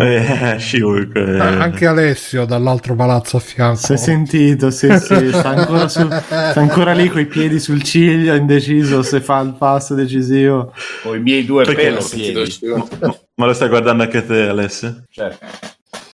Eh, 0.00 0.56
She-Hulk. 0.58 1.16
eh. 1.16 1.38
Ah, 1.38 1.60
anche 1.62 1.86
Alessio 1.86 2.44
dall'altro 2.44 2.94
palazzo 2.94 3.36
a 3.36 3.40
fianco. 3.40 3.76
Si 3.76 3.92
è 3.92 3.96
sentito, 3.96 4.70
sì, 4.70 4.88
sì, 4.98 5.28
sta 5.32 5.48
ancora, 5.48 5.88
sul- 5.88 6.10
sta 6.22 6.52
ancora 6.60 6.92
lì 6.92 7.08
con 7.08 7.20
i 7.20 7.26
piedi 7.26 7.58
sul 7.60 7.82
ciglio, 7.82 8.34
indeciso 8.34 9.02
se 9.02 9.20
fa 9.20 9.40
il 9.40 9.54
passo 9.58 9.94
decisivo. 9.94 10.72
Con 11.02 11.16
i 11.16 11.20
miei 11.20 11.44
due 11.44 11.64
Perché 11.64 11.82
pelo 11.84 12.04
piedi. 12.08 12.40
uscire- 12.40 12.82
Ma 13.34 13.46
lo 13.46 13.52
stai 13.52 13.68
guardando 13.68 14.02
anche 14.02 14.24
te, 14.26 14.48
Alessio? 14.48 15.02
Certo. 15.10 15.46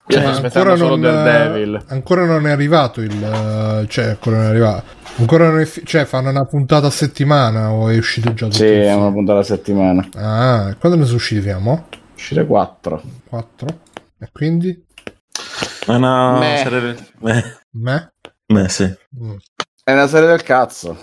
Io 0.08 0.20
Cioè, 0.20 0.50
solo 0.50 0.76
non, 0.76 1.00
Daredevil. 1.00 1.82
ancora 1.88 2.24
non 2.24 2.46
è 2.46 2.50
arrivato 2.52 3.00
il 3.00 3.10
eh, 3.10 3.86
cioè 3.88 4.04
ancora 4.04 4.36
non 4.36 4.44
è 4.46 4.48
arrivato 4.50 4.84
ancora 5.16 5.48
non 5.48 5.58
è 5.58 5.64
fi- 5.64 5.82
cioè 5.84 6.04
fanno 6.04 6.30
una 6.30 6.44
puntata 6.44 6.86
a 6.86 6.90
settimana 6.90 7.72
o 7.72 7.88
è 7.88 7.98
uscito 7.98 8.32
già 8.32 8.44
tutto 8.46 8.58
Sì, 8.58 8.66
è 8.66 8.94
una 8.94 9.10
puntata 9.10 9.38
alla 9.38 9.42
settimana. 9.46 10.08
ah 10.14 10.76
quando 10.78 10.96
ne 10.96 11.04
sono 11.06 11.16
usciti? 11.16 11.50
Uscire 12.16 12.46
4. 12.46 13.02
4 13.28 13.68
e 14.18 14.28
quindi 14.32 14.84
È 15.86 15.90
una 15.90 16.38
Meh. 16.38 16.56
serie... 16.56 16.96
Eh, 17.24 17.44
me? 17.72 18.12
beh, 18.46 18.68
sì. 18.68 18.84
Mm. 19.22 19.36
È 19.84 19.92
una 19.92 20.06
serie 20.08 20.26
del 20.26 20.42
cazzo. 20.42 20.98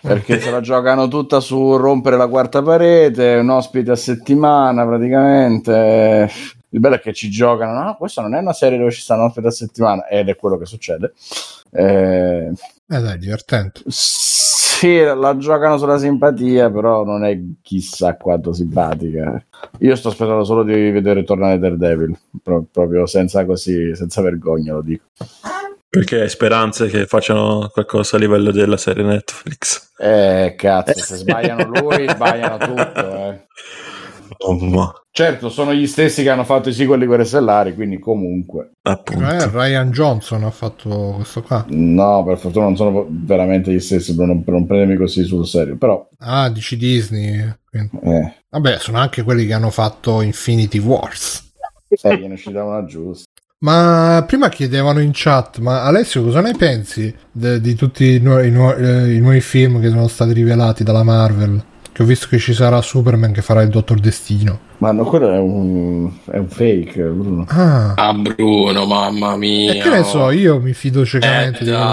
Perché 0.00 0.40
se 0.40 0.50
la 0.50 0.60
giocano 0.60 1.08
tutta 1.08 1.40
su 1.40 1.76
rompere 1.76 2.16
la 2.16 2.26
quarta 2.26 2.62
parete, 2.62 3.36
un 3.36 3.50
ospite 3.50 3.92
a 3.92 3.96
settimana 3.96 4.84
praticamente. 4.84 6.30
Il 6.70 6.80
bello 6.80 6.96
è 6.96 7.00
che 7.00 7.12
ci 7.12 7.30
giocano. 7.30 7.82
No, 7.82 7.96
questa 7.96 8.20
non 8.22 8.34
è 8.34 8.38
una 8.38 8.52
serie 8.52 8.78
dove 8.78 8.90
ci 8.90 9.00
sta 9.00 9.14
un 9.14 9.22
ospite 9.22 9.46
a 9.46 9.52
settimana, 9.52 10.06
ed 10.06 10.28
è 10.28 10.36
quello 10.36 10.58
che 10.58 10.66
succede. 10.66 11.12
Eh, 11.70 12.52
eh 12.52 13.00
dai 13.00 13.18
divertente 13.18 13.80
sì, 14.76 14.98
la 15.00 15.34
giocano 15.38 15.78
sulla 15.78 15.96
simpatia, 15.96 16.70
però 16.70 17.02
non 17.02 17.24
è 17.24 17.40
chissà 17.62 18.14
quanto 18.16 18.52
simpatica. 18.52 19.42
Io 19.78 19.96
sto 19.96 20.08
aspettando 20.08 20.44
solo 20.44 20.64
di 20.64 20.90
vedere 20.90 21.24
tornare 21.24 21.58
Daredevil, 21.58 22.14
pro- 22.42 22.66
proprio 22.70 23.06
senza 23.06 23.46
così, 23.46 23.94
senza 23.96 24.20
vergogna 24.20 24.74
lo 24.74 24.82
dico. 24.82 25.04
Perché 25.88 26.20
hai 26.20 26.28
speranze 26.28 26.88
che 26.88 27.06
facciano 27.06 27.70
qualcosa 27.72 28.16
a 28.16 28.18
livello 28.18 28.50
della 28.50 28.76
serie 28.76 29.02
Netflix. 29.02 29.94
Eh, 29.96 30.54
cazzo, 30.58 30.98
se 30.98 31.16
sbagliano 31.16 31.80
lui, 31.80 32.06
sbagliano 32.06 32.58
tutto. 32.58 33.14
Eh. 33.30 33.46
Oh, 34.38 34.58
ma 34.58 34.92
Certo, 35.10 35.48
sono 35.48 35.72
gli 35.72 35.86
stessi 35.86 36.22
che 36.22 36.28
hanno 36.28 36.44
fatto 36.44 36.68
i 36.68 36.72
sequel 36.74 36.98
di 37.00 37.06
Guerre 37.06 37.24
Stellari, 37.24 37.74
quindi 37.74 37.98
comunque. 37.98 38.72
appunto. 38.82 39.24
eh, 39.26 39.48
Ryan 39.50 39.90
Johnson 39.90 40.44
ha 40.44 40.50
fatto 40.50 41.12
questo 41.16 41.42
qua 41.42 41.64
No, 41.68 42.22
per 42.24 42.36
fortuna 42.38 42.66
non 42.66 42.76
sono 42.76 43.06
veramente 43.08 43.72
gli 43.72 43.80
stessi, 43.80 44.14
per 44.14 44.26
non, 44.26 44.44
per 44.44 44.52
non 44.54 44.66
prendermi 44.66 44.96
così 44.96 45.24
sul 45.24 45.46
serio. 45.46 45.76
Però, 45.76 46.06
ah 46.18 46.50
dici 46.50 46.76
Disney 46.76 47.50
quindi- 47.68 47.90
eh, 48.02 48.34
vabbè 48.50 48.78
sono 48.78 48.98
anche 48.98 49.22
quelli 49.22 49.46
che 49.46 49.54
hanno 49.54 49.70
fatto 49.70 50.20
Infinity 50.20 50.78
Wars 50.78 51.44
eh, 51.88 52.16
gliene 52.18 52.30
è 52.30 52.32
uscita 52.34 52.62
una 52.64 52.84
giusta. 52.84 53.24
Ma 53.58 54.22
prima 54.26 54.50
chiedevano 54.50 55.00
in 55.00 55.12
chat, 55.14 55.58
ma 55.60 55.82
Alessio 55.84 56.22
cosa 56.22 56.42
ne 56.42 56.52
pensi 56.58 57.12
de- 57.32 57.58
di 57.60 57.74
tutti 57.74 58.04
i, 58.04 58.18
nu- 58.20 58.44
i 58.44 58.50
nu- 58.50 58.70
eh, 58.76 59.14
i 59.14 59.18
nuovi 59.20 59.40
film 59.40 59.80
che 59.80 59.88
sono 59.88 60.08
stati 60.08 60.34
rivelati 60.34 60.84
dalla 60.84 61.02
Marvel? 61.02 61.64
Che 61.96 62.02
ho 62.02 62.04
visto 62.04 62.26
che 62.28 62.36
ci 62.36 62.52
sarà 62.52 62.82
Superman 62.82 63.32
che 63.32 63.40
farà 63.40 63.62
il 63.62 63.70
Dottor 63.70 63.98
Destino. 63.98 64.58
Ma 64.78 64.92
no, 64.92 65.04
quello 65.04 65.30
è 65.32 65.38
un, 65.38 66.10
è 66.30 66.36
un 66.36 66.46
fake, 66.46 67.02
Bruno. 67.04 67.46
Ah, 67.48 67.94
Ah, 67.96 68.12
Bruno, 68.12 68.84
mamma 68.84 69.34
mia. 69.38 69.72
e 69.72 69.78
che 69.78 69.88
ne 69.88 70.02
so, 70.02 70.30
io 70.30 70.60
mi 70.60 70.74
fido 70.74 71.00
Eh, 71.00 71.06
ciecamente 71.06 71.64
di 71.64 71.70
quello. 71.70 71.84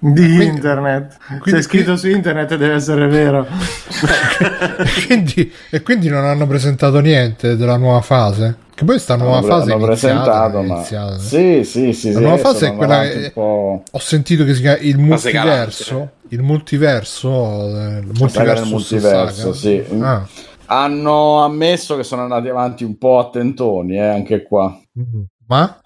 Di 0.00 0.12
Quindi- 0.12 0.44
internet. 0.44 1.16
quindi- 1.40 1.50
C'è 1.50 1.62
scritto 1.62 1.96
su 1.96 2.08
internet 2.08 2.54
deve 2.56 2.74
essere 2.74 3.06
vero. 3.08 3.46
e, 4.78 5.06
quindi, 5.06 5.52
e 5.70 5.82
quindi 5.82 6.08
non 6.08 6.24
hanno 6.24 6.46
presentato 6.46 7.00
niente 7.00 7.56
della 7.56 7.76
nuova 7.76 8.00
fase. 8.00 8.56
Che 8.74 8.84
poi 8.84 8.98
sta 9.00 9.16
nuova 9.16 9.38
Hanno- 9.38 9.46
fase 9.48 9.70
è 9.70 9.74
hanno 9.74 9.86
presentato, 9.86 10.62
ma 10.62 10.74
iniziata. 10.76 11.18
sì, 11.18 11.64
sì, 11.64 11.92
sì, 11.92 12.12
La 12.12 12.18
sì, 12.18 12.20
nuova 12.20 12.34
adesso 12.34 12.48
fase 12.52 12.66
è 12.68 12.74
quella 12.76 13.00
che- 13.02 13.14
un 13.24 13.30
po' 13.34 13.82
Ho 13.90 13.98
sentito 13.98 14.44
che 14.44 14.54
si 14.54 14.60
chiama 14.60 14.78
il 14.78 14.98
multiverso. 14.98 16.10
Il 16.28 16.42
multiverso. 16.42 17.28
eh, 17.66 17.98
Il 17.98 18.04
del 18.06 18.12
multiverso. 18.18 18.64
multiverso, 18.66 19.52
saga. 19.52 19.54
sì. 19.54 19.84
Ah. 20.00 20.26
Hanno 20.66 21.42
ammesso 21.42 21.96
che 21.96 22.04
sono 22.04 22.22
andati 22.22 22.48
avanti 22.48 22.84
un 22.84 22.96
po' 22.98 23.18
a 23.18 23.30
tentoni, 23.30 23.96
eh, 23.96 24.06
anche 24.06 24.42
qua. 24.44 24.78
Mhm. 24.92 25.24
Ma? 25.46 25.80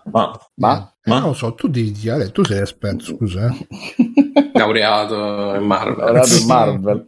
Ma 0.57 0.92
Ma 1.05 1.19
non 1.19 1.29
lo 1.29 1.35
so, 1.35 1.55
tu 1.55 1.67
di, 1.67 1.93
Ale, 2.09 2.31
tu 2.31 2.45
sei 2.45 2.61
esperto, 2.61 3.05
scusa. 3.05 3.47
eh. 3.47 4.51
Laureato 4.55 5.55
in 5.55 5.65
Marvel. 5.65 5.95
Guardate 5.95 6.35
il 6.37 6.47
Marvel. 6.47 7.07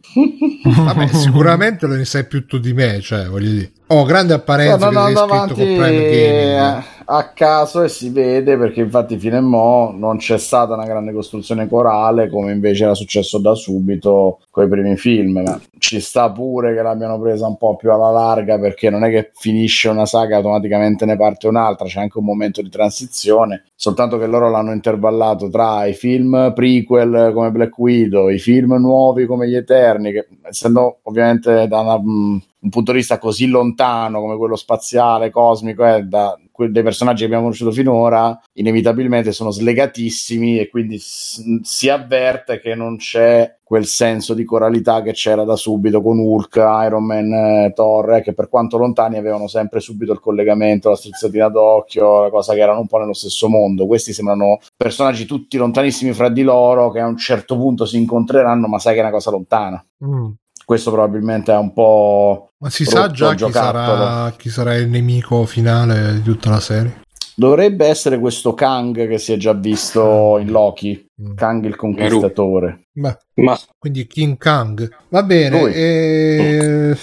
Vabbè, 0.64 1.06
sicuramente 1.08 1.86
lo 1.86 1.94
ne 1.94 2.04
sai 2.04 2.26
più 2.26 2.44
tu 2.46 2.58
di 2.58 2.72
me, 2.72 3.00
cioè, 3.00 3.26
voglio 3.26 3.50
dire. 3.50 3.72
Oh, 3.86 4.04
grande 4.04 4.32
apparenza 4.32 4.76
Stanno 4.78 5.04
che 5.06 5.12
sei 5.12 5.22
andando 5.22 5.34
scritto 5.34 5.54
con 5.54 5.62
avanti 5.62 5.90
Prime 5.92 6.10
Gaming. 6.10 6.84
a 7.04 7.32
caso 7.34 7.82
e 7.82 7.88
si 7.90 8.08
vede 8.08 8.56
perché 8.56 8.80
infatti 8.80 9.18
fino 9.18 9.36
a 9.36 9.40
mo 9.42 9.92
non 9.94 10.16
c'è 10.16 10.38
stata 10.38 10.72
una 10.72 10.86
grande 10.86 11.12
costruzione 11.12 11.68
corale 11.68 12.30
come 12.30 12.50
invece 12.52 12.84
era 12.84 12.94
successo 12.94 13.38
da 13.38 13.54
subito 13.54 14.40
con 14.50 14.64
i 14.64 14.68
primi 14.68 14.96
film 14.96 15.42
ma 15.44 15.60
ci 15.78 16.00
sta 16.00 16.32
pure 16.32 16.74
che 16.74 16.80
l'abbiano 16.80 17.20
presa 17.20 17.46
un 17.46 17.58
po' 17.58 17.76
più 17.76 17.92
alla 17.92 18.10
larga 18.10 18.58
perché 18.58 18.88
non 18.88 19.04
è 19.04 19.10
che 19.10 19.32
finisce 19.34 19.90
una 19.90 20.06
saga 20.06 20.32
e 20.32 20.36
automaticamente 20.38 21.04
ne 21.04 21.16
parte 21.18 21.46
un'altra 21.46 21.86
c'è 21.86 22.00
anche 22.00 22.16
un 22.16 22.24
momento 22.24 22.62
di 22.62 22.70
transizione 22.70 23.64
soltanto 23.84 24.16
che 24.16 24.26
loro 24.26 24.48
l'hanno 24.48 24.72
intervallato 24.72 25.50
tra 25.50 25.84
i 25.84 25.92
film 25.92 26.52
prequel 26.54 27.32
come 27.34 27.50
Black 27.50 27.78
Widow 27.78 28.30
i 28.30 28.38
film 28.38 28.76
nuovi 28.76 29.26
come 29.26 29.46
gli 29.46 29.54
Eterni 29.54 30.10
che 30.10 30.26
essendo 30.42 31.00
ovviamente 31.02 31.68
da 31.68 31.80
una, 31.80 31.98
mm, 31.98 32.36
un 32.60 32.70
punto 32.70 32.92
di 32.92 32.98
vista 32.98 33.18
così 33.18 33.46
lontano 33.46 34.20
come 34.20 34.38
quello 34.38 34.56
spaziale, 34.56 35.28
cosmico, 35.28 35.84
eh, 35.84 36.02
da 36.04 36.34
que- 36.54 36.70
dei 36.70 36.84
personaggi 36.84 37.20
che 37.20 37.24
abbiamo 37.24 37.42
conosciuto 37.44 37.72
finora, 37.72 38.40
inevitabilmente 38.52 39.32
sono 39.32 39.50
slegatissimi 39.50 40.58
e 40.60 40.68
quindi 40.68 40.98
s- 40.98 41.60
si 41.62 41.88
avverte 41.88 42.60
che 42.60 42.76
non 42.76 42.96
c'è 42.96 43.56
quel 43.64 43.86
senso 43.86 44.34
di 44.34 44.44
coralità 44.44 45.02
che 45.02 45.12
c'era 45.12 45.42
da 45.42 45.56
subito 45.56 46.00
con 46.00 46.18
Hulk, 46.18 46.54
Iron 46.56 47.04
Man, 47.04 47.32
eh, 47.32 47.72
Thor, 47.74 48.14
eh, 48.14 48.22
che 48.22 48.32
per 48.34 48.48
quanto 48.48 48.76
lontani 48.78 49.16
avevano 49.16 49.48
sempre 49.48 49.80
subito 49.80 50.12
il 50.12 50.20
collegamento, 50.20 50.90
la 50.90 50.96
strizzatina 50.96 51.48
d'occhio, 51.48 52.22
la 52.22 52.30
cosa 52.30 52.54
che 52.54 52.60
erano 52.60 52.80
un 52.80 52.86
po' 52.86 52.98
nello 52.98 53.14
stesso 53.14 53.48
mondo. 53.48 53.86
Questi 53.86 54.12
sembrano 54.12 54.58
personaggi 54.76 55.24
tutti 55.24 55.56
lontanissimi 55.56 56.12
fra 56.12 56.28
di 56.28 56.42
loro 56.42 56.90
che 56.90 57.00
a 57.00 57.06
un 57.06 57.16
certo 57.16 57.56
punto 57.56 57.84
si 57.84 57.96
incontreranno, 57.96 58.68
ma 58.68 58.78
sai 58.78 58.92
che 58.92 59.00
è 59.00 59.02
una 59.02 59.10
cosa 59.12 59.30
lontana. 59.30 59.84
Mm. 60.04 60.30
Questo 60.64 60.90
probabilmente 60.90 61.52
è 61.52 61.56
un 61.56 61.72
po' 61.72 62.50
Ma 62.58 62.70
si 62.70 62.84
sa 62.84 63.10
già 63.10 63.34
chi 63.34 63.50
sarà, 63.50 64.32
chi 64.36 64.48
sarà 64.48 64.74
il 64.76 64.88
nemico 64.88 65.44
finale 65.44 66.14
di 66.14 66.22
tutta 66.22 66.50
la 66.50 66.60
serie? 66.60 67.02
Dovrebbe 67.36 67.86
essere 67.86 68.18
questo 68.18 68.54
Kang 68.54 69.08
che 69.08 69.18
si 69.18 69.32
è 69.32 69.36
già 69.36 69.52
visto 69.52 70.38
in 70.38 70.50
Loki, 70.50 71.04
Mm. 71.22 71.34
Kang 71.34 71.64
il 71.64 71.76
conquistatore. 71.76 72.88
Beh, 72.92 73.16
Ma 73.34 73.56
quindi 73.78 74.04
King 74.08 74.36
Kang. 74.36 74.88
Va 75.10 75.22
bene, 75.22 75.72
e... 75.72 76.96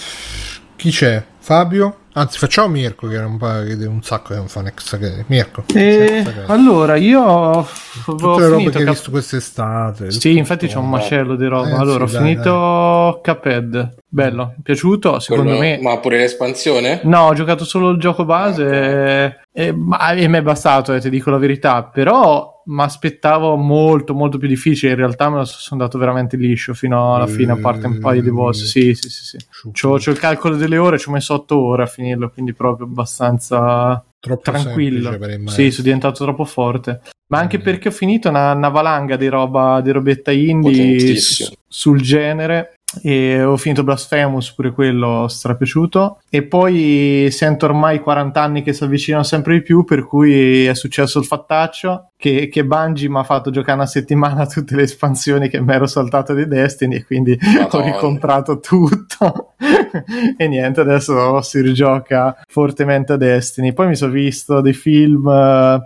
chi 0.76 0.90
c'è? 0.90 1.24
Fabio? 1.38 1.96
Anzi, 2.14 2.36
facciamo 2.38 2.68
Mirko 2.68 3.06
che 3.08 3.16
è 3.16 3.24
un, 3.24 3.38
po', 3.38 3.46
che 3.46 3.72
è 3.80 3.86
un 3.86 4.02
sacco 4.02 4.28
che 4.34 4.36
non 4.36 4.48
fa 4.48 4.60
next 4.60 4.98
che 4.98 5.24
Mirko. 5.28 5.64
E 5.74 6.22
Next- 6.24 6.50
allora, 6.50 6.96
io 6.96 7.22
ho, 7.22 7.66
Tutte 8.04 8.24
ho 8.26 8.38
le 8.38 8.44
robe 8.48 8.56
finito. 8.56 8.70
che 8.72 8.78
hai 8.78 8.84
Cap- 8.84 8.94
visto 8.94 9.10
quest'estate. 9.10 10.10
Sì, 10.10 10.36
infatti 10.36 10.66
c'è 10.66 10.76
un 10.76 10.90
macello 10.90 11.36
di 11.36 11.46
roba. 11.46 11.70
Eh, 11.70 11.74
allora, 11.74 12.06
sì, 12.06 12.16
ho 12.16 12.18
dai, 12.18 12.28
finito 12.28 13.20
Cuphead. 13.22 13.94
Bello, 14.08 14.44
mi 14.48 14.54
è 14.58 14.62
piaciuto. 14.62 15.18
Secondo 15.20 15.56
quello- 15.56 15.58
me. 15.60 15.78
ma 15.80 15.98
pure 15.98 16.18
l'espansione? 16.18 17.00
No, 17.04 17.20
ho 17.28 17.32
giocato 17.32 17.64
solo 17.64 17.88
il 17.90 17.98
gioco 17.98 18.26
base 18.26 18.64
e, 18.66 19.36
e, 19.52 19.72
ma- 19.72 20.12
e 20.12 20.28
mi 20.28 20.38
è 20.38 20.42
bastato, 20.42 20.94
eh, 20.94 21.00
ti 21.00 21.10
dico 21.10 21.30
la 21.30 21.36
verità. 21.38 21.82
Però 21.84 22.62
mi 22.64 22.82
aspettavo 22.82 23.56
molto, 23.56 24.14
molto 24.14 24.38
più 24.38 24.48
difficile. 24.48 24.92
In 24.92 24.98
realtà 24.98 25.28
me 25.30 25.38
lo 25.38 25.44
so- 25.44 25.58
sono 25.58 25.80
andato 25.80 25.98
veramente 25.98 26.36
liscio 26.36 26.74
fino 26.74 27.14
alla 27.14 27.26
fine, 27.26 27.52
a 27.52 27.56
parte 27.56 27.86
un 27.86 27.98
paio 27.98 28.22
di 28.22 28.30
boss. 28.30 28.64
Sì, 28.64 28.94
sì, 28.94 29.10
sì. 29.10 29.24
sì. 29.24 29.38
C'ho, 29.72 29.96
c'ho 29.98 30.10
il 30.10 30.18
calcolo 30.18 30.56
delle 30.56 30.78
ore, 30.78 30.98
ci 30.98 31.08
ho 31.08 31.12
messo 31.12 31.34
8 31.34 31.58
ore 31.58 31.82
a 31.82 31.86
finirlo, 31.86 32.30
quindi 32.30 32.52
proprio 32.54 32.86
abbastanza 32.86 34.02
Troppo 34.20 34.42
tranquillo. 34.42 35.18
Sì, 35.48 35.70
sono 35.70 35.82
diventato 35.84 36.22
troppo 36.24 36.44
forte. 36.44 37.00
Ma 37.28 37.38
anche 37.38 37.58
Mm. 37.58 37.62
perché 37.62 37.88
ho 37.88 37.92
finito 37.92 38.28
una, 38.28 38.52
una 38.52 38.68
valanga 38.68 39.16
di 39.16 39.26
roba 39.28 39.80
di 39.80 39.90
robetta 39.90 40.30
indie 40.30 41.18
sul 41.66 42.00
genere. 42.00 42.74
E 43.02 43.42
ho 43.42 43.56
finito 43.56 43.84
Blasphemous, 43.84 44.52
pure 44.52 44.72
quello 44.72 45.26
strapiaciuto. 45.28 46.20
E 46.28 46.42
poi 46.42 47.28
sento 47.30 47.66
ormai 47.66 48.00
40 48.00 48.42
anni 48.42 48.62
che 48.62 48.72
si 48.72 48.84
avvicinano 48.84 49.22
sempre 49.22 49.54
di 49.54 49.62
più, 49.62 49.84
per 49.84 50.04
cui 50.06 50.66
è 50.66 50.74
successo 50.74 51.18
il 51.18 51.24
fattaccio 51.24 52.10
che, 52.16 52.48
che 52.48 52.64
Bungie 52.64 53.08
mi 53.08 53.18
ha 53.18 53.24
fatto 53.24 53.50
giocare 53.50 53.78
una 53.78 53.86
settimana 53.86 54.46
tutte 54.46 54.76
le 54.76 54.82
espansioni 54.82 55.48
che 55.48 55.60
mi 55.60 55.72
ero 55.72 55.86
saltato 55.86 56.34
di 56.34 56.46
Destiny 56.46 56.96
e 56.96 57.04
quindi 57.04 57.32
ho 57.32 57.62
Madonna. 57.62 57.84
ricomprato 57.84 58.60
tutto. 58.60 59.54
e 60.36 60.48
niente, 60.48 60.80
adesso 60.80 61.40
si 61.42 61.60
rigioca 61.60 62.36
fortemente 62.48 63.14
a 63.14 63.16
Destiny. 63.16 63.72
Poi 63.72 63.88
mi 63.88 63.96
sono 63.96 64.12
visto 64.12 64.60
dei 64.60 64.74
film... 64.74 65.26
eh, 65.28 65.80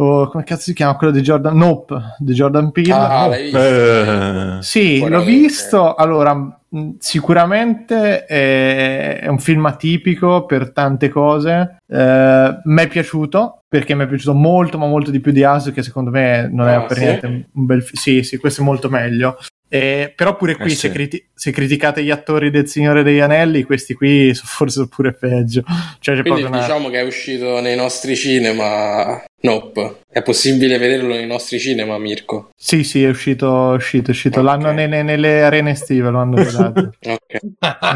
oh, 0.00 0.28
come 0.28 0.44
cazzo 0.44 0.62
si 0.62 0.74
chiama 0.74 0.96
quello 0.96 1.12
di 1.12 1.20
Jordan? 1.20 1.56
Nope, 1.56 1.94
di 2.18 2.32
Jordan 2.32 2.70
Peele. 2.72 2.92
Ah, 2.92 3.26
l'hai 3.28 3.42
visto? 3.44 3.58
Eh, 3.58 4.56
Sì, 4.60 5.08
l'ho 5.08 5.22
visto. 5.22 5.94
Allora, 5.94 6.60
sicuramente 6.98 8.24
è, 8.24 9.20
è 9.20 9.26
un 9.28 9.38
film 9.38 9.66
atipico 9.66 10.44
per 10.46 10.72
tante 10.72 11.08
cose. 11.08 11.78
Eh, 11.86 12.60
mi 12.64 12.82
è 12.82 12.86
piaciuto 12.88 13.62
perché 13.68 13.94
mi 13.94 14.04
è 14.04 14.08
piaciuto 14.08 14.34
molto, 14.34 14.78
ma 14.78 14.86
molto 14.86 15.10
di 15.10 15.20
più 15.20 15.32
di 15.32 15.44
Asu, 15.44 15.72
che 15.72 15.82
secondo 15.82 16.10
me 16.10 16.48
non 16.50 16.68
è 16.68 16.74
Ah, 16.74 16.82
per 16.82 16.96
sì? 16.96 17.04
niente 17.04 17.26
un 17.26 17.66
bel 17.66 17.82
film. 17.82 17.94
Sì, 18.00 18.22
sì, 18.22 18.36
questo 18.38 18.62
è 18.62 18.64
molto 18.64 18.88
meglio. 18.88 19.36
Eh, 19.70 20.12
però 20.16 20.34
pure 20.36 20.56
qui, 20.56 20.72
Eh, 20.72 20.74
se, 20.74 20.88
sì. 20.88 20.90
criti- 20.90 21.28
se 21.34 21.50
criticate 21.50 22.02
gli 22.02 22.10
attori 22.10 22.50
del 22.50 22.66
Signore 22.68 23.02
degli 23.02 23.18
Anelli, 23.20 23.64
questi 23.64 23.94
qui 23.94 24.32
sono 24.34 24.48
forse 24.48 24.88
pure 24.88 25.12
peggio. 25.12 25.62
Cioè, 26.00 26.16
c'è 26.16 26.22
Quindi 26.22 26.42
una... 26.42 26.60
diciamo 26.60 26.88
che 26.88 27.00
è 27.00 27.04
uscito 27.04 27.60
nei 27.60 27.76
nostri 27.76 28.16
cinema. 28.16 29.22
Nope. 29.40 30.00
È 30.10 30.20
possibile 30.22 30.78
vederlo 30.78 31.14
nei 31.14 31.26
nostri 31.26 31.60
cinema, 31.60 31.96
Mirko. 31.98 32.48
Sì, 32.56 32.82
sì, 32.82 33.04
è 33.04 33.08
uscito, 33.08 33.72
è 33.72 33.76
uscito, 33.76 34.08
è 34.08 34.10
uscito. 34.10 34.40
Ok. 34.40 34.44
L'hanno 34.44 34.72
nelle, 34.72 35.02
nelle 35.04 35.42
arene 35.42 35.70
estive, 35.72 36.10
lo 36.10 36.18
hanno. 36.18 36.36
Ok. 37.00 37.38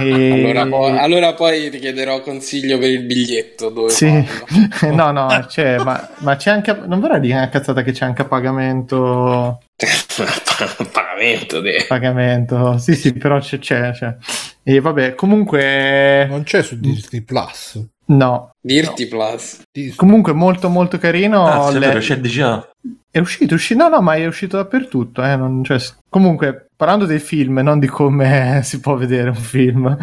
E- 0.00 0.32
Allora, 0.32 0.66
poi, 0.66 0.98
allora 0.98 1.34
poi 1.34 1.70
ti 1.70 1.78
chiederò 1.78 2.20
consiglio 2.20 2.78
per 2.78 2.90
il 2.90 3.02
biglietto. 3.02 3.70
Dove 3.70 3.90
Sì, 3.90 4.08
no, 4.92 5.10
no, 5.10 5.44
c'è, 5.48 5.78
ma, 5.78 6.10
ma 6.18 6.36
c'è 6.36 6.50
anche, 6.50 6.78
non 6.86 7.00
vorrei 7.00 7.18
dire 7.20 7.34
una 7.34 7.48
cazzata 7.48 7.82
che 7.82 7.90
c'è 7.92 8.04
anche 8.04 8.22
a 8.22 8.26
pagamento, 8.26 9.60
Pagamento. 10.92 11.60
de- 11.60 11.84
pagamento, 11.88 12.78
sì, 12.78 12.94
sì, 12.94 13.12
però 13.12 13.38
c'è, 13.40 13.58
c'è, 13.58 13.90
c'è. 13.92 14.16
E 14.62 14.80
vabbè, 14.80 15.14
comunque, 15.14 16.26
Non 16.28 16.42
c'è 16.44 16.62
su 16.62 16.78
Disney 16.78 17.22
Plus. 17.22 17.80
no, 18.06 18.50
Dirti 18.60 19.06
Plus. 19.06 19.62
Dis- 19.72 19.94
comunque 19.96 20.32
molto 20.32 20.68
molto 20.68 20.98
carino. 20.98 21.46
ah, 21.46 21.70
le- 21.70 21.78
vero, 21.78 21.98
c'è 21.98 22.20
già. 22.20 22.66
È 23.10 23.18
uscito, 23.18 23.52
è 23.52 23.56
uscito, 23.56 23.82
no, 23.82 23.88
no, 23.96 24.00
ma 24.00 24.14
è 24.14 24.26
uscito 24.26 24.56
dappertutto. 24.56 25.22
Eh, 25.22 25.36
non- 25.36 25.64
cioè, 25.64 25.78
comunque, 26.08 26.66
parlando 26.76 27.04
dei 27.06 27.18
film, 27.18 27.58
non 27.58 27.78
di 27.78 27.86
come 27.88 28.60
si 28.64 28.80
può 28.80 28.94
vedere 28.96 29.28
un 29.30 29.34
film, 29.34 29.96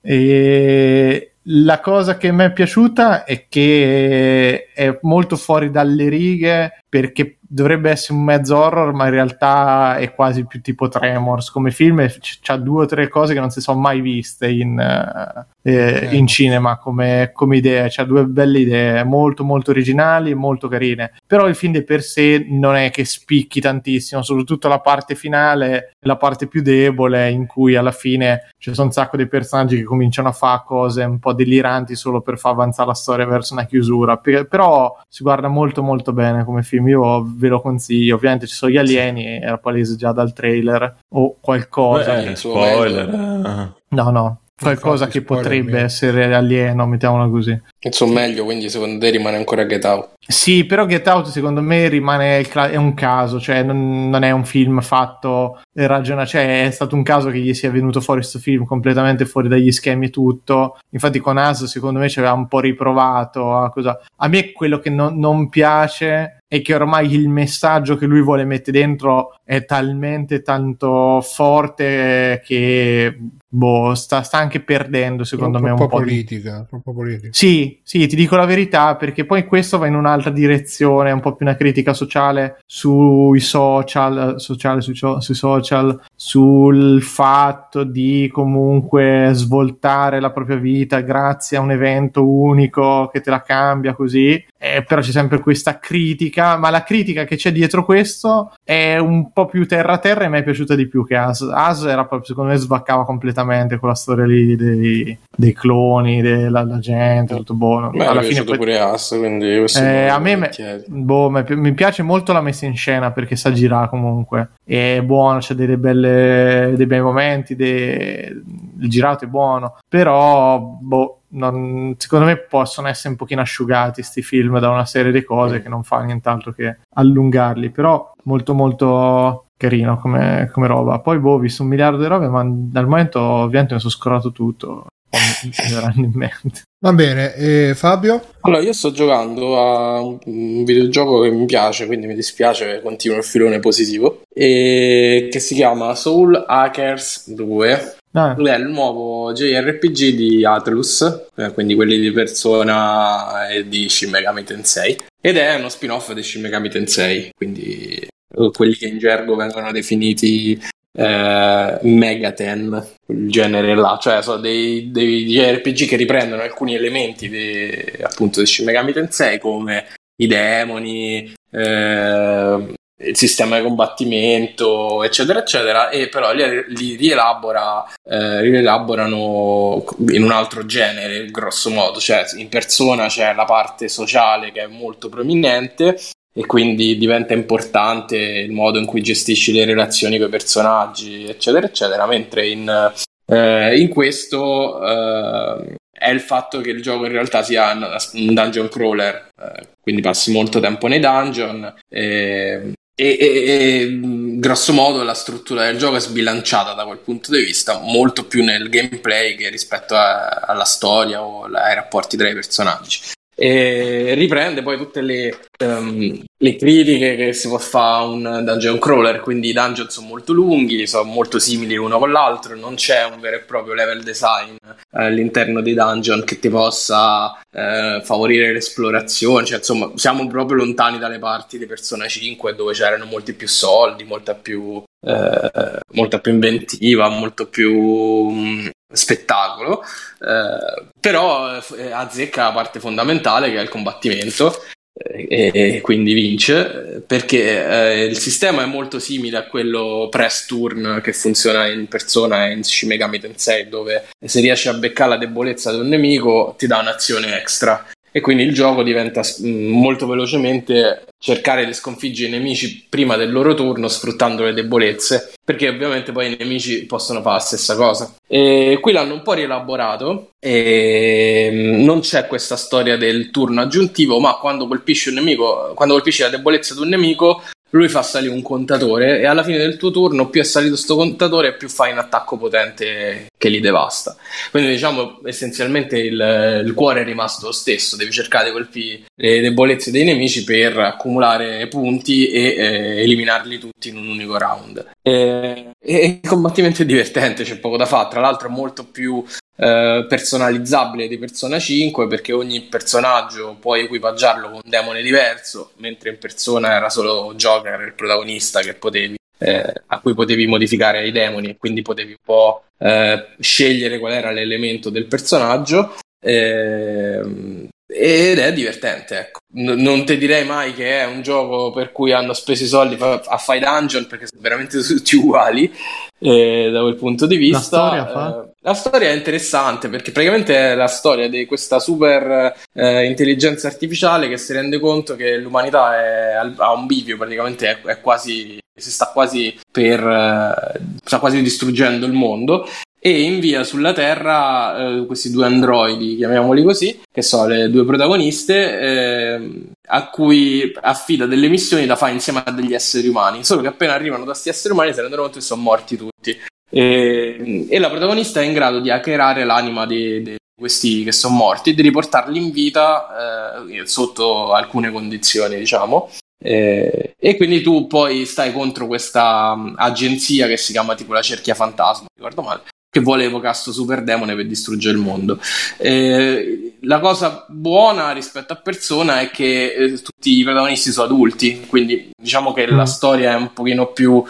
e 0.00 1.32
la 1.48 1.80
cosa 1.80 2.16
che 2.16 2.32
mi 2.32 2.44
è 2.44 2.52
piaciuta 2.52 3.24
è 3.24 3.46
che 3.48 4.68
è 4.74 4.98
molto 5.02 5.36
fuori 5.36 5.70
dalle 5.70 6.08
righe 6.08 6.82
perché 6.88 7.38
dovrebbe 7.46 7.90
essere 7.90 8.18
un 8.18 8.24
mezzo 8.24 8.56
horror, 8.56 8.92
ma 8.92 9.04
in 9.04 9.10
realtà 9.12 9.96
è 9.96 10.12
quasi 10.12 10.44
più 10.44 10.60
tipo 10.60 10.88
Tremors 10.88 11.50
come 11.50 11.70
film. 11.70 12.00
e 12.00 12.08
c- 12.08 12.38
C'ha 12.40 12.56
due 12.56 12.82
o 12.84 12.86
tre 12.86 13.08
cose 13.08 13.32
che 13.34 13.40
non 13.40 13.50
si 13.50 13.60
sono 13.60 13.78
mai 13.78 14.00
viste 14.00 14.48
in, 14.48 14.78
eh, 14.78 15.46
eh, 15.62 16.08
in 16.16 16.26
cinema 16.26 16.78
come, 16.78 17.30
come 17.32 17.56
idee. 17.58 17.86
C'ha 17.90 18.04
due 18.04 18.24
belle 18.24 18.58
idee, 18.60 19.04
molto, 19.04 19.44
molto 19.44 19.70
originali 19.70 20.30
e 20.30 20.34
molto 20.34 20.66
carine. 20.68 21.12
Però 21.26 21.46
il 21.46 21.54
film 21.54 21.72
di 21.72 21.82
per 21.82 22.02
sé 22.02 22.44
non 22.48 22.74
è 22.76 22.90
che 22.90 23.04
spicchi 23.04 23.60
tantissimo, 23.60 24.22
soprattutto 24.22 24.68
la 24.68 24.80
parte 24.80 25.14
finale, 25.14 25.92
la 26.00 26.16
parte 26.16 26.46
più 26.48 26.60
debole, 26.62 27.30
in 27.30 27.46
cui 27.46 27.76
alla 27.76 27.92
fine 27.92 28.48
ci 28.58 28.72
sono 28.74 28.86
un 28.88 28.92
sacco 28.92 29.16
di 29.16 29.26
personaggi 29.28 29.76
che 29.76 29.84
cominciano 29.84 30.28
a 30.28 30.32
fare 30.32 30.62
cose 30.64 31.04
un 31.04 31.18
po' 31.18 31.32
deliranti 31.32 31.94
solo 31.94 32.20
per 32.20 32.38
far 32.38 32.52
avanzare 32.52 32.88
la 32.88 32.94
storia 32.94 33.26
verso 33.26 33.52
una 33.54 33.64
chiusura. 33.64 34.16
Per- 34.16 34.46
però 34.48 34.63
però 34.64 34.96
si 35.08 35.22
guarda 35.22 35.48
molto 35.48 35.82
molto 35.82 36.12
bene 36.12 36.44
come 36.44 36.62
film, 36.62 36.88
io 36.88 37.24
ve 37.26 37.48
lo 37.48 37.60
consiglio, 37.60 38.16
ovviamente 38.16 38.46
ci 38.46 38.54
sono 38.54 38.72
gli 38.72 38.78
alieni, 38.78 39.24
era 39.26 39.58
palese 39.58 39.96
già 39.96 40.12
dal 40.12 40.32
trailer 40.32 40.96
o 41.10 41.36
qualcosa. 41.40 42.14
Beh, 42.14 42.34
spoiler. 42.34 43.72
No, 43.88 44.10
no, 44.10 44.40
qualcosa 44.60 45.06
che 45.08 45.22
potrebbe 45.22 45.80
essere 45.80 46.32
alieno, 46.32 46.86
mettiamola 46.86 47.28
così. 47.28 47.60
Insomma, 47.80 48.20
meglio, 48.20 48.44
quindi 48.44 48.70
secondo 48.70 48.98
te 48.98 49.10
rimane 49.10 49.36
ancora 49.36 49.66
Get 49.66 49.84
Out. 49.84 50.12
Sì, 50.26 50.64
però 50.64 50.86
Get 50.86 51.06
Out 51.06 51.26
secondo 51.26 51.60
me 51.60 51.88
rimane 51.88 52.38
il 52.38 52.48
cla- 52.48 52.70
è 52.70 52.76
un 52.76 52.94
caso, 52.94 53.40
cioè 53.40 53.62
non, 53.62 54.08
non 54.08 54.22
è 54.22 54.30
un 54.30 54.44
film 54.44 54.80
fatto 54.80 55.60
e 55.72 55.86
ragiona, 55.86 56.24
cioè 56.24 56.64
è 56.64 56.70
stato 56.70 56.94
un 56.94 57.02
caso 57.02 57.30
che 57.30 57.38
gli 57.38 57.52
sia 57.52 57.70
venuto 57.70 58.00
fuori 58.00 58.20
questo 58.20 58.38
film 58.38 58.64
completamente 58.64 59.26
fuori 59.26 59.48
dagli 59.48 59.70
schemi 59.70 60.06
e 60.06 60.10
tutto. 60.10 60.78
Infatti 60.90 61.18
con 61.18 61.36
As 61.36 61.64
secondo 61.64 61.98
me 61.98 62.08
ci 62.08 62.20
aveva 62.20 62.34
un 62.34 62.46
po' 62.46 62.60
riprovato 62.60 63.56
a 63.56 63.70
cosa. 63.70 64.00
A 64.16 64.28
me 64.28 64.52
quello 64.52 64.78
che 64.78 64.88
non, 64.88 65.18
non 65.18 65.48
piace 65.48 66.38
è 66.46 66.62
che 66.62 66.74
ormai 66.74 67.12
il 67.12 67.28
messaggio 67.28 67.96
che 67.96 68.06
lui 68.06 68.22
vuole 68.22 68.44
mettere 68.44 68.78
dentro 68.78 69.36
è 69.42 69.64
talmente 69.64 70.42
tanto 70.42 71.20
forte 71.20 72.40
che 72.44 73.18
boh, 73.54 73.94
sta, 73.94 74.22
sta 74.22 74.38
anche 74.38 74.60
perdendo 74.60 75.22
secondo 75.22 75.60
me 75.60 75.70
un 75.70 75.76
troppo 75.76 75.96
po' 75.96 76.02
di 76.02 76.10
politica, 76.10 76.66
troppo 76.68 76.92
politica. 76.92 77.28
sì, 77.30 77.80
sì, 77.84 78.06
ti 78.06 78.16
dico 78.16 78.34
la 78.34 78.44
verità 78.44 78.96
perché 78.96 79.24
poi 79.24 79.46
questo 79.46 79.78
va 79.78 79.86
in 79.86 79.94
un'altra 79.94 80.30
direzione, 80.30 81.12
un 81.12 81.20
po' 81.20 81.34
più 81.34 81.46
una 81.46 81.54
critica 81.54 81.92
sociale 81.92 82.58
sui 82.66 83.38
social, 83.38 84.40
sociale 84.40 84.80
sui, 84.80 84.94
sui 84.94 85.34
social, 85.34 86.00
sul 86.16 87.00
fatto 87.02 87.84
di 87.84 88.28
comunque 88.32 89.30
svoltare 89.32 90.20
la 90.20 90.32
propria 90.32 90.56
vita 90.56 91.00
grazie 91.00 91.56
a 91.56 91.60
un 91.60 91.70
evento 91.70 92.28
unico 92.28 93.08
che 93.12 93.20
te 93.20 93.30
la 93.30 93.42
cambia 93.42 93.94
così. 93.94 94.44
Eh, 94.58 94.82
però 94.82 95.02
c'è 95.02 95.10
sempre 95.10 95.40
questa 95.40 95.78
critica, 95.78 96.56
ma 96.56 96.70
la 96.70 96.82
critica 96.82 97.24
che 97.24 97.36
c'è 97.36 97.52
dietro 97.52 97.84
questo 97.84 98.54
è 98.64 98.96
un 98.96 99.30
po' 99.30 99.44
più 99.44 99.66
terra 99.66 99.92
a 99.92 99.98
terra 99.98 100.24
e 100.24 100.28
mi 100.28 100.38
è 100.38 100.42
piaciuta 100.42 100.74
di 100.74 100.88
più 100.88 101.06
che 101.06 101.16
As. 101.16 101.42
As 101.42 101.84
era 101.84 102.06
proprio, 102.06 102.28
secondo 102.28 102.50
me, 102.50 102.56
svaccava 102.56 103.04
completamente 103.04 103.43
con 103.78 103.88
la 103.88 103.94
storia 103.94 104.24
lì 104.26 104.56
dei, 104.56 105.16
dei 105.36 105.52
cloni, 105.52 106.20
della 106.22 106.64
la 106.64 106.78
gente, 106.78 107.34
tutto 107.36 107.54
buono. 107.54 107.90
Beh, 107.90 108.06
Alla 108.06 108.22
fine 108.22 108.42
poi- 108.44 108.56
pure 108.58 108.78
As, 108.78 109.08
quindi 109.18 109.46
eh, 109.76 110.06
a 110.08 110.18
me 110.18 110.36
me- 110.36 110.50
boh, 110.86 111.30
mi, 111.30 111.42
pi- 111.44 111.56
mi 111.56 111.72
piace 111.72 112.02
molto 112.02 112.32
la 112.32 112.40
messa 112.40 112.66
in 112.66 112.76
scena 112.76 113.10
perché 113.12 113.36
sa 113.36 113.52
girare 113.52 113.88
comunque. 113.88 114.50
È 114.64 115.00
buono, 115.02 115.38
c'è 115.38 115.54
delle 115.54 115.76
belle, 115.76 116.72
dei 116.76 116.86
bei 116.86 117.00
momenti 117.00 117.54
de- 117.56 118.42
il 118.80 118.88
girato 118.88 119.24
è 119.24 119.28
buono. 119.28 119.76
Però 119.88 120.58
boh, 120.58 121.20
non- 121.34 121.94
secondo 121.98 122.24
me 122.26 122.36
possono 122.36 122.88
essere 122.88 123.10
un 123.10 123.16
pochino 123.16 123.40
asciugati 123.40 124.02
sti 124.02 124.22
film 124.22 124.58
da 124.60 124.70
una 124.70 124.84
serie 124.84 125.10
di 125.12 125.22
cose 125.24 125.62
che 125.62 125.68
non 125.68 125.82
fa 125.82 126.00
nient'altro 126.02 126.52
che 126.52 126.78
allungarli. 126.94 127.70
Però 127.70 128.12
molto 128.24 128.54
molto 128.54 129.43
carino 129.64 129.98
come, 129.98 130.50
come 130.52 130.66
roba 130.66 130.98
poi 130.98 131.18
boh 131.18 131.32
ho 131.32 131.38
visto 131.38 131.62
un 131.62 131.68
miliardo 131.68 131.98
di 131.98 132.06
robe 132.06 132.28
ma 132.28 132.44
dal 132.46 132.86
momento 132.86 133.20
ovviamente 133.20 133.74
mi 133.74 133.80
sono 133.80 133.92
scorato 133.92 134.32
tutto 134.32 134.86
mi 135.10 135.72
verranno 135.72 136.04
in 136.04 136.12
mente 136.14 136.62
Va 136.84 136.92
bene, 136.92 137.34
e 137.34 137.72
Fabio? 137.74 138.22
Allora, 138.42 138.60
io 138.60 138.74
sto 138.74 138.90
giocando 138.90 139.58
a 139.58 140.02
un 140.02 140.64
videogioco 140.64 141.22
che 141.22 141.30
mi 141.30 141.46
piace, 141.46 141.86
quindi 141.86 142.06
mi 142.06 142.14
dispiace 142.14 142.82
continuo 142.82 143.16
il 143.16 143.24
filone 143.24 143.58
positivo, 143.58 144.20
e 144.30 145.28
che 145.30 145.40
si 145.40 145.54
chiama 145.54 145.94
Soul 145.94 146.44
Hackers 146.46 147.30
2. 147.30 147.96
Ah, 148.12 148.34
È 148.36 148.56
il 148.56 148.66
nuovo 148.66 149.32
JRPG 149.32 150.10
di 150.10 150.44
Atlus, 150.44 151.28
eh, 151.36 151.52
quindi 151.54 151.74
quelli 151.74 151.98
di 151.98 152.12
Persona 152.12 153.48
e 153.48 153.66
di 153.66 153.88
Shin 153.88 154.10
Megami 154.10 154.44
Tensei, 154.44 154.98
ed 155.18 155.38
è 155.38 155.54
uno 155.54 155.70
spin-off 155.70 156.12
di 156.12 156.22
Shin 156.22 156.42
Megami 156.42 156.68
Tensei, 156.68 157.30
quindi 157.34 158.06
quelli 158.52 158.74
che 158.74 158.86
in 158.86 158.98
gergo 158.98 159.34
vengono 159.36 159.72
definiti 159.72 160.60
eh, 160.96 161.78
Megaten, 161.82 162.86
il 163.08 163.30
genere 163.30 163.74
là, 163.74 163.98
cioè 164.00 164.22
sono 164.22 164.38
dei, 164.38 164.90
dei 164.90 165.24
JRPG 165.24 165.88
che 165.88 165.96
riprendono 165.96 166.42
alcuni 166.42 166.74
elementi 166.74 167.28
de- 167.28 167.98
appunto 168.02 168.40
di 168.40 168.46
Shin 168.46 168.64
Megami 168.64 168.92
Tensei 168.92 169.38
come 169.38 169.86
i 170.16 170.26
demoni, 170.26 171.32
eh, 171.50 172.74
il 172.96 173.16
sistema 173.16 173.56
di 173.56 173.64
combattimento, 173.64 175.02
eccetera, 175.02 175.40
eccetera, 175.40 175.88
e 175.90 176.08
però 176.08 176.32
li, 176.32 176.64
li 176.68 176.94
rielabora, 176.94 177.84
eh, 178.08 178.40
rielaborano 178.40 179.84
in 180.10 180.22
un 180.22 180.30
altro 180.30 180.64
genere, 180.64 181.26
grosso 181.26 181.70
modo, 181.70 181.98
cioè 181.98 182.24
in 182.36 182.48
persona 182.48 183.08
c'è 183.08 183.34
la 183.34 183.44
parte 183.44 183.88
sociale 183.88 184.52
che 184.52 184.62
è 184.62 184.66
molto 184.68 185.08
prominente 185.08 185.98
e 186.36 186.46
quindi 186.46 186.96
diventa 186.98 187.32
importante 187.32 188.16
il 188.16 188.50
modo 188.50 188.78
in 188.78 188.86
cui 188.86 189.02
gestisci 189.02 189.52
le 189.52 189.64
relazioni 189.64 190.18
con 190.18 190.26
i 190.26 190.30
personaggi, 190.30 191.26
eccetera, 191.26 191.66
eccetera, 191.66 192.06
mentre 192.06 192.48
in, 192.48 192.92
eh, 193.26 193.78
in 193.78 193.88
questo 193.88 194.82
eh, 194.84 195.74
è 195.96 196.10
il 196.10 196.20
fatto 196.20 196.60
che 196.60 196.70
il 196.70 196.82
gioco 196.82 197.06
in 197.06 197.12
realtà 197.12 197.42
sia 197.42 197.72
un 197.72 198.34
dungeon 198.34 198.68
crawler, 198.68 199.28
eh, 199.40 199.68
quindi 199.80 200.02
passi 200.02 200.32
molto 200.32 200.58
tempo 200.58 200.88
nei 200.88 200.98
dungeon 200.98 201.72
eh, 201.88 202.72
e, 202.96 203.16
e- 203.18 203.44
e, 203.44 203.98
grosso 204.38 204.72
modo 204.72 205.02
la 205.02 205.14
struttura 205.14 205.64
del 205.66 205.78
gioco 205.78 205.96
è 205.96 206.00
sbilanciata 206.00 206.74
da 206.74 206.84
quel 206.84 206.98
punto 206.98 207.30
di 207.30 207.42
vista, 207.42 207.78
molto 207.80 208.24
più 208.24 208.44
nel 208.44 208.68
gameplay 208.68 209.36
che 209.36 209.48
rispetto 209.48 209.94
a- 209.94 210.28
alla 210.46 210.64
storia 210.64 211.22
o 211.22 211.46
la- 211.46 211.62
ai 211.64 211.74
rapporti 211.74 212.16
tra 212.16 212.28
i 212.28 212.34
personaggi. 212.34 213.00
E 213.36 214.14
riprende 214.14 214.62
poi 214.62 214.76
tutte 214.76 215.00
le, 215.00 215.36
ehm, 215.58 216.22
le 216.36 216.56
critiche 216.56 217.16
che 217.16 217.32
si 217.32 217.48
può 217.48 217.58
fare 217.58 218.04
a 218.04 218.06
un 218.06 218.42
dungeon 218.44 218.78
crawler, 218.78 219.20
quindi 219.20 219.48
i 219.48 219.52
dungeon 219.52 219.90
sono 219.90 220.06
molto 220.06 220.32
lunghi, 220.32 220.86
sono 220.86 221.04
molto 221.04 221.38
simili 221.38 221.74
l'uno 221.74 221.98
con 221.98 222.12
l'altro, 222.12 222.54
non 222.54 222.76
c'è 222.76 223.04
un 223.04 223.18
vero 223.20 223.36
e 223.36 223.40
proprio 223.40 223.74
level 223.74 224.02
design 224.02 224.54
eh, 224.54 224.74
all'interno 224.92 225.62
dei 225.62 225.74
dungeon 225.74 226.22
che 226.22 226.38
ti 226.38 226.48
possa 226.48 227.36
eh, 227.50 228.00
favorire 228.04 228.52
l'esplorazione, 228.52 229.44
cioè 229.44 229.58
insomma 229.58 229.90
siamo 229.96 230.26
proprio 230.28 230.58
lontani 230.58 230.98
dalle 230.98 231.18
parti 231.18 231.58
di 231.58 231.66
Persona 231.66 232.06
5 232.06 232.54
dove 232.54 232.72
c'erano 232.72 233.04
molti 233.04 233.32
più 233.32 233.48
soldi, 233.48 234.04
molta 234.04 234.34
più, 234.34 234.80
eh, 235.04 235.78
molta 235.92 236.20
più 236.20 236.32
inventiva, 236.32 237.08
molto 237.08 237.48
più 237.48 238.28
mh, 238.28 238.70
spettacolo, 238.94 239.82
eh, 239.82 240.88
però 240.98 241.58
eh, 241.76 241.90
azzecca 241.90 242.44
la 242.44 242.52
parte 242.52 242.80
fondamentale 242.80 243.50
che 243.50 243.58
è 243.58 243.62
il 243.62 243.68
combattimento 243.68 244.54
eh, 244.96 245.50
e 245.52 245.80
quindi 245.80 246.12
vince 246.12 247.02
perché 247.04 247.66
eh, 247.66 248.04
il 248.04 248.16
sistema 248.16 248.62
è 248.62 248.66
molto 248.66 249.00
simile 249.00 249.38
a 249.38 249.46
quello 249.46 250.06
press 250.08 250.46
turn 250.46 251.00
che 251.02 251.12
funziona 251.12 251.66
in 251.66 251.88
persona 251.88 252.46
e 252.46 252.52
in 252.52 252.62
Shin 252.62 252.88
Megami 252.90 253.18
Tensei 253.18 253.68
dove 253.68 254.06
se 254.24 254.40
riesci 254.40 254.68
a 254.68 254.74
beccare 254.74 255.10
la 255.10 255.16
debolezza 255.16 255.72
di 255.72 255.80
un 255.80 255.88
nemico 255.88 256.54
ti 256.56 256.68
dà 256.68 256.78
un'azione 256.78 257.36
extra 257.40 257.84
e 258.16 258.20
quindi 258.20 258.44
il 258.44 258.54
gioco 258.54 258.84
diventa 258.84 259.22
mh, 259.22 259.48
molto 259.48 260.06
velocemente 260.06 261.06
cercare 261.18 261.66
di 261.66 261.74
sconfiggere 261.74 262.28
i 262.28 262.30
nemici 262.30 262.86
prima 262.88 263.16
del 263.16 263.32
loro 263.32 263.54
turno 263.54 263.88
sfruttando 263.88 264.44
le 264.44 264.52
debolezze 264.52 265.32
perché 265.44 265.68
ovviamente 265.68 266.12
poi 266.12 266.32
i 266.32 266.36
nemici 266.38 266.86
possono 266.86 267.22
fare 267.22 267.34
la 267.34 267.40
stessa 267.40 267.74
cosa. 267.74 268.14
E 268.28 268.78
qui 268.80 268.92
l'hanno 268.92 269.14
un 269.14 269.22
po' 269.22 269.32
rielaborato 269.32 270.30
e 270.38 271.50
mh, 271.52 271.82
non 271.82 272.00
c'è 272.00 272.28
questa 272.28 272.54
storia 272.54 272.96
del 272.96 273.32
turno 273.32 273.62
aggiuntivo 273.62 274.20
ma 274.20 274.36
quando 274.36 274.68
colpisci 274.68 275.08
un 275.08 275.16
nemico 275.16 275.72
quando 275.74 275.94
colpisci 275.94 276.22
la 276.22 276.28
debolezza 276.28 276.74
di 276.74 276.82
un 276.82 276.88
nemico 276.90 277.42
lui 277.74 277.88
fa 277.88 278.02
salire 278.02 278.32
un 278.32 278.42
contatore 278.42 279.20
e 279.20 279.26
alla 279.26 279.42
fine 279.42 279.58
del 279.58 279.76
tuo 279.76 279.90
turno 279.90 280.30
più 280.30 280.40
è 280.40 280.44
salito 280.44 280.76
sto 280.76 280.96
contatore 280.96 281.54
più 281.54 281.68
fai 281.68 281.90
un 281.90 281.98
attacco 281.98 282.36
potente 282.36 283.26
che 283.36 283.48
li 283.48 283.60
devasta. 283.60 284.16
Quindi 284.50 284.70
diciamo 284.70 285.20
essenzialmente 285.24 285.98
il, 285.98 286.62
il 286.64 286.72
cuore 286.74 287.00
è 287.00 287.04
rimasto 287.04 287.46
lo 287.46 287.52
stesso. 287.52 287.96
Devi 287.96 288.12
cercare 288.12 288.46
di 288.46 288.52
colpire 288.52 289.02
le 289.16 289.40
debolezze 289.40 289.90
dei 289.90 290.04
nemici 290.04 290.44
per 290.44 290.78
accumulare 290.78 291.66
punti 291.66 292.28
e 292.28 292.54
eh, 292.56 293.02
eliminarli 293.02 293.58
tutti 293.58 293.88
in 293.88 293.96
un 293.96 294.06
unico 294.06 294.38
round. 294.38 294.92
E, 295.02 295.70
e 295.80 296.20
il 296.22 296.28
combattimento 296.28 296.82
è 296.82 296.86
divertente 296.86 297.42
c'è 297.42 297.58
poco 297.58 297.76
da 297.76 297.86
fare. 297.86 298.08
Tra 298.08 298.20
l'altro 298.20 298.48
è 298.48 298.52
molto 298.52 298.84
più 298.84 299.24
eh, 299.56 300.06
personalizzabile 300.08 301.08
di 301.08 301.18
Persona 301.18 301.58
5 301.58 302.06
perché 302.06 302.32
ogni 302.32 302.62
personaggio 302.62 303.56
puoi 303.60 303.82
equipaggiarlo 303.82 304.46
con 304.46 304.60
un 304.64 304.70
demone 304.70 305.02
diverso 305.02 305.72
mentre 305.76 306.10
in 306.10 306.18
Persona 306.18 306.74
era 306.74 306.90
solo 306.90 307.34
Joker 307.34 307.80
il 307.82 307.94
protagonista 307.94 308.60
che 308.60 308.74
potevi 308.74 309.16
eh, 309.38 309.72
a 309.86 310.00
cui 310.00 310.14
potevi 310.14 310.46
modificare 310.46 311.06
i 311.06 311.12
demoni 311.12 311.50
e 311.50 311.56
quindi 311.56 311.82
potevi 311.82 312.10
un 312.10 312.24
po' 312.24 312.64
eh, 312.78 313.26
scegliere 313.38 313.98
qual 313.98 314.12
era 314.12 314.30
l'elemento 314.30 314.90
del 314.90 315.06
personaggio. 315.06 315.96
Ehm, 316.20 317.68
ed 317.86 318.38
è 318.38 318.52
divertente, 318.52 319.18
ecco. 319.18 319.40
N- 319.56 319.80
non 319.82 320.04
ti 320.04 320.16
direi 320.18 320.44
mai 320.44 320.74
che 320.74 321.00
è 321.00 321.06
un 321.06 321.22
gioco 321.22 321.70
per 321.70 321.92
cui 321.92 322.12
hanno 322.12 322.32
speso 322.32 322.64
i 322.64 322.66
soldi 322.66 322.96
fa- 322.96 323.22
a 323.24 323.36
fai 323.36 323.60
dungeon 323.60 324.06
perché 324.06 324.26
sono 324.26 324.40
veramente 324.42 324.80
tutti 324.82 325.16
uguali 325.16 325.72
eh, 326.18 326.70
da 326.72 326.80
quel 326.80 326.96
punto 326.96 327.26
di 327.26 327.36
vista. 327.36 327.58
La 327.58 327.62
storia, 327.62 328.06
fa? 328.06 328.42
Eh, 328.42 328.52
la 328.60 328.74
storia 328.74 329.10
è 329.10 329.14
interessante 329.14 329.88
perché 329.88 330.10
praticamente 330.10 330.56
è 330.56 330.74
la 330.74 330.86
storia 330.88 331.28
di 331.28 331.44
questa 331.46 331.78
super 331.78 332.54
eh, 332.72 333.04
intelligenza 333.04 333.68
artificiale 333.68 334.28
che 334.28 334.38
si 334.38 334.52
rende 334.52 334.80
conto 334.80 335.14
che 335.16 335.36
l'umanità 335.36 335.96
è 336.02 336.32
al- 336.32 336.54
a 336.58 336.72
un 336.72 336.86
bivio, 336.86 337.16
praticamente 337.16 337.68
è, 337.68 337.80
è 337.82 338.00
quasi 338.00 338.58
si 338.76 338.90
sta 338.90 339.06
quasi 339.12 339.56
per 339.70 340.00
eh, 340.00 340.80
sta 341.04 341.18
quasi 341.20 341.40
distruggendo 341.42 342.06
il 342.06 342.12
mondo 342.12 342.66
e 343.06 343.20
invia 343.20 343.64
sulla 343.64 343.92
Terra 343.92 344.78
eh, 344.78 345.04
questi 345.04 345.30
due 345.30 345.44
androidi, 345.44 346.16
chiamiamoli 346.16 346.62
così, 346.62 347.02
che 347.12 347.20
sono 347.20 347.48
le 347.48 347.68
due 347.68 347.84
protagoniste, 347.84 348.80
eh, 348.80 349.62
a 349.88 350.08
cui 350.08 350.72
affida 350.80 351.26
delle 351.26 351.48
missioni 351.48 351.84
da 351.84 351.96
fare 351.96 352.12
insieme 352.12 352.42
a 352.42 352.50
degli 352.50 352.72
esseri 352.72 353.08
umani. 353.08 353.44
Solo 353.44 353.60
che 353.60 353.68
appena 353.68 353.92
arrivano 353.92 354.24
da 354.24 354.30
questi 354.30 354.48
esseri 354.48 354.72
umani 354.72 354.94
si 354.94 355.00
rendono 355.02 355.20
conto 355.20 355.36
che 355.36 355.44
sono 355.44 355.60
morti 355.60 355.98
tutti. 355.98 356.34
E, 356.70 357.66
e 357.68 357.78
la 357.78 357.90
protagonista 357.90 358.40
è 358.40 358.44
in 358.44 358.54
grado 358.54 358.80
di 358.80 358.90
hackerare 358.90 359.44
l'anima 359.44 359.84
di, 359.84 360.36
questi 360.58 361.04
che 361.04 361.12
sono 361.12 361.34
morti 361.34 361.70
e 361.70 361.74
di 361.74 361.82
riportarli 361.82 362.38
in 362.38 362.50
vita 362.52 363.66
eh, 363.68 363.86
sotto 363.86 364.54
alcune 364.54 364.90
condizioni, 364.90 365.58
diciamo. 365.58 366.08
Eh, 366.42 367.16
e 367.18 367.36
quindi 367.36 367.60
tu 367.60 367.86
poi 367.86 368.24
stai 368.24 368.50
contro 368.50 368.86
questa 368.86 369.52
um, 369.52 369.74
agenzia 369.76 370.46
che 370.46 370.56
si 370.56 370.72
chiama 370.72 370.94
tipo 370.94 371.12
la 371.12 371.22
cerchia 371.22 371.54
fantasma, 371.54 372.06
ricordo 372.14 372.42
male, 372.42 372.62
che 372.94 373.00
vuole 373.00 373.24
evocare 373.24 373.50
questo 373.50 373.72
super 373.72 374.04
demone 374.04 374.36
per 374.36 374.46
distruggere 374.46 374.96
il 374.96 375.02
mondo. 375.02 375.40
Eh, 375.78 376.76
la 376.82 377.00
cosa 377.00 377.44
buona 377.48 378.12
rispetto 378.12 378.52
a 378.52 378.56
Persona 378.56 379.18
è 379.20 379.30
che 379.32 379.74
eh, 379.74 380.00
tutti 380.00 380.38
i 380.38 380.44
protagonisti 380.44 380.92
sono 380.92 381.06
adulti, 381.06 381.66
quindi 381.66 382.10
diciamo 382.16 382.52
che 382.52 382.70
Mm. 382.70 382.76
la 382.76 382.86
storia 382.86 383.32
è 383.32 383.34
un 383.34 383.52
pochino 383.52 383.88
più 383.88 384.22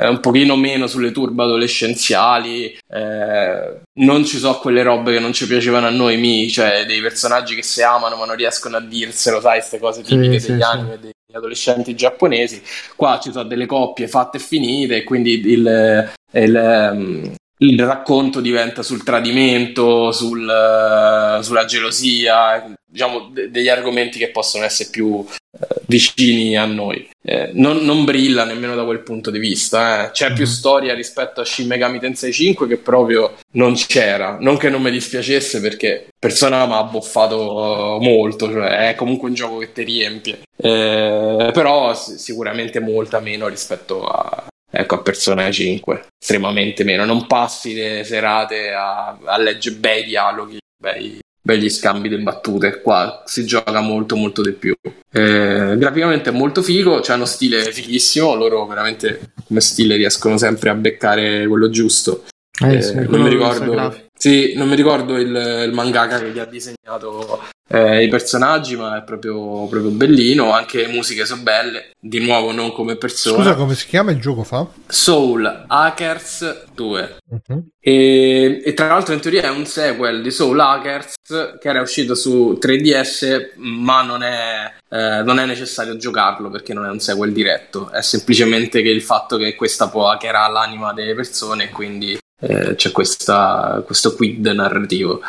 un 0.00 0.20
pochino 0.20 0.54
meno 0.54 0.86
sulle 0.86 1.10
turbe 1.10 1.42
adolescenziali, 1.42 2.66
eh, 2.88 3.80
non 4.00 4.24
ci 4.24 4.38
sono 4.38 4.58
quelle 4.58 4.84
robe 4.84 5.12
che 5.14 5.18
non 5.18 5.32
ci 5.32 5.48
piacevano 5.48 5.88
a 5.88 5.90
noi, 5.90 6.16
mi, 6.18 6.48
cioè 6.50 6.84
dei 6.86 7.00
personaggi 7.00 7.56
che 7.56 7.64
si 7.64 7.82
amano 7.82 8.14
ma 8.14 8.24
non 8.24 8.36
riescono 8.36 8.76
a 8.76 8.80
dirselo, 8.80 9.40
sai, 9.40 9.58
queste 9.58 9.80
cose 9.80 10.04
Sì, 10.04 10.10
tipiche 10.14 10.38
sì, 10.38 10.50
degli 10.52 10.60
sì. 10.60 10.66
anime 10.68 10.98
degli 11.00 11.12
adolescenti 11.32 11.96
giapponesi. 11.96 12.62
Qua 12.94 13.18
ci 13.20 13.32
sono 13.32 13.48
delle 13.48 13.66
coppie 13.66 14.06
fatte 14.06 14.36
e 14.36 14.40
finite, 14.40 15.02
quindi 15.02 15.32
il, 15.32 16.08
il, 16.32 16.56
ehm, 16.56 17.34
il 17.58 17.84
racconto 17.84 18.40
diventa 18.40 18.82
sul 18.82 19.02
tradimento, 19.02 20.12
sul, 20.12 20.48
eh, 20.48 21.42
sulla 21.42 21.64
gelosia, 21.64 22.72
diciamo 22.86 23.28
de- 23.32 23.50
degli 23.50 23.68
argomenti 23.68 24.18
che 24.18 24.30
possono 24.30 24.64
essere 24.64 24.90
più 24.90 25.24
eh, 25.60 25.66
vicini 25.86 26.56
a 26.56 26.64
noi. 26.66 27.08
Eh, 27.22 27.50
non, 27.54 27.78
non 27.78 28.04
brilla 28.04 28.44
nemmeno 28.44 28.74
da 28.74 28.84
quel 28.84 29.02
punto 29.02 29.30
di 29.30 29.38
vista. 29.38 30.06
eh. 30.06 30.10
C'è 30.12 30.32
più 30.32 30.44
Mhm. 30.44 30.50
storia 30.50 30.94
rispetto 30.94 31.40
a 31.40 31.44
Shin 31.44 31.66
Megami 31.66 31.98
Tensei 31.98 32.32
5 32.32 32.66
che 32.68 32.76
proprio 32.76 33.34
non 33.54 33.74
c'era. 33.74 34.36
Non 34.40 34.56
che 34.56 34.68
non 34.70 34.82
mi 34.82 34.90
dispiacesse 34.90 35.60
perché 35.60 36.08
Persona 36.18 36.64
mi 36.66 36.72
ha 36.74 36.82
boffato 36.84 37.98
molto, 38.00 38.50
cioè 38.50 38.88
è 38.90 38.94
comunque 38.94 39.28
un 39.28 39.34
gioco 39.34 39.58
che 39.58 39.72
ti 39.72 39.82
riempie. 39.84 40.40
Eh, 40.56 41.50
però 41.52 41.94
sicuramente 41.94 42.80
molta 42.80 43.20
meno 43.20 43.48
rispetto 43.48 44.06
a, 44.06 44.46
ecco, 44.70 44.94
a 44.96 45.02
Persona 45.02 45.50
5. 45.50 46.06
Estremamente 46.20 46.84
meno. 46.84 47.04
Non 47.04 47.26
passi 47.26 47.74
le 47.74 48.04
serate 48.04 48.72
a, 48.72 49.18
a 49.24 49.38
leggere 49.38 49.76
bei 49.76 50.04
dialoghi, 50.04 50.58
bei, 50.80 51.18
begli 51.40 51.70
scambi 51.70 52.08
di 52.08 52.18
battute. 52.18 52.80
Qua 52.80 53.22
si 53.26 53.44
gioca 53.44 53.80
molto 53.80 54.16
molto 54.16 54.42
di 54.42 54.52
più. 54.52 54.74
Eh, 55.10 55.74
graficamente 55.78 56.30
è 56.30 56.32
molto 56.32 56.62
figo, 56.62 57.00
c'è 57.00 57.14
uno 57.14 57.24
stile 57.24 57.72
fighissimo, 57.72 58.34
loro 58.34 58.66
veramente 58.66 59.32
come 59.46 59.60
stile 59.60 59.96
riescono 59.96 60.36
sempre 60.36 60.70
a 60.70 60.74
beccare 60.74 61.46
quello 61.46 61.70
giusto. 61.70 62.24
Eh, 62.62 62.76
Eh, 62.76 62.92
non 63.06 63.22
mi 63.22 63.28
ricordo. 63.28 64.06
Sì, 64.18 64.54
non 64.56 64.68
mi 64.68 64.74
ricordo 64.74 65.16
il, 65.16 65.64
il 65.66 65.72
mangaka 65.72 66.18
che 66.18 66.32
gli 66.32 66.40
ha 66.40 66.44
disegnato 66.44 67.40
eh, 67.68 68.02
i 68.02 68.08
personaggi, 68.08 68.74
ma 68.74 68.98
è 68.98 69.02
proprio, 69.04 69.66
proprio 69.66 69.90
bellino. 69.90 70.52
Anche 70.52 70.78
le 70.78 70.88
musiche 70.88 71.24
sono 71.24 71.42
belle. 71.42 71.90
Di 72.00 72.18
nuovo, 72.18 72.50
non 72.50 72.72
come 72.72 72.96
persona. 72.96 73.36
Scusa, 73.36 73.54
come 73.54 73.74
si 73.74 73.86
chiama 73.86 74.10
il 74.10 74.20
gioco 74.20 74.42
fa? 74.42 74.66
Soul 74.88 75.64
Hackers 75.68 76.64
2. 76.74 77.16
Mhm. 77.30 77.68
E, 77.80 78.62
e 78.64 78.74
tra 78.74 78.88
l'altro 78.88 79.14
in 79.14 79.20
teoria 79.20 79.42
è 79.42 79.50
un 79.50 79.66
sequel 79.66 80.20
di 80.20 80.30
Soul 80.30 80.58
Hackers 80.58 81.14
che 81.60 81.68
era 81.68 81.80
uscito 81.80 82.14
su 82.14 82.58
3DS, 82.60 83.52
ma 83.56 84.02
non 84.02 84.22
è, 84.22 84.72
eh, 84.88 85.22
non 85.22 85.38
è 85.38 85.46
necessario 85.46 85.96
giocarlo 85.96 86.50
perché 86.50 86.74
non 86.74 86.86
è 86.86 86.90
un 86.90 87.00
sequel 87.00 87.32
diretto, 87.32 87.90
è 87.90 88.02
semplicemente 88.02 88.82
che 88.82 88.88
il 88.88 89.02
fatto 89.02 89.36
che 89.36 89.54
questa 89.54 89.88
può 89.88 90.08
hackerare 90.10 90.52
l'anima 90.52 90.92
delle 90.92 91.14
persone 91.14 91.64
e 91.64 91.70
quindi 91.70 92.18
eh, 92.40 92.74
c'è 92.76 92.90
questa- 92.92 93.82
questo 93.84 94.14
quid 94.14 94.46
narrativo. 94.46 95.20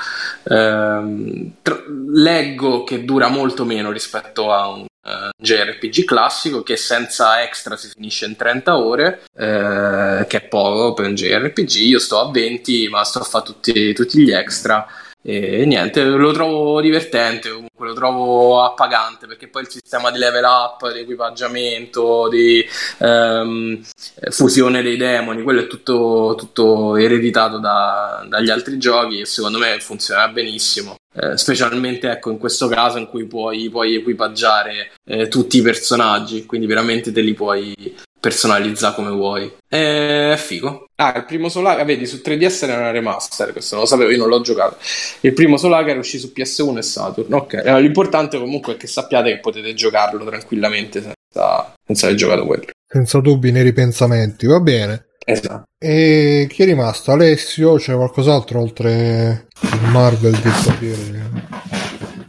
Ehm, 0.49 1.51
tr- 1.61 1.85
leggo 2.13 2.83
che 2.83 3.03
dura 3.05 3.27
molto 3.29 3.65
meno 3.65 3.91
rispetto 3.91 4.51
a 4.51 4.67
un 4.69 4.85
eh, 5.01 5.29
JRPG 5.41 6.03
classico 6.03 6.61
che 6.61 6.75
senza 6.75 7.41
extra 7.41 7.75
si 7.77 7.87
finisce 7.87 8.25
in 8.25 8.35
30 8.35 8.77
ore, 8.77 9.21
eh, 9.35 10.25
che 10.27 10.37
è 10.37 10.41
poco 10.41 10.93
per 10.93 11.05
un 11.07 11.15
JRPG. 11.15 11.75
Io 11.87 11.99
sto 11.99 12.19
a 12.19 12.29
20, 12.29 12.89
ma 12.89 13.03
sto 13.03 13.19
a 13.19 13.23
fare 13.23 13.45
tutti, 13.45 13.93
tutti 13.93 14.19
gli 14.21 14.31
extra. 14.31 14.85
E 15.21 15.65
niente, 15.65 16.01
lo 16.05 16.31
trovo 16.31 16.79
divertente, 16.79 17.49
comunque 17.49 17.87
lo 17.87 17.93
trovo 17.93 18.63
appagante 18.63 19.27
perché 19.27 19.49
poi 19.49 19.63
il 19.63 19.69
sistema 19.69 20.11
di 20.11 20.17
level 20.17 20.45
up, 20.45 20.93
di 20.93 20.99
equipaggiamento, 20.99 22.29
di 22.29 22.65
ehm, 22.99 23.81
fusione 24.29 24.81
dei 24.81 24.95
demoni, 24.95 25.43
quello 25.43 25.61
è 25.61 25.67
tutto, 25.67 26.35
tutto 26.37 26.95
ereditato 26.95 27.57
da- 27.57 28.25
dagli 28.29 28.49
altri 28.49 28.77
giochi 28.77 29.19
e 29.19 29.25
secondo 29.25 29.57
me 29.57 29.77
funziona 29.81 30.29
benissimo. 30.29 30.95
Eh, 31.13 31.37
specialmente 31.37 32.09
ecco 32.09 32.29
in 32.29 32.37
questo 32.37 32.67
caso 32.67 32.97
in 32.97 33.07
cui 33.07 33.25
puoi, 33.25 33.69
puoi 33.69 33.95
equipaggiare 33.95 34.91
eh, 35.03 35.27
tutti 35.27 35.57
i 35.57 35.61
personaggi, 35.61 36.45
quindi 36.45 36.65
veramente 36.65 37.11
te 37.11 37.19
li 37.21 37.33
puoi 37.33 37.75
personalizzare 38.19 38.95
come 38.95 39.11
vuoi. 39.11 39.51
È 39.67 40.33
figo. 40.37 40.89
Ah, 40.95 41.13
il 41.15 41.25
primo 41.25 41.49
Solar, 41.49 41.83
vedi, 41.85 42.05
su 42.05 42.21
3DS 42.23 42.63
era 42.63 42.77
una 42.77 42.91
remaster, 42.91 43.51
questo 43.51 43.75
non 43.75 43.83
lo 43.85 43.89
sapevo, 43.89 44.09
io 44.09 44.17
non 44.17 44.27
l'ho 44.27 44.41
giocato. 44.41 44.77
Il 45.21 45.33
primo 45.33 45.57
Solar 45.57 45.87
era 45.87 45.99
uscito 45.99 46.27
su 46.27 46.33
PS1 46.35 46.77
e 46.77 46.81
Saturn. 46.81 47.33
Ok, 47.33 47.53
Eh, 47.63 47.81
l'importante 47.81 48.37
comunque 48.37 48.73
è 48.73 48.77
che 48.77 48.87
sappiate 48.87 49.31
che 49.31 49.39
potete 49.39 49.73
giocarlo 49.73 50.25
tranquillamente 50.25 51.01
senza, 51.01 51.73
senza 51.85 52.05
aver 52.07 52.17
giocato 52.17 52.45
quello. 52.45 52.65
Senza 52.85 53.19
dubbi 53.19 53.51
nei 53.51 53.63
ripensamenti, 53.63 54.45
va 54.47 54.59
bene. 54.59 55.05
Esatto. 55.25 55.63
E 55.77 56.47
chi 56.49 56.63
è 56.63 56.65
rimasto? 56.65 57.11
Alessio? 57.11 57.75
C'è 57.75 57.93
qualcos'altro 57.93 58.59
oltre 58.59 59.47
il 59.61 59.89
Marvel 59.91 60.31
di 60.33 60.49
sapere? 60.49 61.29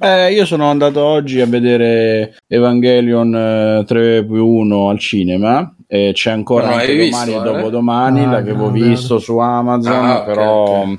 Eh, 0.03 0.33
io 0.33 0.45
sono 0.47 0.71
andato 0.71 1.03
oggi 1.03 1.41
a 1.41 1.47
vedere 1.47 2.37
Evangelion 2.47 3.35
eh, 3.81 3.85
3 3.87 4.25
più 4.25 4.47
1 4.47 4.89
al 4.89 4.99
cinema 4.99 5.75
e 5.93 6.13
c'è 6.15 6.31
ancora 6.31 6.67
Non 6.69 6.79
anche 6.79 6.95
domani 6.97 7.33
visto, 7.33 7.33
e 7.33 7.35
eh? 7.35 7.53
dopodomani, 7.53 8.25
Ah, 8.25 8.31
l'avevo 8.31 8.67
no, 8.67 8.71
visto 8.71 9.19
su 9.19 9.39
Amazon, 9.39 10.05
Ah, 10.09 10.23
però 10.23 10.83
ok. 10.83 10.99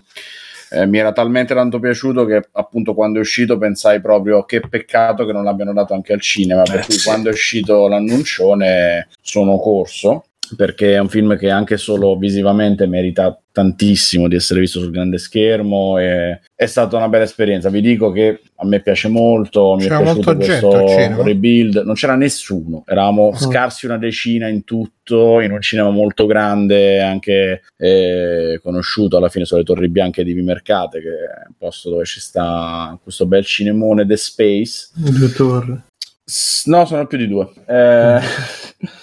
eh, 0.71 0.85
mi 0.85 0.97
era 0.97 1.13
talmente 1.13 1.53
tanto 1.53 1.79
piaciuto 1.79 2.25
che 2.25 2.41
appunto 2.51 2.93
quando 2.93 3.17
è 3.19 3.21
uscito 3.21 3.57
pensai 3.57 4.01
proprio 4.01 4.43
che 4.43 4.59
peccato 4.59 5.25
che 5.25 5.31
non 5.31 5.45
l'abbiano 5.45 5.71
dato 5.71 5.93
anche 5.93 6.11
al 6.11 6.19
cinema, 6.19 6.63
per 6.63 6.79
Eh, 6.79 6.85
cui 6.85 6.95
sì. 6.95 7.07
quando 7.07 7.29
è 7.29 7.31
uscito 7.31 7.87
l'annuncione 7.87 9.07
sono 9.21 9.57
corso 9.59 10.25
perché 10.57 10.95
è 10.95 10.99
un 10.99 11.07
film 11.07 11.37
che 11.37 11.49
anche 11.49 11.77
solo 11.77 12.17
visivamente 12.17 12.85
merita 12.85 13.40
tantissimo 13.51 14.27
di 14.27 14.35
essere 14.35 14.59
visto 14.61 14.79
sul 14.79 14.91
grande 14.91 15.17
schermo 15.17 15.97
e 15.97 16.39
è 16.55 16.65
stata 16.65 16.95
una 16.97 17.09
bella 17.09 17.23
esperienza. 17.25 17.69
Vi 17.69 17.81
dico 17.81 18.11
che 18.11 18.41
a 18.55 18.65
me 18.65 18.81
piace 18.81 19.07
molto, 19.07 19.75
mi 19.75 19.83
C'era 19.83 19.99
è 19.99 20.03
piaciuto 20.03 20.35
questo 20.35 21.23
rebuild, 21.23 21.83
non 21.85 21.95
c'era 21.95 22.15
nessuno, 22.15 22.83
eravamo 22.87 23.29
Ah. 23.29 23.37
scarsi 23.37 23.85
una 23.85 23.97
decina 23.97 24.47
in 24.47 24.63
tutto, 24.63 25.39
in 25.41 25.51
un 25.51 25.61
cinema 25.61 25.89
molto 25.89 26.25
grande, 26.25 27.01
anche 27.01 27.63
eh, 27.77 28.59
conosciuto 28.63 29.17
alla 29.17 29.29
fine 29.29 29.45
sulle 29.45 29.63
Torri 29.63 29.89
Bianche 29.89 30.23
di 30.23 30.33
Vimercate, 30.33 30.99
che 31.01 31.07
è 31.09 31.47
un 31.47 31.53
posto 31.57 31.89
dove 31.89 32.05
ci 32.05 32.19
sta 32.19 32.97
questo 33.01 33.25
bel 33.25 33.43
cinemone 33.45 34.05
The 34.05 34.17
Space. 34.17 34.89
Due 34.95 35.31
torri. 35.31 35.81
S- 36.23 36.65
No, 36.67 36.85
sono 36.85 37.07
più 37.07 37.17
di 37.17 37.27
due. 37.27 37.49
Eh, 37.67 38.19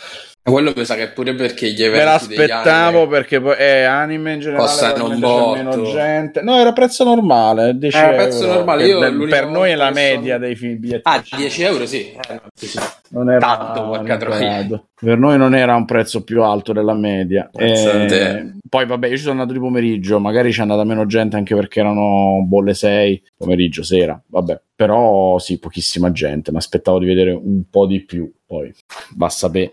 quello 0.50 0.72
mi 0.76 0.84
sa 0.84 0.94
che 0.94 1.08
pure 1.08 1.34
perché 1.34 1.70
gli 1.72 1.82
eventi 1.82 1.98
Me 1.98 2.04
l'aspettavo 2.04 2.98
anime... 2.98 3.08
perché 3.08 3.40
poi 3.40 3.56
eh, 3.58 3.82
anime 3.82 4.32
in 4.34 4.40
generale 4.40 4.66
costano 4.66 5.08
un 5.08 5.18
botto. 5.20 5.54
meno 5.54 5.82
gente. 5.90 6.42
No, 6.42 6.56
era 6.58 6.72
prezzo 6.72 7.04
normale. 7.04 7.76
10 7.76 7.96
Eh, 7.96 8.14
prezzo 8.14 8.42
euro. 8.44 8.54
normale, 8.54 8.82
Per- 8.82 8.90
io 8.90 8.98
per, 8.98 9.12
l'unica 9.12 9.44
noi 9.46 9.70
è 9.70 9.74
la 9.74 9.90
media 9.90 10.34
sono- 10.34 10.46
dei 10.46 10.56
film 10.56 10.78
biglietti. 10.78 11.02
Ah, 11.04 11.22
10 11.36 11.62
euro 11.62 11.86
sì. 11.86 12.12
Eh, 12.12 12.40
sì, 12.54 12.66
sì. 12.66 12.78
non 13.10 13.30
era 13.30 13.38
tanto, 13.40 13.82
porca 13.88 14.16
troia. 14.16 14.82
Per 15.00 15.16
noi 15.16 15.38
non 15.38 15.54
era 15.54 15.74
un 15.76 15.84
prezzo 15.84 16.24
più 16.24 16.42
alto 16.42 16.72
della 16.72 16.94
media. 16.94 17.48
Pensate. 17.52 18.38
Eh, 18.38 18.52
poi 18.68 18.84
vabbè, 18.86 19.06
io 19.08 19.16
ci 19.16 19.22
sono 19.22 19.32
andato 19.40 19.52
di 19.52 19.58
pomeriggio, 19.60 20.18
magari 20.18 20.50
c'è 20.50 20.62
andata 20.62 20.82
meno 20.84 21.06
gente 21.06 21.36
anche 21.36 21.54
perché 21.54 21.80
erano 21.80 22.42
bolle 22.44 22.74
6, 22.74 23.22
pomeriggio, 23.36 23.82
sera, 23.82 24.20
vabbè. 24.26 24.60
Però 24.74 25.38
sì, 25.38 25.58
pochissima 25.58 26.10
gente, 26.12 26.50
mi 26.50 26.58
aspettavo 26.58 26.98
di 26.98 27.06
vedere 27.06 27.30
un 27.32 27.62
po' 27.70 27.86
di 27.86 28.00
più, 28.04 28.30
poi 28.46 28.72
va 29.16 29.26
a 29.26 29.30
sapere. 29.30 29.72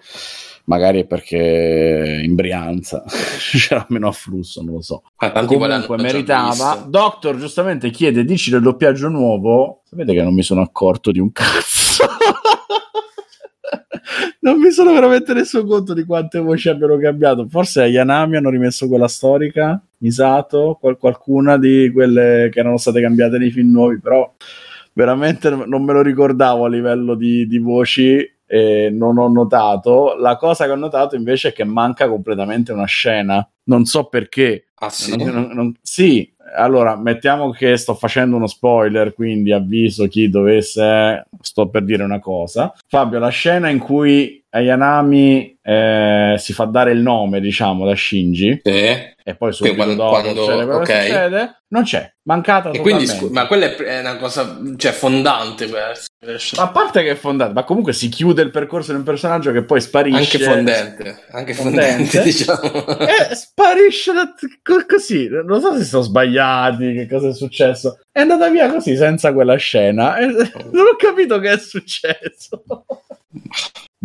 Magari 0.66 1.02
è 1.02 1.06
perché 1.06 2.22
in 2.24 2.34
Brianza 2.34 3.04
c'era 3.08 3.86
meno 3.90 4.08
afflusso, 4.08 4.64
non 4.64 4.76
lo 4.76 4.82
so. 4.82 5.04
L'hanno 5.20 5.46
Comunque 5.46 5.98
meritava. 5.98 6.84
Doctor 6.88 7.38
giustamente 7.38 7.92
chiede: 7.92 8.26
Dici 8.26 8.50
del 8.50 8.62
doppiaggio 8.62 9.08
nuovo? 9.08 9.82
Sapete 9.84 10.14
che 10.14 10.24
non 10.24 10.34
mi 10.34 10.44
sono 10.44 10.62
accorto 10.62 11.12
di 11.12 11.20
un 11.20 11.32
cazzo. 11.32 12.06
non 14.42 14.60
mi 14.60 14.72
sono 14.72 14.94
veramente 14.94 15.34
reso 15.34 15.66
conto 15.66 15.94
di 15.94 16.04
quante 16.04 16.40
voci 16.40 16.70
abbiano 16.70 16.98
cambiato. 16.98 17.48
Forse 17.48 17.82
a 17.82 17.88
Yanami 17.88 18.38
hanno 18.38 18.50
rimesso 18.50 18.88
quella 18.88 19.08
storica, 19.08 19.82
Misato, 19.98 20.78
qual- 20.80 20.98
qualcuna 20.98 21.58
di 21.58 21.92
quelle 21.94 22.50
che 22.52 22.60
erano 22.60 22.78
state 22.78 23.02
cambiate 23.02 23.38
nei 23.38 23.52
film 23.52 23.72
nuovi, 23.72 24.00
però 24.00 24.34
veramente 24.94 25.50
non 25.50 25.84
me 25.84 25.94
lo 25.94 26.02
ricordavo 26.02 26.66
a 26.66 26.70
livello 26.70 27.16
di, 27.16 27.48
di 27.48 27.58
voci 27.60 28.34
e 28.56 28.90
non 28.90 29.18
ho 29.18 29.28
notato. 29.28 30.16
La 30.18 30.38
cosa 30.38 30.66
che 30.66 30.72
ho 30.72 30.76
notato 30.76 31.16
invece 31.18 31.50
è 31.50 31.54
che 31.54 31.66
manca 31.66 32.08
completamente 32.08 32.72
una 32.72 32.86
scena. 32.86 33.46
Non 33.64 33.84
so 33.86 34.06
perché. 34.06 34.68
Ah 34.76 34.90
sì? 34.90 35.16
Non- 35.18 35.34
non- 35.34 35.50
non- 35.52 35.74
sì, 35.82 36.32
allora 36.56 36.96
mettiamo 36.96 37.50
che 37.52 37.76
sto 37.76 37.96
facendo 37.96 38.36
uno 38.38 38.48
spoiler, 38.48 39.14
quindi 39.14 39.52
avviso 39.52 40.08
chi 40.08 40.30
dovesse. 40.30 41.26
Sto 41.42 41.68
per 41.68 41.84
dire 41.84 42.04
una 42.04 42.20
cosa. 42.20 42.74
Fabio, 42.88 43.20
la 43.20 43.28
scena 43.30 43.68
in 43.70 43.80
cui 43.80 44.42
Ayanami 44.56 45.58
eh, 45.62 46.36
si 46.38 46.54
fa 46.54 46.66
dare 46.66 46.92
il 46.92 47.00
nome, 47.00 47.42
diciamo, 47.42 47.86
da 47.86 47.96
Shinji, 47.96 48.62
Sì. 48.64 48.70
e 48.72 49.36
poi 49.38 49.52
subito 49.52 49.76
quando- 49.76 49.96
dopo 49.96 50.10
quando- 50.22 50.44
succede 50.44 50.64
quello 50.66 50.80
che 50.80 50.94
ok. 50.94 51.02
succede, 51.02 51.62
non 51.70 51.84
c'è, 51.84 52.14
mancata 52.24 52.70
E 52.70 52.80
quindi, 52.80 53.06
totalmente. 53.06 53.16
scu- 53.16 53.32
ma 53.32 53.48
quella 53.48 53.76
è, 53.76 54.00
una 54.00 54.16
cosa, 54.18 54.58
cioè, 54.78 54.92
fondante 54.94 55.68
questa. 55.68 56.62
A 56.62 56.70
parte 56.70 57.04
che 57.04 57.12
è 57.12 57.16
fondata, 57.16 57.52
ma 57.52 57.64
comunque 57.64 57.92
si 57.94 58.08
chiude 58.10 58.42
il 58.44 58.50
percorso 58.52 58.92
di 58.92 58.98
un 59.00 59.04
personaggio 59.04 59.52
che 59.52 59.64
poi 59.64 59.82
sparisce. 59.82 60.18
Anche 60.18 60.40
fondente, 60.40 61.24
anche 61.32 61.54
fondente, 61.54 62.20
Fondente. 62.20 62.22
diciamo. 62.24 62.98
Eh, 63.00 63.36
sparisce 63.36 64.12
così. 64.88 65.28
Non 65.28 65.60
so 65.62 65.78
se 65.78 65.84
sono 65.84 66.02
sbagliati, 66.04 66.94
che 66.94 67.08
cosa 67.10 67.28
è 67.30 67.34
successo. 67.34 68.00
È 68.12 68.22
andata 68.22 68.50
via 68.50 68.72
così 68.72 68.96
senza 68.96 69.34
quella 69.34 69.56
scena. 69.58 70.16
e 70.18 70.26
non 70.72 70.86
ho 70.92 70.96
capito 70.98 71.40
che 71.40 71.52
è 71.52 71.58
successo. 71.58 72.64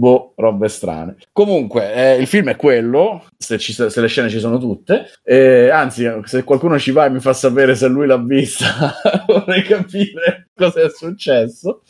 Boh, 0.01 0.33
robe 0.37 0.67
strane. 0.69 1.17
Comunque, 1.31 1.93
eh, 1.93 2.17
il 2.19 2.27
film 2.27 2.49
è 2.49 2.57
quello. 2.57 3.27
Se, 3.37 3.59
ci- 3.59 3.75
se 3.75 4.01
le 4.01 4.07
scene 4.09 4.31
ci 4.31 4.39
sono 4.39 4.57
tutte, 4.57 5.11
Eh, 5.23 5.69
anzi, 5.69 6.11
se 6.25 6.43
qualcuno 6.43 6.79
ci 6.79 6.91
va 6.91 7.05
e 7.05 7.11
mi 7.11 7.21
fa 7.21 7.35
sapere 7.35 7.75
se 7.75 7.87
lui 7.87 8.07
l'ha 8.07 8.17
vista, 8.17 8.95
vorrei 9.29 9.63
capire 9.63 10.49
cosa 10.55 10.81
è 10.81 10.89
successo. 10.89 11.83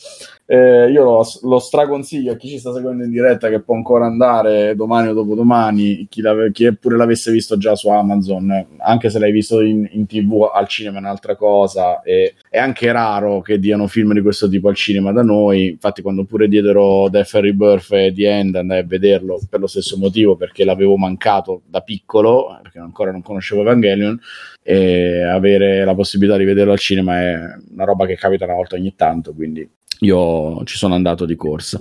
Eh, 0.53 0.91
io 0.91 1.05
lo, 1.05 1.25
lo 1.43 1.59
straconsiglio 1.61 2.33
a 2.33 2.37
chi 2.37 2.49
ci 2.49 2.59
sta 2.59 2.73
seguendo 2.73 3.05
in 3.05 3.11
diretta 3.11 3.49
che 3.49 3.61
può 3.61 3.77
ancora 3.77 4.07
andare 4.07 4.75
domani 4.75 5.07
o 5.07 5.13
dopodomani, 5.13 6.09
chi, 6.11 6.25
chi 6.51 6.75
pure 6.75 6.97
l'avesse 6.97 7.31
visto 7.31 7.57
già 7.57 7.77
su 7.77 7.89
Amazon, 7.89 8.67
anche 8.79 9.11
se 9.11 9.21
l'hai 9.21 9.31
visto 9.31 9.61
in, 9.61 9.89
in 9.93 10.07
tv 10.07 10.51
al 10.53 10.67
cinema 10.67 10.97
è 10.97 11.01
un'altra 11.03 11.37
cosa 11.37 12.03
e 12.03 12.35
è 12.49 12.59
anche 12.59 12.91
raro 12.91 13.43
che 13.43 13.61
diano 13.61 13.87
film 13.87 14.13
di 14.13 14.23
questo 14.23 14.49
tipo 14.49 14.69
al 14.69 14.75
cinema 14.75 15.13
da 15.13 15.23
noi, 15.23 15.69
infatti 15.69 16.03
quando 16.03 16.25
pure 16.25 16.49
diedero 16.49 17.09
Death 17.09 17.35
and 17.35 17.45
Rebirth 17.45 17.93
e 17.93 18.13
The 18.13 18.29
End 18.29 18.57
andai 18.57 18.81
a 18.81 18.85
vederlo 18.85 19.41
per 19.49 19.61
lo 19.61 19.69
stesso 19.69 19.99
motivo 19.99 20.35
perché 20.35 20.65
l'avevo 20.65 20.97
mancato 20.97 21.63
da 21.65 21.81
piccolo, 21.83 22.59
perché 22.61 22.81
ancora 22.81 23.13
non 23.13 23.23
conoscevo 23.23 23.61
Evangelion 23.61 24.19
e 24.65 25.23
avere 25.23 25.85
la 25.85 25.95
possibilità 25.95 26.37
di 26.37 26.45
vederlo 26.45 26.73
al 26.73 26.79
cinema 26.81 27.21
è 27.21 27.39
una 27.71 27.85
roba 27.85 28.05
che 28.05 28.17
capita 28.17 28.47
una 28.47 28.55
volta 28.55 28.75
ogni 28.75 28.97
tanto, 28.97 29.33
quindi 29.33 29.79
io 30.01 30.63
ci 30.65 30.77
sono 30.77 30.95
andato 30.95 31.25
di 31.25 31.37
corsa. 31.37 31.81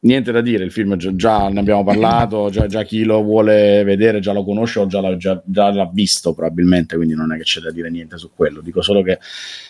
Niente 0.00 0.32
da 0.32 0.40
dire, 0.40 0.64
il 0.64 0.72
film 0.72 0.96
già, 0.96 1.14
già 1.14 1.48
ne 1.48 1.60
abbiamo 1.60 1.84
parlato, 1.84 2.50
già, 2.50 2.66
già 2.66 2.82
chi 2.82 3.04
lo 3.04 3.22
vuole 3.22 3.84
vedere 3.84 4.18
già 4.18 4.32
lo 4.32 4.44
conosce 4.44 4.80
o 4.80 4.86
già 4.86 5.00
l'ha, 5.00 5.16
già- 5.16 5.42
l'ha 5.44 5.90
visto 5.92 6.34
probabilmente, 6.34 6.96
quindi 6.96 7.14
non 7.14 7.32
è 7.32 7.36
che 7.36 7.44
c'è 7.44 7.60
da 7.60 7.70
dire 7.70 7.88
niente 7.88 8.18
su 8.18 8.30
quello. 8.34 8.60
Dico 8.60 8.82
solo 8.82 9.02
che 9.02 9.18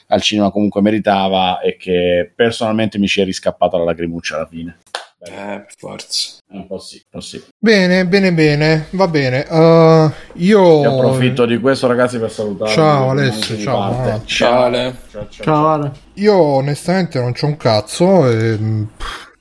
al 0.08 0.22
cinema 0.22 0.50
comunque 0.50 0.80
meritava 0.80 1.60
e 1.60 1.76
che 1.76 2.32
personalmente 2.34 2.98
mi 2.98 3.06
ci 3.06 3.20
è 3.20 3.24
riscappata 3.24 3.76
la 3.76 3.84
lacrimuccia 3.84 4.36
alla 4.36 4.46
fine. 4.46 4.78
Eh, 5.20 5.66
forza. 5.76 6.38
Un 6.54 6.66
po' 6.66 6.78
sì, 6.78 6.96
un 6.96 7.02
po' 7.10 7.20
sì. 7.20 7.42
Bene, 7.58 8.06
bene, 8.06 8.32
bene, 8.32 8.86
va 8.90 9.08
bene. 9.08 9.46
Uh, 9.48 10.10
io 10.34 10.82
Io 10.82 10.96
approfitto 10.98 11.46
di 11.46 11.58
questo 11.58 11.86
ragazzi 11.86 12.18
per 12.18 12.30
salutare. 12.30 12.70
Ciao, 12.70 13.10
Alessio, 13.10 13.56
ciao, 13.58 13.90
buonanotte. 13.92 14.26
Ciao, 14.26 14.62
Ale. 14.62 14.96
ciao, 15.10 15.26
ciao. 15.30 15.44
Ciao 15.44 15.66
Ale. 15.68 15.92
Io 16.14 16.34
onestamente 16.36 17.18
non 17.20 17.32
c'ho 17.32 17.46
un 17.46 17.56
cazzo 17.56 18.28
ehm, 18.28 18.88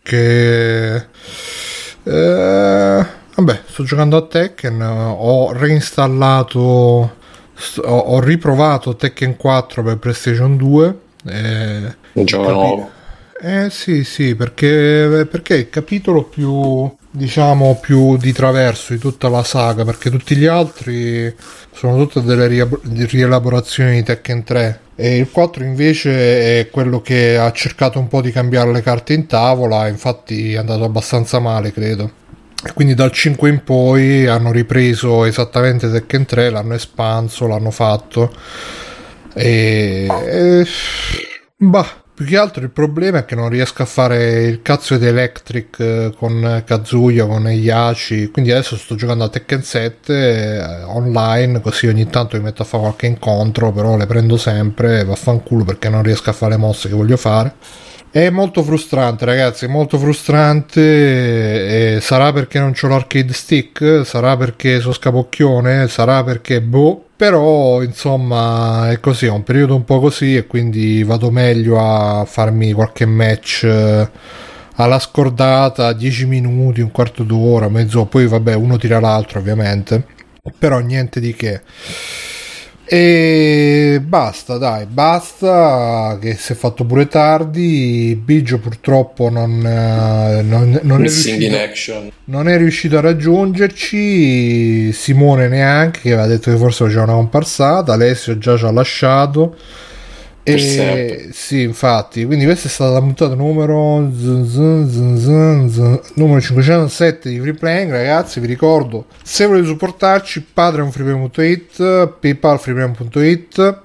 che... 0.02 0.96
eh, 0.96 1.06
vabbè, 3.36 3.62
sto 3.68 3.84
giocando 3.84 4.16
a 4.18 4.26
Tekken, 4.28 4.82
ho 4.82 5.52
reinstallato, 5.52 7.16
st- 7.54 7.80
ho, 7.84 7.98
ho 7.98 8.20
riprovato 8.22 8.96
Tekken 8.96 9.36
4 9.36 9.84
per 9.84 9.98
PlayStation 9.98 10.56
2. 10.56 10.98
eh, 11.28 11.96
Un 12.14 12.26
gioco 12.26 12.44
capi- 12.46 12.56
nuovo. 12.56 12.90
Eh 13.44 13.70
sì, 13.72 14.04
sì, 14.04 14.36
perché, 14.36 15.28
perché 15.30 15.56
è 15.56 15.60
il 15.60 15.70
capitolo 15.72 16.26
più, 16.26 16.96
diciamo, 17.12 17.78
più 17.82 18.18
di 18.18 18.32
traverso 18.32 18.94
di 18.94 19.00
tutta 19.00 19.30
la 19.30 19.44
saga, 19.44 19.84
perché 19.86 20.10
tutti 20.10 20.36
gli 20.36 20.46
altri 20.46 21.34
sono 21.74 21.98
tutte 21.98 22.24
delle 22.24 22.48
rielaborazioni 23.06 23.96
di 23.96 24.04
Tekken 24.04 24.44
3 24.44 24.80
e 24.96 25.18
il 25.18 25.30
4 25.32 25.64
invece 25.64 26.60
è 26.60 26.70
quello 26.70 27.02
che 27.02 27.38
ha 27.38 27.52
cercato 27.52 28.00
un 28.00 28.08
po' 28.08 28.22
di 28.22 28.32
cambiare 28.32 28.72
le 28.72 28.82
carte 28.82 29.14
in 29.14 29.28
tavola, 29.28 29.88
infatti 29.88 30.54
è 30.54 30.58
andato 30.58 30.84
abbastanza 30.84 31.40
male, 31.40 31.72
credo. 31.72 32.20
E 32.64 32.74
quindi 32.74 32.94
dal 32.94 33.12
5 33.12 33.50
in 33.50 33.64
poi 33.64 34.28
hanno 34.28 34.52
ripreso 34.52 35.26
esattamente 35.26 35.90
Tekken 35.90 36.26
3, 36.26 36.50
l'hanno 36.52 36.76
espanso, 36.76 37.48
l'hanno 37.48 37.72
fatto 37.72 38.32
e... 39.34 40.08
e- 40.08 40.66
Bah, 41.58 41.88
più 42.14 42.26
che 42.26 42.38
altro 42.38 42.64
il 42.64 42.70
problema 42.70 43.20
è 43.20 43.26
che 43.26 43.36
non 43.36 43.50
riesco 43.50 43.82
a 43.82 43.86
fare 43.86 44.44
il 44.44 44.62
cazzo 44.62 44.98
di 44.98 45.06
Electric 45.06 45.80
eh, 45.80 46.14
con 46.16 46.64
Kazuya, 46.66 47.26
con 47.26 47.48
Yachi, 47.48 48.30
quindi 48.30 48.52
adesso 48.52 48.76
sto 48.78 48.96
giocando 48.96 49.24
a 49.24 49.30
Tekken 49.30 49.64
7 49.64 50.14
eh, 50.14 50.84
online, 50.84 51.62
così 51.62 51.88
ogni 51.88 52.08
tanto 52.10 52.38
mi 52.38 52.44
metto 52.44 52.62
a 52.62 52.66
fare 52.66 52.84
qualche 52.84 53.08
incontro, 53.08 53.72
però 53.72 53.98
le 53.98 54.06
prendo 54.06 54.38
sempre 54.38 55.04
vaffanculo 55.04 55.64
perché 55.64 55.90
non 55.90 56.04
riesco 56.04 56.30
a 56.30 56.34
fare 56.34 56.52
le 56.52 56.58
mosse 56.58 56.90
che 56.90 56.96
voglio 56.96 57.18
fare. 57.18 57.54
È 58.14 58.30
molto 58.30 58.62
frustrante, 58.62 59.24
ragazzi, 59.24 59.68
molto 59.68 59.98
frustrante. 59.98 61.96
e 61.96 62.02
sarà 62.02 62.34
perché 62.34 62.60
non 62.60 62.74
ho 62.80 62.88
l'arcade 62.88 63.32
stick, 63.32 64.02
sarà 64.06 64.36
perché 64.36 64.82
sono 64.82 64.92
scapocchione, 64.94 65.88
sarà 65.88 66.22
perché 66.22 66.62
boh. 66.62 67.06
Però, 67.16 67.82
insomma, 67.82 68.92
è 68.92 69.00
così, 69.00 69.28
è 69.28 69.30
un 69.30 69.44
periodo 69.44 69.76
un 69.76 69.86
po' 69.86 70.02
così 70.02 70.36
e 70.36 70.46
quindi 70.46 71.04
vado 71.04 71.32
meglio 71.32 71.80
a 71.80 72.26
farmi 72.26 72.74
qualche 72.74 73.06
match 73.06 73.64
eh, 73.64 74.10
alla 74.76 75.00
scordata, 75.00 75.94
10 75.94 76.26
minuti, 76.26 76.82
un 76.82 76.92
quarto 76.92 77.24
d'ora, 77.24 77.70
mezzo, 77.70 78.06
poi 78.06 78.28
vabbè, 78.28 78.56
uno 78.56 78.78
tira 78.78 79.00
l'altro, 79.00 79.40
ovviamente. 79.40 80.04
Però 80.60 80.80
niente 80.80 81.22
di 81.22 81.34
che. 81.34 81.62
E 82.94 84.02
basta, 84.04 84.58
dai, 84.58 84.86
basta. 84.86 86.18
Che 86.20 86.36
si 86.36 86.52
è 86.52 86.56
fatto 86.56 86.84
pure 86.84 87.08
tardi. 87.08 88.22
Biggio 88.22 88.60
purtroppo 88.60 89.30
non, 89.30 89.66
eh, 89.66 90.42
non, 90.42 90.78
non 90.84 90.98
è 90.98 91.08
riuscito, 91.08 92.12
non 92.26 92.50
è 92.50 92.58
riuscito 92.58 92.98
a 92.98 93.00
raggiungerci. 93.00 94.92
Simone 94.92 95.48
neanche, 95.48 96.02
che 96.02 96.12
aveva 96.12 96.28
detto 96.28 96.52
che 96.52 96.58
forse 96.58 96.84
faceva 96.84 97.04
una 97.04 97.14
comparsata. 97.14 97.94
Alessio 97.94 98.38
già 98.38 98.58
ci 98.58 98.66
ha 98.66 98.72
lasciato. 98.72 99.56
E 100.44 101.30
sì, 101.32 101.62
infatti, 101.62 102.26
quindi 102.26 102.46
questa 102.46 102.68
è 102.68 102.72
stata 102.72 102.92
la 102.94 103.00
puntata 103.00 103.36
numero, 103.36 104.10
zun, 104.12 104.48
zun, 104.48 105.18
zun, 105.70 106.02
numero 106.16 106.42
507 106.42 107.30
di 107.30 107.40
Free 107.40 107.54
Playing, 107.54 107.92
ragazzi. 107.92 108.40
Vi 108.40 108.48
ricordo, 108.48 109.06
se 109.22 109.46
volete 109.46 109.68
supportarci, 109.68 110.44
patreonfreeplay.it, 110.54 112.18
paypalfreeplay.it. 112.20 113.80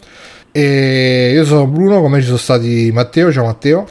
E 0.50 1.32
io 1.34 1.44
sono 1.44 1.66
Bruno, 1.66 2.00
come 2.00 2.20
ci 2.20 2.26
sono 2.26 2.38
stati 2.38 2.90
Matteo, 2.90 3.30
ciao 3.30 3.44
Matteo, 3.44 3.86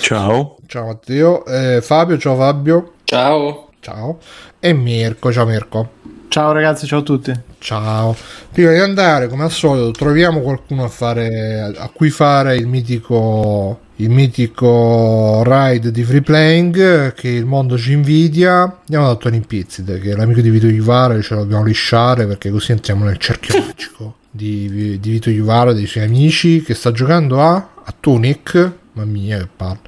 Ciao. 0.00 0.56
ciao 0.66 0.86
Matteo, 0.86 1.46
eh, 1.46 1.80
Fabio, 1.80 2.18
ciao 2.18 2.34
Fabio, 2.34 2.94
Ciao. 3.04 3.52
ciao 3.52 3.68
ciao, 3.80 4.18
e 4.58 4.72
Mirko, 4.72 5.32
ciao 5.32 5.46
Mirko. 5.46 5.90
Ciao 6.28 6.52
ragazzi, 6.52 6.86
ciao 6.86 6.98
a 6.98 7.02
tutti. 7.02 7.32
Ciao. 7.58 8.14
Prima 8.52 8.72
di 8.72 8.78
andare, 8.78 9.28
come 9.28 9.44
al 9.44 9.50
solito, 9.50 9.90
troviamo 9.92 10.40
qualcuno 10.40 10.84
a, 10.84 10.88
fare, 10.88 11.72
a 11.74 11.88
cui 11.88 12.10
fare 12.10 12.54
il 12.54 12.66
mitico, 12.66 13.80
il 13.96 14.10
mitico 14.10 15.42
ride 15.42 15.90
di 15.90 16.04
free 16.04 16.20
playing 16.20 17.14
che 17.14 17.28
il 17.28 17.46
mondo 17.46 17.78
ci 17.78 17.92
invidia. 17.92 18.60
Andiamo 18.60 19.06
da 19.06 19.16
Tony 19.16 19.40
Pizzit, 19.40 20.00
che 20.00 20.10
è 20.10 20.14
l'amico 20.14 20.42
di 20.42 20.50
Vito 20.50 20.66
Iuvara, 20.66 21.18
ce 21.22 21.32
lo 21.34 21.40
dobbiamo 21.40 21.64
lisciare 21.64 22.26
perché 22.26 22.50
così 22.50 22.72
entriamo 22.72 23.06
nel 23.06 23.16
cerchio 23.16 23.58
magico 23.64 24.16
di, 24.30 24.98
di 25.00 25.10
Vito 25.10 25.30
Iuvara 25.30 25.70
e 25.70 25.74
dei 25.74 25.86
suoi 25.86 26.04
amici 26.04 26.60
che 26.62 26.74
sta 26.74 26.92
giocando 26.92 27.40
a, 27.40 27.54
a 27.54 27.94
Tunic. 27.98 28.72
Mamma 28.92 29.10
mia, 29.10 29.38
che 29.38 29.48
parlo. 29.56 29.80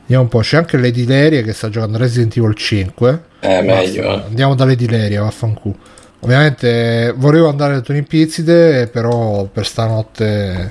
Vediamo 0.00 0.22
un 0.22 0.28
po', 0.28 0.40
c'è 0.40 0.56
anche 0.56 0.78
Lady 0.78 1.04
Leria 1.04 1.42
che 1.42 1.52
sta 1.52 1.68
giocando 1.68 1.98
Resident 1.98 2.34
Evil 2.38 2.54
5. 2.54 3.22
Eh, 3.40 3.62
meglio. 3.62 4.24
Andiamo 4.26 4.54
da 4.54 4.64
Lady 4.64 4.86
Leria, 4.88 5.22
vaffanculo. 5.22 5.76
Ovviamente 6.20 7.12
volevo 7.16 7.48
andare 7.48 7.74
da 7.74 7.80
Tony 7.80 8.02
Pizzide, 8.02 8.88
però 8.88 9.44
per 9.44 9.66
stanotte 9.66 10.70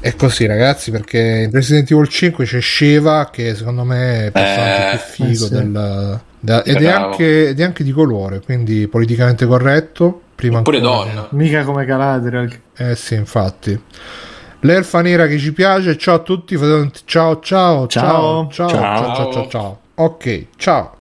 è 0.00 0.14
così, 0.16 0.46
ragazzi. 0.46 0.90
Perché 0.90 1.18
in 1.44 1.50
Resident 1.50 1.90
Evil 1.90 2.08
5 2.08 2.44
c'è 2.46 2.60
Sheva, 2.60 3.28
che 3.30 3.54
secondo 3.54 3.84
me 3.84 4.20
è 4.20 4.24
il 4.26 4.32
personaggio 4.32 4.82
Eh, 4.82 5.00
più 5.14 5.26
figo 5.26 5.44
eh 5.44 5.48
sì. 5.48 5.54
del, 5.54 6.20
da- 6.40 6.62
ed, 6.62 6.76
è 6.82 6.88
anche, 6.88 7.48
ed 7.48 7.60
è 7.60 7.62
anche 7.64 7.84
di 7.84 7.92
colore, 7.92 8.40
quindi 8.40 8.86
politicamente 8.88 9.44
corretto. 9.44 10.22
Prima 10.34 10.62
Pure 10.62 10.78
ancora- 10.78 11.04
donna. 11.04 11.28
Mica 11.32 11.62
come 11.64 11.84
Galadriel. 11.84 12.60
Eh 12.74 12.96
sì, 12.96 13.14
infatti. 13.16 13.78
L'elfa 14.60 15.02
nera 15.02 15.26
che 15.26 15.38
ci 15.38 15.52
piace. 15.52 15.98
Ciao 15.98 16.14
a 16.14 16.18
tutti. 16.20 16.56
Ciao, 16.56 16.90
ciao, 17.04 17.40
ciao, 17.44 17.86
Ciao. 17.86 18.48
ciao, 18.50 18.50
ciao, 18.50 18.68
Ciao. 18.68 19.14
ciao, 19.14 19.32
ciao, 19.32 19.48
ciao. 19.48 19.80
Ok, 19.96 20.46
ciao. 20.56 20.96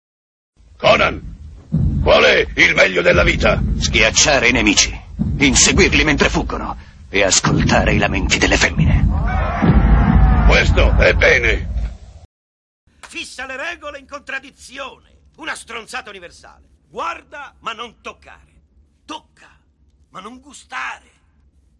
Conan, 0.86 2.00
qual 2.00 2.22
è 2.22 2.46
il 2.54 2.72
meglio 2.76 3.02
della 3.02 3.24
vita? 3.24 3.60
Schiacciare 3.76 4.50
i 4.50 4.52
nemici, 4.52 4.96
inseguirli 5.36 6.04
mentre 6.04 6.28
fuggono 6.28 6.78
e 7.08 7.24
ascoltare 7.24 7.94
i 7.94 7.98
lamenti 7.98 8.38
delle 8.38 8.56
femmine. 8.56 9.04
Questo 10.46 10.96
è 10.96 11.12
bene. 11.14 11.94
Fissa 13.00 13.46
le 13.46 13.56
regole 13.56 13.98
in 13.98 14.06
contraddizione. 14.06 15.22
Una 15.38 15.56
stronzata 15.56 16.08
universale. 16.08 16.68
Guarda, 16.88 17.56
ma 17.58 17.72
non 17.72 18.00
toccare. 18.00 18.62
Tocca, 19.04 19.58
ma 20.10 20.20
non 20.20 20.38
gustare. 20.38 21.10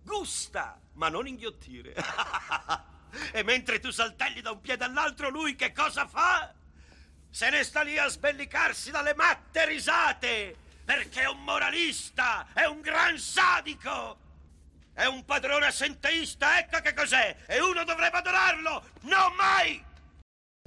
Gusta, 0.03 0.81
ma 0.95 1.09
non 1.09 1.28
inghiottire. 1.28 1.95
e 3.31 3.45
mentre 3.45 3.78
tu 3.78 3.93
saltelli 3.93 4.41
da 4.41 4.51
un 4.51 4.61
piede 4.61 4.83
all'altro, 4.83 5.31
lui 5.31 5.55
che 5.55 5.70
cosa 5.70 6.09
fa? 6.09 6.56
Se 7.36 7.50
ne 7.50 7.64
sta 7.64 7.82
lì 7.82 7.98
a 7.98 8.08
sbellicarsi 8.08 8.90
dalle 8.90 9.14
matte 9.14 9.66
risate. 9.66 10.56
Perché 10.86 11.20
è 11.20 11.28
un 11.28 11.44
moralista, 11.44 12.46
è 12.54 12.64
un 12.64 12.80
gran 12.80 13.18
sadico. 13.18 14.16
È 14.94 15.04
un 15.04 15.22
padrone 15.26 15.66
assenteista, 15.66 16.58
ecco 16.58 16.78
che 16.80 16.94
cos'è. 16.94 17.36
E 17.46 17.60
uno 17.60 17.84
dovrebbe 17.84 18.16
adorarlo. 18.16 18.82
No, 19.02 19.34
mai! 19.36 19.84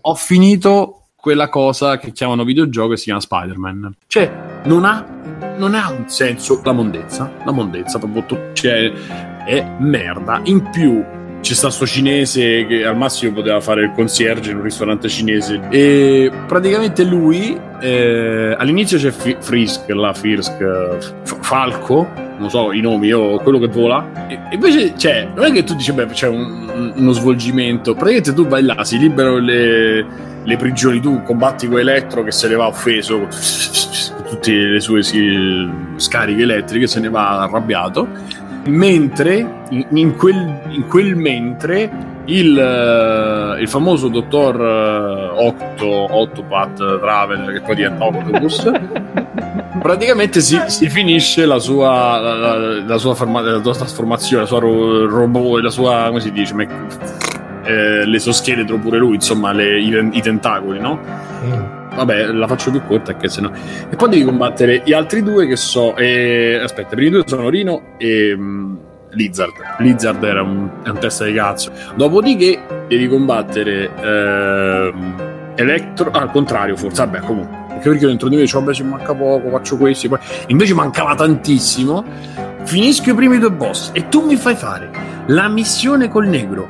ho 0.01 0.13
finito 0.13 1.07
quella 1.15 1.49
cosa 1.49 1.97
che 1.97 2.11
chiamano 2.11 2.43
videogioco 2.43 2.93
e 2.93 2.97
si 2.97 3.05
chiama 3.05 3.19
Spider-Man. 3.19 3.95
Cioè, 4.05 4.61
non 4.65 4.85
ha, 4.85 5.03
non 5.57 5.73
ha 5.73 5.89
un 5.89 6.07
senso 6.07 6.61
la 6.63 6.71
mondezza. 6.71 7.33
La 7.45 7.51
mondezza, 7.51 7.97
proprio 7.97 8.53
cioè, 8.53 8.91
è 9.43 9.63
merda. 9.79 10.39
In 10.43 10.69
più, 10.69 11.03
c'è 11.41 11.53
sta 11.53 11.69
sto 11.69 11.85
cinese 11.85 12.65
che 12.67 12.85
al 12.85 12.97
massimo 12.97 13.31
poteva 13.33 13.59
fare 13.61 13.83
il 13.83 13.91
concierge 13.95 14.51
in 14.51 14.57
un 14.57 14.63
ristorante 14.63 15.07
cinese. 15.07 15.59
E 15.69 16.31
praticamente 16.47 17.03
lui, 17.03 17.57
eh, 17.81 18.55
all'inizio 18.57 18.97
c'è 18.97 19.11
Fi- 19.11 19.37
Frisk, 19.39 19.89
la 19.89 20.13
Firsk, 20.13 20.57
F- 21.23 21.37
Falco, 21.41 22.07
non 22.37 22.49
so 22.49 22.71
i 22.71 22.81
nomi, 22.81 23.07
io 23.07 23.37
quello 23.37 23.57
che 23.59 23.67
vola. 23.67 24.27
E 24.27 24.37
invece, 24.51 24.93
cioè, 24.97 25.27
non 25.35 25.45
è 25.45 25.51
che 25.51 25.63
tu 25.63 25.75
dici, 25.75 25.91
beh, 25.91 26.07
c'è 26.07 26.27
un- 26.27 26.69
un- 26.73 26.93
uno 26.95 27.11
svolgimento. 27.11 27.93
Praticamente 27.93 28.33
tu 28.33 28.45
vai 28.47 28.63
là, 28.63 28.83
si 28.83 28.97
liberano 28.97 29.39
le, 29.39 30.05
le 30.43 30.55
prigioni, 30.57 30.99
tu 30.99 31.21
combatti 31.23 31.67
con 31.67 31.79
Elettro 31.79 32.23
che 32.23 32.31
se 32.31 32.47
ne 32.47 32.55
va 32.55 32.67
offeso 32.67 33.17
con 33.19 34.23
tutte 34.29 34.51
le 34.51 34.79
sue 34.79 35.01
scariche 35.95 36.41
elettriche, 36.43 36.87
se 36.87 36.99
ne 36.99 37.09
va 37.09 37.41
arrabbiato. 37.41 38.07
Mentre, 38.65 39.63
in, 39.69 39.85
in 39.91 40.15
quel, 40.15 40.59
in 40.69 40.85
quel 40.87 41.15
mentre, 41.15 41.89
il, 42.25 42.57
eh, 42.57 43.61
il 43.61 43.67
famoso 43.67 44.07
dottor 44.09 44.55
eh, 44.61 45.43
Octo, 45.45 45.87
Octopath 45.87 46.99
Travel, 46.99 47.51
che 47.53 47.61
poi 47.61 47.75
diventa 47.75 48.05
Octopus, 48.05 48.71
praticamente 49.81 50.41
si, 50.41 50.59
si 50.67 50.89
finisce 50.89 51.45
la 51.45 51.57
sua, 51.59 52.19
la, 52.19 52.33
la- 52.35 52.57
la 52.85 52.97
sua, 52.97 53.15
forma- 53.15 53.41
la 53.41 53.61
sua 53.63 53.73
trasformazione, 53.73 54.43
la 54.43 54.47
sua 54.47 54.59
ro- 54.59 55.07
robot, 55.07 55.61
la 55.61 55.69
sua, 55.69 56.05
come 56.07 56.19
si 56.19 56.31
dice, 56.31 56.53
mec- 56.53 56.71
eh, 57.63 58.05
l'esoscheletro 58.05 58.77
pure 58.77 58.97
lui, 58.97 59.15
insomma, 59.15 59.51
le- 59.51 59.79
i, 59.79 60.09
i 60.11 60.21
tentacoli, 60.21 60.79
no? 60.79 60.99
Mm. 61.43 61.77
Vabbè, 61.95 62.27
la 62.27 62.47
faccio 62.47 62.71
più 62.71 62.81
corta 62.85 63.15
che 63.15 63.27
se 63.29 63.41
no. 63.41 63.51
E 63.89 63.95
poi 63.95 64.09
devi 64.09 64.23
combattere 64.23 64.81
gli 64.85 64.93
altri 64.93 65.23
due 65.23 65.47
che 65.47 65.55
so. 65.55 65.95
eh, 65.95 66.59
aspetta, 66.61 66.93
i 66.93 66.95
primi 66.95 67.11
due 67.11 67.23
sono 67.25 67.49
Rino 67.49 67.95
e 67.97 68.33
mm, 68.35 68.75
Lizard. 69.11 69.53
Lizard 69.79 70.23
era 70.23 70.41
un, 70.41 70.69
un 70.85 70.97
testa 70.99 71.25
di 71.25 71.33
cazzo. 71.33 71.71
Dopodiché 71.95 72.85
devi 72.87 73.07
combattere 73.07 73.89
ehm, 74.01 75.53
Electro. 75.55 76.09
ah, 76.11 76.21
al 76.21 76.31
contrario, 76.31 76.75
forse. 76.75 77.03
Vabbè, 77.05 77.19
comunque. 77.19 77.57
Perché 77.81 78.05
dentro 78.05 78.27
di 78.29 78.35
me 78.35 78.41
dicevo, 78.41 78.65
vabbè, 78.65 78.73
ci 78.73 78.83
manca 78.83 79.13
poco, 79.13 79.49
faccio 79.49 79.77
questi. 79.77 80.07
Poi... 80.07 80.19
Invece 80.47 80.73
mancava 80.73 81.15
tantissimo. 81.15 82.03
Finisco 82.63 83.09
i 83.09 83.13
primi 83.13 83.39
due 83.39 83.51
boss 83.51 83.91
e 83.93 84.09
tu 84.09 84.25
mi 84.25 84.35
fai 84.35 84.55
fare 84.55 84.89
la 85.27 85.47
missione 85.47 86.07
col 86.07 86.27
negro. 86.27 86.67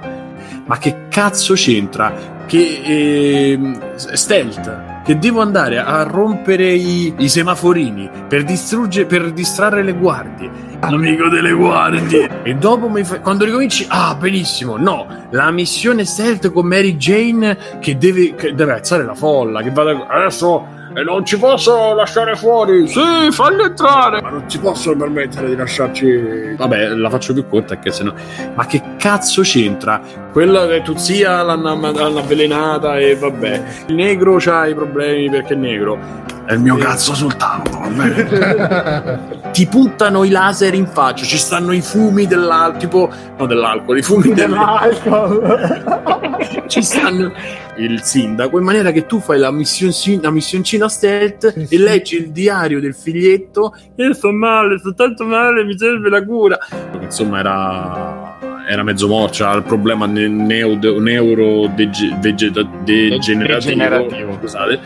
Ma 0.65 0.77
che 0.77 1.07
cazzo 1.09 1.55
c'entra? 1.55 2.13
Che 2.45 2.81
ehm, 2.83 3.95
stealth 3.95 4.88
che 5.09 5.17
devo 5.17 5.41
andare 5.41 5.79
a 5.79 6.03
rompere 6.03 6.71
i, 6.71 7.11
i 7.17 7.29
semaforini 7.29 8.07
per, 8.27 8.43
distruggere, 8.43 9.07
per 9.07 9.31
distrarre 9.31 9.81
le 9.81 9.93
guardie. 9.93 10.51
Amico 10.81 11.29
delle 11.29 11.51
guardie. 11.51 12.43
E 12.43 12.53
dopo 12.53 12.87
mi 12.89 13.03
fai- 13.03 13.19
quando 13.19 13.43
ricominci, 13.43 13.87
ah, 13.89 14.13
benissimo. 14.13 14.77
No, 14.77 15.07
la 15.31 15.49
missione 15.49 16.05
stealth 16.05 16.51
con 16.51 16.67
Mary 16.67 16.95
Jane 16.97 17.57
che 17.79 17.97
deve, 17.97 18.35
che 18.35 18.53
deve 18.53 18.73
alzare 18.73 19.03
la 19.03 19.15
folla. 19.15 19.63
Che 19.63 19.71
vada 19.71 20.05
adesso. 20.07 20.77
E 20.93 21.03
non 21.03 21.25
ci 21.25 21.39
posso 21.39 21.93
lasciare 21.95 22.35
fuori. 22.35 22.87
Sì, 22.87 23.31
falli 23.31 23.63
entrare. 23.63 24.21
Ma 24.21 24.29
non 24.29 24.47
ci 24.47 24.59
posso 24.59 24.95
permettere 24.95 25.49
di 25.49 25.55
lasciarci. 25.55 26.55
Vabbè, 26.55 26.89
la 26.89 27.09
faccio 27.09 27.33
più 27.33 27.47
corta 27.47 27.79
che 27.79 27.91
se 27.91 28.03
no. 28.03 28.13
Ma 28.53 28.65
che 28.67 28.81
cazzo 28.97 29.41
c'entra? 29.41 30.01
Quella 30.31 30.67
che 30.67 30.81
tu 30.83 30.95
zia 30.95 31.41
l'hanno, 31.41 31.79
l'hanno 31.91 32.19
avvelenata 32.19 32.97
e 32.99 33.15
vabbè. 33.15 33.63
Il 33.87 33.95
negro 33.95 34.35
c'ha 34.37 34.67
i 34.67 34.75
problemi 34.75 35.29
perché 35.29 35.53
è 35.53 35.57
negro. 35.57 35.97
È 36.45 36.53
il 36.53 36.59
mio 36.59 36.77
cazzo 36.77 37.13
sul 37.13 37.35
tavolo, 37.35 37.79
va 37.79 37.87
bene? 37.89 39.37
Ti 39.53 39.67
puntano 39.67 40.23
i 40.23 40.29
laser 40.29 40.73
in 40.73 40.87
faccia, 40.87 41.23
ci 41.23 41.37
stanno 41.37 41.73
i 41.73 41.81
fumi 41.81 42.25
dell'alcol, 42.25 42.79
tipo, 42.79 43.09
no 43.37 43.45
dell'alcol, 43.45 43.97
i 43.97 44.01
fumi 44.01 44.33
dell'alcol. 44.33 46.17
ci 46.67 46.81
stanno 46.81 47.31
il 47.77 48.01
sindaco 48.01 48.57
in 48.57 48.63
maniera 48.63 48.91
che 48.91 49.05
tu 49.05 49.19
fai 49.19 49.39
la, 49.39 49.51
missioncina, 49.51 50.21
la 50.23 50.31
missioncina 50.31 50.87
stealth 50.87 51.53
Sì, 51.53 51.59
e 51.61 51.67
sì. 51.67 51.77
leggi 51.77 52.15
il 52.15 52.31
diario 52.31 52.79
del 52.79 52.95
figlietto 52.95 53.75
io 53.95 54.13
sto 54.13 54.31
male, 54.31 54.77
sto 54.79 54.93
tanto 54.93 55.25
male, 55.25 55.63
mi 55.63 55.77
serve 55.77 56.09
la 56.09 56.23
cura 56.23 56.57
insomma 56.99 57.39
era 57.39 58.37
era 58.69 58.83
mezzo 58.83 59.07
morto, 59.07 59.31
c'era 59.33 59.53
il 59.55 59.63
problema 59.63 60.05
neurodegenerativo, 60.05 62.67
Degenerativo. 62.83 64.37
scusate. 64.39 64.79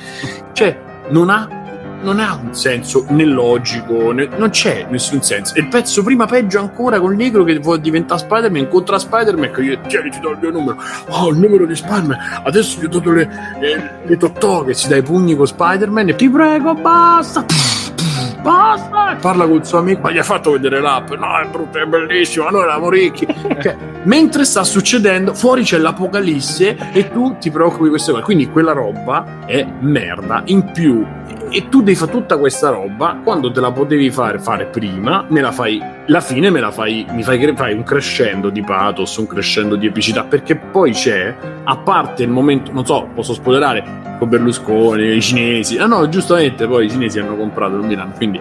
Cioè, 0.54 0.80
non 1.10 1.30
ha, 1.30 1.50
non 2.02 2.22
ha 2.22 2.40
un 2.42 2.54
senso 2.54 3.06
né 3.10 3.26
logico, 3.26 4.14
né- 4.14 4.30
non 4.38 4.52
c'è 4.52 4.88
nessun 4.90 5.22
senso. 5.22 5.56
E 5.56 5.60
il 5.60 5.68
pezzo 5.68 6.02
prima 6.02 6.26
peggio 6.26 6.60
ancora 6.60 6.98
col 7.02 7.18
negro 7.18 7.44
che 7.44 7.60
vuole 7.60 7.82
diventare 7.82 8.22
Spider-Man, 8.22 8.62
incontra 8.62 8.98
Spider-Man 8.98 9.52
che 9.52 9.62
io, 9.62 9.78
tieni, 9.86 10.10
ti 10.12 10.22
do 10.22 10.30
il 10.30 10.38
mio 10.40 10.52
numero. 10.52 10.78
Oh, 11.10 11.30
il 11.32 11.38
numero 11.38 11.66
di 11.66 11.76
Spider-Man, 11.76 12.18
adesso 12.46 12.80
gli 12.80 12.86
ho 12.86 12.88
dato 12.88 13.12
le, 13.12 13.30
le, 13.60 14.00
le 14.06 14.16
totò 14.18 14.64
che 14.64 14.74
si 14.74 14.88
dà 14.88 14.96
i 14.96 15.04
pugni 15.04 15.36
con 15.36 15.46
Spider-Man 15.46 16.08
e 16.08 16.16
ti 16.16 16.30
prego, 16.30 16.74
basta. 16.74 17.46
Basta! 18.44 19.18
Parla 19.20 19.48
col 19.48 19.66
suo 19.66 19.80
amico, 19.80 20.02
ma 20.02 20.12
gli 20.12 20.20
ha 20.20 20.24
fatto 20.24 20.52
vedere 20.52 20.80
l'app, 20.80 21.12
no 21.14 21.40
è 21.40 21.48
brutto, 21.48 21.80
è 21.80 21.86
bellissimo, 21.86 22.50
noi 22.50 22.64
eravamo 22.64 22.90
ricchi. 22.90 23.26
Cioè, 23.64 23.78
mentre 24.04 24.44
sta 24.44 24.66
succedendo, 24.66 25.34
fuori 25.34 25.64
c'è 25.64 25.78
l'apocalisse 25.78 26.92
e 26.92 27.10
tu 27.10 27.38
ti 27.40 27.50
preoccupi 27.50 27.84
di 27.84 27.90
queste 27.90 28.12
cose, 28.12 28.24
quindi 28.24 28.50
quella 28.50 28.74
roba 28.74 29.46
è 29.46 29.66
merda. 29.80 30.42
In 30.48 30.72
più, 30.74 31.06
e 31.50 31.70
tu 31.70 31.82
devi 31.82 31.96
fare 31.96 32.12
tutta 32.12 32.38
questa 32.38 32.70
roba 32.70 33.20
quando 33.24 33.52
te 33.52 33.62
la 33.62 33.72
potevi 33.72 34.10
fare, 34.10 34.40
fare 34.40 34.66
prima, 34.66 35.24
me 35.30 35.40
la 35.40 35.52
fai, 35.52 35.82
la 36.08 36.20
fine 36.20 36.50
me 36.50 36.60
la 36.60 36.72
fai, 36.72 37.06
mi 37.12 37.22
fai, 37.22 37.54
fai 37.56 37.74
un 37.74 37.84
crescendo 37.84 38.50
di 38.50 38.64
pathos, 38.64 39.16
un 39.18 39.28
crescendo 39.28 39.76
di 39.76 39.86
epicità, 39.86 40.24
perché 40.24 40.56
poi 40.56 40.92
c'è, 40.92 41.36
a 41.64 41.78
parte 41.78 42.24
il 42.24 42.30
momento, 42.30 42.72
non 42.72 42.86
so, 42.86 43.08
posso 43.14 43.34
spoilerare, 43.34 44.02
con 44.18 44.30
Berlusconi, 44.30 45.16
i 45.16 45.22
cinesi, 45.22 45.78
ah 45.78 45.86
no, 45.86 46.10
giustamente 46.10 46.68
poi 46.68 46.86
i 46.86 46.90
cinesi 46.90 47.20
hanno 47.20 47.36
comprato 47.36 47.76
il 47.76 47.84
Milan, 47.84 48.14
quindi 48.16 48.33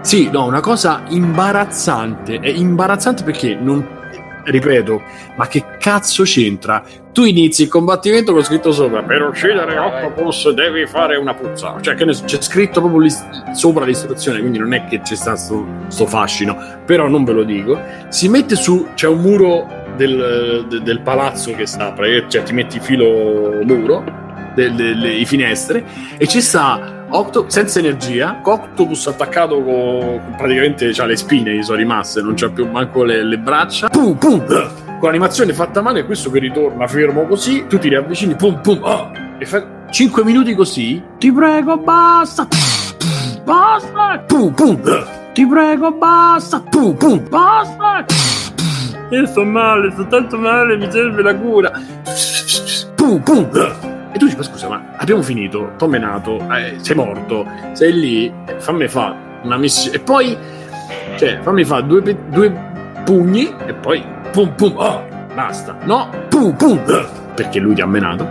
sì, 0.00 0.30
no, 0.30 0.46
una 0.46 0.60
cosa 0.60 1.02
imbarazzante, 1.08 2.40
è 2.40 2.48
imbarazzante 2.48 3.22
perché 3.22 3.54
non 3.54 3.98
ripeto, 4.44 5.02
ma 5.36 5.46
che 5.46 5.64
cazzo 5.78 6.22
c'entra? 6.22 6.82
Tu 7.12 7.24
inizi 7.24 7.62
il 7.62 7.68
combattimento 7.68 8.32
con 8.32 8.42
scritto 8.42 8.72
sopra 8.72 9.02
per 9.02 9.22
uccidere 9.22 9.78
Octopus 9.78 10.50
devi 10.50 10.86
fare 10.86 11.16
una 11.16 11.34
puzza. 11.34 11.76
Cioè, 11.80 11.94
che 11.94 12.04
ne 12.04 12.12
so, 12.12 12.24
c'è 12.24 12.40
scritto 12.40 12.80
proprio 12.80 13.10
sopra 13.52 13.84
l'istruzione, 13.84 14.40
quindi 14.40 14.58
non 14.58 14.72
è 14.72 14.86
che 14.86 15.00
c'è 15.00 15.14
sta 15.14 15.36
sto, 15.36 15.66
sto 15.88 16.06
fascino, 16.06 16.56
però 16.84 17.08
non 17.08 17.24
ve 17.24 17.32
lo 17.32 17.42
dico. 17.42 17.78
Si 18.08 18.28
mette 18.28 18.56
su, 18.56 18.88
c'è 18.94 19.08
un 19.08 19.20
muro 19.20 19.66
del, 19.96 20.66
de- 20.68 20.82
del 20.82 21.00
palazzo 21.00 21.52
che 21.54 21.66
sta, 21.66 21.94
cioè 22.28 22.42
ti 22.42 22.52
metti 22.52 22.80
filo 22.80 23.60
muro, 23.64 24.04
delle 24.54 25.24
finestre, 25.24 25.84
e 26.16 26.26
ci 26.26 26.40
sta 26.40 26.99
Octo- 27.12 27.46
senza 27.48 27.80
energia, 27.80 28.40
Octopus 28.42 29.08
attaccato 29.08 29.60
con 29.62 30.34
praticamente 30.36 30.90
c'ha 30.92 31.06
le 31.06 31.16
spine, 31.16 31.56
gli 31.56 31.62
sono 31.62 31.78
rimaste, 31.78 32.22
non 32.22 32.34
c'ha 32.34 32.48
più 32.50 32.68
manco 32.70 33.02
le, 33.02 33.24
le 33.24 33.38
braccia. 33.38 33.88
Pum 33.88 34.16
pum! 34.16 34.46
Con 34.46 35.08
l'animazione 35.08 35.52
fatta 35.52 35.82
male, 35.82 36.04
questo 36.04 36.30
che 36.30 36.38
ritorna 36.38 36.86
fermo 36.86 37.26
così, 37.26 37.66
tu 37.66 37.78
ti 37.78 37.88
riavvicini, 37.88 38.36
pum 38.36 38.60
pum, 38.60 38.78
oh, 38.82 39.10
e 39.38 39.44
fa 39.44 39.88
5 39.90 40.22
minuti 40.22 40.54
così. 40.54 41.02
Ti 41.18 41.32
prego, 41.32 41.78
basta! 41.78 42.46
Basta! 43.44 44.22
Pum 44.26 44.52
pum! 44.54 44.80
Ti 45.32 45.46
prego, 45.46 45.90
basta! 45.92 46.60
Pum 46.60 46.94
pum! 46.94 47.28
Basta! 47.28 48.04
Io 49.10 49.26
sto 49.26 49.44
male, 49.44 49.90
sto 49.90 50.06
tanto 50.06 50.38
male, 50.38 50.76
mi 50.76 50.88
serve 50.88 51.22
la 51.22 51.34
cura. 51.34 51.72
Pum 52.94 53.20
pum! 53.20 53.89
E 54.12 54.18
tu 54.18 54.24
dici, 54.24 54.36
ma 54.36 54.42
scusa, 54.42 54.68
ma 54.68 54.82
abbiamo 54.96 55.22
finito, 55.22 55.72
t'ho 55.76 55.86
menato, 55.86 56.38
eh, 56.52 56.76
sei 56.80 56.96
morto, 56.96 57.46
sei 57.72 57.92
lì, 57.92 58.32
fammi 58.58 58.88
fa 58.88 59.14
una 59.42 59.56
missione. 59.56 59.96
E 59.96 60.00
poi, 60.00 60.36
cioè, 61.16 61.38
fammi 61.40 61.64
fa 61.64 61.80
due, 61.80 62.02
due 62.28 62.52
pugni 63.04 63.54
e 63.66 63.74
poi 63.74 64.04
pum 64.32 64.52
pum, 64.54 64.72
oh, 64.76 65.04
basta. 65.34 65.76
No, 65.84 66.10
pum 66.28 66.54
pum, 66.56 66.80
perché 67.34 67.60
lui 67.60 67.74
ti 67.74 67.80
ha 67.80 67.86
menato, 67.86 68.28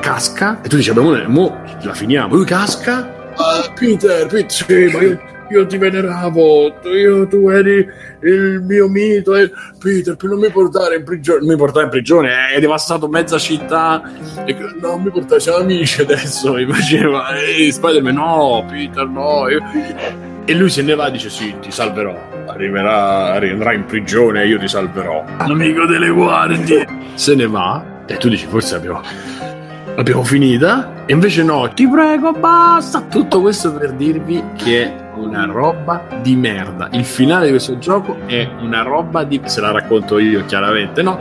casca 0.00 0.60
e 0.62 0.68
tu 0.68 0.76
dici, 0.76 0.90
abbiamo 0.90 1.16
mo 1.26 1.56
la 1.82 1.94
finiamo. 1.94 2.34
Lui 2.34 2.44
casca, 2.44 3.10
ah, 3.36 3.72
Peter, 3.74 4.26
Peter, 4.26 4.50
sì, 4.50 4.90
ma 4.92 5.02
io, 5.02 5.20
io 5.50 5.66
ti 5.66 5.76
veneravo, 5.76 6.74
io, 6.84 7.26
tu 7.26 7.48
eri 7.48 7.86
il 8.22 8.62
mio 8.62 8.88
mito, 8.88 9.34
e 9.34 9.50
Peter, 9.78 10.16
non 10.22 10.38
mi 10.38 10.50
portare 10.50 10.96
in 10.96 11.04
prigione, 11.04 11.46
mi 11.46 11.56
portare 11.56 11.84
in 11.84 11.90
prigione, 11.90 12.34
hai 12.34 12.60
devastato 12.60 13.08
mezza 13.08 13.38
città, 13.38 14.02
e, 14.44 14.56
non 14.80 15.02
mi 15.02 15.10
portare, 15.10 15.40
siamo 15.40 15.58
amici 15.58 16.00
adesso, 16.02 16.54
mi 16.54 16.66
faceva, 16.66 17.36
e 17.36 17.70
Spider-Man, 17.70 18.14
no, 18.14 18.64
Peter, 18.68 19.06
no, 19.06 19.48
io... 19.48 19.60
e 20.44 20.54
lui 20.54 20.70
se 20.70 20.82
ne 20.82 20.94
va 20.94 21.08
e 21.08 21.10
dice, 21.12 21.30
sì, 21.30 21.54
ti 21.60 21.70
salverò, 21.70 22.16
arriverà, 22.46 23.32
arriverà 23.32 23.72
in 23.72 23.84
prigione 23.84 24.42
e 24.42 24.48
io 24.48 24.58
ti 24.58 24.68
salverò, 24.68 25.24
amico 25.38 25.86
delle 25.86 26.08
guardie, 26.08 26.86
se 27.14 27.34
ne 27.34 27.46
va, 27.46 28.02
e 28.06 28.16
tu 28.16 28.28
dici, 28.28 28.46
forse 28.46 28.76
abbiamo 28.76 29.53
l'abbiamo 29.96 30.24
finita. 30.24 31.04
E 31.06 31.12
invece 31.12 31.42
no 31.42 31.68
ti 31.72 31.86
prego 31.86 32.32
basta. 32.32 33.02
Tutto 33.02 33.40
questo 33.40 33.72
per 33.72 33.92
dirvi 33.92 34.42
che 34.56 34.84
è 34.84 35.02
una 35.16 35.44
roba 35.44 36.02
di 36.22 36.34
merda. 36.36 36.88
Il 36.92 37.04
finale 37.04 37.46
di 37.46 37.50
questo 37.50 37.78
gioco 37.78 38.16
è 38.26 38.48
una 38.60 38.82
roba 38.82 39.24
di 39.24 39.40
se 39.44 39.60
la 39.60 39.70
racconto 39.70 40.18
io 40.18 40.44
chiaramente 40.46 41.02
no? 41.02 41.18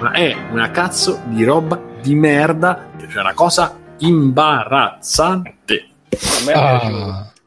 Ma 0.00 0.12
è 0.12 0.34
una 0.50 0.70
cazzo 0.70 1.20
di 1.26 1.44
roba 1.44 1.80
di 2.00 2.14
merda 2.14 2.92
cioè 3.14 3.22
una 3.22 3.34
cosa 3.34 3.76
imbarazzante. 3.98 5.86
A 6.10 6.44
me 6.44 6.52
piaciuto. 6.52 7.32